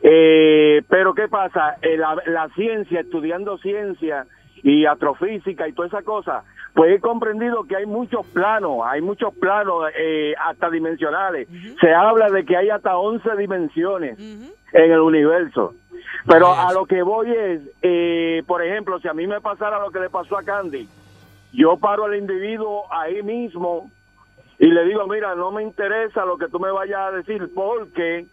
Eh, 0.02 0.84
pero 0.90 1.14
¿qué 1.14 1.28
pasa? 1.28 1.78
Eh, 1.82 1.98
la, 1.98 2.16
la 2.26 2.50
ciencia, 2.50 3.00
estudiando 3.00 3.58
ciencia 3.58 4.26
y 4.64 4.86
astrofísica 4.86 5.68
y 5.68 5.74
toda 5.74 5.88
esa 5.88 6.02
cosa, 6.02 6.44
pues 6.74 6.96
he 6.96 7.00
comprendido 7.00 7.64
que 7.64 7.76
hay 7.76 7.86
muchos 7.86 8.26
planos, 8.28 8.82
hay 8.86 9.02
muchos 9.02 9.34
planos 9.36 9.86
eh, 9.98 10.34
hasta 10.40 10.70
dimensionales. 10.70 11.48
Se 11.82 11.94
habla 11.94 12.30
de 12.30 12.46
que 12.46 12.56
hay 12.56 12.70
hasta 12.70 12.98
11 12.98 13.36
dimensiones 13.38 14.18
en 14.74 14.92
el 14.92 15.00
universo. 15.00 15.74
Pero 16.26 16.54
a 16.54 16.74
lo 16.74 16.86
que 16.86 17.02
voy 17.02 17.32
es, 17.32 17.62
eh, 17.82 18.44
por 18.46 18.62
ejemplo, 18.62 19.00
si 19.00 19.08
a 19.08 19.14
mí 19.14 19.28
me 19.28 19.40
pasara 19.40 19.80
lo 19.80 19.92
que 19.92 20.00
le 20.00 20.10
pasó 20.10 20.38
a 20.38 20.44
Candy, 20.44 20.88
yo 21.54 21.78
paro 21.78 22.06
al 22.06 22.18
individuo 22.18 22.84
ahí 22.92 23.24
mismo 23.24 23.90
y 24.60 24.68
le 24.68 24.86
digo, 24.86 25.08
mira, 25.08 25.36
no 25.36 25.52
me 25.52 25.64
interesa 25.64 26.26
lo 26.26 26.38
que 26.38 26.48
tú 26.48 26.60
me 26.60 26.72
vayas 26.72 27.00
a 27.00 27.12
decir 27.12 27.50
porque 27.54 28.26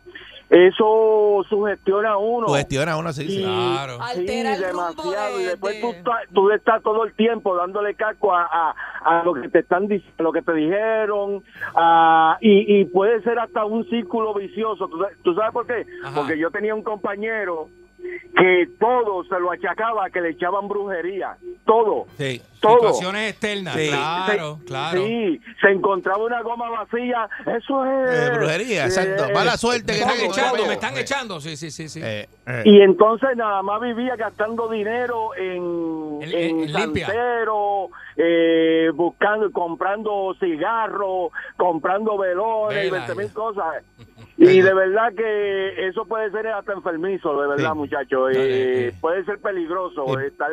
eso 0.50 1.44
sugestiona 1.48 2.10
a 2.12 2.16
uno. 2.18 2.46
Cuestiona 2.46 2.92
a 2.92 2.96
uno 2.96 3.12
sí. 3.12 3.24
Y- 3.28 3.42
Claro. 3.42 3.94
Sí, 4.12 4.20
Altera 4.20 4.54
el 4.54 4.60
demasiado. 4.62 5.36
de- 5.36 5.42
y 5.42 5.46
después 5.46 5.74
de- 5.74 5.80
tú, 6.02 6.10
tú 6.34 6.50
estás 6.50 6.82
todo 6.82 7.04
el 7.04 7.12
tiempo 7.14 7.56
dándole 7.56 7.94
casco 7.94 8.34
a, 8.34 8.44
a, 8.44 8.74
a 9.20 9.24
lo 9.24 9.34
que 9.34 9.48
te 9.48 9.60
están 9.60 9.88
dic- 9.88 10.04
lo 10.18 10.32
que 10.32 10.42
te 10.42 10.52
dijeron 10.52 11.42
a- 11.74 12.36
y, 12.40 12.80
y 12.80 12.84
puede 12.86 13.22
ser 13.22 13.38
hasta 13.38 13.64
un 13.64 13.84
círculo 13.88 14.34
vicioso. 14.34 14.86
¿Tú, 14.88 14.98
sa- 15.00 15.10
tú 15.22 15.34
sabes 15.34 15.52
por 15.52 15.66
qué? 15.66 15.86
Ajá. 16.04 16.14
Porque 16.20 16.38
yo 16.38 16.50
tenía 16.50 16.74
un 16.74 16.82
compañero 16.82 17.68
que 18.36 18.68
todo 18.78 19.24
se 19.24 19.38
lo 19.40 19.52
achacaba 19.52 20.06
a 20.06 20.10
que 20.10 20.20
le 20.20 20.30
echaban 20.30 20.68
brujería. 20.68 21.36
Todo. 21.64 22.06
Sí. 22.18 22.40
Todo. 22.60 22.78
Situaciones 22.78 23.30
externas, 23.32 23.74
Sí. 23.74 23.88
claro, 23.88 24.56
Se- 24.60 24.64
claro. 24.64 25.04
Sí, 25.04 25.40
se 25.60 25.68
encontraba 25.68 26.24
una 26.24 26.40
goma 26.42 26.70
vacía. 26.70 27.28
Eso 27.46 27.84
es. 27.84 28.10
Eh, 28.10 28.30
brujería, 28.34 28.84
exacto. 28.86 29.24
Mala 29.34 29.56
suerte 29.58 29.92
Me 29.92 29.98
que 29.98 30.04
están 30.04 30.20
echando, 30.30 30.56
todo. 30.56 30.66
me 30.66 30.72
están 30.74 30.96
Eh, 30.96 31.00
echando. 31.00 31.40
Sí, 31.40 31.56
sí, 31.58 31.70
sí, 31.70 31.88
sí. 31.90 32.00
eh, 32.02 32.26
eh. 32.46 32.62
Y 32.64 32.80
entonces 32.80 33.36
nada 33.36 33.62
más 33.62 33.80
vivía 33.82 34.16
gastando 34.16 34.68
dinero 34.68 35.34
en, 35.36 36.22
En- 36.22 36.32
en, 36.32 36.60
en 36.60 36.72
limpia. 36.72 37.06
santero, 37.06 37.88
eh, 38.16 38.90
buscando, 38.94 39.50
comprando 39.52 40.34
cigarros, 40.40 41.32
comprando 41.58 42.16
velones, 42.16 42.90
Vela, 42.90 43.04
20 43.06 43.14
mil 43.14 43.32
cosas. 43.32 43.84
Y 44.50 44.60
de 44.62 44.74
verdad 44.74 45.12
que 45.16 45.88
eso 45.88 46.04
puede 46.06 46.30
ser 46.30 46.46
hasta 46.48 46.72
enfermizo, 46.72 47.40
de 47.40 47.48
verdad, 47.48 47.72
Sí. 47.72 47.78
muchachos. 47.78 48.32
Dale, 48.32 48.38
Eh, 48.38 48.88
eh. 48.88 48.94
puede 49.00 49.24
ser 49.24 49.38
peligroso 49.38 50.06
Sí. 50.18 50.26
estar 50.26 50.50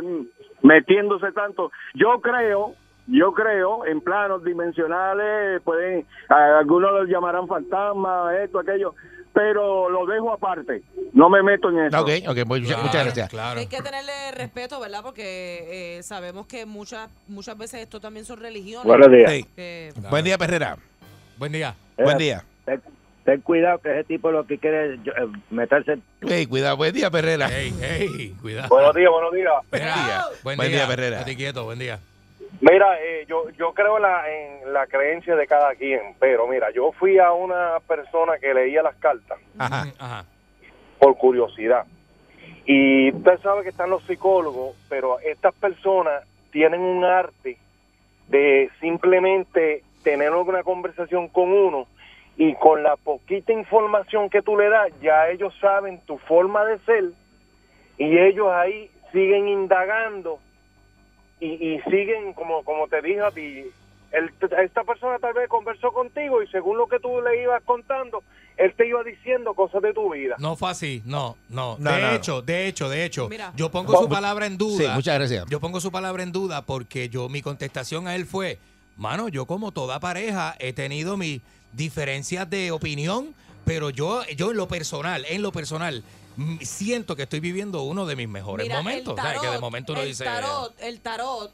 metiéndose 0.61 1.31
tanto. 1.31 1.71
Yo 1.93 2.21
creo, 2.21 2.73
yo 3.07 3.33
creo, 3.33 3.85
en 3.85 4.01
planos 4.01 4.43
dimensionales, 4.43 5.61
pueden, 5.63 6.05
algunos 6.29 6.91
los 6.93 7.07
llamarán 7.09 7.47
fantasmas, 7.47 8.35
esto, 8.39 8.59
aquello, 8.59 8.93
pero 9.33 9.89
lo 9.89 10.05
dejo 10.05 10.31
aparte. 10.31 10.81
No 11.13 11.29
me 11.29 11.41
meto 11.43 11.69
en 11.69 11.79
eso. 11.85 12.01
Ok, 12.01 12.09
ok, 12.27 12.37
pues, 12.47 12.61
muchas- 12.61 12.67
Claro, 12.67 12.83
muchas 12.83 13.03
gracias. 13.05 13.29
Claro. 13.29 13.59
Hay 13.59 13.67
que 13.67 13.81
tenerle 13.81 14.11
respeto, 14.35 14.79
¿verdad? 14.79 14.99
Porque 15.03 15.97
eh, 15.97 16.03
sabemos 16.03 16.47
que 16.47 16.65
muchas 16.65 17.09
muchas 17.27 17.57
veces 17.57 17.81
esto 17.81 17.99
también 17.99 18.25
son 18.25 18.39
religiones. 18.39 18.85
Buenos 18.85 19.11
días. 19.11 19.31
Sí. 19.31 19.89
Buen 20.09 20.23
día, 20.23 20.37
Perrera. 20.37 20.77
Buen 21.37 21.51
día. 21.51 21.75
Buen 21.97 22.17
día. 22.17 22.43
Ten, 23.24 23.41
cuidado 23.41 23.78
que 23.80 23.91
ese 23.91 24.03
tipo 24.05 24.32
lo 24.32 24.45
que 24.47 24.57
quiere 24.57 24.95
es 24.95 24.99
eh, 25.07 25.28
meterse 25.51 25.99
Hey, 26.28 26.47
cuidado, 26.47 26.78
buen 26.78 26.93
día, 26.93 27.11
Perrera. 27.11 27.47
Ey, 27.55 27.74
ey, 27.82 28.30
cuidado. 28.41 28.69
Buenos 28.69 28.95
días, 28.95 29.11
buenos 29.11 29.34
días. 29.34 29.53
Buen 29.69 29.84
día. 29.84 30.26
Buen, 30.43 30.57
Buen 30.57 30.69
día, 30.69 30.78
día, 30.80 30.88
Perrera. 30.88 31.17
Estate 31.19 31.36
quieto, 31.36 31.63
buen 31.65 31.78
día. 31.78 31.99
Mira, 32.61 32.99
eh, 33.01 33.26
yo, 33.28 33.49
yo 33.51 33.74
creo 33.74 33.97
en 33.97 34.03
la, 34.03 34.24
en 34.30 34.74
la 34.74 34.88
creencia 34.88 35.36
de 35.36 35.47
cada 35.47 35.74
quien, 35.76 36.15
pero 36.19 36.47
mira, 36.47 36.72
yo 36.72 36.91
fui 36.91 37.17
a 37.19 37.32
una 37.32 37.80
persona 37.88 38.38
que 38.39 38.53
leía 38.53 38.84
las 38.84 38.95
cartas 38.95 39.39
Ajá. 39.57 39.88
Ajá. 39.97 40.26
por 40.99 41.17
curiosidad. 41.17 41.86
Y 42.65 43.11
usted 43.13 43.39
sabe 43.41 43.63
que 43.63 43.69
están 43.69 43.89
los 43.89 44.03
psicólogos, 44.03 44.76
pero 44.89 45.19
estas 45.19 45.53
personas 45.55 46.24
tienen 46.51 46.82
un 46.82 47.03
arte 47.03 47.57
de 48.28 48.69
simplemente 48.80 49.84
tener 50.03 50.32
una 50.32 50.63
conversación 50.63 51.28
con 51.28 51.51
uno 51.51 51.88
y 52.38 52.55
con 52.55 52.82
la 52.84 52.95
poquita 52.95 53.51
información 53.53 54.29
que 54.29 54.41
tú 54.41 54.57
le 54.57 54.69
das, 54.69 54.91
ya 55.01 55.29
ellos 55.29 55.53
saben 55.61 55.99
tu 56.05 56.17
forma 56.19 56.65
de 56.65 56.79
ser 56.79 57.05
y 57.97 58.17
ellos 58.17 58.47
ahí 58.51 58.89
siguen 59.11 59.47
indagando 59.47 60.39
y, 61.39 61.47
y 61.75 61.82
siguen, 61.89 62.34
como, 62.34 62.63
como 62.63 62.88
te 62.88 63.01
dije 63.01 63.21
a 63.21 63.32
ti, 63.32 63.65
él- 64.11 64.32
esta 64.63 64.84
persona 64.84 65.17
tal 65.19 65.34
vez 65.34 65.47
conversó 65.49 65.91
contigo 65.91 66.41
y 66.41 66.47
según 66.47 66.77
lo 66.77 66.88
que 66.88 66.99
tú 66.99 67.21
le 67.21 67.41
ibas 67.43 67.61
contando, 67.63 68.23
él 68.57 68.73
te 68.75 68.88
iba 68.88 69.03
diciendo 69.03 69.53
cosas 69.53 69.82
de 69.82 69.93
tu 69.93 70.11
vida. 70.13 70.36
No 70.39 70.55
fue 70.55 70.69
así, 70.69 71.01
no, 71.05 71.36
no. 71.49 71.77
No, 71.79 71.91
de 71.91 72.01
no, 72.01 72.07
no. 72.09 72.13
hecho, 72.15 72.41
de 72.41 72.67
hecho, 72.67 72.89
de 72.89 73.05
hecho, 73.05 73.27
Mira. 73.29 73.51
yo 73.55 73.69
pongo 73.71 73.95
su 73.97 74.07
palabra 74.09 74.45
en 74.45 74.57
duda. 74.57 74.77
sí, 74.77 74.88
muchas 74.93 75.17
gracias. 75.17 75.45
Yo 75.49 75.59
pongo 75.59 75.79
su 75.79 75.91
palabra 75.91 76.21
en 76.23 76.32
duda 76.32 76.61
porque 76.63 77.09
yo 77.09 77.27
mi 77.29 77.41
contestación 77.41 78.07
a 78.07 78.15
él 78.15 78.25
fue, 78.25 78.59
mano, 78.97 79.29
yo 79.29 79.45
como 79.45 79.71
toda 79.71 79.99
pareja 79.99 80.55
he 80.59 80.73
tenido 80.73 81.17
mis 81.17 81.41
diferencias 81.73 82.49
de 82.49 82.71
opinión, 82.71 83.33
pero 83.65 83.89
yo 83.89 84.23
yo 84.35 84.51
en 84.51 84.57
lo 84.57 84.67
personal, 84.67 85.25
en 85.27 85.41
lo 85.41 85.51
personal 85.51 86.03
mm, 86.37 86.57
siento 86.61 87.15
que 87.15 87.23
estoy 87.23 87.39
viviendo 87.39 87.83
uno 87.83 88.05
de 88.05 88.15
mis 88.15 88.27
mejores 88.27 88.65
Mira, 88.65 88.77
momentos, 88.77 89.17
el 89.17 89.23
¿sabes? 89.23 89.39
que 89.39 89.45
de 89.45 89.47
tarot, 89.47 89.61
momento 89.61 89.93
uno 89.93 90.01
el 90.01 90.07
dice 90.07 90.23
Tarot, 90.23 90.75
el 90.79 90.99
tarot 91.01 91.53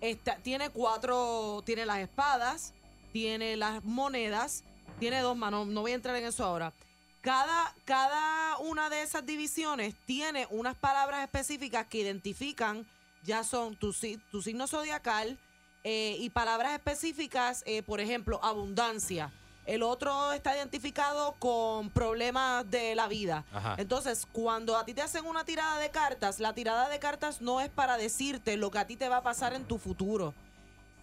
está, 0.00 0.36
tiene 0.36 0.70
cuatro, 0.70 1.62
tiene 1.64 1.86
las 1.86 1.98
espadas, 1.98 2.72
tiene 3.12 3.56
las 3.56 3.84
monedas, 3.84 4.64
tiene 4.98 5.20
dos 5.20 5.36
manos, 5.36 5.66
no 5.66 5.82
voy 5.82 5.92
a 5.92 5.94
entrar 5.94 6.16
en 6.16 6.24
eso 6.24 6.44
ahora. 6.44 6.72
Cada, 7.20 7.72
cada 7.84 8.58
una 8.58 8.90
de 8.90 9.02
esas 9.02 9.24
divisiones 9.24 9.94
tiene 10.06 10.48
unas 10.50 10.74
palabras 10.74 11.22
específicas 11.22 11.86
que 11.86 11.98
identifican, 11.98 12.84
ya 13.22 13.44
son 13.44 13.76
tu, 13.76 13.94
tu 14.32 14.42
signo 14.42 14.66
zodiacal 14.66 15.38
eh, 15.84 16.16
y 16.18 16.30
palabras 16.30 16.72
específicas, 16.72 17.62
eh, 17.66 17.82
por 17.82 18.00
ejemplo, 18.00 18.40
abundancia. 18.42 19.32
El 19.64 19.82
otro 19.82 20.32
está 20.32 20.56
identificado 20.56 21.36
con 21.38 21.90
problemas 21.90 22.68
de 22.68 22.94
la 22.96 23.06
vida. 23.06 23.44
Ajá. 23.52 23.76
Entonces, 23.78 24.26
cuando 24.32 24.76
a 24.76 24.84
ti 24.84 24.92
te 24.92 25.02
hacen 25.02 25.24
una 25.24 25.44
tirada 25.44 25.78
de 25.78 25.90
cartas, 25.90 26.40
la 26.40 26.52
tirada 26.52 26.88
de 26.88 26.98
cartas 26.98 27.40
no 27.40 27.60
es 27.60 27.68
para 27.68 27.96
decirte 27.96 28.56
lo 28.56 28.70
que 28.70 28.78
a 28.78 28.86
ti 28.86 28.96
te 28.96 29.08
va 29.08 29.18
a 29.18 29.22
pasar 29.22 29.54
en 29.54 29.64
tu 29.64 29.78
futuro. 29.78 30.34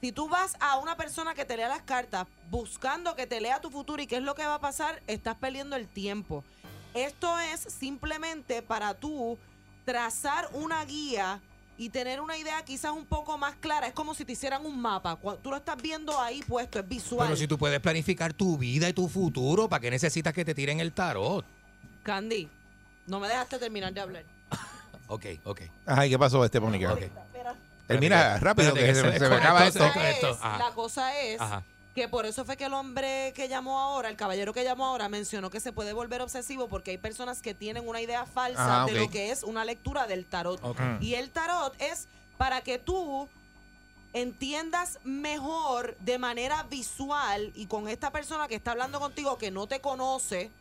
Si 0.02 0.12
tú 0.14 0.30
vas 0.30 0.56
a 0.62 0.78
una 0.78 0.96
persona 0.96 1.34
que 1.34 1.46
te 1.46 1.58
lea 1.58 1.68
las 1.68 1.82
cartas 1.82 2.26
buscando 2.50 3.16
que 3.16 3.28
te 3.28 3.42
lea 3.42 3.60
tu 3.60 3.70
futuro 3.70 4.02
y 4.02 4.08
qué 4.08 4.18
es 4.18 4.24
lo 4.24 4.34
que 4.34 4.46
va 4.46 4.56
a 4.56 4.62
pasar, 4.62 5.02
estás 5.08 5.36
perdiendo 5.36 5.76
el 5.76 5.88
tiempo. 5.88 6.44
Esto 6.94 7.38
es 7.40 7.60
simplemente 7.60 8.62
para 8.62 8.94
tú 8.94 9.38
trazar 9.86 10.50
una 10.54 10.84
guía 10.86 11.42
y 11.80 11.88
tener 11.90 12.20
una 12.20 12.36
idea 12.38 12.62
quizás 12.66 12.92
un 12.92 13.06
poco 13.06 13.38
más 13.38 13.56
clara. 13.56 13.88
Es 13.88 13.94
como 13.94 14.14
si 14.14 14.26
te 14.26 14.34
hicieran 14.34 14.66
un 14.66 14.80
mapa. 14.82 15.16
Cuando 15.16 15.42
tú 15.42 15.50
lo 15.50 15.56
estás 15.56 15.82
viendo 15.82 16.20
ahí 16.20 16.44
puesto, 16.46 16.78
es 16.78 16.86
visual. 16.88 17.26
Pero 17.30 17.38
si 17.38 17.48
tú 17.48 17.58
puedes 17.58 17.80
planificar 17.80 18.34
tu 18.34 18.58
vida 18.58 18.90
y 18.90 18.94
tu 18.94 19.08
futuro, 19.08 19.70
¿para 19.70 19.80
qué 19.80 19.90
necesitas 19.90 20.34
que 20.34 20.44
te 20.44 20.54
tiren 20.54 20.82
el 20.82 20.92
tarot? 20.92 21.46
Candy, 22.04 22.50
no 23.08 23.22
me 23.22 23.30
dejaste 23.30 23.58
terminar 23.60 23.94
de 23.94 24.02
hablar. 24.02 24.24
Ok, 25.12 25.26
ok. 25.44 25.62
Ajá, 25.88 26.06
¿y 26.06 26.10
qué 26.12 26.20
pasó, 26.20 26.46
este 26.46 26.60
Mónica? 26.60 26.92
Espera. 26.94 27.56
Eh, 27.88 27.98
mira, 27.98 28.38
rápido, 28.38 28.68
Espérate, 28.68 28.80
que 28.82 28.88
que 28.88 28.94
se, 28.94 29.12
se 29.14 29.26
se 29.26 29.30
me 29.30 29.36
acaba 29.38 29.66
esto. 29.66 29.84
es- 29.88 30.40
la 30.40 30.72
cosa 30.76 31.20
es 31.20 31.42
Ajá. 31.42 31.64
Que 32.00 32.08
por 32.08 32.26
eso 32.26 32.46
fue 32.46 32.56
que 32.56 32.64
el 32.64 32.74
hombre 32.74 33.34
que 33.36 33.50
llamó 33.50 33.78
ahora, 33.78 34.08
el 34.08 34.16
caballero 34.16 34.54
que 34.54 34.64
llamó 34.64 34.86
ahora, 34.86 35.10
mencionó 35.10 35.50
que 35.50 35.60
se 35.60 35.74
puede 35.74 35.92
volver 35.92 36.22
obsesivo 36.22 36.70
porque 36.70 36.92
hay 36.92 36.98
personas 36.98 37.42
que 37.42 37.54
tienen 37.54 37.86
una 37.86 38.00
idea 38.00 38.26
falsa 38.26 38.84
Ah, 38.84 38.86
de 38.86 38.94
lo 38.94 39.10
que 39.10 39.32
es 39.32 39.44
una 39.44 39.66
lectura 39.66 40.08
del 40.08 40.26
tarot. 40.26 40.62
Y 41.02 41.16
el 41.16 41.30
tarot 41.30 41.76
es 41.82 42.08
para 42.38 42.62
que 42.62 42.80
tú 42.80 43.28
entiendas 44.14 45.00
mejor 45.04 45.98
de 45.98 46.18
manera 46.18 46.64
visual 46.64 47.52
y 47.54 47.66
con 47.66 47.90
esta 47.90 48.12
persona 48.12 48.48
que 48.48 48.56
está 48.56 48.72
hablando 48.72 49.02
contigo 49.02 49.38
que 49.38 49.52
no 49.52 49.68
te 49.68 49.82
conoce 49.82 50.52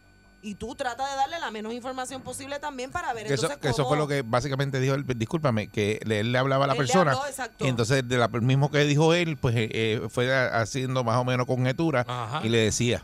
y 0.41 0.55
tú 0.55 0.75
trata 0.77 1.09
de 1.09 1.17
darle 1.17 1.39
la 1.41 1.51
menos 1.51 1.73
información 1.73 2.23
posible 2.23 2.59
también 2.61 2.91
para 2.93 3.13
ver 3.13 3.27
eso, 3.27 3.47
entonces 3.47 3.71
eso 3.73 3.87
fue 3.89 3.97
lo 3.97 4.07
que 4.07 4.23
básicamente 4.23 4.79
dijo 4.79 4.95
él, 4.95 5.05
discúlpame, 5.17 5.69
que 5.69 6.01
le- 6.05 6.21
él 6.21 6.31
le 6.33 6.39
hablaba 6.39 6.65
a 6.65 6.69
la 6.69 6.75
Él 6.75 6.79
persona. 6.79 7.13
habló, 7.13 7.27
exacto. 7.27 7.65
y 7.65 7.69
entonces, 7.69 8.07
de 8.09 8.17
la, 8.19 8.29
mismo 8.29 8.71
que 8.71 8.85
dijo 8.85 9.15
él, 9.15 9.37
pues 9.37 9.57
eh, 9.57 9.69
eh, 9.73 10.01
fue 10.11 10.33
haciendo 10.33 11.03
más 11.03 11.17
o 11.17 11.25
menos 11.25 11.47
conjetura 11.47 12.07
y 12.45 12.49
le 12.49 12.59
decía. 12.59 13.03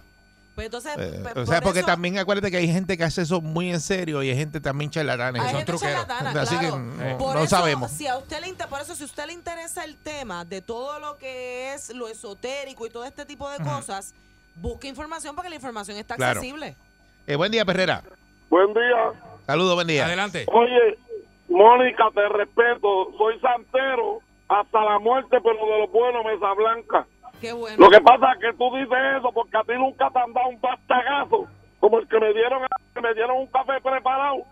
Pues 0.55 0.67
entonces, 0.67 0.93
Eh, 0.97 1.19
pues, 1.21 1.37
o 1.37 1.47
sea, 1.47 1.57
por 1.57 1.65
porque 1.65 1.81
eso- 1.81 1.87
también 1.87 2.17
acuérdate 2.17 2.49
que 2.53 2.59
hay 2.59 2.69
gente 2.69 2.97
que 2.97 3.03
hace 3.03 3.23
eso 3.23 3.41
muy 3.41 3.71
en 3.73 3.81
serio 3.81 4.23
y 4.23 4.31
hay 4.31 4.37
gente 4.37 4.61
también 4.61 4.89
charlatana. 4.89 5.43
Hay 5.43 5.53
gente 5.57 5.77
charlatana, 5.77 6.41
Así 6.43 6.55
que 6.57 6.69
claro. 6.69 6.79
no, 6.79 7.19
Por 7.19 7.35
no 7.35 7.41
eso, 7.43 7.57
sabemos. 7.57 7.91
Si 7.91 8.07
a 8.07 8.17
usted 8.17 8.41
le 8.41 8.47
inter- 8.47 8.69
por 8.69 8.81
eso, 8.81 8.95
si 8.95 9.03
a 9.03 9.07
usted 9.07 9.27
le 9.27 9.33
interesa 9.33 9.83
el 9.85 9.97
tema 9.97 10.45
de 10.45 10.63
todo 10.63 11.01
lo 11.01 11.19
que 11.19 11.75
es 11.75 11.93
lo 11.93 12.07
esotérico 12.07 12.87
y 12.87 12.91
todo 12.91 13.05
este 13.05 13.27
tipo 13.27 13.51
de 13.51 13.59
cosas, 13.59 14.15
busque 14.55 14.87
información 14.87 15.35
porque 15.35 15.49
la 15.51 15.57
información 15.57 15.97
está 15.97 16.15
Claro. 16.15 16.41
Eh, 17.27 17.37
buen 17.37 17.51
día, 17.51 17.65
Perrera. 17.65 18.03
Buen 18.51 18.75
día. 18.75 19.13
Saludos, 19.47 19.75
buen 19.75 19.87
día. 19.87 20.05
Adelante. 20.05 20.45
Oye, 20.53 20.99
Mónica, 21.49 22.05
te 22.15 22.29
respeto. 22.29 23.13
Soy 23.17 23.39
santero 23.41 24.21
hasta 24.49 24.85
la 24.85 24.99
muerte, 24.99 25.39
pero 25.43 25.55
de 25.55 25.79
lo 25.79 25.89
bueno, 25.89 26.23
mesa 26.23 26.53
blanca. 26.53 27.07
Qué 27.41 27.53
bueno. 27.53 27.77
Lo 27.79 27.91
que 27.91 28.01
pasa 28.01 28.33
es 28.33 28.39
que 28.41 28.59
tú 28.59 28.75
dices 28.77 28.99
eso 29.19 29.33
porque 29.33 29.57
a 29.57 29.63
ti 29.63 29.73
nunca 29.77 30.11
te 30.11 30.19
han 30.19 30.33
dado 30.33 30.49
un 30.49 30.61
pastagazo 30.61 31.47
como 31.81 31.99
el 31.99 32.09
que 32.09 32.21
me 32.21 32.33
dieron, 32.33 32.63
que 32.95 33.01
me 33.01 33.15
dieron 33.15 33.39
un 33.39 33.47
café 33.49 33.81
preparado. 33.83 34.43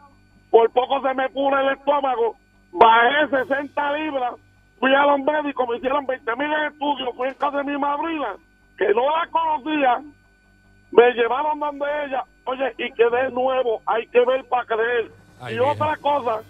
Por 0.50 0.70
poco 0.70 1.00
se 1.00 1.14
me 1.14 1.28
pura 1.30 1.62
el 1.62 1.78
estómago. 1.78 2.36
Bajé 2.72 3.28
60 3.28 3.92
libras. 3.94 4.34
Fui 4.78 4.94
a 4.94 5.06
los 5.06 5.20
médicos, 5.20 5.68
me 5.68 5.76
hicieron 5.76 6.06
20 6.06 6.36
mil 6.36 6.52
estudios. 6.70 7.14
Fui 7.16 7.28
en 7.28 7.34
casa 7.34 7.58
de 7.58 7.64
mi 7.64 7.78
madrina, 7.78 8.36
que 8.76 8.88
no 8.94 9.02
la 9.02 9.26
conocía. 9.30 10.02
Me 10.92 11.10
llevaron 11.14 11.58
donde 11.58 11.86
ella. 12.06 12.24
Oye, 12.44 12.74
y 12.78 12.92
quedé 12.92 13.30
nuevo. 13.30 13.80
Hay 13.86 14.06
que 14.08 14.20
ver 14.24 14.44
para 14.44 14.64
creer. 14.66 15.10
Ay, 15.40 15.54
y 15.54 15.58
mira. 15.58 15.72
otra 15.72 15.96
cosa, 15.96 16.42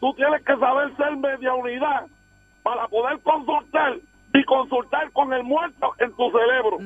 tú 0.00 0.12
tienes 0.14 0.42
que 0.44 0.56
saber 0.56 0.96
ser 0.96 1.16
media 1.16 1.54
unidad 1.54 2.06
para 2.62 2.88
poder 2.88 3.20
consultar 3.20 3.96
y 4.32 4.44
consultar 4.44 5.10
con 5.12 5.32
el 5.32 5.44
muerto 5.44 5.92
en 5.98 6.12
tu 6.16 6.30
cerebro. 6.30 6.78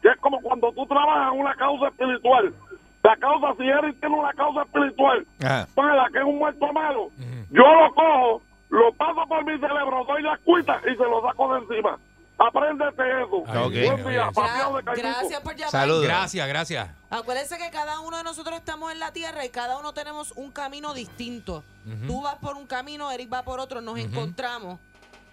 Que 0.00 0.08
es 0.08 0.16
como 0.20 0.40
cuando 0.40 0.72
tú 0.72 0.86
trabajas 0.86 1.32
en 1.34 1.40
una 1.40 1.54
causa 1.56 1.88
espiritual. 1.88 2.54
La 3.02 3.16
causa, 3.16 3.54
si 3.56 3.68
eres 3.68 3.98
tiene 4.00 4.16
una 4.16 4.32
causa 4.32 4.62
espiritual, 4.62 5.24
Ajá. 5.44 5.66
pues 5.74 5.86
la 5.94 6.08
que 6.12 6.18
es 6.18 6.24
un 6.24 6.38
muerto 6.38 6.72
malo, 6.72 7.10
yo 7.50 7.62
lo 7.62 7.94
cojo, 7.94 8.42
lo 8.70 8.92
paso 8.94 9.24
por 9.28 9.44
mi 9.44 9.56
cerebro, 9.60 10.04
doy 10.08 10.22
la 10.22 10.36
cuita 10.38 10.80
y 10.82 10.96
se 10.96 11.04
lo 11.04 11.22
saco 11.22 11.54
de 11.54 11.60
encima. 11.60 11.96
Apréndete 12.38 13.02
eso. 13.22 13.40
Buen 13.40 13.70
día, 13.72 13.96
de. 13.96 14.92
Gracias 14.96 15.40
por 15.40 15.56
llamar. 15.56 15.70
Saludos. 15.70 16.04
Gracias, 16.04 16.48
gracias. 16.48 16.88
Acuérdense 17.08 17.56
que 17.56 17.70
cada 17.70 18.00
uno 18.00 18.18
de 18.18 18.24
nosotros 18.24 18.58
estamos 18.58 18.92
en 18.92 18.98
la 19.00 19.12
tierra 19.12 19.44
y 19.46 19.48
cada 19.48 19.78
uno 19.78 19.94
tenemos 19.94 20.32
un 20.36 20.50
camino 20.50 20.92
distinto. 20.92 21.64
Tú 22.06 22.20
vas 22.22 22.36
por 22.36 22.56
un 22.56 22.66
camino, 22.66 23.10
Eric 23.10 23.32
va 23.32 23.42
por 23.42 23.60
otro, 23.60 23.80
nos 23.80 23.98
encontramos, 23.98 24.78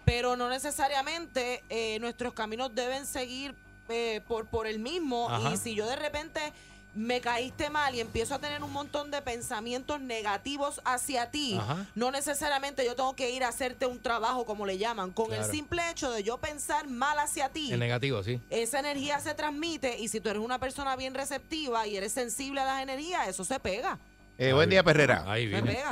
pero 0.05 0.35
no 0.35 0.49
necesariamente 0.49 1.63
eh, 1.69 1.97
nuestros 1.99 2.33
caminos 2.33 2.73
deben 2.73 3.05
seguir 3.05 3.55
eh, 3.89 4.21
por, 4.27 4.45
por 4.45 4.67
el 4.67 4.79
mismo. 4.79 5.29
Ajá. 5.29 5.51
Y 5.51 5.57
si 5.57 5.75
yo 5.75 5.87
de 5.87 5.95
repente 5.95 6.53
me 6.95 7.21
caíste 7.21 7.69
mal 7.71 7.95
y 7.95 7.99
empiezo 8.01 8.35
a 8.35 8.39
tener 8.39 8.63
un 8.63 8.71
montón 8.71 9.09
de 9.09 9.21
pensamientos 9.21 9.99
negativos 9.99 10.79
hacia 10.85 11.31
ti, 11.31 11.57
Ajá. 11.59 11.85
no 11.95 12.11
necesariamente 12.11 12.85
yo 12.85 12.95
tengo 12.95 13.15
que 13.15 13.31
ir 13.31 13.43
a 13.43 13.47
hacerte 13.47 13.85
un 13.87 13.99
trabajo, 13.99 14.45
como 14.45 14.65
le 14.65 14.77
llaman. 14.77 15.11
Con 15.11 15.33
el 15.33 15.43
simple 15.43 15.81
hecho 15.89 16.11
de 16.11 16.23
yo 16.23 16.37
pensar 16.37 16.87
mal 16.87 17.17
hacia 17.19 17.49
ti, 17.49 17.73
En 17.73 17.79
negativo, 17.79 18.21
sí. 18.21 18.39
esa 18.49 18.79
energía 18.79 19.19
se 19.19 19.33
transmite 19.33 19.97
y 19.99 20.07
si 20.07 20.19
tú 20.19 20.29
eres 20.29 20.41
una 20.41 20.59
persona 20.59 20.95
bien 20.95 21.13
receptiva 21.15 21.87
y 21.87 21.97
eres 21.97 22.11
sensible 22.11 22.61
a 22.61 22.65
las 22.65 22.83
energías, 22.83 23.27
eso 23.27 23.43
se 23.43 23.59
pega. 23.59 23.97
Eh, 24.37 24.53
buen 24.53 24.69
día, 24.69 24.83
Perrera. 24.83 25.23
Ahí 25.27 25.43
Se 25.43 25.49
viene. 25.61 25.71
pega. 25.73 25.91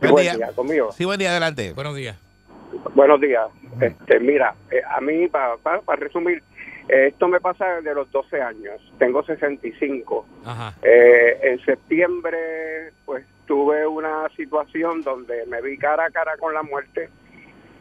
Buen 0.00 0.12
Buen 0.12 0.24
día. 0.24 0.34
día, 0.36 0.52
conmigo. 0.52 0.92
Sí, 0.92 1.04
buen 1.04 1.18
día, 1.18 1.30
adelante. 1.30 1.72
Buenos 1.72 1.94
días. 1.96 2.16
Buenos 2.94 3.20
días. 3.20 3.46
Este, 3.80 4.18
mira, 4.20 4.54
eh, 4.70 4.82
a 4.90 5.00
mí, 5.00 5.28
para 5.28 5.56
resumir, 5.96 6.38
eh, 6.38 6.51
esto 6.92 7.28
me 7.28 7.40
pasa 7.40 7.76
desde 7.76 7.94
los 7.94 8.10
12 8.10 8.42
años. 8.42 8.80
Tengo 8.98 9.22
65. 9.24 10.26
Ajá. 10.44 10.74
Eh, 10.82 11.38
en 11.42 11.64
septiembre, 11.64 12.92
pues 13.04 13.24
tuve 13.46 13.86
una 13.86 14.28
situación 14.36 15.02
donde 15.02 15.46
me 15.46 15.62
vi 15.62 15.78
cara 15.78 16.06
a 16.06 16.10
cara 16.10 16.36
con 16.38 16.52
la 16.52 16.62
muerte. 16.62 17.08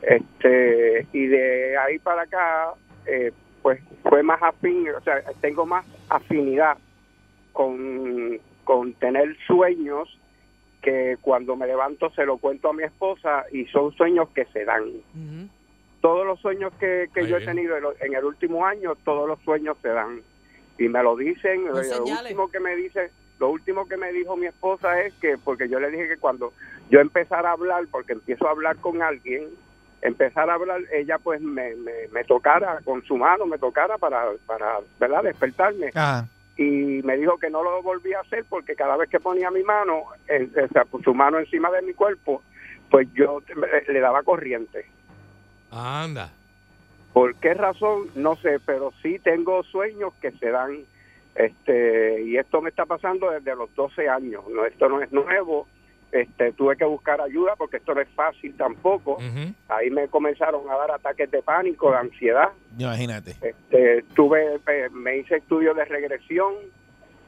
Este, 0.01 1.07
y 1.13 1.27
de 1.27 1.77
ahí 1.77 1.99
para 1.99 2.23
acá, 2.23 2.73
eh, 3.05 3.31
pues 3.61 3.81
fue 4.03 4.23
más 4.23 4.41
afín, 4.41 4.89
o 4.89 5.01
sea, 5.01 5.21
tengo 5.41 5.65
más 5.65 5.85
afinidad 6.09 6.77
con, 7.53 8.39
con 8.63 8.93
tener 8.93 9.35
sueños 9.45 10.17
que 10.81 11.17
cuando 11.21 11.55
me 11.55 11.67
levanto 11.67 12.09
se 12.11 12.25
lo 12.25 12.37
cuento 12.37 12.69
a 12.69 12.73
mi 12.73 12.83
esposa 12.83 13.45
y 13.51 13.65
son 13.65 13.93
sueños 13.93 14.29
que 14.29 14.45
se 14.45 14.65
dan. 14.65 14.85
Todos 16.01 16.25
los 16.25 16.39
sueños 16.39 16.73
que, 16.79 17.09
que 17.13 17.27
yo 17.27 17.37
he 17.37 17.45
tenido 17.45 17.77
en 17.77 17.83
lo- 17.83 17.93
en 17.99 18.13
el 18.15 18.25
último 18.25 18.65
año, 18.65 18.95
todos 19.05 19.27
los 19.27 19.39
sueños 19.41 19.77
se 19.81 19.89
dan. 19.89 20.21
Y 20.77 20.89
me 20.89 21.03
lo 21.03 21.15
dicen, 21.15 21.65
No 21.65 21.73
lo 21.73 21.81
último 22.23 22.49
que 22.49 22.59
me 22.59 22.75
dice, 22.75 23.11
lo 23.39 23.49
último 23.49 23.87
que 23.87 23.97
me 23.97 24.11
dijo 24.11 24.35
mi 24.35 24.47
esposa 24.47 24.99
es 25.01 25.13
que, 25.15 25.37
porque 25.37 25.69
yo 25.69 25.79
le 25.79 25.91
dije 25.91 26.07
que 26.07 26.17
cuando 26.17 26.53
yo 26.89 26.99
empezara 26.99 27.49
a 27.49 27.53
hablar, 27.53 27.83
porque 27.91 28.13
empiezo 28.13 28.47
a 28.47 28.51
hablar 28.51 28.77
con 28.77 29.01
alguien, 29.03 29.47
empezar 30.01 30.49
a 30.49 30.55
hablar, 30.55 30.81
ella 30.91 31.19
pues 31.19 31.39
me, 31.41 31.75
me, 31.75 32.07
me 32.11 32.23
tocara 32.23 32.79
con 32.83 33.03
su 33.03 33.15
mano, 33.17 33.45
me 33.45 33.59
tocara 33.59 33.99
para, 33.99 34.25
para 34.47 34.79
¿verdad? 34.99 35.21
despertarme 35.23 35.89
Ajá. 35.93 36.27
y 36.57 37.01
me 37.03 37.17
dijo 37.17 37.37
que 37.37 37.51
no 37.51 37.61
lo 37.63 37.83
volvía 37.83 38.17
a 38.17 38.21
hacer 38.21 38.43
porque 38.49 38.75
cada 38.75 38.97
vez 38.97 39.07
que 39.09 39.19
ponía 39.19 39.51
mi 39.51 39.61
mano, 39.63 40.05
eh, 40.27 40.49
o 40.65 40.67
sea, 40.73 40.85
pues, 40.85 41.03
su 41.03 41.13
mano 41.13 41.37
encima 41.37 41.69
de 41.69 41.83
mi 41.83 41.93
cuerpo, 41.93 42.41
pues 42.89 43.07
yo 43.13 43.41
eh, 43.47 43.85
le 43.91 43.99
daba 43.99 44.23
corriente. 44.23 44.85
Anda. 45.71 46.31
¿Por 47.13 47.35
qué 47.35 47.53
razón? 47.53 48.07
No 48.15 48.35
sé, 48.37 48.59
pero 48.65 48.93
sí 49.01 49.19
tengo 49.19 49.63
sueños 49.63 50.13
que 50.21 50.31
se 50.31 50.49
dan, 50.49 50.79
este, 51.35 52.21
y 52.23 52.37
esto 52.37 52.61
me 52.61 52.69
está 52.69 52.85
pasando 52.85 53.31
desde 53.31 53.55
los 53.55 53.73
12 53.75 54.07
años, 54.07 54.43
no, 54.49 54.65
esto 54.65 54.87
no 54.87 55.01
es 55.01 55.11
nuevo, 55.11 55.67
este, 56.11 56.53
tuve 56.53 56.77
que 56.77 56.85
buscar 56.85 57.21
ayuda 57.21 57.55
porque 57.57 57.77
esto 57.77 57.93
no 57.93 58.01
es 58.01 58.09
fácil 58.09 58.55
tampoco, 58.55 59.17
ahí 59.67 59.89
me 59.89 60.07
comenzaron 60.07 60.69
a 60.69 60.75
dar 60.75 60.91
ataques 60.91 61.29
de 61.31 61.41
pánico, 61.41 61.91
de 61.91 61.97
ansiedad, 61.97 62.49
Imagínate. 62.77 63.35
este, 63.41 64.03
tuve, 64.13 64.55
eh, 64.67 64.89
me 64.91 65.17
hice 65.17 65.37
estudios 65.37 65.75
de 65.75 65.85
regresión, 65.85 66.53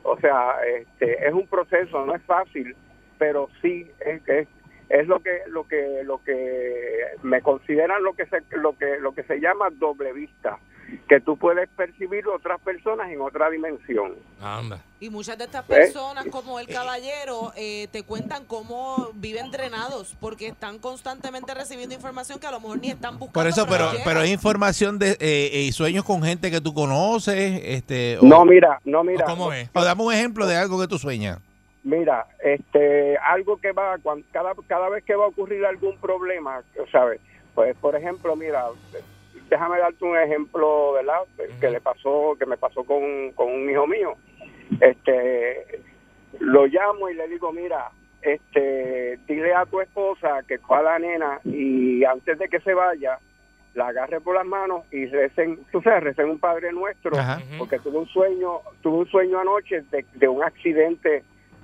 o 0.04 0.18
sea, 0.18 0.56
este, 0.78 1.28
es 1.28 1.34
un 1.34 1.48
proceso, 1.48 2.06
no 2.06 2.16
es 2.16 2.22
fácil, 2.24 2.76
pero 3.18 3.50
sí 3.62 3.90
es, 4.06 4.28
es, 4.28 4.48
es 4.94 5.08
lo 5.08 5.20
que 5.22 5.42
lo 5.48 5.68
que 5.68 6.02
lo 6.04 6.24
que 6.24 7.00
me 7.24 7.42
consideran 7.42 8.04
lo 8.04 8.14
que 8.14 8.26
se 8.28 8.42
lo 8.58 8.78
que 8.78 8.98
lo 9.00 9.14
que 9.16 9.24
se 9.24 9.40
llama 9.40 9.70
doble 9.72 10.14
vista, 10.14 10.60
que 11.10 11.20
tú 11.20 11.36
puedes 11.38 11.68
percibir 11.70 12.28
otras 12.28 12.62
personas 12.62 13.10
en 13.10 13.20
otra 13.20 13.50
dimensión. 13.50 14.14
Anda. 14.40 14.84
Y 15.00 15.10
muchas 15.10 15.38
de 15.40 15.46
estas 15.46 15.64
¿Eh? 15.66 15.68
personas, 15.68 16.26
como 16.28 16.60
el 16.60 16.68
caballero, 16.68 17.52
eh, 17.56 17.88
te 17.92 18.04
cuentan 18.04 18.46
cómo 18.46 19.10
viven 19.16 19.50
drenados 19.52 20.16
porque 20.22 20.48
están 20.48 20.78
constantemente 20.78 21.54
recibiendo 21.56 21.96
información 21.96 22.40
que 22.40 22.46
a 22.48 22.52
lo 22.52 22.60
mejor 22.60 22.80
ni 22.80 22.90
están 22.92 23.18
buscando. 23.18 23.34
Por 23.34 23.48
eso, 23.48 23.66
pero, 23.68 23.90
pero 24.06 24.22
es 24.22 24.30
información 24.30 25.00
de 25.00 25.18
eh, 25.20 25.64
y 25.68 25.72
sueños 25.72 26.06
con 26.06 26.22
gente 26.22 26.52
que 26.52 26.62
tú 26.62 26.74
conoces, 26.74 27.62
este. 27.66 28.20
o- 28.20 28.24
No, 28.24 28.46
mira, 28.46 28.80
no, 28.86 29.04
mira. 29.04 29.26
O 29.74 29.84
dame 29.84 30.04
un 30.04 30.14
ejemplo 30.14 30.46
de 30.46 30.56
algo 30.56 30.80
que 30.80 30.88
tú 30.88 31.00
sueñas. 31.00 31.40
Mira, 31.84 32.26
este, 32.42 33.18
algo 33.18 33.58
que 33.58 33.74
va, 33.74 33.98
cuando, 34.02 34.26
cada, 34.32 34.54
cada 34.68 34.90
vez 34.90 35.04
que 35.04 35.16
va 35.16 35.26
a 35.26 35.30
ocurrir 35.30 35.66
algún 35.66 35.98
problema, 35.98 36.64
¿sabes? 36.92 37.20
Pues, 37.54 37.76
por 37.78 37.96
ejemplo, 37.96 38.36
mira, 38.36 38.66
déjame 39.50 39.80
darte 39.80 40.06
un 40.06 40.18
ejemplo, 40.18 40.94
¿verdad? 40.94 41.22
Que 41.60 41.70
le 41.70 41.82
pasó, 41.82 42.36
que 42.40 42.46
me 42.46 42.58
pasó 42.58 42.84
con, 42.84 43.32
con 43.34 43.52
un 43.52 43.70
hijo 43.70 43.86
mío. 43.86 44.16
Este, 44.80 45.82
lo 46.40 46.66
llamo 46.68 47.10
y 47.10 47.16
le 47.16 47.28
digo, 47.28 47.52
mira, 47.52 47.92
este, 48.22 49.20
dile 49.28 49.54
a 49.54 49.66
tu 49.66 49.82
esposa 49.82 50.40
que 50.48 50.58
fue 50.60 50.78
a 50.78 50.84
la 50.84 51.00
nena 51.00 51.40
y 51.44 52.04
antes 52.06 52.40
de 52.40 52.48
que 52.48 52.62
se 52.62 52.74
vaya, 52.74 53.20
la 53.76 53.88
agarre 53.88 54.22
por 54.22 54.36
las 54.36 54.46
manos 54.46 54.86
y 54.92 55.06
recen, 55.08 55.60
tú 55.72 55.82
sabes, 55.82 56.04
recen 56.04 56.30
un 56.30 56.40
Padre 56.40 56.72
Nuestro, 56.72 57.18
Ajá. 57.18 57.40
porque 57.58 57.80
tuve 57.80 57.98
un 57.98 58.08
sueño, 58.08 58.60
tuve 58.82 59.00
un 59.00 59.08
sueño 59.08 59.40
anoche 59.40 59.82
de, 59.92 60.06
de 60.14 60.28
un 60.28 60.44
accidente, 60.44 61.24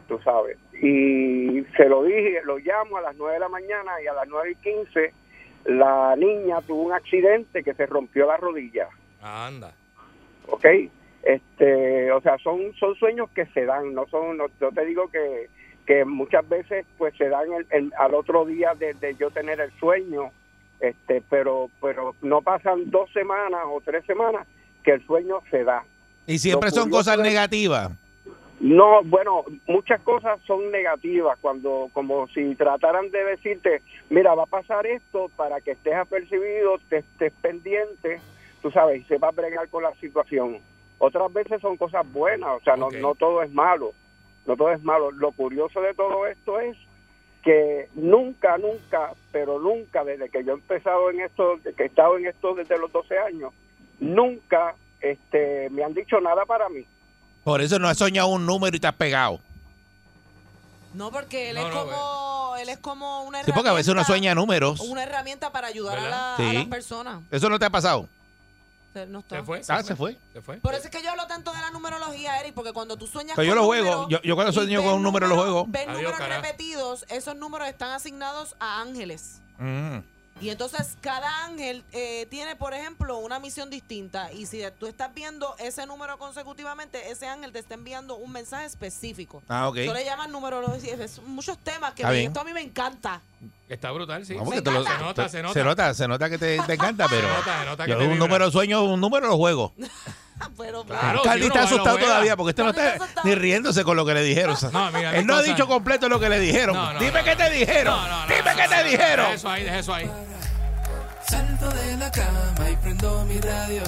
tú 0.09 0.19
sabes, 0.23 0.57
y 0.73 1.63
se 1.77 1.87
lo 1.87 2.03
dije, 2.03 2.41
lo 2.43 2.57
llamo 2.57 2.97
a 2.97 3.01
las 3.01 3.15
9 3.15 3.35
de 3.35 3.39
la 3.39 3.47
mañana 3.49 3.91
y 4.03 4.07
a 4.07 4.13
las 4.13 4.27
9 4.27 4.51
y 4.51 4.55
15 4.55 5.13
la 5.65 6.15
niña 6.17 6.59
tuvo 6.67 6.83
un 6.83 6.93
accidente 6.93 7.63
que 7.63 7.73
se 7.73 7.85
rompió 7.85 8.25
la 8.27 8.35
rodilla, 8.37 8.89
Anda. 9.21 9.71
¿ok? 10.47 10.65
Este, 11.23 12.11
o 12.11 12.21
sea, 12.21 12.37
son 12.39 12.73
son 12.79 12.95
sueños 12.95 13.29
que 13.35 13.45
se 13.47 13.65
dan, 13.65 13.93
no 13.93 14.05
son, 14.07 14.37
no, 14.37 14.45
yo 14.59 14.71
te 14.71 14.85
digo 14.85 15.09
que, 15.09 15.49
que 15.85 16.05
muchas 16.05 16.47
veces 16.47 16.85
pues 16.97 17.13
se 17.17 17.29
dan 17.29 17.51
el- 17.53 17.67
el- 17.71 17.93
al 17.97 18.13
otro 18.13 18.45
día 18.45 18.73
de, 18.75 18.93
de 18.95 19.15
yo 19.15 19.29
tener 19.29 19.59
el 19.59 19.71
sueño, 19.79 20.31
este, 20.79 21.21
pero 21.29 21.69
pero 21.81 22.15
no 22.21 22.41
pasan 22.41 22.89
dos 22.89 23.11
semanas 23.11 23.61
o 23.65 23.81
tres 23.83 24.05
semanas 24.05 24.47
que 24.83 24.91
el 24.91 25.05
sueño 25.05 25.41
se 25.51 25.63
da. 25.65 25.83
Y 26.25 26.39
siempre 26.39 26.71
son 26.71 26.89
cosas 26.89 27.17
es- 27.17 27.23
negativas. 27.23 27.91
No, 28.59 29.03
bueno, 29.05 29.45
muchas 29.67 30.01
cosas 30.01 30.39
son 30.45 30.69
negativas 30.69 31.37
cuando, 31.39 31.89
como 31.93 32.27
si 32.27 32.55
trataran 32.55 33.09
de 33.09 33.23
decirte, 33.23 33.81
mira, 34.09 34.35
va 34.35 34.43
a 34.43 34.47
pasar 34.47 34.85
esto 34.85 35.29
para 35.37 35.61
que 35.61 35.71
estés 35.71 35.95
apercibido, 35.95 36.77
te 36.89 36.97
estés 36.97 37.31
pendiente, 37.41 38.19
tú 38.61 38.69
sabes, 38.69 38.99
y 38.99 39.03
sepas 39.05 39.33
bregar 39.33 39.69
con 39.69 39.83
la 39.83 39.93
situación. 39.95 40.57
Otras 40.97 41.31
veces 41.31 41.61
son 41.61 41.77
cosas 41.77 42.11
buenas, 42.11 42.49
o 42.49 42.59
sea, 42.59 42.75
no, 42.75 42.89
no 42.91 43.15
todo 43.15 43.41
es 43.43 43.51
malo, 43.53 43.93
no 44.45 44.57
todo 44.57 44.71
es 44.71 44.83
malo. 44.83 45.11
Lo 45.11 45.31
curioso 45.31 45.81
de 45.81 45.93
todo 45.93 46.27
esto 46.27 46.59
es 46.59 46.75
que 47.41 47.87
nunca, 47.95 48.57
nunca, 48.57 49.13
pero 49.31 49.59
nunca, 49.59 50.03
desde 50.03 50.27
que 50.29 50.43
yo 50.43 50.51
he 50.51 50.55
empezado 50.55 51.09
en 51.11 51.21
esto, 51.21 51.55
de 51.63 51.73
que 51.73 51.83
he 51.83 51.85
estado 51.85 52.17
en 52.17 52.27
esto 52.27 52.53
desde 52.55 52.77
los 52.77 52.91
12 52.91 53.17
años, 53.19 53.53
nunca 54.01 54.75
este, 54.99 55.69
me 55.69 55.85
han 55.85 55.93
dicho 55.93 56.19
nada 56.19 56.45
para 56.45 56.67
mí. 56.67 56.85
Por 57.43 57.61
eso 57.61 57.79
no 57.79 57.87
has 57.87 57.97
soñado 57.97 58.27
un 58.29 58.45
número 58.45 58.75
y 58.75 58.79
te 58.79 58.87
has 58.87 58.95
pegado. 58.95 59.39
No, 60.93 61.11
porque 61.11 61.51
él 61.51 61.55
No, 61.57 61.67
es 61.67 61.73
no, 61.73 61.85
como 61.85 62.55
él 62.57 62.69
es 62.69 62.77
como 62.79 63.23
una 63.23 63.39
Sí, 63.39 63.43
herramienta. 63.43 63.53
porque 63.53 63.69
a 63.69 63.73
veces 63.73 63.91
uno 63.93 64.03
sueña 64.03 64.33
números. 64.35 64.79
Una 64.81 65.03
herramienta 65.03 65.51
para 65.51 65.67
ayudar 65.67 65.97
a, 65.99 66.09
la- 66.09 66.33
a 66.33 66.37
Sí. 66.37 66.53
las 66.53 66.65
personas. 66.65 67.21
¿Eso 67.31 67.47
no 67.49 67.59
te 67.59 67.65
ha 67.65 67.69
pasado? 67.69 68.07
Se- 68.93 69.05
no 69.05 69.19
está. 69.19 69.37
Se 69.37 69.43
fue, 69.43 69.61
Ah, 69.69 69.83
se 69.83 69.95
fue. 69.95 70.17
Se 70.33 70.41
fue. 70.41 70.57
Por 70.57 70.73
eso 70.73 70.85
es 70.85 70.89
que 70.89 71.03
yo 71.03 71.11
hablo 71.11 71.27
tanto 71.27 71.51
de 71.53 71.59
la 71.61 71.69
numerología, 71.69 72.39
Eric, 72.41 72.55
porque 72.55 72.73
cuando 72.73 72.97
tú 72.97 73.05
sueñas 73.05 73.35
Pero 73.35 73.45
yo 73.47 73.51
con 73.53 73.61
lo 73.61 73.65
juego. 73.67 73.85
números 73.91 74.09
Yo, 74.09 74.21
yo 74.27 74.35
cuando 74.35 74.51
y 74.51 74.55
sueño 74.55 74.79
ves 74.79 74.87
con 74.89 74.97
un 74.97 75.03
número 75.03 75.27
lo 75.27 75.35
juego. 75.35 75.65
ves 75.67 75.87
números 75.87 76.17
repetidos, 76.17 77.05
esos 77.09 77.35
números 77.35 77.67
están 77.67 77.91
asignados 77.91 78.55
a 78.59 78.81
ángeles. 78.81 79.41
Mm. 79.59 79.99
Y 80.41 80.49
entonces 80.49 80.95
cada 81.01 81.45
ángel 81.45 81.83
eh, 81.91 82.25
tiene, 82.29 82.55
por 82.55 82.73
ejemplo, 82.73 83.17
una 83.17 83.39
misión 83.39 83.69
distinta. 83.69 84.31
Y 84.31 84.45
si 84.45 84.61
tú 84.79 84.87
estás 84.87 85.13
viendo 85.13 85.53
ese 85.59 85.85
número 85.85 86.17
consecutivamente, 86.17 87.11
ese 87.11 87.27
ángel 87.27 87.51
te 87.51 87.59
está 87.59 87.73
enviando 87.73 88.15
un 88.15 88.31
mensaje 88.31 88.65
específico. 88.65 89.43
Ah, 89.49 89.67
ok. 89.67 89.77
Eso 89.77 89.93
le 89.93 90.05
llaman 90.05 90.31
numerología. 90.31 90.93
Es 90.95 91.21
muchos 91.23 91.57
temas 91.57 91.93
que 91.93 92.05
me- 92.05 92.23
esto 92.23 92.39
a 92.39 92.43
mí 92.43 92.53
me 92.53 92.61
encanta. 92.61 93.21
Está 93.67 93.91
brutal, 93.91 94.25
sí. 94.25 94.33
Te 94.33 94.71
lo- 94.71 94.83
se 94.83 94.97
nota, 94.97 95.29
se 95.29 95.41
nota. 95.43 95.53
Se 95.53 95.63
nota, 95.63 95.93
se 95.93 96.07
nota 96.07 96.29
que 96.29 96.37
te, 96.37 96.59
te 96.61 96.73
encanta, 96.73 97.07
pero. 97.09 97.27
nota, 97.27 97.59
se 97.59 97.65
nota 97.65 97.85
que 97.85 97.91
yo 97.91 97.97
te 97.97 98.03
un 98.05 98.11
vibra. 98.11 98.25
número 98.27 98.51
sueño, 98.51 98.83
un 98.83 98.99
número 99.01 99.27
lo 99.27 99.37
juego. 99.37 99.73
Pero 100.57 100.83
Claro, 100.83 101.21
Carly 101.23 101.45
está 101.47 101.63
asustado 101.63 101.97
todavía 101.97 102.35
porque 102.37 102.49
este 102.51 102.63
no 102.63 102.69
está 102.69 102.97
ni 103.23 103.35
riéndose 103.35 103.83
con 103.83 103.95
lo 103.97 104.05
que 104.05 104.13
le 104.13 104.21
dijeron. 104.23 104.55
No, 104.71 104.91
mira, 104.91 105.15
Él 105.17 105.25
no 105.25 105.33
ha 105.35 105.37
cosa- 105.39 105.49
dicho 105.51 105.67
completo 105.67 106.07
lo 106.09 106.19
que 106.19 106.29
le 106.29 106.39
dijeron. 106.39 106.75
No, 106.75 106.93
no, 106.93 106.99
Dime 106.99 107.19
no. 107.19 107.25
qué 107.25 107.35
te 107.35 107.49
dijeron. 107.49 107.95
No, 107.95 108.07
no, 108.07 108.21
no, 108.21 108.27
Dime 108.27 108.49
no, 108.51 108.55
qué 108.55 108.63
no, 108.63 108.69
te 108.69 108.75
no, 108.83 108.83
dijeron. 108.89 109.25
Deja 109.25 109.33
eso 109.35 109.49
ahí, 109.49 109.63
deja 109.63 109.79
eso 109.79 109.93
ahí. 109.93 110.11
Salto 111.27 111.69
de 111.69 111.97
la 111.97 112.11
cama 112.11 112.69
y 112.71 112.75
prendo 112.77 113.25
mi 113.25 113.39
radio. 113.39 113.81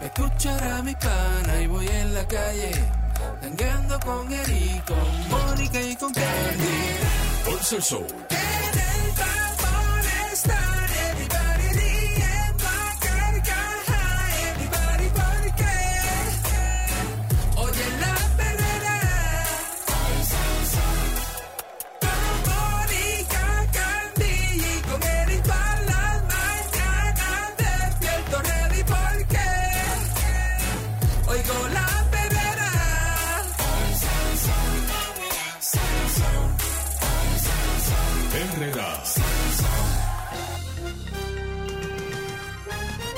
Me 0.00 0.06
escuchará 0.06 0.82
mi 0.82 0.94
pana 0.94 1.60
y 1.62 1.66
voy 1.66 1.86
en 1.88 2.14
la 2.14 2.26
calle. 2.26 2.72
Tangueando 3.40 4.00
con 4.00 4.32
Eric, 4.32 4.84
con 4.86 5.28
Mónica 5.28 5.80
y 5.80 5.96
con 5.96 6.12
Candy. 6.12 6.96
Por 7.44 7.62
ser 7.62 7.82
show. 7.82 8.06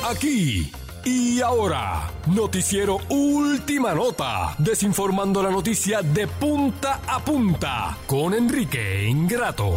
Aquí 0.09 0.71
y 1.05 1.41
ahora, 1.41 2.13
noticiero 2.27 2.99
Última 3.09 3.93
Nota, 3.93 4.55
desinformando 4.57 5.43
la 5.43 5.51
noticia 5.51 6.01
de 6.01 6.29
punta 6.29 7.01
a 7.09 7.19
punta 7.25 7.99
con 8.07 8.33
Enrique 8.33 9.05
Ingrato. 9.09 9.75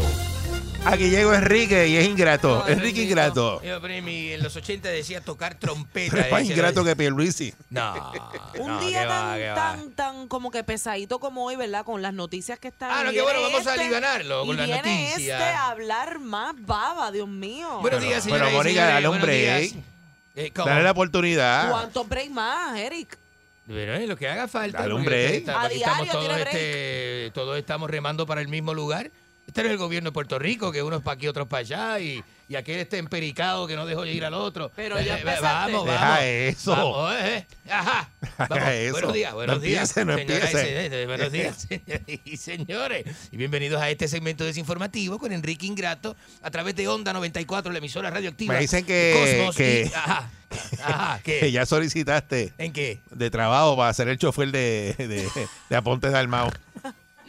Aquí 0.85 1.09
llegó 1.09 1.33
Enrique 1.33 1.87
y 1.87 1.97
es 1.97 2.07
ingrato. 2.07 2.63
Enrique 2.67 3.01
Ingrato. 3.01 3.59
Yo, 3.63 3.79
en 3.83 4.43
los 4.43 4.55
80 4.55 4.87
decía 4.89 5.21
tocar 5.21 5.55
trompeta. 5.55 6.11
Pero 6.11 6.25
es 6.27 6.31
más 6.31 6.43
ingrato 6.43 6.83
que 6.83 6.95
Pierluisi. 6.95 7.51
No. 7.71 8.11
Un 8.59 8.67
no, 8.67 8.81
día 8.81 9.07
tan, 9.07 9.39
va. 9.39 9.55
tan, 9.55 9.91
tan 9.93 10.27
como 10.27 10.51
que 10.51 10.63
pesadito 10.63 11.19
como 11.19 11.45
hoy, 11.45 11.55
¿verdad? 11.55 11.83
Con 11.83 12.03
las 12.03 12.13
noticias 12.13 12.59
que 12.59 12.67
están. 12.67 12.91
Ah, 12.91 13.03
no, 13.03 13.11
Y 13.11 13.15
qué 13.15 13.21
bueno, 13.23 13.41
vamos 13.41 13.65
a 13.65 13.71
este- 13.71 13.81
alivianarlo 13.81 14.45
con 14.45 14.55
y 14.55 14.57
las 14.57 14.67
viene 14.67 15.09
noticias. 15.09 15.41
este 15.41 15.53
a 15.55 15.69
hablar 15.69 16.19
más 16.19 16.53
baba, 16.65 17.11
Dios 17.11 17.27
mío. 17.27 17.79
Buenos 17.81 18.01
días, 18.01 18.23
señoras 18.23 18.51
y 18.51 18.55
Mónica, 18.55 18.85
dale 18.85 19.07
un 19.07 19.19
buenos 19.19 19.27
break. 19.27 19.98
Eh, 20.35 20.51
¿cómo? 20.55 20.67
Dale 20.67 20.83
la 20.83 20.91
oportunidad. 20.91 21.69
¿Cuántos 21.71 22.07
break 22.07 22.29
más, 22.29 22.77
Eric? 22.77 23.17
Bueno, 23.65 23.93
es 23.93 24.07
lo 24.07 24.15
que 24.17 24.27
haga 24.27 24.47
falta. 24.47 24.79
Dale 24.79 24.93
un 24.93 25.03
porque 25.03 25.15
break. 25.27 25.33
está- 25.35 25.61
A 25.61 25.65
aquí 25.65 25.75
estamos 25.75 25.97
diario 26.05 26.11
todos, 26.13 26.25
tiene 26.27 26.41
break. 26.41 26.55
este, 26.55 27.31
todos 27.33 27.57
estamos 27.57 27.89
remando 27.89 28.25
para 28.25 28.41
el 28.41 28.47
mismo 28.47 28.73
lugar. 28.73 29.11
Este 29.47 29.61
no 29.63 29.67
es 29.67 29.73
el 29.73 29.77
gobierno 29.79 30.09
de 30.09 30.13
Puerto 30.13 30.39
Rico, 30.39 30.71
que 30.71 30.81
unos 30.83 31.01
para 31.03 31.15
aquí, 31.15 31.27
otros 31.27 31.47
para 31.47 31.61
allá, 31.61 31.99
y, 31.99 32.23
y 32.49 32.55
aquel 32.55 32.79
este 32.79 32.97
empericado 32.97 33.67
que 33.67 33.75
no 33.75 33.85
dejó 33.85 34.05
ir 34.07 34.25
al 34.25 34.33
otro. 34.33 34.71
Pero 34.75 34.99
ya 34.99 35.19
empezaste. 35.19 35.43
Vamos, 35.71 35.85
Deja 35.85 35.99
vamos. 36.09 36.23
eso. 36.23 36.71
Vamos, 36.71 37.13
eh, 37.13 37.37
eh. 37.65 37.71
Ajá. 37.71 38.09
Vamos. 38.39 38.49
Deja 38.57 38.75
eso. 38.75 38.91
Buenos 38.93 39.13
días, 39.13 39.33
buenos 39.35 39.55
No 39.57 39.61
días. 39.61 39.95
empiece, 39.97 40.05
no 40.05 40.17
empiece. 40.17 40.47
señores, 40.65 41.07
buenos 41.07 41.31
días, 41.31 41.67
y 42.25 42.37
señores. 42.37 43.05
Y 43.31 43.37
bienvenidos 43.37 43.79
a 43.79 43.89
este 43.91 44.07
segmento 44.07 44.43
desinformativo 44.43 45.19
con 45.19 45.31
Enrique 45.31 45.67
Ingrato 45.67 46.15
a 46.41 46.49
través 46.49 46.75
de 46.75 46.87
Onda 46.87 47.13
94, 47.13 47.71
la 47.71 47.77
emisora 47.77 48.09
radioactiva. 48.09 48.55
Me 48.55 48.61
dicen 48.61 48.83
que- 48.83 49.35
Cosmos 49.37 49.55
que- 49.55 49.83
y- 49.89 49.93
ajá. 49.95 50.31
Ajá, 50.83 51.19
¿qué? 51.23 51.39
Que 51.41 51.51
ya 51.51 51.67
solicitaste 51.67 52.51
¿En 52.57 52.73
qué? 52.73 52.99
de 53.11 53.29
trabajo 53.29 53.77
para 53.77 53.93
ser 53.93 54.07
el 54.09 54.17
chofer 54.17 54.51
de, 54.51 54.95
de, 54.97 55.47
de 55.69 55.75
Aponte 55.75 56.09
Dalmao. 56.09 56.49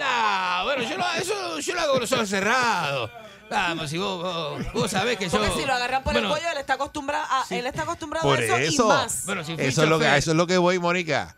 No, 0.01 0.65
bueno, 0.65 0.83
yo 0.89 0.97
lo, 0.97 1.05
eso 1.21 1.59
yo 1.61 1.75
lo 1.75 1.81
hago 1.83 1.93
con 1.93 2.01
los 2.01 2.13
ojos 2.13 2.27
cerrados. 2.31 3.11
Vamos, 3.51 3.91
si 3.91 3.99
vos, 3.99 4.23
vos, 4.23 4.73
vos 4.73 4.91
sabés 4.91 5.19
que 5.19 5.29
yo. 5.29 5.39
Porque 5.39 5.61
si 5.61 5.67
lo 5.67 5.73
agarran 5.73 6.05
por 6.05 6.13
Bueno, 6.13 6.29
el 6.29 6.33
cuello, 6.35 6.53
él 6.53 6.59
está 6.59 6.75
acostumbrado 6.75 7.25
a, 7.29 7.45
él 7.51 7.67
está 7.67 7.83
acostumbrado 7.83 8.29
Por 8.29 8.39
a 8.39 8.45
eso, 8.45 8.57
eso, 8.57 8.85
y 8.85 8.89
más. 8.89 9.27
Bueno, 9.27 9.45
si 9.45 9.53
eso, 9.59 9.83
es 9.83 9.89
lo 9.89 9.99
que, 9.99 10.17
eso 10.17 10.31
es 10.31 10.37
lo 10.37 10.47
que 10.47 10.57
voy, 10.57 10.79
Mónica. 10.79 11.35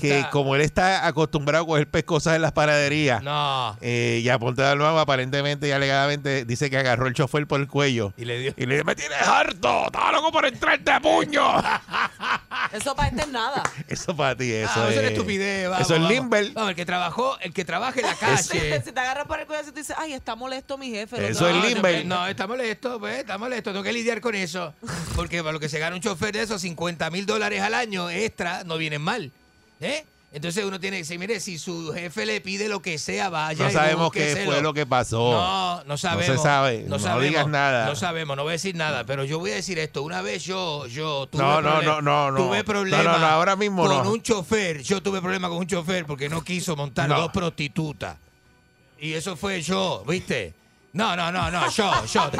Que 0.00 0.26
como 0.32 0.54
él 0.56 0.60
está 0.62 1.06
acostumbrado 1.06 1.64
a 1.64 1.66
coger 1.66 1.88
pescosas 1.88 2.36
en 2.36 2.42
las 2.42 2.52
panaderías, 2.52 3.22
No. 3.22 3.76
eh, 3.80 4.20
y 4.22 4.28
Aponte 4.28 4.62
Dalmao 4.62 4.98
aparentemente 4.98 5.68
y 5.68 5.70
alegadamente 5.72 6.44
dice 6.44 6.68
que 6.70 6.76
agarró 6.78 7.06
el 7.06 7.14
chofer 7.14 7.46
por 7.46 7.60
el 7.60 7.68
cuello. 7.68 8.12
Y 8.16 8.24
le 8.24 8.38
dio. 8.38 8.54
Y 8.56 8.66
le 8.66 8.74
dijo, 8.76 8.84
me 8.86 8.94
tienes 8.96 9.20
harto, 9.22 9.86
estaba 9.86 10.12
loco 10.12 10.32
por 10.32 10.46
entrarte 10.46 10.90
a 10.90 11.00
puño. 11.00 11.42
Eso 12.72 12.94
para 12.96 13.08
este 13.08 13.22
es 13.22 13.28
nada. 13.28 13.62
eso 13.88 14.16
para 14.16 14.34
ti, 14.36 14.50
eso 14.52 14.72
Ah, 14.76 14.86
es. 14.88 14.96
eso 14.96 15.00
es 15.02 15.12
estupidez, 15.12 15.68
vamos, 15.68 15.86
eso 15.86 15.94
es 15.94 16.00
vamos. 16.02 16.14
Limber. 16.14 16.50
Vamos, 16.52 16.70
el 16.70 16.76
que 16.76 16.84
trabajó, 16.84 17.38
el 17.40 17.52
que 17.52 17.64
trabaja 17.64 18.00
en 18.00 18.06
la 18.06 18.14
calle. 18.20 18.82
si 18.84 18.92
te 18.92 19.00
agarran 19.00 19.26
por 19.26 19.38
el 19.40 19.46
cuello, 19.46 19.62
tú 19.64 19.72
dices, 19.72 19.94
ay, 19.98 20.12
está 20.12 20.34
molesto 20.34 20.76
mi 20.76 20.90
jefe. 20.90 21.28
Eso 21.28 21.46
tengo- 21.46 21.64
es 21.64 21.74
Limber. 21.74 22.04
No, 22.06 22.16
no, 22.20 22.26
está 22.26 22.46
molesto, 22.46 22.98
pues, 22.98 23.20
está 23.20 23.38
molesto. 23.38 23.70
Tengo 23.70 23.84
que 23.84 23.92
lidiar 23.92 24.20
con 24.20 24.34
eso. 24.34 24.74
Porque 25.14 25.40
para 25.42 25.52
lo 25.52 25.60
que 25.60 25.68
se 25.68 25.78
gana 25.78 25.94
un 25.94 26.02
chofer 26.02 26.32
de 26.32 26.42
esos 26.42 26.60
50 26.60 27.08
mil 27.10 27.24
dólares 27.24 27.62
al 27.62 27.74
año 27.74 28.10
extra, 28.10 28.64
no 28.64 28.76
vienen 28.78 29.00
mal. 29.02 29.30
¿Eh? 29.80 30.04
Entonces 30.32 30.64
uno 30.64 30.78
tiene 30.78 30.96
que 30.98 31.02
decir, 31.04 31.18
mire, 31.18 31.40
si 31.40 31.56
su 31.58 31.92
jefe 31.94 32.26
le 32.26 32.42
pide 32.42 32.68
lo 32.68 32.82
que 32.82 32.98
sea, 32.98 33.30
vaya. 33.30 33.64
No 33.64 33.70
y 33.70 33.72
sabemos 33.72 34.10
qué 34.12 34.42
fue 34.44 34.60
lo 34.60 34.74
que 34.74 34.84
pasó. 34.84 35.32
No, 35.32 35.84
no 35.84 35.96
sabemos. 35.96 36.28
No 36.28 36.36
se 36.36 36.42
sabe. 36.42 36.82
No, 36.82 36.88
No 36.90 36.98
sabemos, 36.98 37.24
digas 37.28 37.46
nada. 37.48 37.86
No 37.86 37.96
sabemos, 37.96 38.36
no 38.36 38.42
voy 38.42 38.50
a 38.50 38.52
decir 38.52 38.74
nada. 38.74 39.04
Pero 39.04 39.24
yo 39.24 39.38
voy 39.38 39.52
a 39.52 39.54
decir 39.54 39.78
esto. 39.78 40.02
Una 40.02 40.20
vez 40.20 40.44
yo, 40.44 40.86
yo 40.88 41.26
tuve 41.28 41.40
No, 41.42 41.62
no, 41.62 41.68
problema- 41.70 41.84
no, 41.84 42.02
no, 42.02 42.30
no. 42.32 42.36
Tuve 42.38 42.64
problemas 42.64 43.22
ahora 43.22 43.56
mismo 43.56 43.86
con 43.86 44.06
un 44.08 44.20
chofer. 44.20 44.82
Yo 44.82 45.02
tuve 45.02 45.22
problema 45.22 45.48
con 45.48 45.58
un 45.58 45.66
chofer 45.66 46.04
porque 46.04 46.28
no 46.28 46.42
quiso 46.42 46.76
montar 46.76 47.08
dos 47.08 47.30
prostitutas. 47.32 48.16
Y 48.98 49.12
eso 49.14 49.36
fue 49.36 49.62
yo, 49.62 50.04
¿viste? 50.06 50.52
No, 50.96 51.14
no, 51.14 51.30
no, 51.30 51.50
no, 51.50 51.70
yo, 51.70 52.06
yo. 52.06 52.30
Te, 52.30 52.38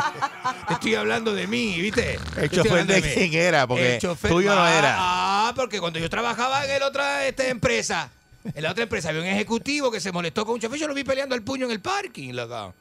te 0.69 0.75
estoy 0.75 0.95
hablando 0.95 1.35
de 1.35 1.47
mí, 1.47 1.79
¿viste? 1.81 2.19
El 2.39 2.49
chofer 2.51 2.87
de 2.87 3.03
quién 3.03 3.35
era, 3.35 3.67
porque 3.67 3.97
El 3.97 4.01
chofer- 4.01 4.29
tuyo 4.31 4.55
no 4.55 4.63
Ah, 4.65 4.79
era. 4.79 4.95
Ah, 4.99 5.53
porque 5.55 5.79
cuando 5.79 5.99
yo 5.99 6.09
trabajaba 6.09 6.65
en 6.67 6.81
la 6.81 6.87
otra 6.87 7.27
este, 7.27 7.51
empresa, 7.51 8.11
en 8.55 8.63
la 8.63 8.71
otra 8.71 8.85
empresa 8.85 9.11
había 9.11 9.21
un 9.21 9.27
ejecutivo 9.27 9.91
que 9.91 10.01
se 10.01 10.11
molestó 10.11 10.47
con 10.47 10.55
un 10.55 10.61
chofer. 10.61 10.79
Yo 10.81 10.89
lo 10.89 10.95
vi 10.95 11.05
peleando 11.05 11.35
al 11.35 11.43
puño 11.43 11.67
en 11.67 11.73
el 11.73 11.81
parking, 11.81 12.33
loco. 12.33 12.75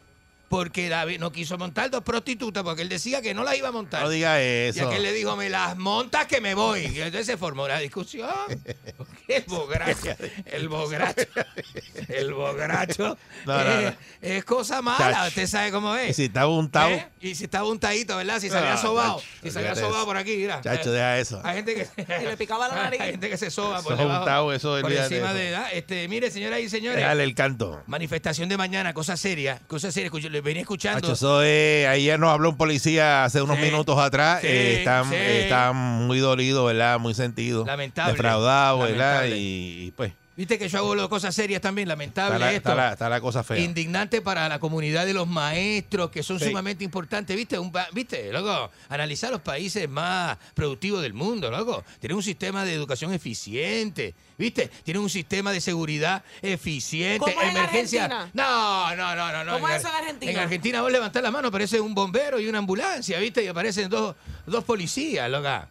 Porque 0.47 0.89
David 0.89 1.19
no 1.19 1.31
quiso 1.31 1.57
montar 1.57 1.89
dos 1.89 2.03
prostitutas 2.03 2.63
porque 2.63 2.83
él 2.83 2.89
decía 2.89 3.21
que 3.21 3.33
no 3.33 3.43
las 3.43 3.57
iba 3.57 3.69
a 3.69 3.71
montar. 3.71 4.03
No 4.03 4.09
diga 4.09 4.39
Y 4.41 4.69
eso. 4.69 4.87
aquel 4.87 5.01
le 5.03 5.11
dijo, 5.11 5.35
me 5.35 5.49
las 5.49 5.75
montas 5.75 6.27
que 6.27 6.39
me 6.39 6.53
voy. 6.53 6.81
Y 6.81 7.01
entonces 7.01 7.25
se 7.25 7.35
formó 7.37 7.67
la 7.67 7.79
discusión. 7.79 8.29
El 9.27 9.43
bogracho, 9.47 10.15
el 10.45 10.69
bogracho, 10.69 11.23
el 12.09 12.31
bogracho 12.35 13.17
No, 13.45 13.63
no, 13.63 13.71
es, 13.79 13.85
no. 13.91 13.95
es 14.21 14.45
cosa 14.45 14.83
mala. 14.83 15.27
Usted 15.27 15.47
sabe 15.47 15.71
cómo 15.71 15.95
es. 15.95 16.11
Y 16.11 16.13
si 16.13 16.23
estaba 16.25 16.47
untado. 16.47 16.89
¿Eh? 16.91 17.07
Y 17.21 17.33
si 17.33 17.45
estaba 17.45 17.67
untadito, 17.67 18.15
¿verdad? 18.17 18.39
Si 18.39 18.49
se 18.51 18.57
había 18.57 18.73
Ah, 18.73 18.77
sobado. 18.77 19.19
Si 19.41 19.49
se 19.49 19.57
había 19.57 19.73
sobado 19.73 19.95
eso. 19.97 20.05
por 20.05 20.17
aquí, 20.17 20.37
mira. 20.37 20.61
Chacho, 20.61 20.91
deja 20.91 21.17
eso. 21.17 21.41
Hay 21.43 21.55
gente 21.55 21.73
que 21.73 21.87
Y 22.21 22.25
le 22.25 22.37
picaba 22.37 22.67
la 22.67 22.75
nariz. 22.75 23.01
hay 23.01 23.11
gente 23.11 23.29
que 23.29 23.37
se 23.37 23.49
soba 23.49 23.81
por 23.81 23.93
Eso 23.93 24.03
debajo, 24.03 24.19
untado, 24.19 24.53
eso, 24.53 24.77
por 24.79 24.91
encima 24.91 25.25
eso. 25.27 25.33
de 25.33 25.49
edad. 25.49 25.67
Este, 25.73 26.07
mire, 26.07 26.29
señoras 26.29 26.59
y 26.59 26.69
señores. 26.69 26.99
Déjale 26.99 27.23
el 27.23 27.33
canto. 27.33 27.81
Manifestación 27.87 28.47
de 28.47 28.57
mañana, 28.57 28.93
cosa 28.93 29.17
seria, 29.17 29.59
cosa 29.65 29.91
seria. 29.91 30.07
Escucho- 30.11 30.29
le 30.35 30.41
venía 30.41 30.61
escuchando. 30.61 31.11
Eso 31.13 31.41
es, 31.41 31.87
ayer 31.87 32.19
nos 32.19 32.29
habló 32.29 32.49
un 32.49 32.57
policía 32.57 33.23
hace 33.23 33.41
unos 33.41 33.55
Sí, 33.57 33.63
minutos 33.63 33.97
atrás. 33.97 34.41
sí, 34.41 34.47
eh, 34.47 34.77
están, 34.79 35.09
sí. 35.09 35.15
están 35.15 35.75
muy 35.75 36.19
dolidos, 36.19 36.65
¿verdad? 36.67 36.99
Muy 36.99 37.13
sentidos. 37.13 37.65
Lamentable, 37.65 38.11
Defraudados, 38.13 38.81
¿verdad? 38.81 39.15
lamentable. 39.21 39.37
Y, 39.37 39.85
y, 39.87 39.91
pues, 39.91 40.11
Viste 40.37 40.59
que 40.59 40.67
yo 40.67 40.79
hago 40.79 40.95
las 40.95 41.07
cosas 41.07 41.33
serias 41.33 41.61
también, 41.61 41.87
lamentable 41.87 42.35
está 42.35 42.45
la, 42.45 42.51
esto. 42.53 42.69
está 42.69 42.75
la- 42.75 42.91
está 42.93 43.09
la 43.09 43.21
cosa 43.21 43.41
fea. 43.43 43.57
Indignante 43.59 44.21
para 44.21 44.49
la 44.49 44.59
comunidad 44.59 45.05
de 45.05 45.13
los 45.13 45.27
maestros, 45.27 46.09
que 46.11 46.23
son 46.23 46.39
Sí. 46.39 46.45
sumamente 46.47 46.83
importantes. 46.83 47.35
¿Viste? 47.37 47.57
Un, 47.57 47.71
¿Viste, 47.93 48.33
loco? 48.33 48.69
Analizar 48.89 49.31
los 49.31 49.39
países 49.41 49.87
más 49.87 50.37
productivos 50.53 51.01
del 51.01 51.13
mundo, 51.13 51.49
loco. 51.49 51.83
Tienen 52.01 52.17
un 52.17 52.23
sistema 52.23 52.65
de 52.65 52.73
educación 52.73 53.13
eficiente. 53.13 54.13
¿Viste? 54.37 54.69
Tienen 54.83 55.01
un 55.01 55.09
sistema 55.09 55.53
de 55.53 55.61
seguridad 55.61 56.21
eficiente. 56.41 57.19
¿Cómo 57.19 57.41
es 57.41 57.49
en 57.49 57.55
Emergencia. 57.55 58.05
Argentina? 58.05 58.31
No, 58.33 58.95
no, 58.97 59.15
no, 59.15 59.31
no. 59.31 59.43
no. 59.45 59.53
¿Cómo 59.53 59.69
en, 59.69 59.75
es 59.75 59.79
eso 59.79 59.87
en 59.87 59.93
Ar- 59.95 60.01
Argentina? 60.03 60.31
En 60.33 60.37
Argentina 60.39 60.81
vos 60.81 60.91
levantás 60.91 61.23
la 61.23 61.31
mano, 61.31 61.47
aparece 61.47 61.79
un 61.79 61.95
bombero 61.95 62.39
y 62.41 62.47
una 62.49 62.57
ambulancia, 62.59 63.19
¿viste? 63.19 63.41
Y 63.43 63.47
aparecen 63.47 63.89
dos, 63.89 64.15
dos 64.45 64.63
policías, 64.65 65.29
loca. 65.29 65.69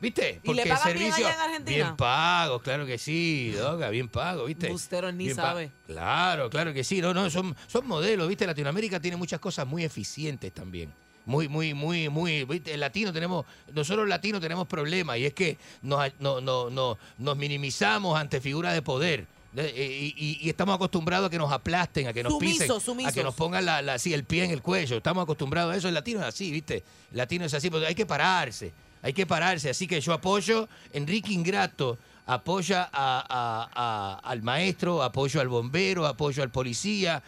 ¿Viste? 0.00 0.40
¿Y 0.42 0.54
le 0.54 0.62
el 0.62 0.68
pagan 0.68 0.94
bien 0.98 1.12
allá 1.12 1.34
en 1.34 1.40
Argentina? 1.40 1.76
Bien 1.84 1.96
pagos, 1.96 2.62
claro 2.62 2.86
que 2.86 2.96
sí, 2.96 3.52
loca, 3.58 3.90
bien 3.90 4.08
pagos, 4.08 4.46
¿viste? 4.46 4.68
Bustero 4.68 5.12
ni 5.12 5.24
Bien 5.24 5.36
sabe. 5.36 5.70
Claro, 5.86 6.48
claro 6.48 6.72
que 6.72 6.82
sí. 6.84 7.00
No, 7.02 7.12
no, 7.12 7.28
son, 7.28 7.54
son 7.66 7.86
modelos, 7.86 8.26
¿viste? 8.28 8.46
Latinoamérica 8.46 8.98
tiene 9.00 9.16
muchas 9.18 9.40
cosas 9.40 9.66
muy 9.66 9.84
eficientes 9.84 10.52
también. 10.52 10.90
Muy, 11.26 11.48
muy, 11.48 11.74
muy, 11.74 12.08
muy. 12.08 12.44
¿viste? 12.44 12.72
El 12.72 12.80
latino 12.80 13.12
tenemos, 13.12 13.44
nosotros 13.74 14.08
latinos 14.08 14.40
tenemos 14.40 14.66
problemas 14.66 15.18
y 15.18 15.26
es 15.26 15.34
que 15.34 15.58
nos, 15.82 16.10
no, 16.18 16.40
no, 16.40 16.70
no, 16.70 16.96
nos 17.18 17.36
minimizamos 17.36 18.18
ante 18.18 18.40
figuras 18.40 18.72
de 18.72 18.80
poder. 18.80 19.26
De- 19.52 19.68
Y, 19.68 20.14
y- 20.16 20.38
y 20.40 20.48
estamos 20.48 20.76
acostumbrados 20.76 21.26
a 21.26 21.30
que 21.30 21.36
nos 21.38 21.52
aplasten, 21.52 22.06
a 22.08 22.12
que 22.14 22.22
nos 22.22 22.32
Sumisos, 22.32 22.82
pisen, 22.84 23.06
a 23.06 23.12
que 23.12 23.22
nos 23.22 23.34
pongan 23.34 23.66
la, 23.66 23.82
la- 23.82 23.94
así, 23.94 24.14
el 24.14 24.24
pie 24.24 24.44
en 24.44 24.50
el 24.50 24.62
cuello. 24.62 24.96
Estamos 24.96 25.22
acostumbrados 25.24 25.74
a 25.74 25.76
eso. 25.76 25.88
El 25.88 25.94
latino 25.94 26.20
es 26.20 26.26
así, 26.26 26.50
¿viste? 26.50 26.84
El 27.10 27.18
latino 27.18 27.44
es 27.44 27.52
así, 27.52 27.68
pero 27.68 27.86
hay 27.86 27.94
que 27.94 28.06
pararse. 28.06 28.72
Hay 29.02 29.12
que 29.12 29.26
pararse. 29.26 29.70
Así 29.70 29.86
que 29.86 30.00
yo 30.00 30.12
apoyo, 30.12 30.68
Enrique 30.92 31.32
Ingrato 31.32 31.98
apoya 32.26 32.88
a- 32.92 33.24
a- 33.28 33.70
a- 33.74 34.30
al 34.30 34.42
maestro, 34.42 35.02
apoyo 35.02 35.40
al 35.40 35.48
bombero, 35.48 36.06
apoyo 36.06 36.42
al 36.42 36.50
policía. 36.50 37.22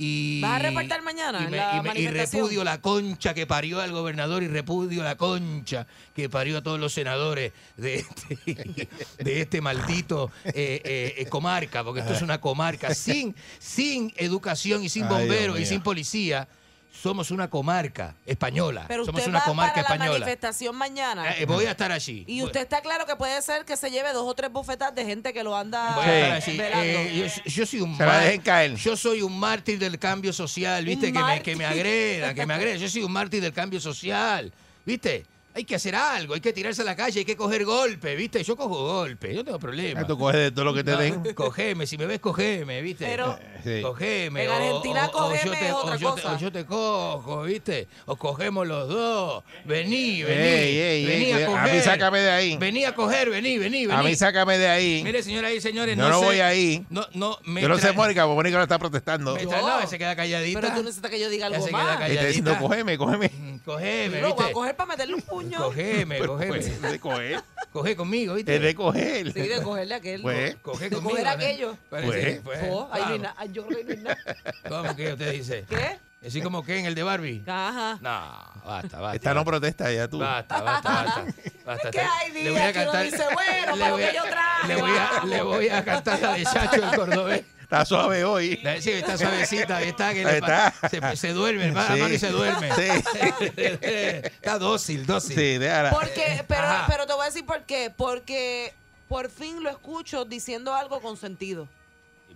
Y, 0.00 0.40
¿Vas 0.40 0.52
a 0.52 0.58
reportar 0.60 1.02
mañana 1.02 1.40
y, 1.42 1.50
me- 1.50 1.56
la 1.56 1.70
y 1.72 1.74
me- 1.74 1.80
y 1.80 1.82
manifestación? 1.88 2.42
repudio 2.44 2.62
la 2.64 2.80
concha 2.80 3.34
que 3.34 3.46
parió 3.48 3.80
al 3.80 3.90
gobernador 3.90 4.44
y 4.44 4.48
repudio 4.48 5.02
la 5.02 5.16
concha 5.16 5.88
que 6.14 6.28
parió 6.28 6.58
a 6.58 6.62
todos 6.62 6.78
los 6.78 6.92
senadores 6.94 7.52
de 7.76 7.96
este, 7.96 8.38
de 9.18 9.40
este 9.40 9.60
maldito 9.60 10.30
eh, 10.44 10.80
eh, 10.84 11.14
eh, 11.18 11.26
comarca, 11.26 11.82
porque 11.82 12.00
esto 12.00 12.12
es 12.14 12.22
una 12.22 12.40
comarca 12.40 12.94
sin, 12.94 13.34
sin 13.58 14.12
educación 14.16 14.84
y 14.84 14.88
sin 14.88 15.02
Ay, 15.04 15.08
bomberos 15.10 15.58
y 15.58 15.66
sin 15.66 15.80
policía. 15.82 16.46
Somos 16.92 17.30
una 17.30 17.48
comarca 17.48 18.14
española. 18.26 18.86
Pero 18.88 19.04
Somos 19.04 19.20
usted 19.20 19.30
una 19.30 19.38
va 19.38 19.44
comarca 19.44 19.74
para 19.74 19.88
la 19.88 19.94
española. 19.94 20.18
manifestación 20.18 20.74
mañana. 20.74 21.30
Eh, 21.38 21.44
voy 21.46 21.64
a 21.66 21.70
estar 21.70 21.92
allí. 21.92 22.24
Y 22.26 22.42
usted 22.42 22.62
está 22.62 22.80
claro 22.80 23.06
que 23.06 23.14
puede 23.14 23.40
ser 23.40 23.64
que 23.64 23.76
se 23.76 23.88
lleve 23.90 24.12
dos 24.12 24.24
o 24.26 24.34
tres 24.34 24.50
bufetas 24.50 24.92
de 24.94 25.04
gente 25.04 25.32
que 25.32 25.44
lo 25.44 25.56
anda 25.56 25.94
Voy 25.94 26.04
a 26.04 26.38
estar 26.38 26.50
allí. 26.50 26.58
velando. 26.58 26.84
Eh, 26.84 27.30
yo, 27.36 27.42
yo 27.50 27.66
soy 27.66 27.80
un 27.82 27.96
Se 27.96 28.02
la 28.04 28.12
mar- 28.12 28.24
dejen 28.24 28.40
caer. 28.40 28.74
Yo 28.74 28.96
soy 28.96 29.22
un 29.22 29.38
mártir 29.38 29.78
del 29.78 29.96
cambio 29.98 30.32
social, 30.32 30.84
¿viste? 30.84 31.12
Que 31.12 31.22
me, 31.22 31.40
que 31.42 31.54
me 31.54 31.64
agredan, 31.66 32.34
que 32.34 32.44
me 32.46 32.54
agredan. 32.54 32.78
Yo 32.80 32.88
soy 32.88 33.02
un 33.04 33.12
mártir 33.12 33.42
del 33.42 33.52
cambio 33.52 33.80
social, 33.80 34.52
¿viste? 34.84 35.24
Hay 35.58 35.64
que 35.64 35.74
hacer 35.74 35.96
algo, 35.96 36.34
hay 36.34 36.40
que 36.40 36.52
tirarse 36.52 36.82
a 36.82 36.84
la 36.84 36.94
calle, 36.94 37.18
hay 37.18 37.24
que 37.24 37.36
coger 37.36 37.64
golpes, 37.64 38.16
¿viste? 38.16 38.44
Yo 38.44 38.54
cojo 38.54 38.76
golpes, 38.76 39.30
yo 39.32 39.38
no 39.38 39.44
tengo 39.44 39.58
problema. 39.58 40.06
Tú 40.06 40.16
coges 40.16 40.36
de 40.40 40.50
todo 40.52 40.66
lo 40.66 40.72
que 40.72 40.84
te 40.84 40.92
No, 40.92 40.98
den. 40.98 41.20
Cogeme, 41.34 41.84
si 41.84 41.98
me 41.98 42.06
ves, 42.06 42.20
cogeme, 42.20 42.80
¿viste? 42.80 43.04
Pero- 43.06 43.36
Sí. 43.64 43.82
Cogeme. 43.82 44.44
En 44.44 44.50
Argentina 44.52 45.06
o- 45.06 45.08
o 45.08 45.12
cogeme 45.30 45.44
yo 45.44 45.50
te, 45.50 45.66
es 45.66 45.72
o 45.72 45.76
otra 45.78 45.96
te- 45.98 46.04
cosa. 46.04 46.32
o 46.32 46.38
yo 46.38 46.52
te 46.52 46.64
cojo, 46.64 47.42
¿viste? 47.42 47.88
O 48.06 48.14
cogemos 48.14 48.68
los 48.68 48.88
dos. 48.88 49.42
Vení, 49.64 50.22
vení. 50.22 50.40
Ey, 50.42 50.78
ey, 50.78 51.04
vení 51.06 51.24
ey, 51.24 51.32
a 51.42 51.46
coger. 51.46 51.70
A 51.70 51.74
mí 51.74 51.80
sácame 51.80 52.20
de 52.20 52.30
ahí. 52.30 52.56
Vení 52.56 52.84
a 52.84 52.94
coger, 52.94 53.30
vení, 53.30 53.58
vení, 53.58 53.86
vení. 53.86 53.98
A 53.98 54.04
mí 54.04 54.14
sácame 54.14 54.58
de 54.58 54.68
ahí. 54.68 55.02
Mire, 55.02 55.24
señoras 55.24 55.50
y 55.52 55.60
señores, 55.60 55.96
Yo 55.96 56.02
no, 56.04 56.08
no 56.08 56.20
sé- 56.20 56.24
voy 56.24 56.38
ahí. 56.40 56.86
No, 56.88 57.04
no, 57.14 57.36
me 57.46 57.60
Yo 57.62 57.68
no 57.68 57.78
sé, 57.78 57.90
Mónica, 57.92 58.22
porque 58.26 58.36
Mónica 58.36 58.56
no 58.58 58.62
está 58.62 58.78
protestando. 58.78 59.34
me 59.34 59.44
no, 59.44 59.86
se 59.88 59.98
queda 59.98 60.14
calladita. 60.14 60.60
Pero 60.60 60.74
tú 60.74 60.82
necesitas 60.84 61.10
que 61.10 61.18
yo 61.18 61.28
diga 61.28 61.48
Ya 61.50 61.56
algo 61.56 61.66
se 61.66 61.72
queda 61.72 61.82
calladita. 61.84 62.12
está 62.14 62.26
diciendo, 62.26 62.56
cógeme, 62.60 62.96
cógeme. 62.96 63.30
Cogeme, 63.64 64.20
Lo 64.20 64.28
voy 64.28 64.32
a 64.32 64.36
¿viste? 64.46 64.52
coger 64.52 64.76
para 64.76 64.88
meterle 64.90 65.14
un 65.14 65.22
puño. 65.22 65.47
Cogeme, 65.56 66.18
Pero, 66.20 66.32
cogeme. 66.34 66.48
pues, 66.56 66.82
de 66.82 67.00
coger. 67.00 67.40
Coge 67.72 67.96
conmigo, 67.96 68.34
¿viste? 68.34 68.56
Es 68.56 68.62
de 68.62 68.74
coger. 68.74 69.32
Sí, 69.32 69.40
de 69.40 69.62
cogerle 69.62 69.94
a 69.94 69.96
aquel. 69.98 70.22
Pues, 70.22 70.56
Coge 70.62 70.84
de 70.88 70.96
conmigo. 70.96 71.10
coger 71.10 71.24
¿no? 71.26 71.30
aquello. 71.30 71.76
Parece- 71.90 72.40
Pues. 72.42 72.58
pues, 72.60 72.70
Oh, 72.72 72.88
ahí 72.90 73.02
no 73.02 73.12
hay 73.12 73.18
nada. 73.18 73.44
Yo 73.46 73.66
creo 73.66 73.78
que 73.78 73.84
no 73.84 73.90
hay 74.10 74.16
nada. 74.16 74.36
¿Cómo 74.68 74.96
que 74.96 75.12
usted 75.12 75.32
dice? 75.32 75.64
¿Qué? 75.68 75.98
Así 76.26 76.40
como 76.42 76.64
que 76.64 76.76
en 76.78 76.86
el 76.86 76.94
de 76.96 77.02
Barbie. 77.04 77.44
Ajá. 77.46 77.98
No, 78.00 78.64
basta, 78.68 78.98
basta. 78.98 79.14
Esta 79.16 79.34
no 79.34 79.44
protesta 79.44 79.92
ya 79.92 80.08
tú. 80.08 80.18
Basta, 80.18 80.60
basta, 80.62 80.90
basta. 80.90 81.24
basta. 81.64 81.88
Es 81.90 81.94
que 81.94 82.00
hay 82.00 82.32
Le 82.32 82.40
días 82.40 82.52
voy 82.54 82.62
a 82.62 82.72
que 82.72 82.78
uno 82.80 82.92
cantar- 82.92 83.04
dice, 83.04 83.24
bueno, 83.34 83.60
le 83.60 83.64
para 83.66 83.76
lo 83.88 83.92
voy 83.94 84.02
a- 84.02 84.08
que 84.10 84.16
yo 84.16 84.22
traje, 84.24 84.68
Le 84.68 84.76
voy, 84.80 84.90
a, 84.90 85.24
le 85.26 85.42
voy 85.42 85.68
a 85.68 85.84
cantar 85.84 86.20
la 86.20 86.32
de 86.34 86.42
Chacho 86.44 86.82
el 86.90 86.96
cordobés. 86.96 87.42
Está 87.68 87.84
suave 87.84 88.24
hoy. 88.24 88.58
Sí, 88.80 88.92
está 88.92 89.18
suavecita, 89.18 89.76
ahí 89.76 89.88
está, 89.88 90.14
que 90.14 90.22
está. 90.22 90.72
Se, 90.88 91.16
se 91.18 91.32
duerme, 91.34 91.70
va 91.70 91.86
Sí. 91.94 92.00
y 92.14 92.18
se 92.18 92.30
duerme. 92.30 92.70
Sí. 92.74 92.82
está 93.82 94.58
dócil, 94.58 95.04
dócil. 95.04 95.36
Sí, 95.36 95.58
déjala. 95.58 95.90
Porque, 95.90 96.44
pero, 96.48 96.62
Ajá. 96.62 96.86
pero 96.88 97.06
te 97.06 97.12
voy 97.12 97.22
a 97.22 97.26
decir 97.26 97.44
por 97.44 97.64
qué. 97.64 97.92
Porque 97.94 98.72
por 99.06 99.28
fin 99.30 99.62
lo 99.62 99.68
escucho 99.68 100.24
diciendo 100.24 100.74
algo 100.74 101.00
con 101.02 101.18
sentido. 101.18 101.68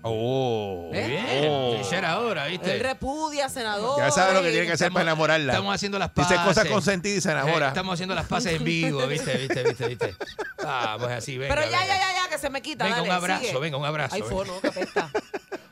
Oh. 0.02 0.90
Bien, 0.92 1.46
Oh. 1.48 1.80
ya 1.90 1.98
era 1.98 2.18
hora, 2.18 2.46
¿viste? 2.46 2.74
Él 2.74 2.80
repudia, 2.80 3.48
senador. 3.48 3.98
Ya 3.98 4.10
sabe 4.10 4.34
lo 4.34 4.42
que 4.42 4.50
tiene 4.50 4.66
que 4.66 4.72
hacer 4.72 4.90
para 4.90 5.02
enamorarla. 5.02 5.52
Estamos 5.52 5.74
haciendo 5.74 5.98
las 5.98 6.12
Dice 6.14 6.34
paces. 6.34 6.40
cosas 6.40 6.66
con 6.66 6.82
sentido 6.82 7.16
y 7.16 7.20
se 7.20 7.30
enamora. 7.30 7.66
Eh, 7.66 7.68
estamos 7.68 7.94
haciendo 7.94 8.14
las 8.14 8.26
paces 8.26 8.54
en 8.54 8.64
vivo, 8.64 9.06
¿viste? 9.06 9.36
¿Viste? 9.36 9.62
¿Viste? 9.62 9.88
¿Viste? 9.88 10.14
Vamos 10.62 11.08
así, 11.10 11.38
venga. 11.38 11.54
Pero 11.54 11.70
ya, 11.70 11.78
venga. 11.80 11.86
ya, 11.94 12.00
ya, 12.00 12.22
ya, 12.24 12.28
que 12.30 12.38
se 12.38 12.50
me 12.50 12.60
quita. 12.62 12.84
Venga, 12.84 12.96
dale, 12.96 13.08
un 13.08 13.14
abrazo, 13.14 13.44
sigue. 13.46 13.58
venga, 13.58 13.76
un 13.76 13.84
abrazo. 13.84 14.14
Ay, 14.14 14.20
venga. 14.22 14.34
fono, 14.34 14.60
que 14.60 14.68
apesta. 14.68 15.10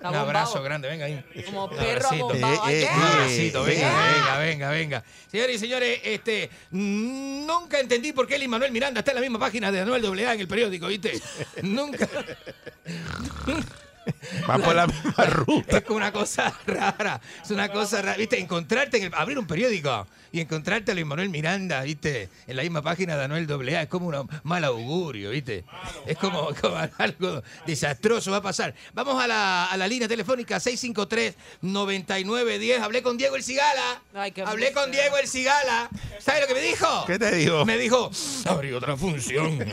Un 0.03 0.15
abrazo 0.15 0.63
grande, 0.63 0.89
venga 0.89 1.05
ahí. 1.05 1.23
Como 1.45 1.69
perro 1.69 2.09
Eh, 2.11 2.81
eh, 2.85 2.89
Un 2.97 3.03
abracito, 3.03 3.63
venga, 3.65 3.87
eh. 3.87 4.15
venga, 4.15 4.39
venga, 4.39 4.71
venga. 4.71 5.05
Señores 5.31 5.57
y 5.57 5.59
señores, 5.59 6.01
este, 6.03 6.49
nunca 6.71 7.79
entendí 7.79 8.15
por 8.15 8.27
qué 8.27 8.37
el 8.37 8.49
Manuel 8.49 8.73
Miranda 8.73 9.01
está 9.01 9.11
en 9.11 9.17
la 9.17 9.21
misma 9.21 9.39
página 9.39 9.71
de 9.71 9.81
Anuel 9.81 10.03
AA 10.27 10.33
en 10.33 10.41
el 10.41 10.49
periódico, 10.49 10.87
¿viste? 10.87 11.21
nunca. 11.63 12.09
Va 14.49 14.59
por 14.59 14.75
la 14.75 14.87
misma 14.87 15.25
ruta. 15.27 15.79
Es 15.79 15.85
como 15.85 15.99
una 15.99 16.13
cosa 16.13 16.53
rara. 16.67 17.21
Es 17.43 17.51
una 17.51 17.69
cosa 17.69 18.03
rara. 18.03 18.17
¿Viste? 18.17 18.39
Encontrarte 18.39 18.99
en 18.99 19.05
el, 19.05 19.15
abrir 19.15 19.39
un 19.39 19.47
periódico 19.47 20.07
y 20.33 20.41
encontrarte 20.41 20.93
a 20.93 20.95
Luis 20.95 21.07
Manuel 21.07 21.29
Miranda, 21.29 21.83
¿viste? 21.83 22.29
En 22.47 22.57
la 22.57 22.63
misma 22.63 22.83
página 22.83 23.17
de 23.17 23.25
Anuel 23.25 23.51
AA. 23.51 23.83
Es 23.83 23.89
como 23.89 24.07
un 24.09 24.29
mal 24.45 24.65
augurio, 24.65 25.31
¿viste? 25.31 25.65
Es 26.07 26.17
como, 26.19 26.55
como 26.61 26.77
algo 26.99 27.43
desastroso 27.67 28.31
va 28.31 28.37
a 28.39 28.43
pasar. 28.43 28.75
Vamos 28.95 29.23
a 29.23 29.27
la, 29.27 29.67
a 29.67 29.77
la 29.77 29.89
línea 29.89 30.09
telefónica 30.09 30.57
653-9910. 30.59 32.81
Hablé 32.81 33.03
con 33.03 33.19
Diego 33.19 33.37
El 33.37 33.43
Cigala. 33.43 34.03
Ay, 34.15 34.33
Hablé 34.45 34.73
con 34.73 34.91
Diego 34.91 35.19
El 35.19 35.29
Cigala. 35.29 35.91
¿Sabes 36.19 36.41
lo 36.43 36.47
que 36.47 36.55
me 36.55 36.61
dijo? 36.61 37.05
¿Qué 37.07 37.19
te 37.19 37.35
dijo? 37.35 37.65
Me 37.65 37.77
dijo, 37.77 38.11
abrí 38.47 38.73
otra 38.73 38.97
función. 38.97 39.59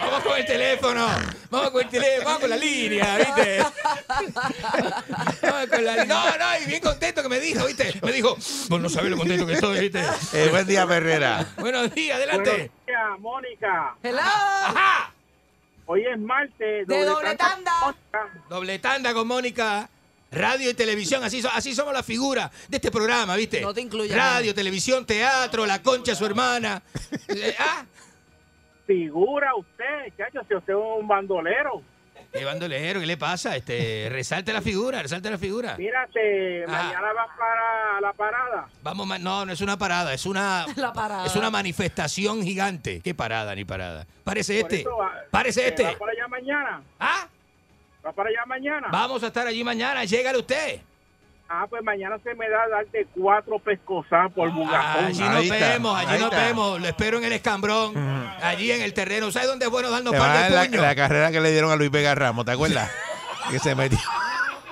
Vamos 0.00 0.22
con 0.22 0.38
el 0.38 0.46
teléfono. 0.46 1.06
Vamos 1.50 1.70
con 1.70 1.82
el 1.82 1.88
teléfono. 1.88 2.17
Vamos 2.24 2.40
con 2.40 2.50
la 2.50 2.56
línea, 2.56 3.16
¿viste? 3.18 3.58
Vamos 5.42 5.66
con 5.70 5.84
la 5.84 6.04
No, 6.04 6.24
no, 6.38 6.60
y 6.62 6.66
bien 6.66 6.80
contento 6.80 7.22
que 7.22 7.28
me 7.28 7.40
dijo, 7.40 7.66
¿viste? 7.66 7.94
Me 8.02 8.12
dijo, 8.12 8.36
vos 8.68 8.80
no 8.80 8.88
sabés 8.88 9.10
lo 9.10 9.16
contento 9.16 9.46
que 9.46 9.54
estoy, 9.54 9.80
¿viste? 9.80 10.02
Eh, 10.32 10.48
buen 10.50 10.66
día, 10.66 10.82
Herrera. 10.82 11.46
Buenos 11.58 11.94
días, 11.94 12.16
adelante. 12.16 12.50
Buenos 12.50 12.86
días, 12.86 13.18
Mónica. 13.20 13.94
Hello. 14.02 14.20
Ajá. 14.20 15.12
Hoy 15.86 16.04
es 16.04 16.18
martes. 16.18 16.86
De 16.86 17.04
doble 17.04 17.34
tanda. 17.36 17.96
Doble 18.48 18.78
tanda 18.78 19.14
con 19.14 19.26
Mónica. 19.26 19.88
Radio 20.30 20.68
y 20.68 20.74
televisión, 20.74 21.24
así, 21.24 21.40
so- 21.40 21.48
así 21.54 21.74
somos 21.74 21.94
la 21.94 22.02
figura 22.02 22.50
de 22.68 22.76
este 22.76 22.90
programa, 22.90 23.34
¿viste? 23.34 23.62
No 23.62 23.72
te 23.72 23.80
incluyas. 23.80 24.14
Radio, 24.14 24.54
televisión, 24.54 25.06
teatro, 25.06 25.64
la 25.64 25.82
concha 25.82 26.14
su 26.14 26.26
hermana. 26.26 26.82
Eh, 27.28 27.54
ah, 27.58 27.84
Figura 28.86 29.54
usted, 29.54 30.12
chacho, 30.16 30.40
si 30.48 30.54
usted 30.54 30.72
es 30.74 30.78
un 30.78 31.06
bandolero. 31.08 31.82
Qué 32.32 32.44
bandolero, 32.44 33.00
¿qué 33.00 33.06
le 33.06 33.16
pasa? 33.16 33.56
Este, 33.56 34.08
resalte 34.10 34.52
la 34.52 34.60
figura, 34.62 35.02
resalte 35.02 35.30
la 35.30 35.38
figura. 35.38 35.76
Mírate, 35.76 36.64
Ah. 36.64 36.70
mañana 36.70 37.12
vas 37.12 37.28
para 37.38 38.00
la 38.00 38.12
parada. 38.12 38.68
Vamos, 38.82 39.20
no, 39.20 39.44
no 39.46 39.52
es 39.52 39.60
una 39.60 39.76
parada, 39.78 40.12
es 40.14 40.26
una 40.26 40.66
La 40.76 40.92
parada. 40.92 41.26
es 41.26 41.34
una 41.36 41.50
manifestación 41.50 42.42
gigante. 42.42 43.00
¿Qué 43.02 43.14
parada 43.14 43.54
ni 43.54 43.64
parada? 43.64 44.06
Parece 44.24 44.60
Por 44.60 44.72
este. 44.72 44.80
eso, 44.82 45.02
ah, 45.02 45.12
Parece 45.30 45.64
eh, 45.64 45.68
este. 45.68 45.84
¿Va 45.84 45.98
para 45.98 46.12
allá 46.12 46.28
mañana? 46.28 46.82
¿Ah? 47.00 47.26
¿Va 48.06 48.12
para 48.12 48.28
allá 48.30 48.44
mañana? 48.46 48.88
Vamos 48.90 49.22
a 49.22 49.26
estar 49.28 49.46
allí 49.46 49.64
mañana, 49.64 50.04
llégale 50.04 50.38
usted. 50.38 50.80
Ah, 51.50 51.66
pues 51.68 51.82
mañana 51.82 52.18
se 52.22 52.34
me 52.34 52.46
da 52.48 52.68
darte 52.68 53.06
cuatro 53.14 53.58
pescosas 53.58 54.30
por 54.34 54.50
bugajón. 54.52 55.04
Allí 55.06 55.22
Ahí 55.22 55.28
nos 55.30 55.44
está, 55.44 55.68
vemos, 55.70 55.96
allí 55.98 56.12
ahí 56.12 56.20
nos 56.20 56.30
está. 56.32 56.44
vemos. 56.44 56.80
Lo 56.80 56.86
espero 56.88 57.18
en 57.18 57.24
el 57.24 57.32
escambrón, 57.32 57.94
allí 58.42 58.70
en 58.70 58.82
el 58.82 58.92
terreno. 58.92 59.30
¿Sabes 59.30 59.48
dónde 59.48 59.64
es 59.64 59.70
bueno 59.70 59.90
darnos 59.90 60.14
par 60.14 60.44
de 60.44 60.54
la, 60.54 60.64
puños? 60.64 60.82
la 60.82 60.94
carrera 60.94 61.30
que 61.30 61.40
le 61.40 61.50
dieron 61.50 61.70
a 61.70 61.76
Luis 61.76 61.90
Vega 61.90 62.14
Ramos, 62.14 62.44
¿te 62.44 62.52
acuerdas? 62.52 62.90
que 63.50 63.58
se 63.58 63.74
metió. 63.74 63.98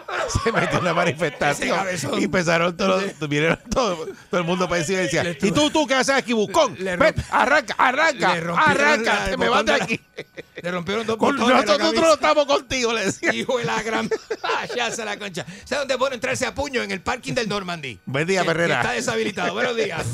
Se 0.45 0.53
metió 0.53 0.79
en 0.79 0.83
una 0.83 0.95
manifestación 0.95 1.87
y 2.19 2.25
empezaron 2.25 2.77
todos, 2.77 3.05
vinieron 3.29 3.59
todo, 3.71 4.07
todo 4.31 4.41
el 4.41 4.47
mundo 4.47 4.69
para 4.69 4.81
decir 4.81 4.99
y 4.99 5.03
decía, 5.03 5.25
¿y 5.41 5.51
tú, 5.53 5.71
tú 5.71 5.87
qué 5.87 5.95
haces 5.95 6.15
aquí, 6.15 6.33
Buscón? 6.33 6.77
Ven, 6.79 6.99
arranca, 7.31 7.75
arranca, 7.79 8.33
arranca, 8.33 9.25
te 9.31 9.37
me 9.37 9.49
vas 9.49 9.65
de 9.65 9.75
aquí. 9.75 10.01
Le 10.63 10.71
rompieron 10.71 11.07
dos 11.07 11.19
botones 11.19 11.49
nosotros 11.49 11.79
camisa. 11.79 12.01
no 12.01 12.15
estamos 12.15 12.47
contigo, 12.47 12.93
le 12.93 13.05
decía. 13.05 13.35
Hijo 13.35 13.59
de 13.59 13.65
la 13.65 13.83
gran 13.83 14.09
payasa 14.41 15.05
la 15.05 15.19
concha. 15.19 15.45
¿Sabes 15.65 15.81
dónde 15.81 15.97
bueno 15.97 16.15
entrarse 16.15 16.47
a 16.47 16.55
puño? 16.55 16.83
En 16.83 16.91
el 16.91 17.03
parking 17.03 17.35
del 17.35 17.49
Normandy. 17.49 17.99
Buen 18.07 18.27
día, 18.27 18.43
Perrera. 18.43 18.81
Está 18.81 18.93
deshabilitado. 18.93 19.53
Buenos 19.53 19.77
días. 19.77 20.07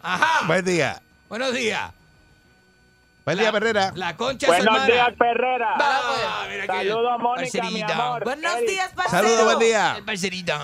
Ajá. 0.00 0.46
Buen 0.46 0.64
día. 0.64 1.02
Buenos 1.28 1.52
días. 1.52 1.90
Buen 3.24 3.38
día, 3.38 3.48
Herrera. 3.50 3.92
La 3.94 4.16
concha 4.16 4.48
Buenos 4.48 4.66
hermana. 4.66 4.86
días, 4.86 5.08
Perrera. 5.16 5.74
Ah, 5.78 6.46
Saludos 6.66 7.12
a 7.12 7.18
Mónica, 7.18 7.70
mi 7.70 7.82
amor. 7.82 8.24
Buenos 8.24 8.54
Eric. 8.56 8.68
días, 8.68 8.92
parcero. 8.94 9.22
Saludos, 9.22 9.44
buen 9.44 9.58
día. 9.60 9.94
El 9.98 10.04
parcerito. 10.04 10.54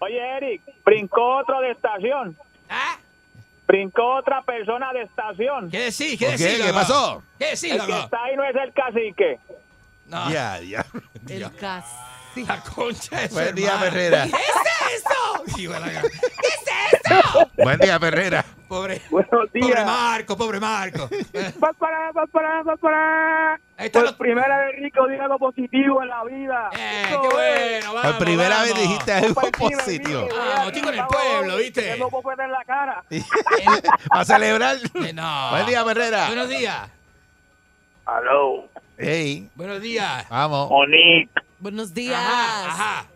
Oye, 0.00 0.36
Eric, 0.36 0.62
brincó 0.84 1.38
otro 1.38 1.60
de 1.60 1.70
estación. 1.70 2.36
¿Ah? 2.68 2.98
Brincó 3.66 4.16
otra 4.16 4.42
persona 4.42 4.92
de 4.92 5.02
estación. 5.02 5.70
¿Qué 5.70 5.78
decís? 5.90 6.18
¿Qué 6.18 6.28
decís, 6.36 6.62
¿Qué 6.64 6.72
pasó? 6.72 7.22
¿Qué 7.38 7.46
decís, 7.46 7.72
El 7.72 7.86
que 7.86 7.98
está 7.98 8.22
ahí 8.24 8.36
no 8.36 8.44
es 8.44 8.56
el 8.56 8.72
cacique. 8.74 9.38
No. 10.06 10.30
Ya, 10.30 10.60
ya. 10.60 10.84
El 11.28 11.50
cas. 12.44 12.56
La 12.66 12.74
concha 12.74 13.20
de 13.20 13.28
su 13.28 13.34
Buen 13.34 13.54
día, 13.54 13.68
hermana. 13.68 13.86
Herrera. 13.86 14.24
¿Qué 14.24 14.36
es 14.36 15.02
eso? 15.02 15.58
Hijo 15.58 15.72
de 15.72 15.80
la 15.80 15.88
gran- 15.88 16.02
¿Qué 16.02 16.48
es 16.48 17.18
eso? 17.24 17.50
Buen 17.56 17.78
día, 17.78 17.94
Herrera. 18.02 18.44
Pobre, 18.68 19.00
Buenos 19.10 19.30
pobre 19.30 19.48
días. 19.52 19.86
Marco, 19.86 20.36
pobre 20.36 20.58
Marco. 20.58 21.08
Va 21.62 21.72
para, 21.74 22.10
va 22.10 22.26
para, 22.26 22.62
va 22.64 22.76
para. 22.76 23.52
Ahí 23.78 23.86
está 23.86 24.00
Por 24.00 24.08
los- 24.08 24.14
primera 24.16 24.58
vez, 24.58 24.76
Rico, 24.80 25.06
diga 25.06 25.24
algo 25.24 25.38
positivo 25.38 26.02
en 26.02 26.08
la 26.08 26.24
vida. 26.24 26.70
Eh, 26.76 27.04
Eso 27.10 27.20
qué 27.22 27.28
es. 27.28 27.32
bueno, 27.34 27.94
vamos, 27.94 28.12
Por 28.16 28.24
primera 28.24 28.62
vez 28.62 28.72
vamos. 28.72 28.88
dijiste 28.88 29.12
algo 29.12 29.40
positivo. 29.52 30.22
mire, 30.22 30.34
Vamos, 30.36 30.66
estoy 30.66 30.82
con 30.82 30.94
el 30.94 30.98
vamos, 31.00 31.14
pueblo, 31.16 31.56
¿viste? 31.58 31.82
que 31.92 31.96
No 31.98 32.08
puedo 32.08 32.42
en 32.42 32.50
la 32.52 32.64
cara. 32.64 33.04
¿Va 34.14 34.20
a 34.20 34.24
celebrar? 34.24 34.76
Eh, 34.94 35.12
no. 35.12 35.50
Buen 35.50 35.66
día, 35.66 35.84
Herrera. 35.88 36.26
Buenos 36.26 36.48
días. 36.48 36.88
Aló, 38.04 38.68
Hey, 38.98 39.48
Buenos 39.54 39.80
días. 39.82 40.28
vamos. 40.28 40.70
Monique, 40.70 41.28
Buenos 41.58 41.94
días. 41.94 42.18
Ajá, 42.20 42.66
ajá. 42.70 43.06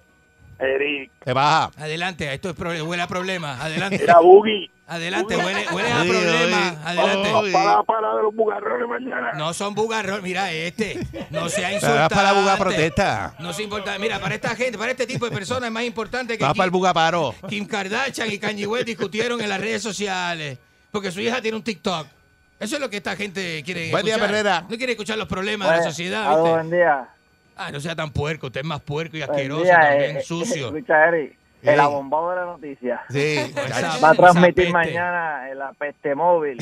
Eric, 0.58 1.10
¿Qué 1.24 1.32
baja? 1.32 1.70
Adelante, 1.78 2.32
esto 2.34 2.50
es 2.50 2.56
proble- 2.56 2.82
huele 2.86 3.02
a 3.02 3.06
problema. 3.06 3.56
Adelante. 3.62 4.02
era 4.02 4.18
Boogie. 4.20 4.70
Adelante, 4.86 5.36
huele, 5.36 5.66
huele 5.72 5.92
a 5.92 6.02
problema. 6.04 6.68
Adelante. 6.84 7.32
Oye. 7.32 7.52
Para 7.52 7.76
la 7.76 7.82
parada 7.82 8.16
de 8.16 8.22
los 8.24 8.34
bugarrones 8.34 8.88
mañana. 8.88 9.32
No 9.34 9.54
son 9.54 9.74
bugarros. 9.74 10.20
Mira 10.20 10.50
este. 10.52 10.98
No 11.30 11.48
sea 11.48 11.68
Ahora 11.68 11.74
insultante. 11.76 12.14
para 12.14 12.32
la 12.34 12.40
buga 12.40 12.56
protesta. 12.58 13.34
No 13.38 13.52
se 13.54 13.62
importa. 13.62 13.98
Mira, 13.98 14.18
para 14.18 14.34
esta 14.34 14.54
gente, 14.56 14.76
para 14.76 14.90
este 14.90 15.06
tipo 15.06 15.24
de 15.24 15.30
personas 15.30 15.68
es 15.68 15.72
más 15.72 15.84
importante 15.84 16.36
que 16.36 16.44
Va 16.44 16.52
para 16.52 16.64
el 16.64 16.70
Kim, 16.70 16.78
buga 16.78 16.92
paro. 16.92 17.34
Kim 17.48 17.64
Kardashian 17.66 18.30
y 18.30 18.38
Kanye 18.38 18.66
West 18.66 18.86
discutieron 18.86 19.40
en 19.40 19.48
las 19.48 19.60
redes 19.60 19.82
sociales. 19.82 20.58
Porque 20.90 21.10
su 21.12 21.20
hija 21.20 21.40
tiene 21.40 21.56
un 21.56 21.62
TikTok. 21.62 22.06
Eso 22.58 22.74
es 22.74 22.80
lo 22.82 22.90
que 22.90 22.98
esta 22.98 23.16
gente 23.16 23.62
quiere 23.64 23.90
Buen 23.92 24.04
día, 24.04 24.16
escuchar. 24.16 24.30
Perrera. 24.30 24.60
No 24.68 24.76
quiere 24.76 24.92
escuchar 24.92 25.16
los 25.16 25.28
problemas 25.28 25.70
de 25.70 25.76
la 25.78 25.82
sociedad, 25.84 26.28
¿viste? 26.36 26.50
buen 26.50 26.70
día. 26.70 27.08
Ah, 27.62 27.70
no 27.70 27.78
sea 27.80 27.94
tan 27.94 28.10
puerco. 28.10 28.46
Usted 28.46 28.60
es 28.60 28.66
más 28.66 28.80
puerco 28.80 29.16
y 29.16 29.20
Buen 29.20 29.30
asqueroso 29.30 29.62
día, 29.64 29.78
también, 29.80 30.16
eh, 30.16 30.22
sucio. 30.24 30.66
Escucha, 30.68 31.08
Eric, 31.08 31.36
el 31.62 31.78
abombado 31.78 32.30
de 32.30 32.36
la 32.36 32.44
noticia. 32.46 33.02
Sí. 33.10 33.36
Esa- 33.68 33.98
Va 33.98 34.10
a 34.10 34.14
transmitir 34.14 34.72
mañana 34.72 35.50
en 35.50 35.58
la 35.58 35.72
peste 35.74 36.14
móvil, 36.14 36.56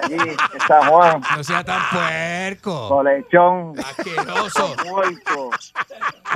allí 0.00 0.14
en 0.14 0.60
San 0.68 0.88
Juan, 0.88 1.20
No 1.36 1.42
sea 1.42 1.64
tan 1.64 1.82
puerco. 1.90 2.88
colechón, 2.88 3.74
Asqueroso. 3.80 4.76
puerco. 4.88 5.50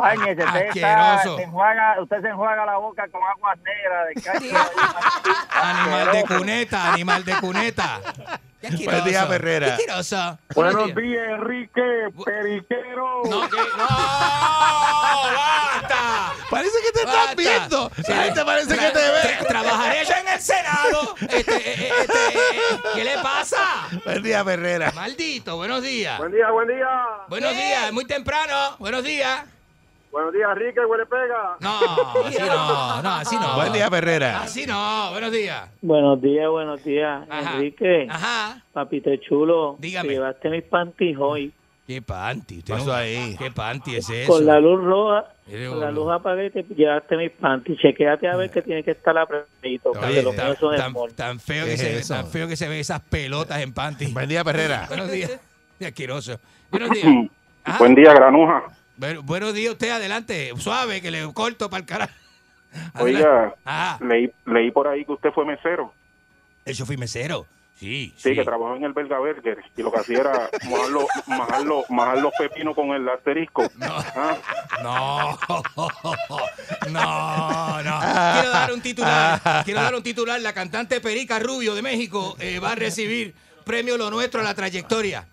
Báñese, 0.00 0.44
usted, 0.44 0.66
está- 0.74 1.22
se 1.22 1.42
enjuaga, 1.44 2.00
usted 2.02 2.20
se 2.22 2.28
enjuaga 2.28 2.66
la 2.66 2.76
boca 2.78 3.06
con 3.12 3.22
agua 3.22 3.54
negra 3.56 4.04
de 4.06 4.14
cacho. 4.14 4.68
Animal 5.62 6.12
de 6.12 6.24
cuneta, 6.24 6.92
animal 6.92 7.24
de 7.24 7.34
cuneta. 7.36 8.00
Qué. 8.60 8.84
Buen 8.84 9.04
día, 9.04 9.22
Qué 9.22 9.28
Perrera. 9.28 9.74
asqueroso. 9.74 10.38
Buenos 10.54 10.94
días, 10.94 11.28
Enrique, 11.28 12.08
periquero. 12.24 13.22
No, 13.30 13.48
que- 13.48 13.56
no, 13.56 13.86
basta. 15.34 16.32
Parece 16.50 16.76
que 16.84 16.92
te 16.98 17.04
Basta. 17.04 17.20
están 17.20 17.36
viendo. 17.36 17.90
Sí. 17.96 18.02
La 18.12 18.22
gente 18.24 18.44
parece 18.44 18.68
que 18.76 18.90
te 18.90 18.98
Tra- 18.98 19.12
ve. 19.40 19.44
Trabajaré 19.48 20.04
yo 20.04 20.14
en 20.14 20.28
el 20.28 20.40
Senado. 20.40 21.14
Este, 21.20 21.56
eh, 21.56 21.88
eh, 21.88 21.92
este, 22.00 22.28
eh, 22.36 22.60
¿Qué 22.94 23.04
le 23.04 23.18
pasa? 23.18 23.88
Buen 24.04 24.22
día, 24.22 24.40
Herrera. 24.40 24.92
Maldito, 24.94 25.56
buenos 25.56 25.82
días. 25.82 26.18
Buen 26.18 26.32
día, 26.32 26.50
buen 26.50 26.68
día. 26.68 26.88
Buenos 27.28 27.52
días, 27.54 27.92
muy 27.92 28.06
temprano. 28.06 28.76
Buenos 28.78 29.04
días. 29.04 29.44
Buenos 30.10 30.32
días, 30.32 30.48
Enrique, 30.52 30.84
huele 30.84 31.06
pega. 31.06 31.56
No, 31.60 31.80
así 32.26 32.38
no, 32.40 33.02
no, 33.02 33.10
así 33.14 33.36
no. 33.36 33.54
Buen 33.56 33.72
día, 33.72 33.86
Herrera. 33.92 34.40
Así 34.42 34.66
no, 34.66 35.10
buenos 35.12 35.32
días. 35.32 35.70
Buenos 35.82 36.20
días, 36.22 36.48
buenos 36.50 36.82
días, 36.84 37.26
Ajá. 37.28 37.54
Enrique, 37.56 38.06
Ajá. 38.10 38.62
papito 38.72 39.10
chulo. 39.16 39.76
Dígame. 39.78 40.08
te 40.08 40.14
llevaste 40.14 40.48
mis 40.50 40.64
panties 40.64 41.16
hoy. 41.18 41.52
¿Qué 41.86 42.02
panty? 42.02 42.58
Usted 42.58 42.74
Pasó 42.74 42.94
ahí. 42.94 43.34
¿Qué 43.38 43.50
panty 43.50 43.96
es 43.96 44.10
eso? 44.10 44.30
Con 44.30 44.44
la 44.44 44.60
luz 44.60 44.84
roja, 44.84 45.24
con 45.46 45.80
la 45.80 45.90
luz 45.90 46.12
apagada 46.12 46.44
y 46.44 46.50
te 46.50 46.62
llevaste 46.62 47.16
mis 47.16 47.30
panties. 47.30 47.78
Chequéate 47.78 48.28
a 48.28 48.36
ver 48.36 48.50
que 48.50 48.60
tiene 48.60 48.82
que 48.82 48.90
estar 48.90 49.16
apretadito. 49.16 49.92
Tan, 49.92 50.94
tan- 51.16 51.40
feo 51.40 51.64
¿Qué 51.64 51.76
que 51.76 51.96
es 51.98 52.06
se, 52.06 52.12
tan 52.14 52.26
feo 52.26 52.46
que 52.46 52.56
se 52.56 52.68
ven 52.68 52.78
esas 52.78 53.00
pelotas 53.00 53.60
en 53.62 53.72
panty. 53.72 54.12
Buen 54.12 54.28
día, 54.28 54.44
Perrera. 54.44 54.84
Buenos 54.88 55.10
días. 55.10 55.38
Qué 55.78 55.86
asqueroso. 55.86 56.38
Buenos 56.70 56.90
días. 56.90 57.06
Buen 57.78 57.94
día, 57.94 58.12
Granuja. 58.12 58.64
Bueno, 58.98 59.22
buenos 59.22 59.54
días 59.54 59.72
usted, 59.72 59.90
adelante. 59.90 60.52
Suave, 60.58 61.00
que 61.00 61.10
le 61.10 61.32
corto 61.32 61.70
para 61.70 61.80
el 61.80 61.86
carajo. 61.86 62.12
Oiga, 62.98 63.54
Ah, 63.64 63.96
leí, 64.00 64.30
leí 64.44 64.70
por 64.70 64.88
ahí 64.88 65.04
que 65.04 65.12
usted 65.12 65.30
fue 65.32 65.44
mesero. 65.46 65.92
eso 66.64 66.84
fui 66.84 66.96
mesero. 66.96 67.46
Sí, 67.78 68.12
Sí, 68.16 68.30
sí. 68.30 68.34
que 68.34 68.42
trabajó 68.42 68.74
en 68.74 68.82
el 68.82 68.92
Belga 68.92 69.20
Burger 69.20 69.58
y 69.76 69.82
lo 69.82 69.92
que 69.92 70.00
hacía 70.00 70.18
era 70.18 70.50
majar 70.68 70.88
los, 70.90 71.04
majar 71.28 71.62
los, 71.62 71.88
majar 71.90 72.18
los 72.18 72.32
pepinos 72.36 72.74
con 72.74 72.90
el 72.90 73.08
asterisco. 73.08 73.70
Ah, 73.80 74.36
No, 74.82 75.38
no, 76.90 77.82
no. 77.82 78.00
Quiero 78.00 78.50
dar 78.50 78.72
un 78.72 78.80
titular. 78.80 79.40
Quiero 79.64 79.80
dar 79.80 79.94
un 79.94 80.02
titular. 80.02 80.40
La 80.40 80.52
cantante 80.52 81.00
Perica 81.00 81.38
Rubio 81.38 81.76
de 81.76 81.82
México 81.82 82.36
eh, 82.40 82.58
va 82.58 82.72
a 82.72 82.74
recibir 82.74 83.32
premio 83.64 83.96
Lo 83.96 84.10
Nuestro 84.10 84.40
a 84.40 84.44
la 84.44 84.54
trayectoria. 84.54 85.24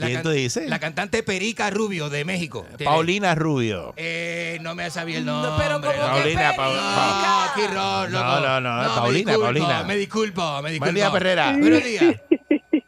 La 0.00 0.06
¿Quién 0.06 0.22
tú 0.22 0.30
dices? 0.30 0.68
La 0.68 0.78
cantante 0.78 1.22
Perica 1.22 1.68
Rubio 1.70 2.08
de 2.08 2.24
México. 2.24 2.66
Tiene- 2.76 2.90
Paulina 2.90 3.34
Rubio. 3.34 3.92
Eh, 3.96 4.58
no 4.62 4.74
me 4.74 4.84
ha 4.84 4.90
sabido 4.90 5.18
el 5.18 5.26
nombre. 5.26 5.52
pero 5.58 5.80
como 5.80 5.92
que 5.92 5.98
Paulina, 5.98 6.52
Pa- 6.56 7.52
No. 8.08 8.08
No, 8.08 8.40
no, 8.40 8.60
no, 8.60 8.82
me 8.82 8.88
Paulina, 8.88 9.32
disculpo, 9.32 9.40
Paulina. 9.42 9.82
Me 9.84 9.96
disculpo, 9.96 10.62
me 10.62 10.70
disculpo. 10.70 10.84
Buen 10.86 10.94
día, 10.94 11.12
Perrera. 11.12 11.52
Buenos 11.58 11.84
días. 11.84 12.04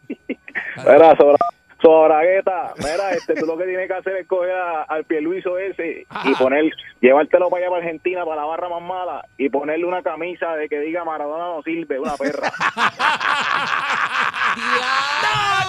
Mira, 0.76 1.16
sobra, 1.16 1.36
sobragueta, 1.82 2.72
mira, 2.78 3.10
este, 3.10 3.34
tú 3.34 3.44
lo 3.44 3.58
que 3.58 3.64
tienes 3.64 3.88
que 3.88 3.94
hacer 3.94 4.16
es 4.16 4.26
coger 4.26 4.52
a- 4.52 4.82
al 4.84 5.04
Pierluiso 5.04 5.58
ese 5.58 6.06
y 6.24 6.34
poner, 6.36 6.70
llevártelo 7.00 7.50
para 7.50 7.62
allá 7.64 7.70
para 7.70 7.82
Argentina, 7.84 8.24
para 8.24 8.42
la 8.42 8.46
barra 8.46 8.68
más 8.68 8.82
mala, 8.82 9.26
y 9.36 9.48
ponerle 9.50 9.84
una 9.84 10.02
camisa 10.02 10.54
de 10.54 10.68
que 10.68 10.78
diga 10.80 11.04
Maradona 11.04 11.44
no 11.48 11.62
sirve, 11.62 11.98
una 11.98 12.16
perra. 12.16 12.50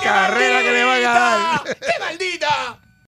Carrera 0.04 0.62
que 0.62 0.72
le 0.72 0.84
van 0.84 1.06
a 1.06 1.14
dar. 1.14 1.64
¡Qué 1.64 2.00
maldita! 2.00 2.78